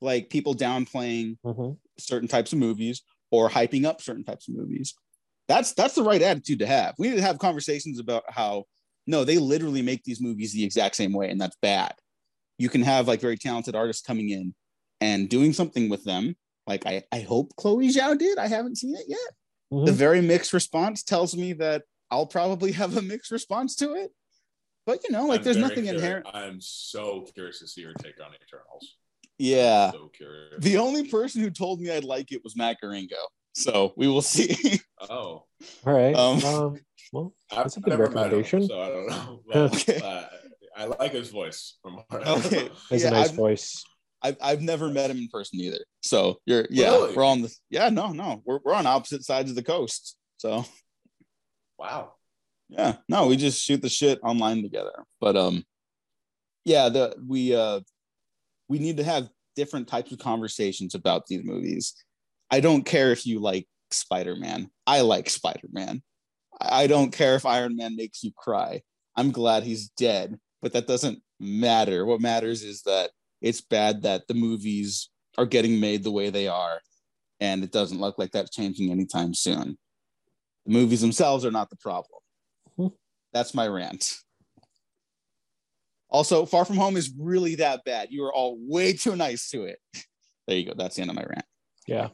like 0.00 0.30
people 0.30 0.54
downplaying 0.54 1.38
Mhm. 1.44 1.76
certain 1.98 2.28
types 2.28 2.52
of 2.52 2.58
movies 2.58 3.02
or 3.30 3.48
hyping 3.50 3.84
up 3.84 4.00
certain 4.00 4.24
types 4.24 4.48
of 4.48 4.54
movies. 4.54 4.94
That's 5.48 5.72
that's 5.72 5.94
the 5.94 6.02
right 6.02 6.22
attitude 6.22 6.60
to 6.60 6.66
have. 6.66 6.94
We 6.98 7.08
need 7.08 7.16
to 7.16 7.22
have 7.22 7.38
conversations 7.38 7.98
about 7.98 8.24
how 8.28 8.64
no, 9.06 9.24
they 9.24 9.38
literally 9.38 9.82
make 9.82 10.04
these 10.04 10.20
movies 10.20 10.52
the 10.52 10.62
exact 10.62 10.94
same 10.94 11.12
way, 11.12 11.30
and 11.30 11.40
that's 11.40 11.56
bad. 11.60 11.94
You 12.58 12.68
can 12.68 12.82
have 12.82 13.08
like 13.08 13.20
very 13.20 13.36
talented 13.36 13.74
artists 13.74 14.02
coming 14.02 14.28
in 14.28 14.54
and 15.00 15.28
doing 15.28 15.52
something 15.52 15.88
with 15.88 16.04
them. 16.04 16.36
Like 16.66 16.86
I, 16.86 17.02
I 17.12 17.20
hope 17.20 17.54
Chloe 17.56 17.88
Zhao 17.88 18.16
did. 18.18 18.38
I 18.38 18.46
haven't 18.48 18.76
seen 18.78 18.94
it 18.94 19.04
yet. 19.08 19.18
Mhm. 19.72 19.86
The 19.86 19.92
very 19.92 20.20
mixed 20.20 20.52
response 20.52 21.02
tells 21.02 21.36
me 21.36 21.52
that 21.54 21.82
I'll 22.10 22.26
probably 22.26 22.72
have 22.80 22.96
a 22.96 23.02
mixed 23.02 23.30
response 23.30 23.76
to 23.76 23.94
it. 23.94 24.10
But 24.86 25.00
you 25.04 25.10
know, 25.10 25.26
like 25.26 25.40
I'm 25.40 25.44
there's 25.44 25.56
nothing 25.56 25.84
curious- 25.84 26.02
inherent. 26.02 26.26
I'm 26.32 26.60
so 26.60 27.26
curious 27.34 27.58
to 27.60 27.66
see 27.68 27.82
your 27.82 27.92
take 27.94 28.20
on 28.24 28.32
Eternals. 28.34 28.96
Yeah. 29.38 29.92
So 29.92 30.08
curious. 30.08 30.54
The 30.58 30.76
only 30.78 31.08
person 31.08 31.40
who 31.42 31.50
told 31.50 31.80
me 31.80 31.90
I'd 31.90 32.04
like 32.04 32.30
it 32.32 32.42
was 32.44 32.56
Macaringo. 32.56 33.16
So 33.54 33.92
we 33.96 34.06
will 34.06 34.22
see. 34.22 34.80
oh, 35.10 35.44
All 35.86 35.92
right. 35.92 36.14
Um, 36.14 36.44
Um, 36.44 36.76
well, 37.12 37.34
I've 37.50 37.58
That's 37.64 37.76
a 37.78 37.80
good 37.80 37.90
never 37.90 38.04
met 38.10 38.32
him, 38.32 38.38
recommendation. 38.40 38.68
so 38.68 38.80
I 38.80 38.88
don't 38.88 39.06
know. 39.08 39.40
But, 39.52 39.74
Okay. 39.88 40.00
uh, 40.00 40.24
I 40.76 40.84
like 40.84 41.12
his 41.12 41.30
voice. 41.30 41.76
From 41.82 42.00
Okay. 42.10 42.68
has 42.90 43.02
Yeah, 43.02 43.08
a 43.08 43.10
nice 43.12 43.28
I've- 43.28 43.36
voice. 43.36 43.84
I've, 44.22 44.36
I've 44.42 44.62
never 44.62 44.88
met 44.88 45.10
him 45.10 45.18
in 45.18 45.28
person 45.28 45.60
either. 45.60 45.84
So 46.02 46.38
you're 46.46 46.66
yeah, 46.70 46.90
Really? 46.90 47.14
we're 47.14 47.24
on 47.24 47.42
the 47.42 47.54
yeah, 47.70 47.88
no, 47.88 48.12
no. 48.12 48.42
We're 48.44 48.60
we're 48.64 48.74
on 48.74 48.86
opposite 48.86 49.24
sides 49.24 49.50
of 49.50 49.56
the 49.56 49.62
coast. 49.62 50.16
So 50.38 50.64
wow. 51.78 52.14
yeah, 52.68 52.96
no, 53.08 53.26
we 53.26 53.36
just 53.36 53.62
shoot 53.62 53.82
the 53.82 53.88
shit 53.88 54.18
online 54.22 54.62
together. 54.62 55.04
But 55.20 55.36
um 55.36 55.64
yeah, 56.64 56.88
the 56.88 57.16
we 57.26 57.54
uh 57.54 57.80
we 58.68 58.78
need 58.78 58.98
to 58.98 59.04
have 59.04 59.28
different 59.56 59.88
types 59.88 60.12
of 60.12 60.18
conversations 60.18 60.94
about 60.94 61.26
these 61.26 61.44
movies. 61.44 61.94
I 62.50 62.60
don't 62.60 62.84
care 62.84 63.12
if 63.12 63.26
you 63.26 63.40
like 63.40 63.66
Spider-Man. 63.90 64.70
I 64.86 65.00
like 65.00 65.28
Spider-Man. 65.30 66.02
I 66.60 66.82
I 66.82 66.86
don't 66.86 67.10
care 67.10 67.36
if 67.36 67.46
Iron 67.46 67.74
Man 67.76 67.96
makes 67.96 68.22
you 68.22 68.32
cry. 68.36 68.82
I'm 69.16 69.30
glad 69.32 69.62
he's 69.62 69.88
dead, 69.90 70.38
but 70.60 70.74
that 70.74 70.86
doesn't 70.86 71.20
matter. 71.40 72.04
What 72.04 72.20
matters 72.20 72.62
is 72.62 72.82
that 72.82 73.10
it's 73.40 73.60
bad 73.60 74.02
that 74.02 74.26
the 74.28 74.34
movies 74.34 75.08
are 75.38 75.46
getting 75.46 75.80
made 75.80 76.02
the 76.04 76.10
way 76.10 76.30
they 76.30 76.48
are, 76.48 76.80
and 77.40 77.62
it 77.64 77.72
doesn't 77.72 78.00
look 78.00 78.18
like 78.18 78.32
that's 78.32 78.50
changing 78.54 78.90
anytime 78.90 79.32
soon. 79.34 79.78
The 80.66 80.72
movies 80.72 81.00
themselves 81.00 81.44
are 81.44 81.50
not 81.50 81.70
the 81.70 81.76
problem. 81.76 82.20
Mhm. 82.78 82.92
That's 83.32 83.54
my 83.54 83.66
rant. 83.66 84.14
Also, 86.08 86.44
Far 86.44 86.64
From 86.64 86.76
Home 86.76 86.96
is 86.96 87.12
really 87.16 87.54
that 87.56 87.84
bad. 87.84 88.08
You 88.10 88.24
are 88.24 88.34
all 88.34 88.56
way 88.60 88.92
too 88.92 89.16
nice 89.16 89.48
to 89.50 89.64
it. 89.64 89.78
There 90.48 90.58
you 90.58 90.66
go. 90.66 90.74
That's 90.76 90.96
the 90.96 91.02
end 91.02 91.10
of 91.10 91.16
my 91.16 91.22
rant. 91.22 91.44
Yeah. 91.86 92.08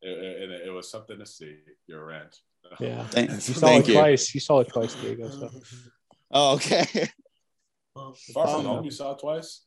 It, 0.00 0.08
it, 0.08 0.66
it 0.68 0.70
was 0.70 0.90
something 0.90 1.18
to 1.18 1.26
see. 1.26 1.56
Your 1.86 2.06
rant. 2.06 2.34
Yeah. 2.78 3.06
Thank, 3.08 3.30
You 3.30 3.40
saw 3.40 3.66
thank 3.66 3.84
it 3.84 3.92
you. 3.92 3.94
twice. 3.98 4.34
You 4.34 4.40
saw 4.40 4.60
it 4.60 4.68
twice, 4.68 4.94
Diego. 4.94 5.28
So. 5.28 5.50
Oh, 6.30 6.54
okay. 6.54 6.86
Far 7.94 8.46
from 8.48 8.64
home, 8.64 8.84
you 8.84 8.90
saw 8.90 9.12
it 9.12 9.18
twice. 9.20 9.64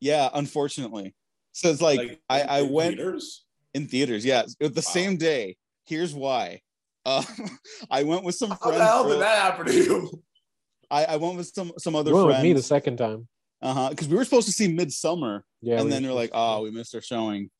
yeah, 0.00 0.28
unfortunately. 0.32 1.14
So 1.52 1.68
it's 1.70 1.82
like, 1.82 2.20
I, 2.30 2.42
I 2.42 2.58
in 2.60 2.72
went 2.72 2.96
Theaters? 2.96 3.44
in 3.74 3.86
theaters. 3.88 4.24
Yeah, 4.24 4.44
the 4.60 4.68
Wow. 4.74 4.80
same 4.80 5.16
day. 5.16 5.56
Here's 5.86 6.14
why. 6.14 6.60
Uh, 7.04 7.22
I 7.90 8.04
went 8.04 8.24
with 8.24 8.36
some 8.36 8.50
How 8.50 8.56
friends. 8.56 8.78
the 8.78 8.84
hell 8.84 9.08
did 9.08 9.20
that 9.20 9.42
happen 9.42 9.66
to 9.66 9.72
you? 9.74 10.22
I, 10.90 11.04
I 11.04 11.16
went 11.16 11.36
with 11.36 11.48
some 11.48 11.72
some 11.78 11.94
other 11.96 12.10
You 12.10 12.16
went 12.16 12.28
with 12.28 12.42
me 12.42 12.52
the 12.52 12.62
second 12.62 12.96
time. 12.98 13.26
Uh 13.60 13.74
huh. 13.74 13.90
Because 13.90 14.08
we 14.08 14.16
were 14.16 14.24
supposed 14.24 14.46
to 14.46 14.52
see 14.52 14.68
Midsummer, 14.72 15.44
Yeah. 15.60 15.76
and 15.76 15.84
we- 15.86 15.90
then 15.90 16.02
they're 16.02 16.12
like, 16.12 16.30
"Oh, 16.32 16.62
we 16.62 16.70
missed 16.70 16.94
our 16.94 17.00
showing. 17.00 17.50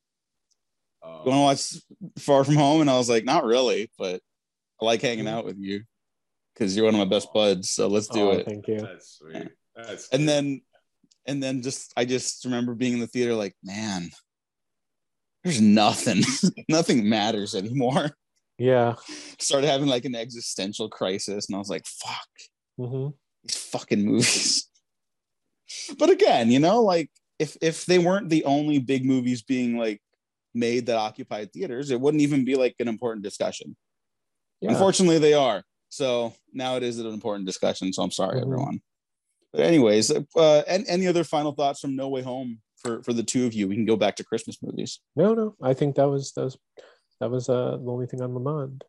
Uh, 1.02 1.22
You 1.24 1.30
want 1.32 1.58
to 1.60 1.80
watch 2.10 2.14
Far 2.18 2.44
From 2.44 2.54
Home?" 2.56 2.80
And 2.80 2.88
I 2.90 2.96
was 2.98 3.08
like, 3.10 3.24
"Not 3.24 3.44
really, 3.44 3.90
but 3.98 4.20
I 4.80 4.84
like 4.84 5.02
hanging 5.02 5.26
out 5.28 5.44
with 5.44 5.58
you 5.58 5.82
because 6.54 6.76
you're 6.76 6.84
one 6.84 6.94
of 6.94 6.98
my 6.98 7.04
best 7.04 7.32
buds. 7.32 7.70
So 7.70 7.86
let's 7.88 8.08
do 8.08 8.28
Oh, 8.28 8.32
it." 8.32 8.46
Thank 8.46 8.68
you. 8.68 8.80
That's 8.80 9.18
sweet. 9.18 9.48
That's 9.76 10.08
And 10.10 10.20
cute. 10.20 10.26
then, 10.28 10.62
and 11.26 11.42
then 11.42 11.62
just 11.62 11.92
I 11.96 12.04
just 12.04 12.44
remember 12.44 12.74
being 12.74 12.94
in 12.94 13.00
the 13.00 13.06
theater 13.06 13.34
like, 13.34 13.54
man, 13.62 14.10
there's 15.44 15.60
nothing, 15.60 16.22
nothing 16.68 17.08
matters 17.08 17.54
anymore. 17.54 18.10
Yeah. 18.58 18.94
Started 19.38 19.66
having 19.68 19.88
like 19.88 20.04
an 20.04 20.14
existential 20.14 20.88
crisis, 20.88 21.48
and 21.48 21.56
I 21.56 21.58
was 21.58 21.70
like, 21.70 21.86
"Fuck." 21.86 22.28
hmm 22.78 23.08
these 23.44 23.56
fucking 23.56 24.04
movies. 24.04 24.68
but 25.98 26.10
again, 26.10 26.50
you 26.50 26.60
know, 26.60 26.80
like 26.82 27.10
if 27.40 27.56
if 27.60 27.86
they 27.86 27.98
weren't 27.98 28.28
the 28.28 28.44
only 28.44 28.78
big 28.78 29.04
movies 29.04 29.42
being 29.42 29.76
like 29.76 30.00
made 30.54 30.86
that 30.86 30.96
occupied 30.96 31.52
theaters, 31.52 31.90
it 31.90 32.00
wouldn't 32.00 32.22
even 32.22 32.44
be 32.44 32.54
like 32.54 32.76
an 32.78 32.86
important 32.88 33.24
discussion. 33.24 33.76
Yeah. 34.60 34.70
Unfortunately, 34.70 35.18
they 35.18 35.34
are. 35.34 35.64
So 35.92 36.32
now 36.54 36.76
it 36.76 36.82
is 36.82 36.98
an 36.98 37.06
important 37.06 37.44
discussion. 37.44 37.92
So 37.92 38.02
I'm 38.02 38.10
sorry, 38.10 38.38
Mhm. 38.40 38.44
everyone. 38.44 38.82
But 39.52 39.60
anyways, 39.60 40.10
uh, 40.10 40.62
and 40.66 40.86
any 40.88 41.06
other 41.06 41.22
final 41.22 41.52
thoughts 41.52 41.80
from 41.80 41.94
No 41.94 42.08
Way 42.08 42.22
Home 42.22 42.62
for 42.76 43.02
for 43.02 43.12
the 43.12 43.22
two 43.22 43.44
of 43.44 43.52
you? 43.52 43.68
We 43.68 43.74
can 43.74 43.84
go 43.84 43.96
back 43.96 44.16
to 44.16 44.24
Christmas 44.24 44.62
movies. 44.62 45.00
No, 45.16 45.34
no. 45.34 45.54
I 45.60 45.74
think 45.74 45.96
that 45.96 46.08
was 46.08 46.32
that 46.32 46.44
was 46.44 46.58
that 47.20 47.30
was 47.30 47.50
uh, 47.50 47.76
the 47.76 47.90
only 47.92 48.06
thing 48.06 48.22
on 48.22 48.32
my 48.32 48.40
mind. 48.40 48.84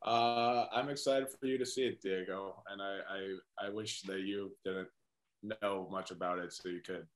Uh, 0.00 0.68
I'm 0.72 0.88
excited 0.88 1.28
for 1.28 1.44
you 1.46 1.58
to 1.58 1.66
see 1.66 1.82
it, 1.82 2.00
Diego, 2.00 2.64
and 2.70 2.80
I, 2.80 3.00
I 3.16 3.66
I 3.66 3.68
wish 3.68 4.00
that 4.08 4.20
you 4.20 4.56
didn't 4.64 4.88
know 5.42 5.86
much 5.90 6.10
about 6.10 6.38
it, 6.38 6.50
so 6.54 6.70
you 6.70 6.80
could 6.80 7.06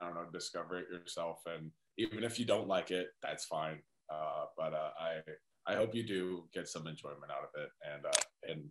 I 0.00 0.06
don't 0.06 0.14
know 0.14 0.30
discover 0.32 0.78
it 0.78 0.88
yourself. 0.88 1.42
And 1.46 1.72
even 1.98 2.22
if 2.22 2.38
you 2.38 2.44
don't 2.44 2.68
like 2.68 2.92
it, 2.92 3.08
that's 3.20 3.44
fine. 3.44 3.82
Uh, 4.08 4.44
but 4.56 4.72
uh, 4.72 4.92
I 5.00 5.22
I 5.66 5.74
hope 5.76 5.94
you 5.94 6.02
do 6.02 6.44
get 6.52 6.68
some 6.68 6.86
enjoyment 6.86 7.30
out 7.30 7.44
of 7.44 7.62
it, 7.62 7.68
and 7.92 8.04
uh, 8.06 8.50
and 8.50 8.70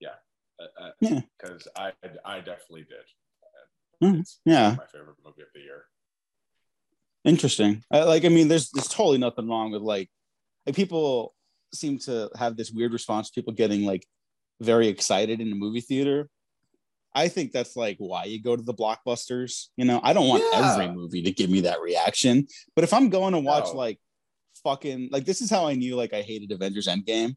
yeah, 0.00 0.16
uh, 0.58 0.90
Yeah. 1.00 1.20
because 1.38 1.68
I 1.76 1.92
I 2.24 2.38
definitely 2.40 2.84
did. 2.88 3.06
Mhm. 4.02 4.20
It's 4.20 4.40
Yeah. 4.44 4.76
my 4.78 4.86
favorite 4.86 5.16
movie 5.24 5.42
of 5.42 5.48
the 5.54 5.60
year. 5.60 5.84
Interesting. 7.24 7.84
Uh, 7.92 8.06
like, 8.06 8.24
I 8.24 8.28
mean, 8.28 8.48
there's 8.48 8.70
there's 8.70 8.88
totally 8.88 9.18
nothing 9.18 9.48
wrong 9.48 9.70
with 9.72 9.82
like, 9.82 10.10
like 10.66 10.74
people 10.74 11.34
seem 11.72 11.98
to 12.00 12.30
have 12.36 12.56
this 12.56 12.70
weird 12.72 12.92
response 12.92 13.28
to 13.30 13.34
people 13.34 13.52
getting 13.52 13.84
like 13.84 14.06
very 14.60 14.88
excited 14.88 15.40
in 15.40 15.50
the 15.50 15.56
movie 15.56 15.82
theater. 15.82 16.28
I 17.14 17.28
think 17.28 17.52
that's 17.52 17.76
like 17.76 17.96
why 17.98 18.24
you 18.24 18.40
go 18.42 18.56
to 18.56 18.62
the 18.62 18.74
blockbusters. 18.74 19.66
You 19.76 19.84
know, 19.84 20.00
I 20.02 20.12
don't 20.12 20.28
want 20.28 20.42
Yeah. 20.50 20.72
every 20.72 20.88
movie 20.88 21.22
to 21.22 21.32
give 21.32 21.50
me 21.50 21.60
that 21.62 21.80
reaction, 21.80 22.46
but 22.74 22.84
if 22.84 22.92
I'm 22.94 23.10
going 23.10 23.32
to 23.34 23.38
watch 23.40 23.66
No. 23.66 23.72
like 23.78 24.00
fucking 24.62 25.08
like 25.10 25.24
this 25.24 25.40
is 25.40 25.50
how 25.50 25.66
I 25.66 25.74
knew 25.74 25.96
like 25.96 26.12
I 26.12 26.22
hated 26.22 26.52
Avengers 26.52 26.88
Endgame 26.88 27.34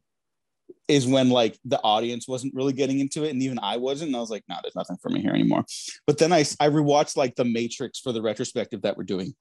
is 0.88 1.06
when 1.06 1.30
like 1.30 1.58
the 1.64 1.80
audience 1.80 2.26
wasn't 2.26 2.54
really 2.54 2.72
getting 2.72 3.00
into 3.00 3.24
it 3.24 3.30
and 3.30 3.42
even 3.42 3.58
I 3.62 3.76
wasn't 3.76 4.08
and 4.08 4.16
I 4.16 4.20
was 4.20 4.30
like, 4.30 4.44
nah, 4.48 4.60
there's 4.62 4.76
nothing 4.76 4.96
for 5.02 5.10
me 5.10 5.20
here 5.20 5.32
anymore. 5.32 5.64
But 6.06 6.18
then 6.18 6.32
I 6.32 6.40
I 6.60 6.68
rewatched 6.68 7.16
like 7.16 7.34
the 7.36 7.44
Matrix 7.44 8.00
for 8.00 8.12
the 8.12 8.22
retrospective 8.22 8.82
that 8.82 8.96
we're 8.96 9.04
doing 9.04 9.34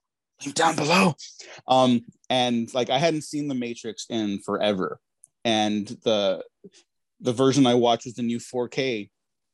link 0.43 0.55
down 0.55 0.75
below. 0.75 1.15
Um, 1.67 2.01
and 2.29 2.73
like 2.73 2.89
I 2.89 2.97
hadn't 2.97 3.23
seen 3.23 3.47
the 3.47 3.55
Matrix 3.55 4.05
in 4.09 4.39
forever, 4.39 4.99
and 5.45 5.87
the 6.03 6.43
the 7.21 7.33
version 7.33 7.65
I 7.65 7.75
watched 7.75 8.05
was 8.05 8.15
the 8.15 8.23
new 8.23 8.39
4K 8.39 9.09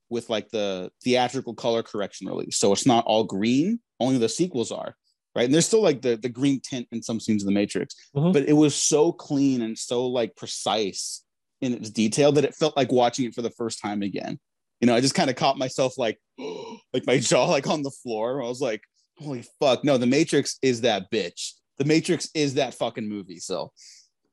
with 0.09 0.30
like 0.30 0.49
the 0.49 0.91
theatrical 1.03 1.53
color 1.53 1.84
correction 1.84 2.27
release. 2.27 2.57
So 2.57 2.73
it's 2.73 2.88
not 2.88 3.05
all 3.05 3.23
green, 3.23 3.80
only 3.99 4.17
the 4.17 4.30
sequels 4.30 4.71
are. 4.71 4.95
Right. 5.40 5.46
And 5.46 5.54
there's 5.54 5.66
still 5.66 5.82
like 5.82 6.02
the, 6.02 6.18
the 6.18 6.28
green 6.28 6.60
tint 6.60 6.86
in 6.92 7.02
some 7.02 7.18
scenes 7.22 7.44
of 7.44 7.48
the 7.48 7.54
Matrix, 7.54 7.96
Mhm. 8.14 8.34
but 8.34 8.44
it 8.50 8.52
was 8.54 8.76
so 8.76 9.14
clean 9.14 9.62
and 9.62 9.78
so 9.78 10.06
like 10.08 10.36
precise 10.36 11.24
in 11.62 11.74
its 11.74 11.90
detail 11.90 12.34
that 12.34 12.44
it 12.44 12.54
felt 12.56 12.76
like 12.76 12.92
watching 12.92 13.26
it 13.26 13.34
for 13.34 13.42
the 13.42 13.50
first 13.52 13.82
time 13.82 14.02
again. 14.02 14.38
You 14.82 14.88
know, 14.88 14.96
I 14.96 15.00
just 15.00 15.16
kind 15.16 15.30
of 15.30 15.38
caught 15.38 15.58
myself 15.58 15.98
like, 15.98 16.20
like 16.94 17.08
my 17.08 17.20
jaw 17.20 17.46
like 17.46 17.68
on 17.68 17.84
the 17.84 17.92
floor. 18.04 18.44
I 18.44 18.48
was 18.48 18.60
like, 18.60 18.82
holy 19.18 19.44
fuck. 19.62 19.86
No, 19.86 19.98
the 19.98 20.08
Matrix 20.08 20.58
is 20.62 20.82
that 20.82 21.10
bitch. 21.10 21.54
The 21.78 21.86
Matrix 21.86 22.30
is 22.34 22.56
that 22.56 22.74
fucking 22.74 23.08
movie. 23.08 23.40
So, 23.40 23.72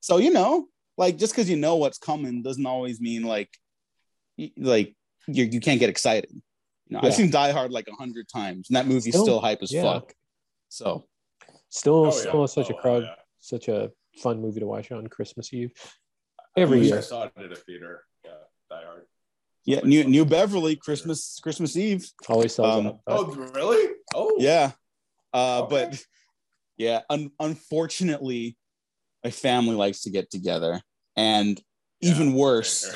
so 0.01 0.17
you 0.19 0.33
know, 0.33 0.67
like 0.99 1.19
just 1.19 1.33
because 1.35 1.49
you 1.49 1.57
know 1.57 1.77
what's 1.77 1.99
coming 1.99 2.43
doesn't 2.43 2.67
always 2.67 3.01
mean 3.01 3.23
like, 3.23 3.51
like 4.57 4.95
you 5.29 5.45
you 5.45 5.61
can't 5.61 5.79
get 5.79 5.89
excited. 5.91 6.31
You 6.33 6.41
know, 6.95 7.01
Yeah. 7.03 7.09
I've 7.09 7.15
seen 7.15 7.31
Die 7.31 7.53
Hard 7.53 7.71
like 7.71 7.87
a 7.89 7.95
hundred 7.95 8.29
times, 8.29 8.69
and 8.71 8.77
that 8.77 8.87
movie's 8.87 9.15
Still- 9.15 9.25
still, 9.25 9.41
hype 9.41 9.63
as 9.63 9.73
yeah. 9.73 9.83
fuck. 9.83 10.13
So, 10.77 11.07
Still, 11.71 12.07
Oh, 12.07 12.11
still 12.11 12.41
yeah. 12.41 12.47
such 12.47 12.71
a 12.71 12.75
Oh, 12.75 12.79
crowd, 12.79 13.03
yeah. 13.05 13.15
such 13.41 13.69
a 13.69 13.91
fun 14.19 14.41
movie 14.43 14.61
to 14.61 14.67
watch 14.67 14.93
on 14.93 15.07
Christmas 15.07 15.53
Eve. 15.55 15.73
Every 16.57 16.81
wish 16.81 16.89
year. 16.89 16.99
I 16.99 17.01
saw 17.01 17.23
it 17.25 17.33
at 17.37 17.51
a 17.51 17.57
theater. 17.57 18.05
Yeah, 18.25 18.31
Die 18.71 18.85
Hard. 18.85 19.07
Yeah, 19.65 19.81
New 19.85 20.05
New 20.05 20.25
Beverly 20.27 20.77
Christmas 20.77 21.39
Christmas 21.43 21.77
Eve. 21.77 22.07
Always 22.29 22.55
sells 22.55 22.77
um, 22.79 22.87
out. 22.87 23.01
Oh, 23.07 23.25
really? 23.55 23.95
Oh, 24.15 24.37
yeah. 24.39 24.73
Uh, 25.33 25.63
okay. 25.63 25.89
But 25.89 26.05
yeah, 26.77 27.01
un- 27.11 27.33
unfortunately, 27.41 28.57
my 29.25 29.31
family 29.31 29.75
likes 29.75 30.03
to 30.03 30.11
get 30.11 30.31
together, 30.31 30.81
and 31.17 31.61
yeah, 32.01 32.11
even 32.13 32.35
worse, 32.35 32.95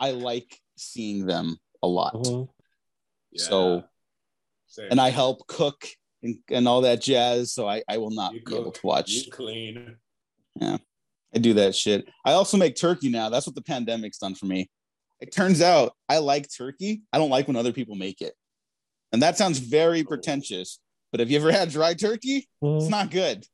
I 0.00 0.10
like 0.10 0.58
seeing 0.76 1.24
them 1.24 1.56
a 1.82 1.86
lot. 1.86 2.14
Mm-hmm. 2.14 2.50
Yeah. 3.32 3.44
So, 3.44 3.84
same. 4.66 4.88
and 4.90 5.00
I 5.00 5.10
help 5.10 5.46
cook 5.46 5.86
and, 6.22 6.38
and 6.50 6.68
all 6.68 6.82
that 6.82 7.00
jazz. 7.00 7.52
So 7.52 7.68
I, 7.68 7.82
I 7.88 7.98
will 7.98 8.10
not 8.10 8.32
you 8.34 8.40
be 8.40 8.44
cook, 8.44 8.60
able 8.60 8.72
to 8.72 8.86
watch. 8.86 9.10
You 9.10 9.30
clean. 9.30 9.96
Yeah, 10.60 10.78
I 11.34 11.38
do 11.38 11.54
that 11.54 11.74
shit. 11.74 12.08
I 12.24 12.32
also 12.32 12.56
make 12.56 12.76
turkey 12.76 13.08
now. 13.08 13.28
That's 13.28 13.46
what 13.46 13.54
the 13.54 13.62
pandemic's 13.62 14.18
done 14.18 14.34
for 14.34 14.46
me. 14.46 14.70
It 15.20 15.32
turns 15.32 15.62
out 15.62 15.92
I 16.08 16.18
like 16.18 16.48
turkey. 16.54 17.02
I 17.12 17.18
don't 17.18 17.30
like 17.30 17.46
when 17.46 17.56
other 17.56 17.72
people 17.72 17.94
make 17.94 18.20
it. 18.20 18.34
And 19.12 19.22
that 19.22 19.38
sounds 19.38 19.58
very 19.58 20.00
oh. 20.00 20.04
pretentious. 20.04 20.78
But 21.10 21.20
have 21.20 21.30
you 21.30 21.38
ever 21.38 21.52
had 21.52 21.70
dry 21.70 21.94
turkey? 21.94 22.48
Mm. 22.62 22.80
It's 22.80 22.88
not 22.88 23.10
good. 23.10 23.46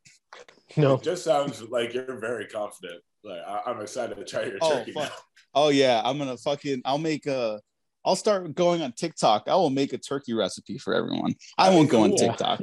No. 0.76 0.94
It 0.94 1.02
just 1.02 1.24
sounds 1.24 1.62
like 1.62 1.92
you're 1.94 2.18
very 2.18 2.46
confident. 2.46 3.02
Like 3.22 3.40
I, 3.46 3.70
am 3.70 3.80
excited 3.80 4.16
to 4.16 4.24
try 4.24 4.44
your 4.44 4.58
oh, 4.60 4.78
turkey. 4.78 4.92
Fuck. 4.92 5.12
Oh 5.54 5.68
yeah, 5.68 6.00
I'm 6.02 6.18
gonna 6.18 6.36
fucking. 6.36 6.82
I'll 6.84 6.98
make 6.98 7.26
a. 7.26 7.60
I'll 8.04 8.16
start 8.16 8.54
going 8.54 8.82
on 8.82 8.92
TikTok. 8.92 9.44
I 9.46 9.54
will 9.54 9.70
make 9.70 9.92
a 9.92 9.98
turkey 9.98 10.34
recipe 10.34 10.78
for 10.78 10.94
everyone. 10.94 11.34
I, 11.56 11.70
won't 11.70 11.90
go 11.90 12.02
on 12.02 12.16
TikTok, 12.16 12.60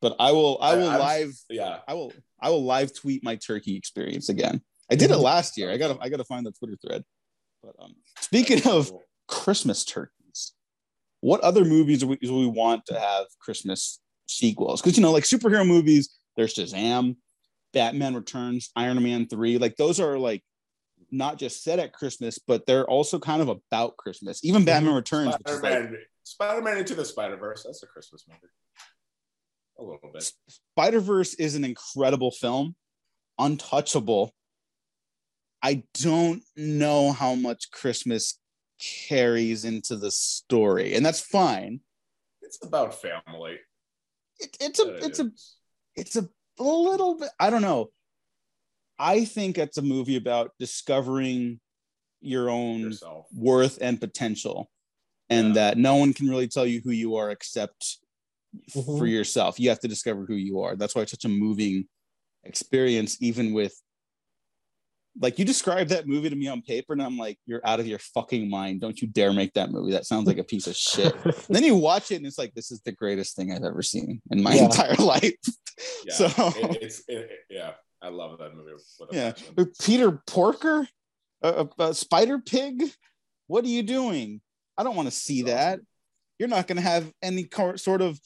but 0.00 0.16
I 0.20 0.32
will. 0.32 0.58
I 0.60 0.76
will 0.76 0.88
I, 0.88 0.98
live. 0.98 1.32
Yeah. 1.48 1.78
I 1.88 1.94
will. 1.94 2.12
I 2.40 2.50
will 2.50 2.64
live 2.64 2.94
tweet 2.94 3.24
my 3.24 3.36
turkey 3.36 3.76
experience 3.76 4.28
again. 4.28 4.60
I 4.90 4.94
did 4.94 5.10
it 5.10 5.14
mm-hmm. 5.14 5.22
last 5.22 5.58
year. 5.58 5.70
I 5.70 5.76
gotta. 5.76 5.98
I 6.00 6.08
gotta 6.08 6.24
find 6.24 6.46
the 6.46 6.52
Twitter 6.52 6.76
thread. 6.86 7.04
But 7.62 7.74
um, 7.80 7.94
speaking 8.20 8.66
of 8.68 8.92
Christmas 9.28 9.84
turkeys, 9.84 10.52
what 11.20 11.40
other 11.40 11.64
movies 11.64 12.00
do 12.00 12.08
we, 12.08 12.16
do 12.16 12.34
we 12.34 12.46
want 12.46 12.86
to 12.86 12.98
have 12.98 13.26
Christmas 13.40 14.00
sequels? 14.26 14.80
Because 14.80 14.96
you 14.96 15.02
know, 15.02 15.12
like 15.12 15.24
superhero 15.24 15.66
movies, 15.66 16.16
there's 16.36 16.54
Shazam, 16.54 17.16
Batman 17.72 18.14
Returns, 18.14 18.70
Iron 18.76 19.02
Man 19.02 19.26
Three. 19.26 19.58
Like 19.58 19.76
those 19.76 20.00
are 20.00 20.18
like 20.18 20.42
not 21.10 21.38
just 21.38 21.62
set 21.62 21.78
at 21.78 21.92
Christmas, 21.92 22.38
but 22.38 22.66
they're 22.66 22.86
also 22.86 23.18
kind 23.18 23.42
of 23.42 23.48
about 23.48 23.96
Christmas. 23.96 24.44
Even 24.44 24.64
Batman 24.64 24.92
mhm. 24.92 24.96
Returns, 24.96 25.34
Spider-Man, 25.34 25.82
like, 25.90 26.00
Spider-Man 26.24 26.78
into 26.78 26.94
the 26.94 27.04
Spider-Verse, 27.04 27.64
that's 27.64 27.82
a 27.82 27.86
Christmas 27.86 28.24
movie. 28.28 28.40
A 29.78 29.82
little 29.82 30.10
bit. 30.12 30.30
Spider-Verse 30.48 31.34
is 31.34 31.54
an 31.54 31.64
incredible 31.64 32.30
film, 32.30 32.74
untouchable. 33.38 34.34
I 35.62 35.84
don't 35.94 36.42
know 36.56 37.12
how 37.12 37.34
much 37.34 37.70
Christmas 37.70 38.38
carries 39.08 39.64
into 39.64 39.96
the 39.96 40.10
story, 40.10 40.94
and 40.94 41.04
that's 41.04 41.20
fine. 41.20 41.80
It's 42.42 42.64
about 42.64 43.00
family. 43.00 43.58
It, 44.38 44.56
it's 44.60 44.80
a, 44.80 44.94
it's 45.04 45.20
a, 45.20 45.30
it's 45.96 46.16
a 46.16 46.28
little 46.58 47.18
bit. 47.18 47.30
I 47.38 47.50
don't 47.50 47.62
know. 47.62 47.90
I 49.00 49.24
think 49.24 49.56
it's 49.56 49.78
a 49.78 49.82
movie 49.82 50.16
about 50.16 50.52
discovering 50.58 51.58
your 52.20 52.50
own 52.50 52.80
Yourself. 52.80 53.26
worth 53.32 53.78
and 53.80 53.98
potential, 53.98 54.70
and 55.30 55.48
yeah. 55.48 55.54
that 55.54 55.78
no 55.78 55.96
one 55.96 56.12
can 56.12 56.28
really 56.28 56.48
tell 56.48 56.66
you 56.66 56.82
who 56.84 56.90
you 56.90 57.16
are 57.16 57.30
except 57.30 57.96
mm-hmm. 58.76 58.98
for 58.98 59.06
yourself. 59.06 59.58
You 59.58 59.70
have 59.70 59.80
to 59.80 59.88
discover 59.88 60.26
who 60.26 60.34
you 60.34 60.60
are. 60.60 60.76
That's 60.76 60.94
why 60.94 61.02
it's 61.02 61.12
such 61.12 61.24
a 61.24 61.30
moving 61.30 61.86
experience, 62.44 63.16
even 63.22 63.54
with 63.54 63.74
like 65.18 65.38
you 65.38 65.46
described 65.46 65.90
that 65.90 66.06
movie 66.06 66.30
to 66.30 66.36
me 66.36 66.46
on 66.46 66.62
paper 66.62 66.92
and 66.92 67.02
i'm 67.02 67.18
like 67.18 67.36
you're 67.44 67.60
out 67.64 67.80
of 67.80 67.86
your 67.86 67.98
fucking 67.98 68.48
mind 68.48 68.80
don't 68.80 69.02
you 69.02 69.08
dare 69.08 69.32
make 69.32 69.52
that 69.54 69.72
movie 69.72 69.90
that 69.90 70.06
sounds 70.06 70.26
like 70.26 70.38
a 70.38 70.44
piece 70.44 70.68
of 70.68 70.76
shit 70.76 71.12
then 71.48 71.64
you 71.64 71.74
watch 71.74 72.12
it 72.12 72.16
and 72.16 72.26
it's 72.26 72.38
like 72.38 72.54
this 72.54 72.70
is 72.70 72.80
the 72.82 72.92
greatest 72.92 73.34
thing 73.34 73.52
i've 73.52 73.64
ever 73.64 73.82
seen 73.82 74.22
in 74.30 74.40
my 74.40 74.54
yeah. 74.54 74.64
entire 74.64 74.94
life 74.98 75.34
yeah, 76.04 76.14
so 76.14 76.26
it, 76.26 76.78
it's 76.80 77.02
it, 77.08 77.28
yeah 77.48 77.72
i 78.02 78.08
love 78.08 78.38
that 78.38 78.54
movie 78.54 78.72
yeah 79.12 79.32
peter 79.80 80.22
porker 80.26 80.86
a, 81.42 81.66
a, 81.78 81.84
a, 81.84 81.94
spider 81.94 82.38
pig 82.38 82.82
what 83.46 83.64
are 83.64 83.68
you 83.68 83.82
doing 83.82 84.40
i 84.76 84.82
don't 84.82 84.96
want 84.96 85.08
to 85.08 85.14
see 85.14 85.42
that 85.42 85.80
you're 86.38 86.48
not 86.48 86.66
going 86.66 86.76
to 86.76 86.82
have 86.82 87.10
any 87.22 87.48
sort 87.76 88.02
of 88.02 88.18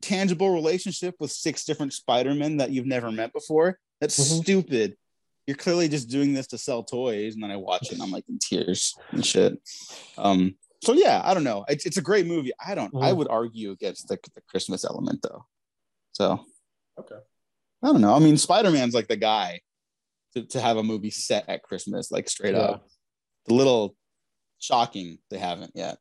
tangible 0.00 0.52
relationship 0.52 1.14
with 1.20 1.30
six 1.30 1.64
different 1.64 1.92
spider-men 1.92 2.56
that 2.56 2.70
you've 2.70 2.86
never 2.86 3.10
met 3.12 3.32
before 3.32 3.78
that's 4.00 4.18
mm-hmm. 4.18 4.42
stupid 4.42 4.96
you're 5.46 5.56
clearly 5.56 5.88
just 5.88 6.08
doing 6.08 6.32
this 6.32 6.46
to 6.48 6.58
sell 6.58 6.84
toys. 6.84 7.34
And 7.34 7.42
then 7.42 7.50
I 7.50 7.56
watch 7.56 7.88
it 7.90 7.92
and 7.92 8.02
I'm 8.02 8.10
like 8.10 8.24
in 8.28 8.38
tears 8.38 8.94
and 9.10 9.24
shit. 9.24 9.58
Um, 10.16 10.54
so 10.82 10.92
yeah, 10.92 11.20
I 11.24 11.34
don't 11.34 11.44
know. 11.44 11.64
It's, 11.68 11.86
it's 11.86 11.96
a 11.96 12.02
great 12.02 12.26
movie. 12.26 12.52
I 12.64 12.74
don't, 12.74 12.92
mm. 12.92 13.02
I 13.02 13.12
would 13.12 13.28
argue 13.28 13.70
against 13.70 14.08
the, 14.08 14.18
the 14.34 14.40
Christmas 14.48 14.84
element 14.84 15.20
though. 15.22 15.44
So, 16.12 16.44
okay. 16.98 17.16
I 17.82 17.88
don't 17.88 18.00
know. 18.00 18.14
I 18.14 18.18
mean, 18.18 18.36
Spider-Man's 18.36 18.94
like 18.94 19.08
the 19.08 19.16
guy 19.16 19.60
to, 20.34 20.44
to 20.44 20.60
have 20.60 20.76
a 20.76 20.82
movie 20.82 21.10
set 21.10 21.48
at 21.48 21.62
Christmas, 21.62 22.10
like 22.10 22.28
straight 22.28 22.54
yeah. 22.54 22.60
up. 22.60 22.86
The 23.46 23.54
little 23.54 23.96
shocking 24.60 25.18
they 25.30 25.38
haven't 25.38 25.72
yet. 25.74 25.98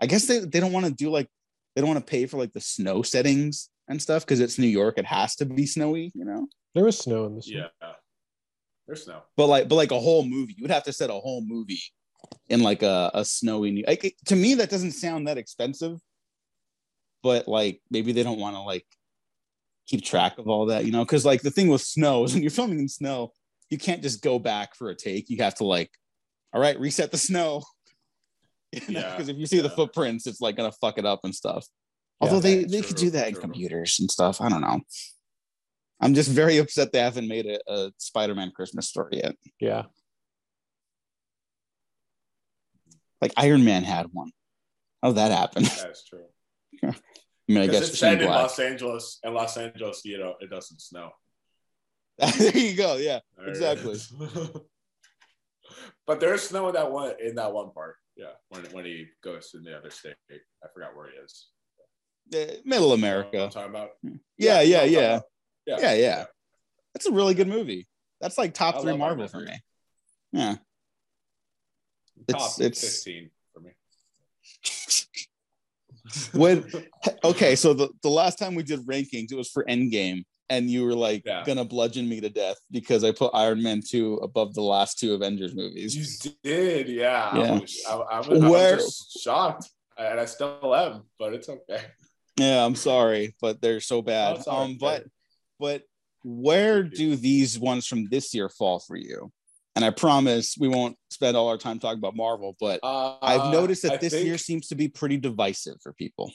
I 0.00 0.06
guess 0.06 0.26
they, 0.26 0.40
they 0.40 0.60
don't 0.60 0.72
want 0.72 0.86
to 0.86 0.92
do 0.92 1.10
like, 1.10 1.28
they 1.74 1.80
don't 1.80 1.90
want 1.90 2.04
to 2.04 2.10
pay 2.10 2.26
for 2.26 2.36
like 2.36 2.52
the 2.52 2.60
snow 2.60 3.02
settings 3.02 3.70
and 3.88 4.00
stuff 4.00 4.24
because 4.24 4.40
it's 4.40 4.58
New 4.58 4.68
York. 4.68 4.96
It 4.96 5.06
has 5.06 5.34
to 5.36 5.44
be 5.44 5.66
snowy, 5.66 6.12
you 6.14 6.24
know? 6.24 6.46
There 6.74 6.84
was 6.84 6.98
snow 6.98 7.26
in 7.26 7.36
this. 7.36 7.50
Yeah. 7.50 7.66
There's 8.86 9.04
snow. 9.04 9.22
But 9.36 9.46
like, 9.46 9.68
but 9.68 9.76
like 9.76 9.90
a 9.90 9.98
whole 9.98 10.24
movie, 10.24 10.54
you 10.56 10.62
would 10.62 10.70
have 10.70 10.84
to 10.84 10.92
set 10.92 11.10
a 11.10 11.14
whole 11.14 11.42
movie 11.44 11.80
in 12.48 12.62
like 12.62 12.82
a, 12.82 13.10
a 13.14 13.24
snowy. 13.24 13.84
Like 13.86 14.14
to 14.26 14.36
me, 14.36 14.54
that 14.54 14.70
doesn't 14.70 14.92
sound 14.92 15.26
that 15.26 15.38
expensive. 15.38 15.98
But 17.22 17.48
like, 17.48 17.80
maybe 17.90 18.12
they 18.12 18.22
don't 18.22 18.38
want 18.38 18.56
to 18.56 18.60
like 18.60 18.86
keep 19.86 20.04
track 20.04 20.38
of 20.38 20.48
all 20.48 20.66
that, 20.66 20.84
you 20.84 20.92
know? 20.92 21.04
Because 21.04 21.24
like 21.24 21.42
the 21.42 21.50
thing 21.50 21.68
with 21.68 21.82
snow 21.82 22.24
is 22.24 22.32
when 22.32 22.42
you're 22.42 22.50
filming 22.50 22.78
in 22.78 22.88
snow, 22.88 23.32
you 23.70 23.78
can't 23.78 24.02
just 24.02 24.22
go 24.22 24.38
back 24.38 24.74
for 24.74 24.90
a 24.90 24.94
take. 24.94 25.30
You 25.30 25.42
have 25.42 25.54
to 25.56 25.64
like, 25.64 25.90
all 26.52 26.60
right, 26.60 26.78
reset 26.78 27.10
the 27.10 27.18
snow. 27.18 27.62
Because 28.74 29.28
yeah, 29.28 29.34
if 29.34 29.36
you 29.36 29.46
see 29.46 29.58
yeah. 29.58 29.62
the 29.62 29.70
footprints, 29.70 30.26
it's 30.26 30.40
like 30.40 30.56
gonna 30.56 30.72
fuck 30.72 30.98
it 30.98 31.06
up 31.06 31.20
and 31.22 31.32
stuff. 31.32 31.64
Although 32.20 32.40
they, 32.40 32.64
they 32.64 32.80
true, 32.80 32.88
could 32.88 32.96
do 32.96 33.10
that 33.10 33.28
true. 33.28 33.36
in 33.36 33.40
computers 33.40 33.98
and 34.00 34.10
stuff. 34.10 34.40
I 34.40 34.48
don't 34.48 34.62
know. 34.62 34.80
I'm 36.00 36.12
just 36.12 36.28
very 36.28 36.58
upset 36.58 36.90
they 36.90 36.98
haven't 36.98 37.28
made 37.28 37.46
a, 37.46 37.60
a 37.72 37.92
Spider-Man 37.98 38.50
Christmas 38.50 38.88
story 38.88 39.20
yet. 39.22 39.36
Yeah. 39.60 39.84
Like 43.20 43.32
Iron 43.36 43.64
Man 43.64 43.84
had 43.84 44.08
one. 44.12 44.32
How 45.02 45.10
did 45.10 45.18
that 45.18 45.30
happen? 45.30 45.62
That's 45.62 46.04
true. 46.04 46.24
I 47.48 47.52
mean, 47.52 47.62
I 47.62 47.66
guess 47.66 47.90
it's 47.90 48.02
in 48.02 48.24
Los 48.24 48.58
Angeles, 48.58 49.18
and 49.22 49.34
Los 49.34 49.56
Angeles, 49.56 50.02
you 50.04 50.18
know, 50.18 50.34
it 50.40 50.48
doesn't 50.48 50.80
snow. 50.80 51.10
there 52.18 52.56
you 52.56 52.74
go. 52.74 52.96
Yeah, 52.96 53.20
there 53.36 53.48
exactly. 53.48 53.98
but 56.06 56.20
there's 56.20 56.42
snow 56.42 56.68
in 56.68 56.74
that 56.74 56.90
one 56.90 57.12
in 57.22 57.34
that 57.34 57.52
one 57.52 57.72
part. 57.72 57.96
Yeah, 58.16 58.32
when 58.48 58.62
when 58.72 58.84
he 58.84 59.06
goes 59.22 59.50
to 59.50 59.58
the 59.58 59.76
other 59.76 59.90
state, 59.90 60.14
I 60.30 60.68
forgot 60.72 60.96
where 60.96 61.10
he 61.10 61.16
is. 61.18 61.48
The 62.30 62.62
middle 62.64 62.92
America. 62.92 63.50
talking 63.52 63.70
about. 63.70 63.90
Yeah, 64.38 64.62
yeah, 64.62 64.84
yeah. 64.84 64.84
yeah. 64.84 65.20
Yeah. 65.66 65.76
yeah, 65.80 65.94
yeah. 65.94 66.24
That's 66.94 67.06
a 67.06 67.12
really 67.12 67.34
good 67.34 67.48
movie. 67.48 67.88
That's 68.20 68.38
like 68.38 68.54
top 68.54 68.76
I 68.76 68.80
three 68.80 68.96
Marvel 68.96 69.28
for 69.28 69.40
me. 69.40 69.58
Yeah. 70.32 70.56
Top 72.28 72.40
it's, 72.58 72.60
it's 72.60 73.04
15 73.04 73.14
for 73.14 73.20
me. 73.20 73.30
when 76.32 76.64
okay, 77.24 77.56
so 77.56 77.74
the, 77.74 77.88
the 78.02 78.08
last 78.08 78.38
time 78.38 78.54
we 78.54 78.62
did 78.62 78.86
rankings, 78.86 79.32
it 79.32 79.36
was 79.36 79.50
for 79.50 79.64
Endgame, 79.64 80.24
and 80.48 80.70
you 80.70 80.84
were 80.84 80.94
like 80.94 81.22
yeah. 81.24 81.42
gonna 81.44 81.64
bludgeon 81.64 82.08
me 82.08 82.20
to 82.20 82.28
death 82.28 82.56
because 82.70 83.04
I 83.04 83.12
put 83.12 83.32
Iron 83.34 83.62
Man 83.62 83.80
2 83.86 84.16
above 84.16 84.54
the 84.54 84.62
last 84.62 84.98
two 84.98 85.14
Avengers 85.14 85.54
movies. 85.54 85.94
You 86.24 86.32
did, 86.42 86.88
yeah. 86.88 87.36
yeah. 87.36 87.42
I 87.42 87.52
was, 87.52 87.84
I, 87.88 87.94
I 87.94 88.18
was, 88.18 88.42
Where, 88.42 88.72
I 88.72 88.76
was 88.76 89.18
shocked. 89.22 89.70
And 89.96 90.18
I 90.18 90.24
still 90.24 90.74
am, 90.74 91.04
but 91.18 91.34
it's 91.34 91.48
okay. 91.48 91.82
Yeah, 92.36 92.64
I'm 92.64 92.74
sorry, 92.74 93.34
but 93.40 93.60
they're 93.60 93.80
so 93.80 94.02
bad. 94.02 94.42
Oh, 94.46 94.62
um, 94.62 94.76
but 94.80 95.04
but 95.60 95.82
where 96.24 96.82
do 96.82 97.14
these 97.14 97.58
ones 97.58 97.86
from 97.86 98.08
this 98.08 98.34
year 98.34 98.48
fall 98.48 98.80
for 98.80 98.96
you? 98.96 99.30
And 99.76 99.84
I 99.84 99.90
promise 99.90 100.56
we 100.58 100.68
won't 100.68 100.96
spend 101.10 101.36
all 101.36 101.48
our 101.48 101.58
time 101.58 101.78
talking 101.78 101.98
about 101.98 102.14
Marvel, 102.14 102.56
but 102.60 102.80
uh, 102.82 103.16
I've 103.20 103.52
noticed 103.52 103.82
that 103.82 103.94
I 103.94 103.96
this 103.96 104.14
year 104.14 104.38
seems 104.38 104.68
to 104.68 104.76
be 104.76 104.88
pretty 104.88 105.16
divisive 105.16 105.76
for 105.82 105.92
people. 105.92 106.32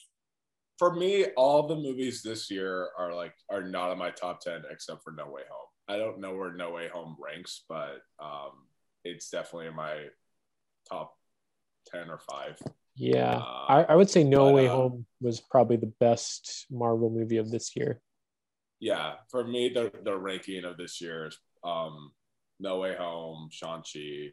For 0.77 0.93
me, 0.93 1.25
all 1.37 1.67
the 1.67 1.75
movies 1.75 2.21
this 2.21 2.51
year 2.51 2.89
are 2.97 3.13
like 3.13 3.33
are 3.49 3.63
not 3.63 3.91
in 3.91 3.97
my 3.97 4.11
top 4.11 4.41
ten 4.41 4.63
except 4.69 5.03
for 5.03 5.11
No 5.11 5.29
Way 5.29 5.43
Home. 5.49 5.67
I 5.87 5.97
don't 5.97 6.19
know 6.19 6.35
where 6.35 6.53
No 6.53 6.71
Way 6.71 6.89
Home 6.89 7.15
ranks, 7.19 7.63
but 7.69 8.01
um, 8.21 8.51
it's 9.03 9.29
definitely 9.29 9.67
in 9.67 9.75
my 9.75 10.05
top 10.89 11.13
ten 11.87 12.09
or 12.09 12.19
five. 12.19 12.61
Yeah, 12.95 13.37
uh, 13.37 13.65
I, 13.69 13.83
I, 13.89 13.95
would 13.95 14.09
say 14.09 14.25
No 14.25 14.47
but, 14.47 14.55
Way 14.55 14.67
uh, 14.67 14.75
Home 14.75 15.05
was 15.21 15.39
probably 15.39 15.77
the 15.77 15.93
best 16.01 16.65
Marvel 16.69 17.09
movie 17.09 17.37
of 17.37 17.49
this 17.49 17.75
year 17.75 18.01
yeah, 18.79 19.15
for 19.29 19.43
me, 19.43 19.69
the 19.69 19.91
the 20.03 20.17
ranking 20.17 20.63
of 20.63 20.77
this 20.77 21.01
year 21.01 21.27
is 21.27 21.37
um, 21.63 22.11
No 22.59 22.79
Way 22.79 22.95
Home, 22.95 23.49
Shang 23.51 23.81
Chi, 23.83 24.31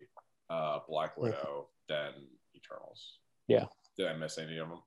uh, 0.50 0.80
Black 0.88 1.16
Widow, 1.16 1.68
then 1.88 2.12
Eternals. 2.54 2.56
Eternals. 2.56 3.18
Yeah. 3.48 3.64
Did 3.96 4.08
I 4.08 4.14
miss 4.16 4.38
any 4.38 4.58
of 4.58 4.68
them? 4.68 4.80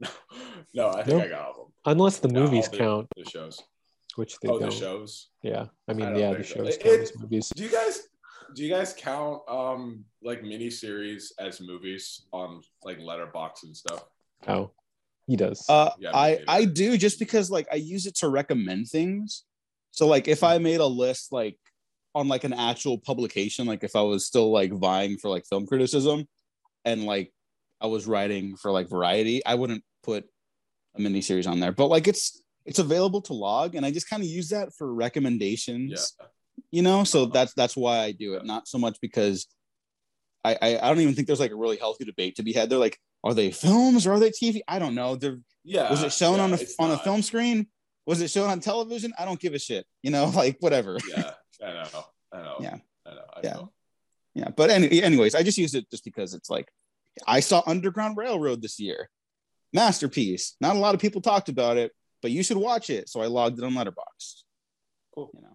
no, 0.74 0.88
I 0.90 1.02
think 1.04 1.18
Nope. 1.18 1.22
I 1.24 1.28
got 1.28 1.40
all 1.42 1.50
of 1.50 1.56
them. 1.56 1.66
Unless 1.86 2.18
the 2.20 2.28
movies 2.28 2.66
all 2.66 2.72
the- 2.72 2.78
count, 2.78 3.08
The 3.16 3.30
shows. 3.30 3.60
which 4.16 4.38
they 4.40 4.48
oh, 4.48 4.58
don't. 4.58 4.70
the 4.70 4.74
shows. 4.76 5.28
Yeah, 5.42 5.66
I 5.88 5.92
mean, 5.92 6.06
I 6.08 6.18
yeah, 6.18 6.32
the 6.34 6.42
shows 6.42 6.74
It- 6.74 6.80
count 6.80 6.94
it- 6.96 7.02
as 7.02 7.18
movies. 7.18 7.48
Do 7.54 7.62
you 7.62 7.70
guys 7.70 8.08
do 8.54 8.62
you 8.62 8.68
guys 8.70 8.92
count 8.92 9.40
um 9.48 10.04
like 10.22 10.42
miniseries 10.42 11.32
as 11.38 11.60
movies 11.60 12.26
on 12.32 12.60
like 12.84 12.98
Letterboxd 12.98 13.62
and 13.64 13.76
stuff? 13.76 14.04
Oh, 14.48 14.70
he 15.26 15.36
does. 15.36 15.64
Uh, 15.68 15.90
Yeah, 15.98 16.10
I. 16.14 16.40
I 16.48 16.64
do 16.64 16.96
just 16.98 17.18
because 17.18 17.50
like 17.50 17.66
I 17.72 17.76
use 17.76 18.06
it 18.06 18.16
to 18.16 18.28
recommend 18.28 18.88
things. 18.88 19.44
So 19.92 20.06
like 20.06 20.26
if 20.26 20.42
I 20.42 20.58
made 20.58 20.80
a 20.80 20.86
list 20.86 21.32
like 21.32 21.58
on 22.14 22.28
like 22.28 22.44
an 22.44 22.52
actual 22.52 22.98
publication, 22.98 23.66
like 23.66 23.84
if 23.84 23.96
I 23.96 24.02
was 24.02 24.26
still 24.26 24.50
like 24.52 24.72
vying 24.72 25.16
for 25.18 25.28
like 25.30 25.44
film 25.46 25.66
criticism, 25.66 26.26
and 26.84 27.04
like 27.04 27.32
I 27.80 27.86
was 27.86 28.06
writing 28.06 28.56
for 28.56 28.70
like 28.70 28.88
Variety, 28.88 29.44
I 29.44 29.54
wouldn't 29.54 29.82
put 30.02 30.24
a 30.96 31.00
miniseries 31.00 31.48
on 31.50 31.60
there. 31.60 31.72
But 31.72 31.86
like 31.88 32.06
it's 32.08 32.42
it's 32.64 32.78
available 32.78 33.22
to 33.22 33.32
log, 33.34 33.74
and 33.74 33.84
I 33.86 33.90
just 33.90 34.08
kind 34.08 34.22
of 34.22 34.28
use 34.28 34.50
that 34.50 34.68
for 34.76 34.92
recommendations. 34.92 36.14
Yeah. 36.18 36.26
You 36.70 36.82
know, 36.82 37.04
so 37.04 37.22
Uh-huh. 37.22 37.30
that's 37.32 37.54
that's 37.54 37.76
why 37.76 37.98
I 38.00 38.12
do 38.12 38.34
it. 38.34 38.44
Not 38.44 38.68
so 38.68 38.78
much 38.78 38.98
because 39.00 39.46
I, 40.44 40.56
I 40.60 40.78
I 40.78 40.88
don't 40.88 41.00
even 41.00 41.14
think 41.14 41.26
there's 41.26 41.40
like 41.40 41.50
a 41.50 41.56
really 41.56 41.76
healthy 41.78 42.04
debate 42.04 42.36
to 42.36 42.42
be 42.42 42.52
had. 42.52 42.68
They're 42.68 42.78
like, 42.78 42.98
are 43.24 43.32
they 43.34 43.50
films 43.52 44.06
or 44.06 44.12
are 44.12 44.20
they 44.20 44.30
TV? 44.30 44.60
I 44.68 44.78
don't 44.78 44.94
know. 44.94 45.16
They're 45.16 45.38
Yeah. 45.64 45.90
was 45.90 46.02
it 46.02 46.12
shown 46.12 46.36
yeah, 46.36 46.44
on 46.44 46.52
a 46.52 46.58
on 46.78 46.90
a 46.90 46.98
film 46.98 47.22
screen? 47.22 47.68
Was 48.06 48.20
it 48.20 48.30
shown 48.30 48.50
on 48.50 48.60
television? 48.60 49.12
I 49.18 49.24
don't 49.24 49.40
give 49.40 49.54
a 49.54 49.58
shit. 49.58 49.86
You 50.02 50.10
know, 50.10 50.26
like 50.34 50.56
whatever. 50.60 50.98
Yeah, 51.08 51.30
I 51.64 51.72
know. 51.72 52.04
I 52.32 52.36
know. 52.42 52.56
Yeah. 52.60 52.76
I 53.06 53.10
know. 53.14 53.20
I 53.36 53.40
Yeah. 53.44 53.52
know. 53.54 53.72
Yeah, 54.34 54.48
but 54.56 54.70
any, 54.70 55.02
anyways, 55.02 55.34
I 55.34 55.42
just 55.42 55.58
used 55.58 55.74
it 55.74 55.90
just 55.90 56.04
because 56.04 56.32
it's 56.32 56.48
like 56.48 56.66
I 57.26 57.40
saw 57.40 57.62
Underground 57.66 58.16
Railroad 58.16 58.62
this 58.62 58.80
year, 58.80 59.10
masterpiece. 59.74 60.56
Not 60.60 60.76
a 60.76 60.78
lot 60.78 60.94
of 60.94 61.00
people 61.00 61.20
talked 61.20 61.48
about 61.50 61.76
it, 61.76 61.92
but 62.22 62.30
you 62.30 62.42
should 62.42 62.56
watch 62.56 62.88
it. 62.88 63.08
So 63.10 63.20
I 63.20 63.26
logged 63.26 63.58
it 63.58 63.64
on 63.64 63.72
Letterboxd. 63.74 64.44
Cool. 65.14 65.30
You 65.34 65.42
know. 65.42 65.48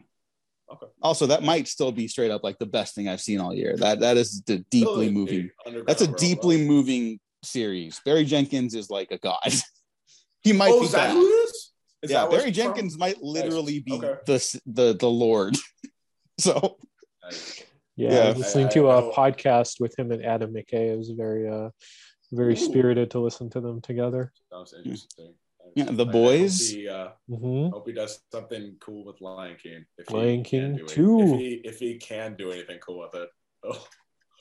Okay. 0.74 0.86
Also, 1.02 1.26
that 1.28 1.42
might 1.44 1.68
still 1.68 1.92
be 1.92 2.08
straight 2.08 2.30
up 2.30 2.44
like 2.44 2.60
the 2.60 2.66
best 2.68 2.94
thing 2.94 3.08
I've 3.08 3.22
seen 3.22 3.40
all 3.40 3.54
year. 3.54 3.76
That 3.78 4.02
that 4.02 4.18
is 4.18 4.42
the 4.46 4.60
deeply 4.70 5.10
moving. 5.10 5.50
That's 5.88 6.02
a 6.02 6.06
Railroad. 6.06 6.20
deeply 6.20 6.68
moving 6.68 7.20
series. 7.44 8.00
Barry 8.06 8.26
Jenkins 8.26 8.76
is 8.76 8.90
like 8.92 9.10
a 9.12 9.18
god. 9.18 9.40
he 10.44 10.54
might 10.54 10.72
Oh, 10.72 10.82
be 10.82 10.86
is 10.86 10.92
that 10.92 11.12
who 11.12 11.26
it 11.26 11.30
is? 11.32 11.72
Is 12.04 12.12
yeah, 12.12 12.28
Barry 12.28 12.44
from? 12.44 12.52
Jenkins 12.54 12.98
might 12.98 13.24
literally 13.24 13.80
be 13.80 13.94
Okay. 13.94 14.14
the 14.28 14.60
the 14.68 14.94
the 14.94 15.10
Lord. 15.10 15.56
so 16.40 16.78
Nice. 17.24 17.64
yeah, 17.96 18.20
I 18.20 18.30
was 18.30 18.38
listening 18.38 18.66
I- 18.66 18.70
I 18.70 18.74
to 18.74 18.90
a 18.92 19.02
know- 19.02 19.12
podcast 19.16 19.80
with 19.80 19.98
him 19.98 20.12
and 20.12 20.24
Adam 20.26 20.54
McKay. 20.54 20.94
It 20.94 20.98
was 20.98 21.10
very, 21.10 21.48
uh, 21.50 21.70
very 22.32 22.54
Ooh. 22.54 22.58
spirited 22.58 23.12
to 23.12 23.20
listen 23.20 23.50
to 23.52 23.62
them 23.62 23.82
together. 23.82 24.32
Sounds 24.52 24.74
interesting. 24.74 25.34
Yeah, 25.76 25.86
The 25.92 26.06
I- 26.06 26.10
I 26.10 26.12
Boys. 26.12 26.72
Hope 26.72 26.78
he, 26.80 26.88
uh, 26.90 27.08
hmm 27.28 27.68
hope 27.70 27.88
he 27.88 27.94
does 27.94 28.20
something 28.32 28.78
cool 28.80 29.06
with 29.06 29.20
Lion 29.22 29.58
King. 29.62 29.86
If 29.98 30.10
Lion 30.12 30.44
King 30.44 30.78
can 30.78 30.78
do 30.78 30.84
it. 30.86 30.90
2. 30.90 31.20
If 31.20 31.40
he 31.40 31.54
if 31.66 31.80
he 31.80 31.98
can 31.98 32.36
do 32.36 32.52
anything 32.52 32.80
cool 32.80 33.00
with 33.00 33.14
it, 33.16 33.30
oh, 33.64 33.88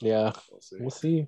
Yeah, 0.01 0.31
we'll 0.51 0.61
see. 0.61 0.77
we'll 0.79 0.89
see. 0.89 1.27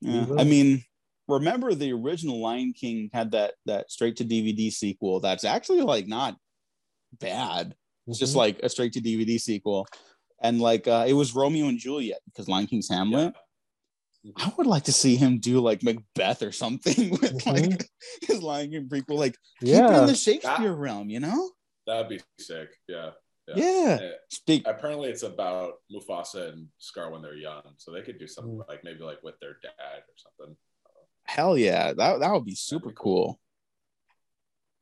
yeah. 0.00 0.26
I 0.38 0.44
mean, 0.44 0.84
remember 1.28 1.74
the 1.74 1.92
original 1.92 2.40
Lion 2.40 2.72
King 2.72 3.10
had 3.12 3.32
that 3.32 3.54
that 3.66 3.90
straight 3.90 4.16
to 4.16 4.24
DVD 4.24 4.70
sequel. 4.72 5.20
That's 5.20 5.44
actually 5.44 5.80
like 5.82 6.06
not 6.06 6.36
bad. 7.18 7.74
It's 8.06 8.18
just 8.18 8.34
Mhm. 8.34 8.38
like 8.38 8.60
a 8.62 8.68
straight 8.68 8.92
to 8.94 9.00
DVD 9.00 9.38
sequel, 9.40 9.86
and 10.42 10.60
like 10.60 10.86
uh, 10.86 11.04
it 11.08 11.14
was 11.14 11.34
Romeo 11.34 11.66
and 11.68 11.78
Juliet 11.78 12.20
because 12.26 12.48
Lion 12.48 12.66
King's 12.66 12.88
Hamlet. 12.88 13.34
I 14.36 14.52
would 14.56 14.66
like 14.66 14.84
to 14.84 14.92
see 14.92 15.16
him 15.16 15.38
do 15.38 15.60
like 15.60 15.82
Macbeth 15.82 16.42
or 16.42 16.50
something 16.52 17.10
with 17.20 17.44
like 17.46 17.88
his 18.22 18.42
Lion 18.42 18.70
King 18.70 18.88
prequel. 18.88 19.16
Like 19.18 19.36
keep 19.60 19.74
it 19.74 19.98
in 20.00 20.06
the 20.06 20.14
Shakespeare 20.14 20.72
realm, 20.72 21.10
you 21.10 21.20
know? 21.20 21.50
That'd 21.86 22.08
be 22.08 22.20
sick. 22.38 22.70
Yeah. 22.88 23.10
Yeah. 23.48 23.54
Yeah. 24.00 24.10
Speak. 24.30 24.62
apparently, 24.66 25.10
it's 25.10 25.22
about 25.22 25.74
Mufasa 25.92 26.50
and 26.54 26.68
Scar 26.78 27.10
when 27.10 27.20
they're 27.20 27.36
young, 27.36 27.60
so 27.76 27.92
they 27.92 28.00
could 28.00 28.18
do 28.18 28.26
something 28.26 28.56
Mm. 28.56 28.66
like 28.68 28.82
maybe 28.84 29.00
like 29.00 29.22
with 29.22 29.38
their 29.40 29.58
dad 29.62 29.98
or 29.98 30.14
something. 30.16 30.56
Hell 31.24 31.58
yeah, 31.58 31.92
that 31.92 32.20
that 32.20 32.32
would 32.32 32.46
be 32.46 32.54
super 32.54 32.92
cool. 32.92 33.38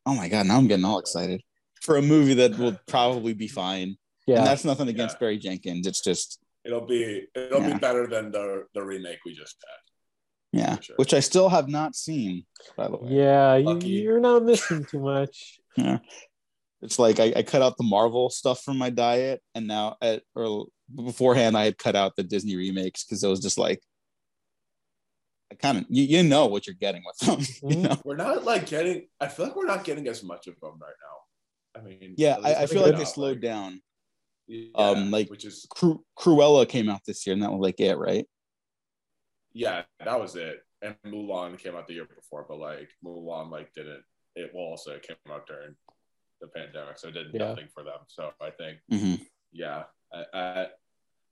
Oh 0.07 0.15
my 0.15 0.29
god, 0.29 0.47
now 0.47 0.59
I'm 0.59 0.69
getting 0.69 0.85
all 0.85 0.99
excited 1.01 1.43
for 1.83 1.97
a 1.97 2.03
movie 2.03 2.35
that 2.35 2.59
will 2.59 2.79
probably 2.87 3.35
be 3.35 3.49
fine. 3.49 3.89
And 4.29 4.37
yeah. 4.37 4.45
that's 4.45 4.65
nothing 4.65 4.89
against 4.89 5.17
Yeah. 5.17 5.21
Barry 5.21 5.39
Jenkins. 5.39 5.87
It's 5.87 6.01
just 6.01 6.39
It'll 6.65 6.87
be 6.87 7.27
it'll 7.35 7.61
Yeah. 7.61 7.73
be 7.75 7.79
better 7.79 8.07
than 8.07 8.31
the 8.31 8.67
the 8.75 8.83
remake 8.83 9.19
we 9.27 9.35
just 9.35 9.57
had. 9.69 10.59
yeah, 10.61 10.79
sure. 10.81 10.97
which 10.97 11.13
I 11.13 11.21
still 11.21 11.49
have 11.49 11.69
not 11.69 11.97
seen. 11.97 12.45
By 12.77 12.87
the 12.89 12.97
way, 12.99 13.11
Yeah, 13.13 13.57
you, 13.57 13.65
Lucky. 13.67 13.89
you're 13.89 14.21
not 14.21 14.45
missing 14.45 14.85
too 14.85 15.01
much. 15.01 15.59
yeah. 15.77 15.99
it's 16.83 16.99
like 16.99 17.19
I, 17.21 17.33
I 17.37 17.43
cut 17.43 17.63
out 17.63 17.77
the 17.79 17.85
Marvel 17.97 18.31
stuff 18.31 18.63
from 18.63 18.77
my 18.79 18.91
diet, 18.91 19.43
and 19.57 19.67
now 19.67 19.97
at 20.01 20.23
or 20.37 20.67
beforehand 20.95 21.57
I 21.57 21.65
had 21.65 21.79
cut 21.79 21.97
out 21.97 22.15
the 22.17 22.23
Disney 22.23 22.55
remakes 22.55 23.03
because 23.05 23.25
it 23.25 23.29
was 23.29 23.41
just 23.41 23.59
like 23.59 23.81
I 25.51 25.55
kind 25.57 25.79
of 25.79 25.85
you, 25.89 26.05
you 26.05 26.23
know 26.23 26.47
what 26.47 26.67
you're 26.67 26.77
getting 26.87 27.03
with 27.05 27.19
them. 27.27 27.41
You 27.71 27.77
Mhm. 27.77 27.83
know? 27.89 28.01
We're 28.05 28.17
not 28.17 28.45
like 28.45 28.67
getting. 28.67 29.09
I 29.21 29.27
feel 29.29 29.47
like 29.47 29.57
we're 29.57 29.67
not 29.67 29.83
getting 29.85 30.07
as 30.09 30.23
much 30.23 30.47
of 30.47 30.55
them 30.61 30.79
right 30.81 30.99
now. 31.09 31.17
I 31.77 31.81
mean, 31.81 32.15
Yeah, 32.19 32.37
I, 32.43 32.55
I 32.63 32.67
feel 32.67 32.83
like 32.83 32.97
they 32.97 33.05
slowed 33.05 33.37
like- 33.37 33.43
down. 33.43 33.83
Yeah, 34.49 34.69
Um, 34.75 35.11
like- 35.11 35.31
which 35.31 35.45
is 35.45 35.67
Cru- 35.71 36.05
Cruella 36.19 36.69
came 36.69 36.89
out 36.91 37.01
this 37.07 37.27
year, 37.27 37.33
and 37.35 37.43
that 37.43 37.51
was 37.53 37.61
like 37.61 37.81
it, 37.81 37.97
right? 37.97 38.27
yeah, 39.55 39.83
that 40.05 40.19
was 40.21 40.35
it. 40.37 40.65
And 40.81 40.97
Mulan 41.07 41.59
came 41.59 41.77
out 41.77 41.87
the 41.87 41.95
year 41.95 42.07
before, 42.07 42.45
but 42.49 42.59
like 42.59 42.89
Mulan 43.05 43.51
like 43.51 43.73
didn't. 43.75 44.03
It 44.35 44.51
well 44.55 44.65
also 44.65 44.99
came 44.99 45.17
out 45.31 45.47
during 45.47 45.77
the 46.41 46.49
pandemic, 46.49 46.99
so 46.99 47.09
it 47.09 47.13
did 47.13 47.29
Yeah. 47.33 47.49
nothing 47.51 47.69
for 47.73 47.85
them. 47.85 48.01
So 48.09 48.33
I 48.41 48.51
think 48.51 48.79
Mm-hmm. 48.91 49.23
yeah, 49.53 49.85
I, 50.13 50.25
I, 50.35 50.67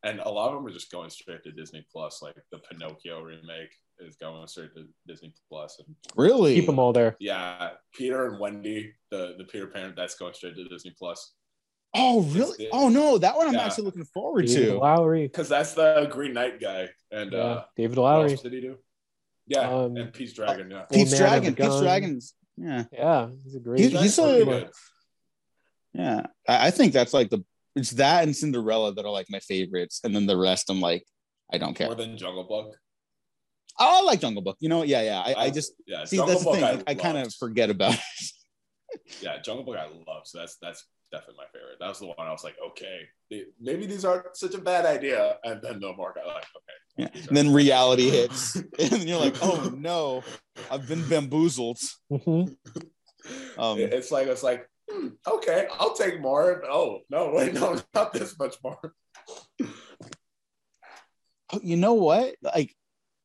and 0.05 0.21
a 0.21 0.29
lot 0.29 0.49
of 0.51 0.55
them 0.55 0.67
are 0.67 0.71
just 0.73 0.91
going 0.93 1.11
straight 1.11 1.43
to 1.45 1.53
Disney 1.53 1.85
Plus. 1.91 2.23
Like 2.23 2.37
the 2.53 2.59
Pinocchio 2.59 3.23
remake 3.23 3.75
is 4.01 4.17
going 4.17 4.47
straight 4.47 4.75
to 4.75 4.87
Disney 5.07 5.33
Plus, 5.49 5.79
and 5.85 5.95
Really? 6.17 6.55
Keep 6.57 6.67
them 6.67 6.79
all 6.79 6.93
there. 6.93 7.17
yeah, 7.21 7.71
Peter 7.95 8.27
and 8.27 8.39
Wendy, 8.41 8.93
the 9.11 9.35
the 9.39 9.45
Peter 9.45 9.67
Pan, 9.69 9.95
that's 9.97 10.15
going 10.17 10.35
straight 10.35 10.57
to 10.57 10.69
Disney 10.69 10.95
Plus 10.99 11.35
Oh, 11.93 12.23
really? 12.23 12.69
Oh 12.71 12.89
no, 12.89 13.19
that 13.19 13.37
one 13.37 13.49
I'm 13.49 13.55
Yeah. 13.55 13.65
actually 13.67 13.85
looking 13.87 14.05
forward 14.05 14.47
David 14.47 14.67
to. 14.75 14.79
Lowery. 14.79 15.27
because 15.27 15.49
that's 15.49 15.75
the 15.75 16.09
Green 16.13 16.33
Knight 16.35 16.61
guy. 16.61 16.89
And 17.11 17.33
Yeah, 17.33 17.39
uh, 17.39 17.65
David 17.77 17.99
what 17.99 18.05
Lowery. 18.05 18.31
else 18.31 18.43
did 18.43 18.53
he 18.53 18.61
do? 18.61 18.79
Yeah, 19.49 19.69
Um, 19.69 19.97
and 19.97 20.13
Pete's 20.13 20.33
Dragon. 20.33 20.71
Yeah, 20.71 20.83
Pete's 20.85 21.13
Old 21.13 21.19
Dragon. 21.19 21.47
and 21.49 21.57
Pete's 21.57 21.81
Dragons. 21.81 22.35
Yeah, 22.57 22.85
Yeah, 22.93 23.31
he's 23.43 23.57
a 23.57 23.59
great. 23.61 23.81
He's- 23.81 24.03
he's 24.03 24.19
a- 24.19 24.23
pretty 24.23 24.45
Pokemon. 24.45 24.61
good. 24.67 24.71
yeah. 25.95 26.27
I, 26.49 26.67
I 26.69 26.71
think 26.71 26.93
that's 26.93 27.13
like 27.13 27.31
the 27.31 27.45
it's 27.75 27.91
that 27.93 28.23
and 28.25 28.37
Cinderella 28.37 28.95
that 28.95 29.05
are 29.05 29.11
like 29.11 29.27
my 29.29 29.41
favorites, 29.41 30.01
and 30.05 30.15
then 30.15 30.27
the 30.27 30.37
rest 30.37 30.71
I'm 30.71 30.81
like 30.81 31.05
I 31.53 31.59
don't 31.59 31.75
care. 31.75 31.89
more 31.89 31.97
than 31.97 32.17
Jungle 32.17 32.45
Book. 32.45 32.77
Oh, 33.79 34.01
I 34.03 34.05
like 34.05 34.21
Jungle 34.21 34.43
Book. 34.43 34.57
You 34.61 34.69
know, 34.69 34.83
yeah, 34.83 35.03
yeah. 35.03 35.21
I, 35.21 35.45
I 35.47 35.51
just 35.51 35.73
yeah, 35.87 36.05
see 36.05 36.17
Jungle 36.17 36.35
that's 36.35 36.45
the 36.45 36.53
thing. 36.53 36.65
I, 36.65 36.91
I 36.91 36.95
kind 36.95 37.19
of 37.19 37.33
forget 37.35 37.71
about 37.71 37.95
it. 37.95 38.01
yeah, 39.23 39.41
Jungle 39.41 39.65
Book 39.65 39.77
I 39.77 39.87
love. 39.87 40.23
So 40.25 40.39
that's 40.39 40.57
that's 40.61 40.87
definitely 41.13 41.37
my 41.39 41.47
favorite. 41.53 41.77
That 41.81 41.89
was 41.89 41.99
the 41.99 42.07
one 42.07 42.17
I 42.19 42.31
was 42.31 42.45
like, 42.45 42.57
okay, 42.71 43.01
maybe 43.61 43.87
these 43.87 44.05
aren't 44.05 44.37
such 44.37 44.55
a 44.55 44.59
bad 44.59 44.87
idea. 44.87 45.39
And 45.45 45.61
then 45.63 45.81
the 45.81 45.93
more 45.93 46.15
I 46.19 46.27
like, 46.27 46.45
okay. 46.57 46.77
Yeah. 46.97 47.09
And 47.29 47.37
then 47.37 47.53
reality 47.53 48.11
hits, 48.11 48.57
and 48.79 49.05
you're 49.05 49.19
like, 49.21 49.37
oh 49.43 49.73
no, 49.77 50.23
I've 50.71 50.87
been 50.89 51.07
bamboozled. 51.09 51.79
Mhm. 52.11 52.57
Um, 53.59 53.79
it's 53.79 54.11
like 54.11 54.29
it's 54.29 54.43
like 54.43 54.67
hmm, 54.91 55.09
okay, 55.27 55.67
I'll 55.79 55.95
take 55.95 56.21
more. 56.23 56.63
Oh 56.65 57.01
no, 57.11 57.33
wait, 57.35 57.53
no, 57.53 57.79
not 57.95 58.15
this 58.15 58.37
much 58.39 58.57
more. 58.65 58.95
oh, 61.53 61.61
you 61.63 61.77
know 61.77 61.95
what? 61.95 62.35
Like, 62.43 62.55
i- 62.57 62.69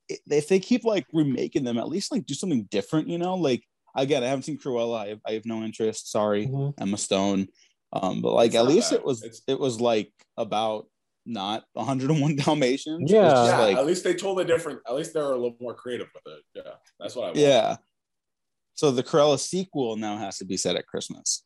if 0.09 0.47
they 0.47 0.59
keep 0.59 0.83
like 0.83 1.05
remaking 1.13 1.63
them, 1.63 1.77
at 1.77 1.87
least 1.89 2.11
like 2.11 2.25
do 2.25 2.33
something 2.33 2.63
different. 2.71 3.07
You 3.09 3.17
know, 3.17 3.35
like 3.35 3.63
again, 3.95 4.23
I 4.23 4.27
haven't 4.27 4.43
seen 4.43 4.57
Cruella. 4.57 4.97
I 4.99 5.07
have, 5.09 5.19
I 5.27 5.31
have 5.33 5.45
no 5.45 5.63
interest. 5.63 6.11
Sorry, 6.11 6.47
Mhm. 6.47 6.73
Emma 6.79 6.97
Stone. 6.97 7.47
Um, 7.93 8.21
but 8.21 8.33
like 8.33 8.47
It's 8.47 8.55
at 8.57 8.65
least 8.65 8.91
bad. 8.91 8.99
it 8.99 9.05
was 9.05 9.23
It's- 9.23 9.41
it 9.47 9.59
was 9.59 9.79
like 9.79 10.11
about 10.37 10.87
not 11.25 11.63
101 11.73 12.35
Dalmatians. 12.35 12.99
It 12.99 13.03
was 13.03 13.11
Yeah. 13.11 13.29
just 13.29 13.51
yeah, 13.51 13.59
like 13.59 13.77
at 13.77 13.85
least 13.85 14.03
they 14.03 14.13
told 14.13 14.39
a 14.39 14.45
different. 14.45 14.81
At 14.87 14.95
least 14.95 15.13
they're 15.13 15.23
a 15.31 15.35
little 15.37 15.57
more 15.59 15.73
creative 15.73 16.07
with 16.13 16.33
it. 16.37 16.43
Yeah, 16.55 16.73
that's 16.99 17.15
what 17.15 17.23
I. 17.23 17.27
Want. 17.27 17.37
yeah. 17.37 17.77
So 18.73 18.91
the 18.91 19.03
Cruella 19.03 19.39
sequel 19.39 19.95
now 19.95 20.17
has 20.17 20.37
to 20.39 20.45
be 20.45 20.57
set 20.57 20.75
at 20.75 20.85
Christmas. 20.85 21.45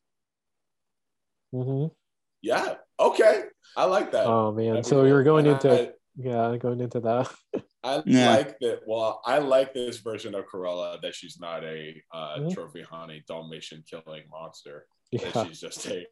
Mm-hmm. 1.53 1.93
Yeah. 2.41 2.75
Okay. 2.99 3.43
I 3.77 3.85
like 3.85 4.11
that. 4.11 4.25
Oh 4.25 4.51
man, 4.51 4.69
That'd 4.71 4.85
so 4.85 4.97
cool. 5.01 5.07
you're 5.07 5.23
going 5.23 5.45
And 5.47 5.55
into 5.63 5.93
yeah, 6.17 6.57
going 6.57 6.79
into 6.81 6.99
that. 7.01 7.31
I 7.83 8.03
Yeah. 8.05 8.35
like 8.35 8.59
that. 8.59 8.81
Well, 8.85 9.21
I 9.25 9.37
like 9.39 9.73
this 9.73 9.99
version 9.99 10.35
of 10.35 10.45
Cruella 10.47 11.01
that 11.01 11.15
she's 11.15 11.39
not 11.39 11.63
a 11.63 12.01
uh, 12.11 12.39
Mhm. 12.39 12.53
trophy 12.53 12.81
hunting 12.81 13.23
Dalmatian 13.27 13.83
killing 13.89 14.27
monster. 14.29 14.85
Yeah, 15.11 15.31
That 15.31 15.47
she's 15.47 15.61
just 15.61 15.85
a 15.87 16.05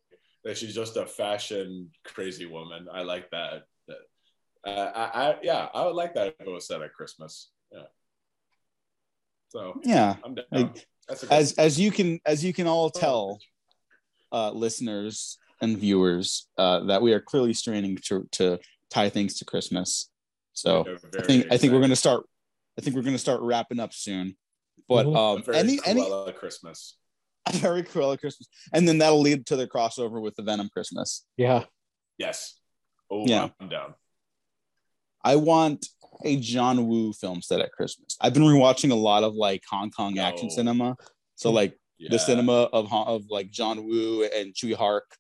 that 0.44 0.58
she's 0.58 0.74
just 0.74 0.96
a 0.96 1.06
fashion 1.06 1.92
crazy 2.06 2.46
woman. 2.46 2.88
I 2.92 3.02
like 3.02 3.30
that. 3.32 3.66
That 3.88 3.98
uh, 4.64 4.92
I, 4.96 5.32
I 5.32 5.40
yeah, 5.44 5.70
I 5.74 5.86
would 5.86 5.96
like 5.96 6.14
that 6.16 6.28
if 6.40 6.48
it 6.48 6.50
was 6.50 6.68
set 6.68 6.82
at 6.82 6.94
Christmas. 6.94 7.52
Yeah. 7.72 7.88
So 9.50 9.80
yeah, 9.84 10.16
I'm 10.24 10.36
down. 10.36 10.46
Like, 10.52 10.88
That's 11.08 11.24
a 11.24 11.34
as 11.34 11.54
good- 11.54 11.62
as 11.64 11.80
you 11.80 11.92
can 11.92 12.20
as 12.26 12.44
you 12.46 12.54
can 12.54 12.68
all 12.68 12.90
tell, 12.90 13.40
uh, 14.32 14.52
listeners 14.52 15.38
and 15.62 15.78
viewers, 15.78 16.48
uh, 16.58 16.82
that 16.86 17.02
we 17.02 17.14
are 17.14 17.20
clearly 17.22 17.54
straining 17.54 17.98
to 18.06 18.28
to 18.34 18.60
tie 18.90 19.10
things 19.10 19.38
to 19.40 19.46
Christmas. 19.46 20.10
So 20.58 20.82
I 20.82 20.98
very 21.12 21.24
think 21.28 21.48
I 21.52 21.58
think 21.58 21.72
we're 21.72 21.82
gonna 21.82 21.96
start. 21.96 22.26
I 22.78 22.82
think 22.82 22.96
we're 22.96 23.04
gonna 23.04 23.20
start 23.20 23.42
wrapping 23.42 23.80
up 23.80 23.94
soon. 23.94 24.36
But 24.90 25.06
Mhm. 25.06 25.16
Um, 25.16 25.44
very 25.44 25.58
any 25.58 25.80
any 25.86 26.02
Cruella 26.02 26.36
Christmas. 26.36 26.98
very 27.54 27.84
Cruella 27.84 28.20
Christmas, 28.20 28.48
and 28.74 28.88
then 28.88 28.98
that'll 28.98 29.22
lead 29.22 29.46
to 29.48 29.56
the 29.56 29.68
crossover 29.68 30.20
with 30.20 30.36
the 30.36 30.42
Venom 30.42 30.70
Christmas. 30.70 31.26
Yeah. 31.38 31.66
Yes. 32.18 32.56
Oh, 33.12 33.28
Yeah. 33.28 33.50
I'm 33.60 33.70
down. 33.70 33.94
I 35.24 35.36
want 35.36 35.86
a 36.26 36.38
John 36.40 36.88
Woo 36.88 37.14
film 37.14 37.42
set 37.44 37.62
at 37.62 37.72
Christmas. 37.72 38.18
I've 38.20 38.34
been 38.34 38.44
rewatching 38.44 38.92
a 38.92 38.96
lot 38.96 39.24
of 39.24 39.36
like 39.36 39.64
Hong 39.70 39.92
Kong 39.92 40.18
action 40.18 40.50
cinema. 40.50 40.96
So 41.36 41.52
like 41.52 41.78
Yeah. 42.00 42.10
the 42.12 42.18
cinema 42.20 42.64
of 42.74 42.88
Hon- 42.88 43.08
of 43.08 43.26
like 43.30 43.52
John 43.52 43.86
Woo 43.86 44.24
and 44.24 44.54
Tsui 44.56 44.74
Hark, 44.76 45.16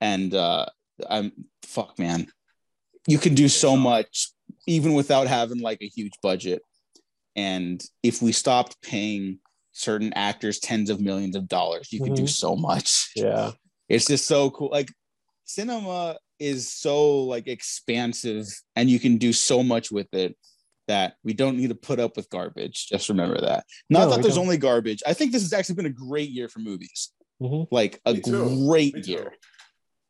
and 0.00 0.32
uh, 0.34 0.66
I'm 1.10 1.32
fuck 1.62 1.98
man, 1.98 2.30
you 3.08 3.18
can 3.18 3.34
do 3.34 3.48
so 3.48 3.76
much 3.76 4.30
even 4.66 4.94
without 4.94 5.26
having 5.26 5.60
like 5.60 5.78
a 5.82 5.88
huge 5.88 6.12
budget. 6.22 6.62
And 7.36 7.82
if 8.02 8.20
we 8.22 8.32
stopped 8.32 8.80
paying 8.82 9.38
certain 9.72 10.12
actors 10.14 10.58
tens 10.58 10.90
of 10.90 11.00
millions 11.00 11.36
of 11.36 11.46
dollars, 11.48 11.92
you 11.92 12.00
could 12.02 12.14
do 12.14 12.22
Mhm. 12.24 12.28
so 12.28 12.56
much. 12.56 13.10
Yeah. 13.14 13.52
It's 13.88 14.06
just 14.06 14.26
so 14.26 14.50
cool. 14.50 14.70
Like 14.70 14.90
cinema 15.44 16.16
is 16.38 16.70
so 16.72 17.22
like 17.24 17.46
expansive, 17.48 18.46
and 18.76 18.90
you 18.90 18.98
can 19.00 19.18
do 19.18 19.32
so 19.32 19.62
much 19.62 19.90
with 19.90 20.12
it 20.12 20.36
that 20.88 21.14
we 21.22 21.32
don't 21.34 21.56
need 21.58 21.68
to 21.68 21.74
put 21.74 22.00
up 22.00 22.16
with 22.16 22.28
garbage. 22.30 22.86
Just 22.88 23.08
remember 23.08 23.40
that. 23.40 23.64
Not 23.90 24.04
No, 24.04 24.10
that 24.10 24.22
there's 24.22 24.34
don't. 24.36 24.44
only 24.44 24.56
garbage. 24.56 25.02
I 25.06 25.12
think 25.14 25.32
this 25.32 25.42
has 25.42 25.52
actually 25.52 25.74
been 25.76 25.86
a 25.86 25.90
great 25.90 26.30
year 26.30 26.48
for 26.48 26.60
movies. 26.60 27.10
Mhm. 27.42 27.68
Like 27.70 28.00
a 28.04 28.14
great 28.14 29.06
year. 29.06 29.34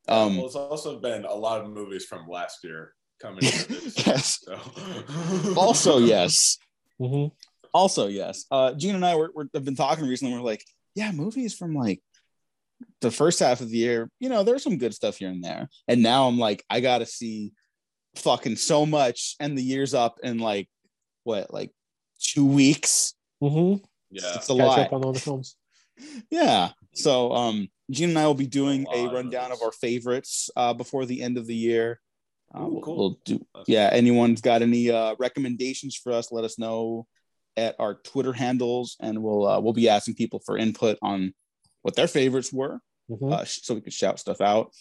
Um, 0.07 0.37
well, 0.39 0.47
it's 0.47 0.55
also 0.57 0.99
been 1.01 1.25
a 1.25 1.35
lot 1.35 1.61
of 1.61 1.71
movies 1.71 2.05
from 2.07 2.27
last 2.29 2.65
year 2.65 2.95
coming. 3.21 3.43
yes. 3.43 4.41
So. 4.45 5.55
Also, 5.57 5.99
yes. 5.99 6.59
Mhm. 7.01 7.33
Also, 7.75 8.07
yes. 8.09 8.45
Uh, 8.51 8.73
Gene 8.75 8.95
and 8.95 9.05
I 9.05 9.15
were, 9.17 9.31
were 9.35 9.49
have 9.55 9.65
been 9.65 9.77
talking 9.77 10.07
recently. 10.07 10.35
We're 10.35 10.41
like, 10.41 10.65
yeah, 10.95 11.13
movies 11.13 11.55
from 11.55 11.75
like 11.75 12.01
the 13.01 13.11
first 13.11 13.39
half 13.41 13.61
of 13.61 13.71
the 13.71 13.77
year. 13.79 14.11
You 14.21 14.29
know, 14.29 14.43
there's 14.43 14.63
some 14.63 14.79
good 14.79 14.95
stuff 14.95 15.19
here 15.19 15.29
and 15.29 15.43
there. 15.45 15.69
And 15.87 16.03
now 16.03 16.27
I'm 16.29 16.39
like, 16.39 16.65
I 16.71 16.81
gotta 16.81 17.07
see 17.07 17.53
fucking 18.17 18.57
so 18.57 18.87
much, 18.87 19.37
and 19.39 19.57
the 19.57 19.63
year's 19.63 19.95
up 19.95 20.19
in 20.23 20.39
like 20.39 20.69
what, 21.25 21.53
like 21.53 21.71
two 22.21 22.47
weeks. 22.47 23.15
Mhm. 23.43 23.83
Yeah. 24.11 24.37
It's 24.37 24.49
a 24.51 24.55
Catch 24.57 24.67
lot. 24.67 24.79
up 24.79 24.93
on 24.93 25.05
all 25.05 25.13
the 25.13 25.21
films. 25.21 25.57
Yeah. 26.31 26.71
So 26.95 27.33
um 27.33 27.69
Gene 27.91 28.11
and 28.11 28.19
I 28.19 28.27
will 28.27 28.35
be 28.35 28.47
doing 28.47 28.87
A 28.93 28.95
a, 28.95 28.99
lot 28.99 29.07
of 29.07 29.13
rundown 29.15 29.51
of 29.51 29.61
our 29.63 29.73
favorites 29.73 30.49
uh 30.57 30.73
before 30.73 31.07
the 31.07 31.23
end 31.23 31.37
of 31.39 31.47
the 31.49 31.57
year. 31.57 32.01
Uh, 32.55 32.63
Ooh, 32.63 32.69
we'll- 32.73 32.81
cool. 32.83 32.97
we'll 32.97 33.21
do 33.25 33.47
yeah, 33.67 33.91
anyone's 33.93 34.41
got 34.41 34.63
any 34.63 34.91
uh 34.91 35.15
recommendations 35.19 35.95
for 35.97 36.13
us, 36.13 36.33
let 36.33 36.45
us 36.45 36.59
know 36.59 37.07
at 37.57 37.75
our 37.79 37.95
Twitter 37.95 38.33
handles 38.33 38.97
and 39.01 39.23
we'll 39.23 39.47
uh, 39.47 39.61
we'll 39.61 39.73
be 39.73 39.89
asking 39.89 40.15
people 40.15 40.41
for 40.47 40.57
input 40.57 40.97
on 41.03 41.35
what 41.83 41.95
their 41.97 42.07
favorites 42.09 42.53
were 42.53 42.81
Mhm. 43.11 43.33
uh, 43.33 43.45
so 43.45 43.75
we 43.75 43.81
can 43.81 43.91
shout 43.91 44.19
stuff 44.19 44.41
out 44.41 44.73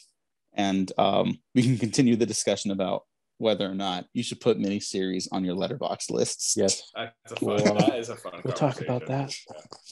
and 0.53 0.91
um 0.97 1.37
we 1.55 1.63
can 1.63 1.77
continue 1.77 2.15
the 2.15 2.25
discussion 2.25 2.71
about 2.71 3.03
whether 3.39 3.69
or 3.69 3.75
not 3.75 4.05
you 4.13 4.23
should 4.23 4.39
put 4.39 4.57
miniseries 4.57 5.27
on 5.31 5.43
your 5.45 5.55
Letterboxd 5.55 6.09
lists. 6.11 6.55
yes. 6.57 6.81
That's 6.95 7.31
a 7.31 7.35
fun. 7.35 7.47
Well, 7.63 7.75
that 7.75 7.97
is 7.99 8.09
a 8.09 8.15
fun. 8.15 8.41
we'll 8.43 8.53
talk 8.53 8.81
about 8.81 9.05
that. 9.07 9.33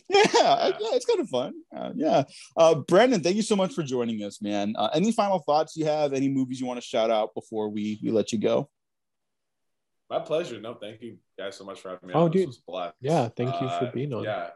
Yeah, 0.10 0.24
Yeah. 0.34 0.68
yeah, 0.80 0.90
it's 0.94 1.06
kind 1.06 1.20
of 1.20 1.30
fun. 1.30 1.54
Uh, 1.76 1.92
yeah. 1.96 2.24
Uh, 2.58 2.76
Brandon, 2.76 3.22
thank 3.22 3.36
you 3.36 3.42
so 3.44 3.56
much 3.56 3.74
for 3.74 3.84
joining 3.84 4.24
us, 4.24 4.42
man. 4.42 4.74
Uh, 4.78 4.90
any 4.94 5.12
final 5.12 5.40
thoughts 5.40 5.76
you 5.78 5.86
have? 5.86 6.14
Any 6.14 6.28
movies 6.30 6.60
you 6.60 6.66
want 6.66 6.82
to 6.82 6.86
shout 6.88 7.10
out 7.12 7.34
before 7.36 7.70
we 7.70 8.00
we 8.04 8.12
let 8.12 8.32
you 8.32 8.40
go? 8.40 8.70
My 10.10 10.20
pleasure. 10.20 10.60
No, 10.62 10.76
thank 10.76 11.02
you 11.02 11.18
guys 11.38 11.56
so 11.58 11.64
much 11.66 11.80
for 11.82 11.90
having 11.90 12.08
me. 12.08 12.14
Oh, 12.14 12.26
on. 12.26 12.32
This 12.32 12.42
dude. 12.42 12.48
was 12.48 12.58
blast. 12.68 12.96
Yeah, 13.02 13.30
thank 13.36 13.54
you 13.62 13.68
for 13.70 13.86
Uh, 13.86 13.92
being 13.92 14.14
on. 14.14 14.24
Yeah, 14.24 14.50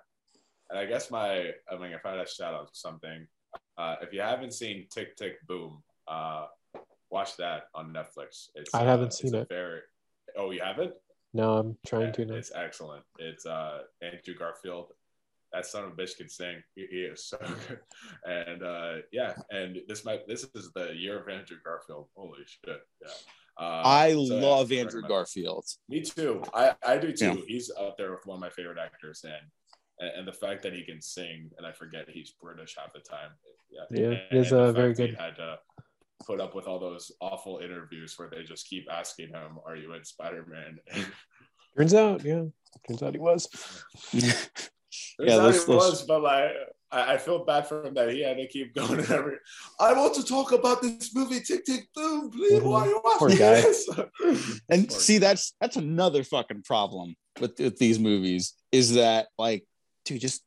and 0.69 0.77
I 0.79 0.85
guess 0.85 1.09
my, 1.09 1.51
I 1.71 1.77
mean, 1.79 1.91
if 1.91 2.05
I 2.05 2.15
had 2.15 2.25
to 2.27 2.31
shout 2.31 2.53
out 2.53 2.69
something, 2.73 3.27
uh, 3.77 3.95
if 4.01 4.13
you 4.13 4.21
haven't 4.21 4.53
seen 4.53 4.87
Tick 4.91 5.15
Tick 5.15 5.35
Boom, 5.47 5.81
uh, 6.07 6.45
watch 7.09 7.37
that 7.37 7.63
on 7.75 7.93
Netflix. 7.93 8.49
It's 8.55 8.73
I 8.73 8.83
haven't 8.83 9.07
uh, 9.07 9.11
seen 9.11 9.35
it's 9.35 9.43
it. 9.43 9.49
Very, 9.49 9.79
oh, 10.37 10.51
you 10.51 10.61
haven't? 10.61 10.93
No, 11.33 11.57
I'm 11.57 11.77
trying 11.85 12.07
Yeah, 12.07 12.11
to 12.11 12.25
now. 12.25 12.35
It's 12.35 12.51
excellent. 12.55 13.03
It's 13.19 13.45
uh 13.45 13.79
Andrew 14.01 14.35
Garfield. 14.37 14.91
That 15.53 15.65
son 15.65 15.83
of 15.85 15.91
a 15.91 15.95
bitch 15.95 16.17
can 16.17 16.29
sing. 16.29 16.61
He, 16.75 16.85
he 16.89 16.97
is 17.01 17.25
so 17.25 17.37
good. 17.67 17.79
And 18.25 18.63
uh 18.63 18.95
yeah, 19.11 19.33
and 19.51 19.79
this 19.87 20.05
might 20.05 20.27
this 20.27 20.45
is 20.55 20.71
the 20.73 20.93
year 20.95 21.19
of 21.21 21.29
Andrew 21.29 21.57
Garfield. 21.63 22.07
Holy 22.15 22.39
shit. 22.45 22.81
Yeah. 23.01 23.07
Uh, 23.59 23.81
I 23.83 24.11
so, 24.13 24.19
yeah, 24.21 24.41
love 24.41 24.71
Andrew. 24.71 25.01
Garfield. 25.01 25.65
Me 25.89 26.01
too. 26.01 26.41
I, 26.53 26.75
I 26.81 26.97
do 26.97 27.11
too. 27.11 27.25
Yeah. 27.25 27.45
He's 27.45 27.69
up 27.77 27.97
there 27.97 28.11
with 28.11 28.25
one 28.25 28.35
of 28.37 28.41
my 28.41 28.49
favorite 28.49 28.77
actors, 28.77 29.25
and, 29.25 29.33
and 29.99 30.19
and 30.19 30.27
the 30.27 30.31
fact 30.31 30.63
that 30.63 30.71
he 30.71 30.85
can 30.85 31.01
sing, 31.01 31.51
and 31.57 31.67
I 31.67 31.73
forget 31.73 32.05
he's 32.09 32.31
British 32.41 32.77
half 32.77 32.93
the 32.93 33.01
time. 33.01 33.31
Yeah, 33.69 33.81
Yeah, 33.91 34.05
and, 34.11 34.19
he 34.31 34.37
is, 34.37 34.51
and 34.53 34.61
the 34.61 34.63
uh, 34.63 34.71
very 34.71 34.95
fact 34.95 34.99
he 35.01 35.07
good. 35.07 35.19
Had 35.19 35.35
to 35.35 35.59
put 36.25 36.39
up 36.41 36.55
with 36.55 36.67
all 36.67 36.79
those 36.79 37.11
awful 37.21 37.59
interviews 37.59 38.13
where 38.17 38.29
they 38.29 38.43
just 38.43 38.67
keep 38.67 38.87
asking 38.91 39.29
him, 39.29 39.59
"Are 39.65 39.75
you 39.75 39.93
in 39.93 40.03
Spider 40.03 40.45
Man?" 40.47 40.79
Turns 41.77 41.93
out, 41.93 42.23
yeah. 42.25 42.43
Turns 42.87 43.03
out 43.03 43.13
he 43.13 43.19
was. 43.19 43.47
yeah, 44.11 44.31
yeah, 45.19 45.35
those- 45.37 45.65
he 45.65 45.71
those- 45.73 45.91
was, 45.91 46.01
but 46.03 46.21
like. 46.21 46.51
I 46.91 47.13
I 47.13 47.17
feel 47.19 47.45
bad 47.45 47.67
for 47.67 47.85
him 47.85 47.93
that 47.93 48.09
he 48.11 48.21
had 48.23 48.37
to 48.37 48.47
keep 48.47 48.73
going 48.79 48.99
every. 49.01 49.35
I 49.79 49.93
want 49.93 50.15
to 50.15 50.23
talk 50.23 50.51
about 50.53 50.81
this 50.81 51.13
movie, 51.13 51.39
Tick 51.39 51.63
Tick 51.63 51.87
Boom. 51.93 52.31
Please, 52.31 52.63
why 52.63 52.81
are 52.81 52.87
you 52.87 52.99
Poor 53.05 53.27
watching 53.29 53.37
guy. 53.37 53.61
this? 53.61 53.87
and 54.71 54.89
Poor 54.89 54.99
see, 54.99 55.19
that's 55.19 55.53
that's 55.61 55.75
another 55.75 56.23
fucking 56.23 56.63
problem 56.63 57.15
with, 57.39 57.59
with 57.59 57.77
these 57.77 57.99
movies 57.99 58.55
is 58.71 58.95
that 58.95 59.27
like, 59.37 59.65
dude, 60.03 60.19
just 60.19 60.41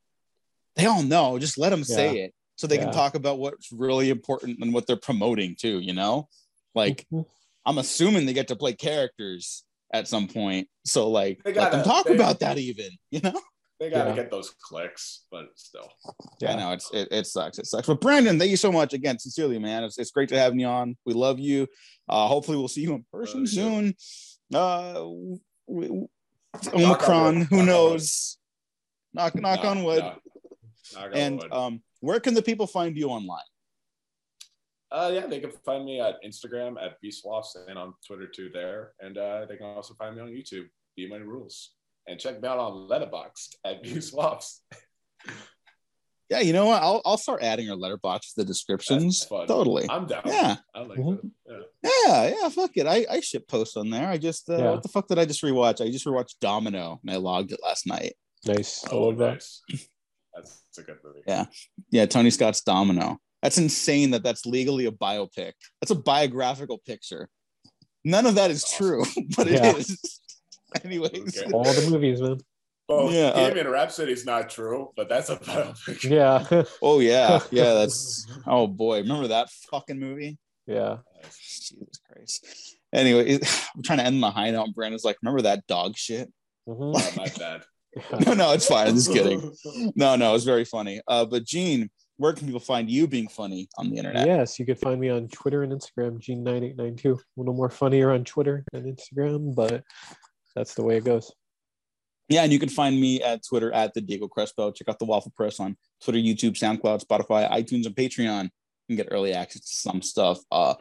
they 0.75 0.87
all 0.87 1.05
know. 1.05 1.39
Just 1.39 1.59
let 1.59 1.70
them 1.70 1.85
say 1.85 2.18
it 2.25 2.35
so 2.57 2.66
they 2.66 2.76
Yeah. 2.76 2.84
can 2.84 2.92
talk 2.92 3.14
about 3.14 3.38
what's 3.38 3.72
really 3.72 4.11
important 4.11 4.59
and 4.61 4.72
what 4.72 4.86
they're 4.86 4.96
promoting 4.96 5.57
too. 5.59 5.80
You 5.80 5.94
know, 5.94 6.28
like 6.74 7.07
Mhm. 7.12 7.26
I'm 7.66 7.78
assuming 7.78 8.26
they 8.26 8.32
get 8.32 8.48
to 8.48 8.57
play 8.57 8.72
characters 8.74 9.64
at 9.92 10.09
some 10.09 10.26
point. 10.28 10.68
So 10.84 11.11
like 11.11 11.42
They 11.44 11.53
let 11.53 11.70
them 11.72 11.80
gotta- 11.82 11.88
talk 11.88 12.07
they- 12.07 12.14
about 12.14 12.40
that 12.40 12.59
even, 12.59 12.90
you 13.11 13.20
know? 13.20 13.32
They 13.80 13.90
gotta 13.90 14.11
Yeah. 14.11 14.16
get 14.16 14.30
those 14.30 14.50
clicks, 14.61 15.24
but 15.28 15.46
still. 15.57 15.90
I 16.46 16.55
know 16.55 16.70
it's 16.70 16.88
it, 16.92 17.09
it 17.11 17.26
sucks. 17.26 17.59
It 17.59 17.66
sucks. 17.66 17.88
But 17.88 18.00
Brandon, 18.00 18.38
thank 18.38 18.53
you 18.53 18.57
so 18.57 18.70
much 18.70 18.92
again. 18.92 19.18
Sincerely, 19.18 19.59
man. 19.59 19.82
It's, 19.82 19.98
it's 19.98 20.12
great 20.12 20.28
to 20.28 20.38
have 20.38 20.55
you 20.55 20.66
on. 20.66 20.96
We 21.05 21.14
love 21.14 21.40
you. 21.40 21.66
Uh 22.09 22.28
hopefully 22.28 22.59
we'll 22.59 22.68
see 22.68 22.82
you 22.82 22.94
in 22.94 23.05
person 23.12 23.40
Uh, 23.40 23.42
yeah. 23.42 23.46
soon. 23.50 23.94
Uh 24.55 24.92
w- 24.92 25.38
w- 25.68 26.09
Omicron, 26.72 27.40
who 27.42 27.57
Knock 27.57 27.61
on 27.61 27.66
knows? 27.66 28.38
Knock 29.14 29.34
knock 29.34 29.64
Nah, 29.64 29.70
on 29.70 29.83
wood. 29.84 29.99
nah. 30.04 30.14
Knock 30.95 31.04
on 31.07 31.14
and 31.14 31.37
wood. 31.42 31.53
um 31.53 31.83
where 32.03 32.20
can 32.20 32.34
the 32.34 32.42
people 32.42 32.66
find 32.66 32.96
you 32.96 33.08
online? 33.08 33.49
Uh, 34.91 35.11
yeah, 35.14 35.26
they 35.26 35.41
can 35.41 35.50
find 35.64 35.87
me 35.87 36.00
at 36.00 36.22
Instagram 36.22 36.76
at 36.84 37.00
bswoffs 37.03 37.57
and 37.66 37.79
on 37.79 37.95
Twitter 38.07 38.26
too 38.26 38.50
there. 38.53 38.92
And 39.00 39.16
uh, 39.16 39.46
they 39.49 39.57
can 39.57 39.64
also 39.66 39.95
find 39.95 40.14
me 40.14 40.20
on 40.20 40.29
YouTube, 40.29 40.66
Be 40.96 41.08
Money 41.08 41.24
Rules. 41.24 41.70
And 42.07 42.20
check 42.20 42.42
me 42.42 42.49
out 42.49 42.58
on 42.58 42.88
Letterboxd 42.91 43.54
at 43.64 43.83
bswoffs. 43.83 44.58
Yeah, 46.30 46.41
you 46.41 46.54
know 46.54 46.64
what? 46.64 46.80
I'll 46.83 47.03
I'll 47.04 47.18
start 47.18 47.42
adding 47.42 47.68
our 47.70 47.76
Letterboxd 47.76 48.20
to 48.20 48.33
the 48.38 48.45
descriptions. 48.46 49.26
That's. 49.30 49.49
Totally. 49.49 49.84
I'm 49.91 50.07
down. 50.07 50.22
Yeah. 50.24 50.57
I 50.74 50.80
like 50.80 50.99
Mhm. 50.99 51.30
that. 51.45 51.66
Yeah. 51.84 51.91
Yeah, 52.07 52.34
yeah, 52.41 52.49
fuck 52.49 52.70
it. 52.76 52.87
I, 52.87 53.04
I 53.11 53.20
ship 53.20 53.46
post 53.49 53.76
on 53.76 53.91
there. 53.91 54.08
I 54.08 54.16
just 54.16 54.49
uh, 54.49 54.57
Yeah. 54.57 54.70
what 54.70 54.83
the 54.83 54.88
fuck 54.88 55.08
did 55.08 55.18
I 55.18 55.26
just 55.26 55.42
rewatch? 55.42 55.84
I 55.87 55.91
just 55.91 56.07
rewatched 56.07 56.37
Domino 56.41 57.00
and 57.03 57.11
I 57.11 57.16
logged 57.16 57.53
it 57.53 57.61
last 57.62 57.87
night. 57.87 58.14
Nice. 58.46 58.83
I 58.87 58.92
Oh, 58.92 59.08
love 59.08 59.18
that. 59.18 59.33
nice. 59.34 59.62
That's, 60.34 60.63
that's 60.68 60.79
a 60.79 60.83
good 60.83 60.99
movie. 61.04 61.21
Yeah. 61.26 61.45
Yeah, 61.91 62.07
Tony 62.07 62.30
Scott's 62.30 62.61
Domino. 62.63 63.18
That's 63.42 63.59
insane 63.59 64.13
that 64.13 64.22
that's 64.22 64.46
legally 64.46 64.87
a 64.87 64.91
biopic. 64.92 65.53
That's 65.80 65.91
a 65.91 65.96
biographical 65.96 66.79
picture. 66.87 67.29
None 68.04 68.26
of 68.26 68.34
that 68.37 68.50
is 68.50 68.64
Awesome. 68.64 68.79
true, 68.79 69.04
but 69.37 69.46
it 69.49 69.54
Yeah. 69.54 69.76
is. 69.76 70.21
Anyways. 70.84 71.38
Okay. 71.42 71.53
All 71.53 71.64
the 71.64 71.88
movies, 71.91 72.21
man. 72.21 72.38
Well, 72.88 73.13
Yeah, 73.13 73.26
uh, 73.29 73.34
Bohemian 73.34 73.68
Rhapsody's 73.68 74.25
not 74.25 74.50
true, 74.50 74.91
but 74.96 75.09
that's 75.09 75.29
a 75.30 75.37
biopic. 75.37 76.03
Yeah. 76.11 76.64
Oh 76.83 77.00
yeah, 77.00 77.41
yeah. 77.50 77.75
That's 77.75 78.26
oh 78.46 78.67
boy. 78.67 78.99
Remember 79.03 79.29
that 79.29 79.50
fucking 79.71 79.99
movie? 80.00 80.38
yeah. 80.67 80.99
Jesus 81.22 82.00
Christ. 82.11 82.76
Anyway, 82.92 83.34
I'm 83.76 83.83
trying 83.83 83.99
to 83.99 84.04
end 84.04 84.22
on 84.25 84.30
a 84.30 84.33
high 84.34 84.50
note. 84.50 84.75
Brandon's 84.75 85.04
like, 85.04 85.17
remember 85.22 85.42
that 85.42 85.67
dog 85.67 85.96
shit? 85.96 86.33
Mhm. 86.68 86.92
Oh, 86.96 87.13
my 87.17 87.29
bad. 87.38 87.63
No, 88.27 88.33
no, 88.35 88.53
it's 88.53 88.67
fine. 88.67 88.89
I'm 88.89 88.95
just 88.95 89.13
kidding. 89.13 89.53
No, 89.97 90.17
no, 90.17 90.35
it's 90.35 90.45
very 90.45 90.64
funny. 90.64 91.01
Uh, 91.07 91.25
but 91.25 91.45
Gene, 91.45 91.91
where 92.17 92.33
can 92.33 92.47
people 92.47 92.61
find 92.61 92.91
you 92.91 93.07
being 93.07 93.29
funny 93.29 93.69
on 93.79 93.91
the 93.91 93.97
internet? 93.97 94.27
Yes, 94.27 94.59
you 94.59 94.67
could 94.67 94.79
find 94.79 95.01
me 95.01 95.09
on 95.09 95.29
Twitter 95.29 95.63
and 95.63 95.73
Instagram, 95.73 96.21
Gene9892. 96.21 97.05
A 97.05 97.19
little 97.37 97.55
more 97.55 97.71
funnier 97.71 98.13
on 98.13 98.25
Twitter 98.25 98.64
and 98.73 98.85
Instagram, 98.85 99.55
but 99.55 99.83
that's 100.55 100.75
the 100.75 100.83
way 100.83 100.97
it 100.97 101.05
goes. 101.05 101.33
Yeah, 102.29 102.45
and 102.45 102.53
you 102.53 102.59
can 102.59 102.69
find 102.69 102.99
me 102.99 103.23
at 103.23 103.45
Twitter 103.45 103.73
at 103.73 103.93
the 103.93 104.01
Diego 104.01 104.29
Crespo. 104.29 104.71
Check 104.71 104.89
out 104.89 104.99
the 104.99 105.05
Waffle 105.05 105.33
Press 105.37 105.61
on 105.61 105.77
Twitter, 106.03 106.19
YouTube, 106.19 106.57
SoundCloud, 106.57 107.05
Spotify, 107.05 107.51
iTunes, 107.51 107.87
and 107.87 107.95
Patreon. 107.95 108.45
You 108.45 108.97
can 108.97 108.97
get 108.97 109.09
early 109.11 109.35
access 109.35 109.63
to 109.63 109.75
some 109.75 110.01
stuff. 110.01 110.39
Uh, 110.51 110.75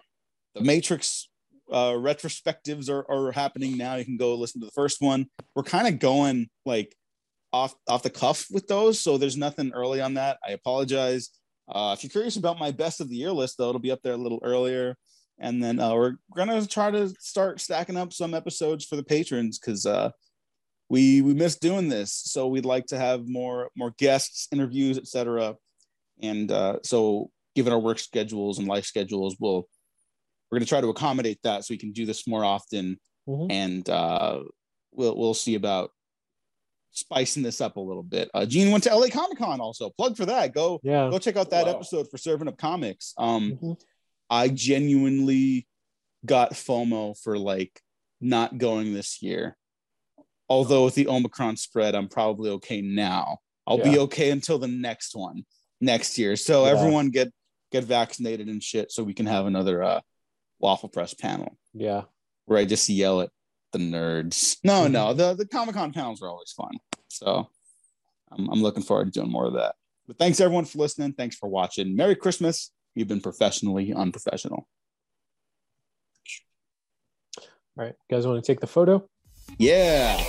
the 0.55 0.61
Matrix 0.61 1.29
uh, 1.71 1.91
retrospectives 1.91 2.89
are, 2.89 3.09
are 3.09 3.31
happening 3.31 3.77
now. 3.77 3.95
You 3.95 4.05
can 4.05 4.17
go 4.17 4.35
listen 4.35 4.61
to 4.61 4.65
the 4.65 4.71
first 4.71 5.01
one. 5.01 5.27
We're 5.55 5.63
kind 5.63 5.87
of 5.87 5.99
going 5.99 6.49
like 6.65 6.95
off 7.53 7.75
off 7.87 8.03
the 8.03 8.09
cuff 8.09 8.45
with 8.51 8.67
those, 8.67 8.99
so 8.99 9.17
there's 9.17 9.37
nothing 9.37 9.71
early 9.73 10.01
on 10.01 10.13
that. 10.15 10.37
I 10.47 10.51
apologize. 10.51 11.29
Uh, 11.69 11.95
if 11.97 12.03
you're 12.03 12.09
curious 12.09 12.37
about 12.37 12.59
my 12.59 12.71
best 12.71 12.99
of 13.01 13.09
the 13.09 13.15
year 13.15 13.31
list, 13.31 13.57
though, 13.57 13.69
it'll 13.69 13.79
be 13.79 13.91
up 13.91 14.01
there 14.03 14.13
a 14.13 14.17
little 14.17 14.41
earlier. 14.43 14.95
And 15.39 15.63
then 15.63 15.79
uh, 15.79 15.93
we're 15.95 16.15
gonna 16.35 16.65
try 16.65 16.91
to 16.91 17.09
start 17.19 17.59
stacking 17.59 17.97
up 17.97 18.13
some 18.13 18.33
episodes 18.33 18.85
for 18.85 18.95
the 18.95 19.03
patrons 19.03 19.57
because 19.57 19.85
uh, 19.85 20.11
we 20.89 21.21
we 21.21 21.33
miss 21.33 21.57
doing 21.57 21.89
this. 21.89 22.13
So 22.13 22.47
we'd 22.47 22.65
like 22.65 22.85
to 22.87 22.99
have 22.99 23.27
more 23.27 23.69
more 23.75 23.93
guests, 23.97 24.47
interviews, 24.51 24.97
etc. 24.97 25.55
And 26.21 26.51
uh, 26.51 26.79
so, 26.83 27.31
given 27.55 27.73
our 27.73 27.79
work 27.79 27.97
schedules 27.97 28.59
and 28.59 28.67
life 28.67 28.85
schedules, 28.85 29.35
we'll 29.39 29.67
we're 30.51 30.59
gonna 30.59 30.67
try 30.67 30.81
to 30.81 30.89
accommodate 30.89 31.39
that 31.43 31.65
so 31.65 31.73
we 31.73 31.77
can 31.77 31.91
do 31.91 32.05
this 32.05 32.27
more 32.27 32.45
often. 32.45 32.99
Mm-hmm. 33.27 33.51
And 33.51 33.89
uh, 33.89 34.39
we'll 34.91 35.17
we'll 35.17 35.33
see 35.33 35.55
about 35.55 35.91
spicing 36.91 37.43
this 37.43 37.61
up 37.61 37.77
a 37.77 37.81
little 37.81 38.03
bit. 38.03 38.29
Uh, 38.33 38.45
Gene 38.45 38.71
went 38.71 38.83
to 38.83 38.95
LA 38.95 39.07
Comic 39.07 39.37
Con 39.37 39.59
also. 39.59 39.89
Plug 39.89 40.15
for 40.15 40.25
that. 40.25 40.53
Go 40.53 40.79
yeah. 40.83 41.09
Go 41.09 41.19
check 41.19 41.37
out 41.37 41.49
that 41.51 41.65
wow. 41.65 41.73
episode 41.73 42.09
for 42.09 42.17
Serving 42.17 42.47
Up 42.47 42.57
Comics. 42.57 43.13
Um, 43.17 43.51
mm-hmm. 43.51 43.71
I 44.29 44.47
genuinely 44.49 45.67
got 46.25 46.53
FOMO 46.53 47.17
for 47.21 47.37
like 47.37 47.81
not 48.19 48.57
going 48.57 48.93
this 48.93 49.21
year. 49.21 49.57
Although 50.49 50.85
with 50.85 50.95
the 50.95 51.07
Omicron 51.07 51.57
spread, 51.57 51.95
I'm 51.95 52.09
probably 52.09 52.51
okay 52.51 52.81
now. 52.81 53.37
I'll 53.65 53.77
yeah. 53.79 53.91
be 53.91 53.99
okay 53.99 54.31
until 54.31 54.59
the 54.59 54.67
next 54.67 55.15
one 55.15 55.43
next 55.79 56.17
year. 56.17 56.35
So 56.35 56.65
yeah. 56.65 56.71
everyone 56.71 57.09
get 57.09 57.29
get 57.71 57.85
vaccinated 57.85 58.47
and 58.47 58.61
shit 58.61 58.91
so 58.91 59.01
we 59.01 59.13
can 59.13 59.25
have 59.25 59.45
another 59.45 59.81
uh 59.81 60.01
waffle 60.59 60.89
press 60.89 61.13
panel. 61.13 61.57
Yeah. 61.73 62.03
Where 62.45 62.59
I 62.59 62.65
just 62.65 62.87
yell 62.89 63.21
at 63.21 63.29
the 63.71 63.79
nerds. 63.79 64.57
No, 64.63 64.87
no, 64.87 65.07
mm-hmm. 65.07 65.17
the 65.17 65.33
the 65.35 65.47
Comic 65.47 65.75
Con 65.75 65.93
panels 65.93 66.21
are 66.21 66.29
always 66.29 66.51
fun. 66.51 66.71
So 67.07 67.49
I'm, 68.31 68.49
I'm 68.49 68.61
looking 68.61 68.83
forward 68.83 69.05
to 69.05 69.19
doing 69.19 69.31
more 69.31 69.45
of 69.45 69.53
that. 69.53 69.75
But 70.07 70.17
thanks 70.17 70.39
everyone 70.39 70.65
for 70.65 70.79
listening. 70.79 71.13
Thanks 71.13 71.35
for 71.35 71.47
watching. 71.47 71.95
Merry 71.95 72.15
Christmas. 72.15 72.71
You've 72.95 73.07
been 73.07 73.21
professionally 73.21 73.93
unprofessional. 73.93 74.67
All 77.77 77.85
right. 77.85 77.95
You 78.09 78.15
guys 78.15 78.27
want 78.27 78.43
to 78.43 78.51
take 78.51 78.59
the 78.59 78.67
photo? 78.67 79.07
Yeah. 79.57 80.21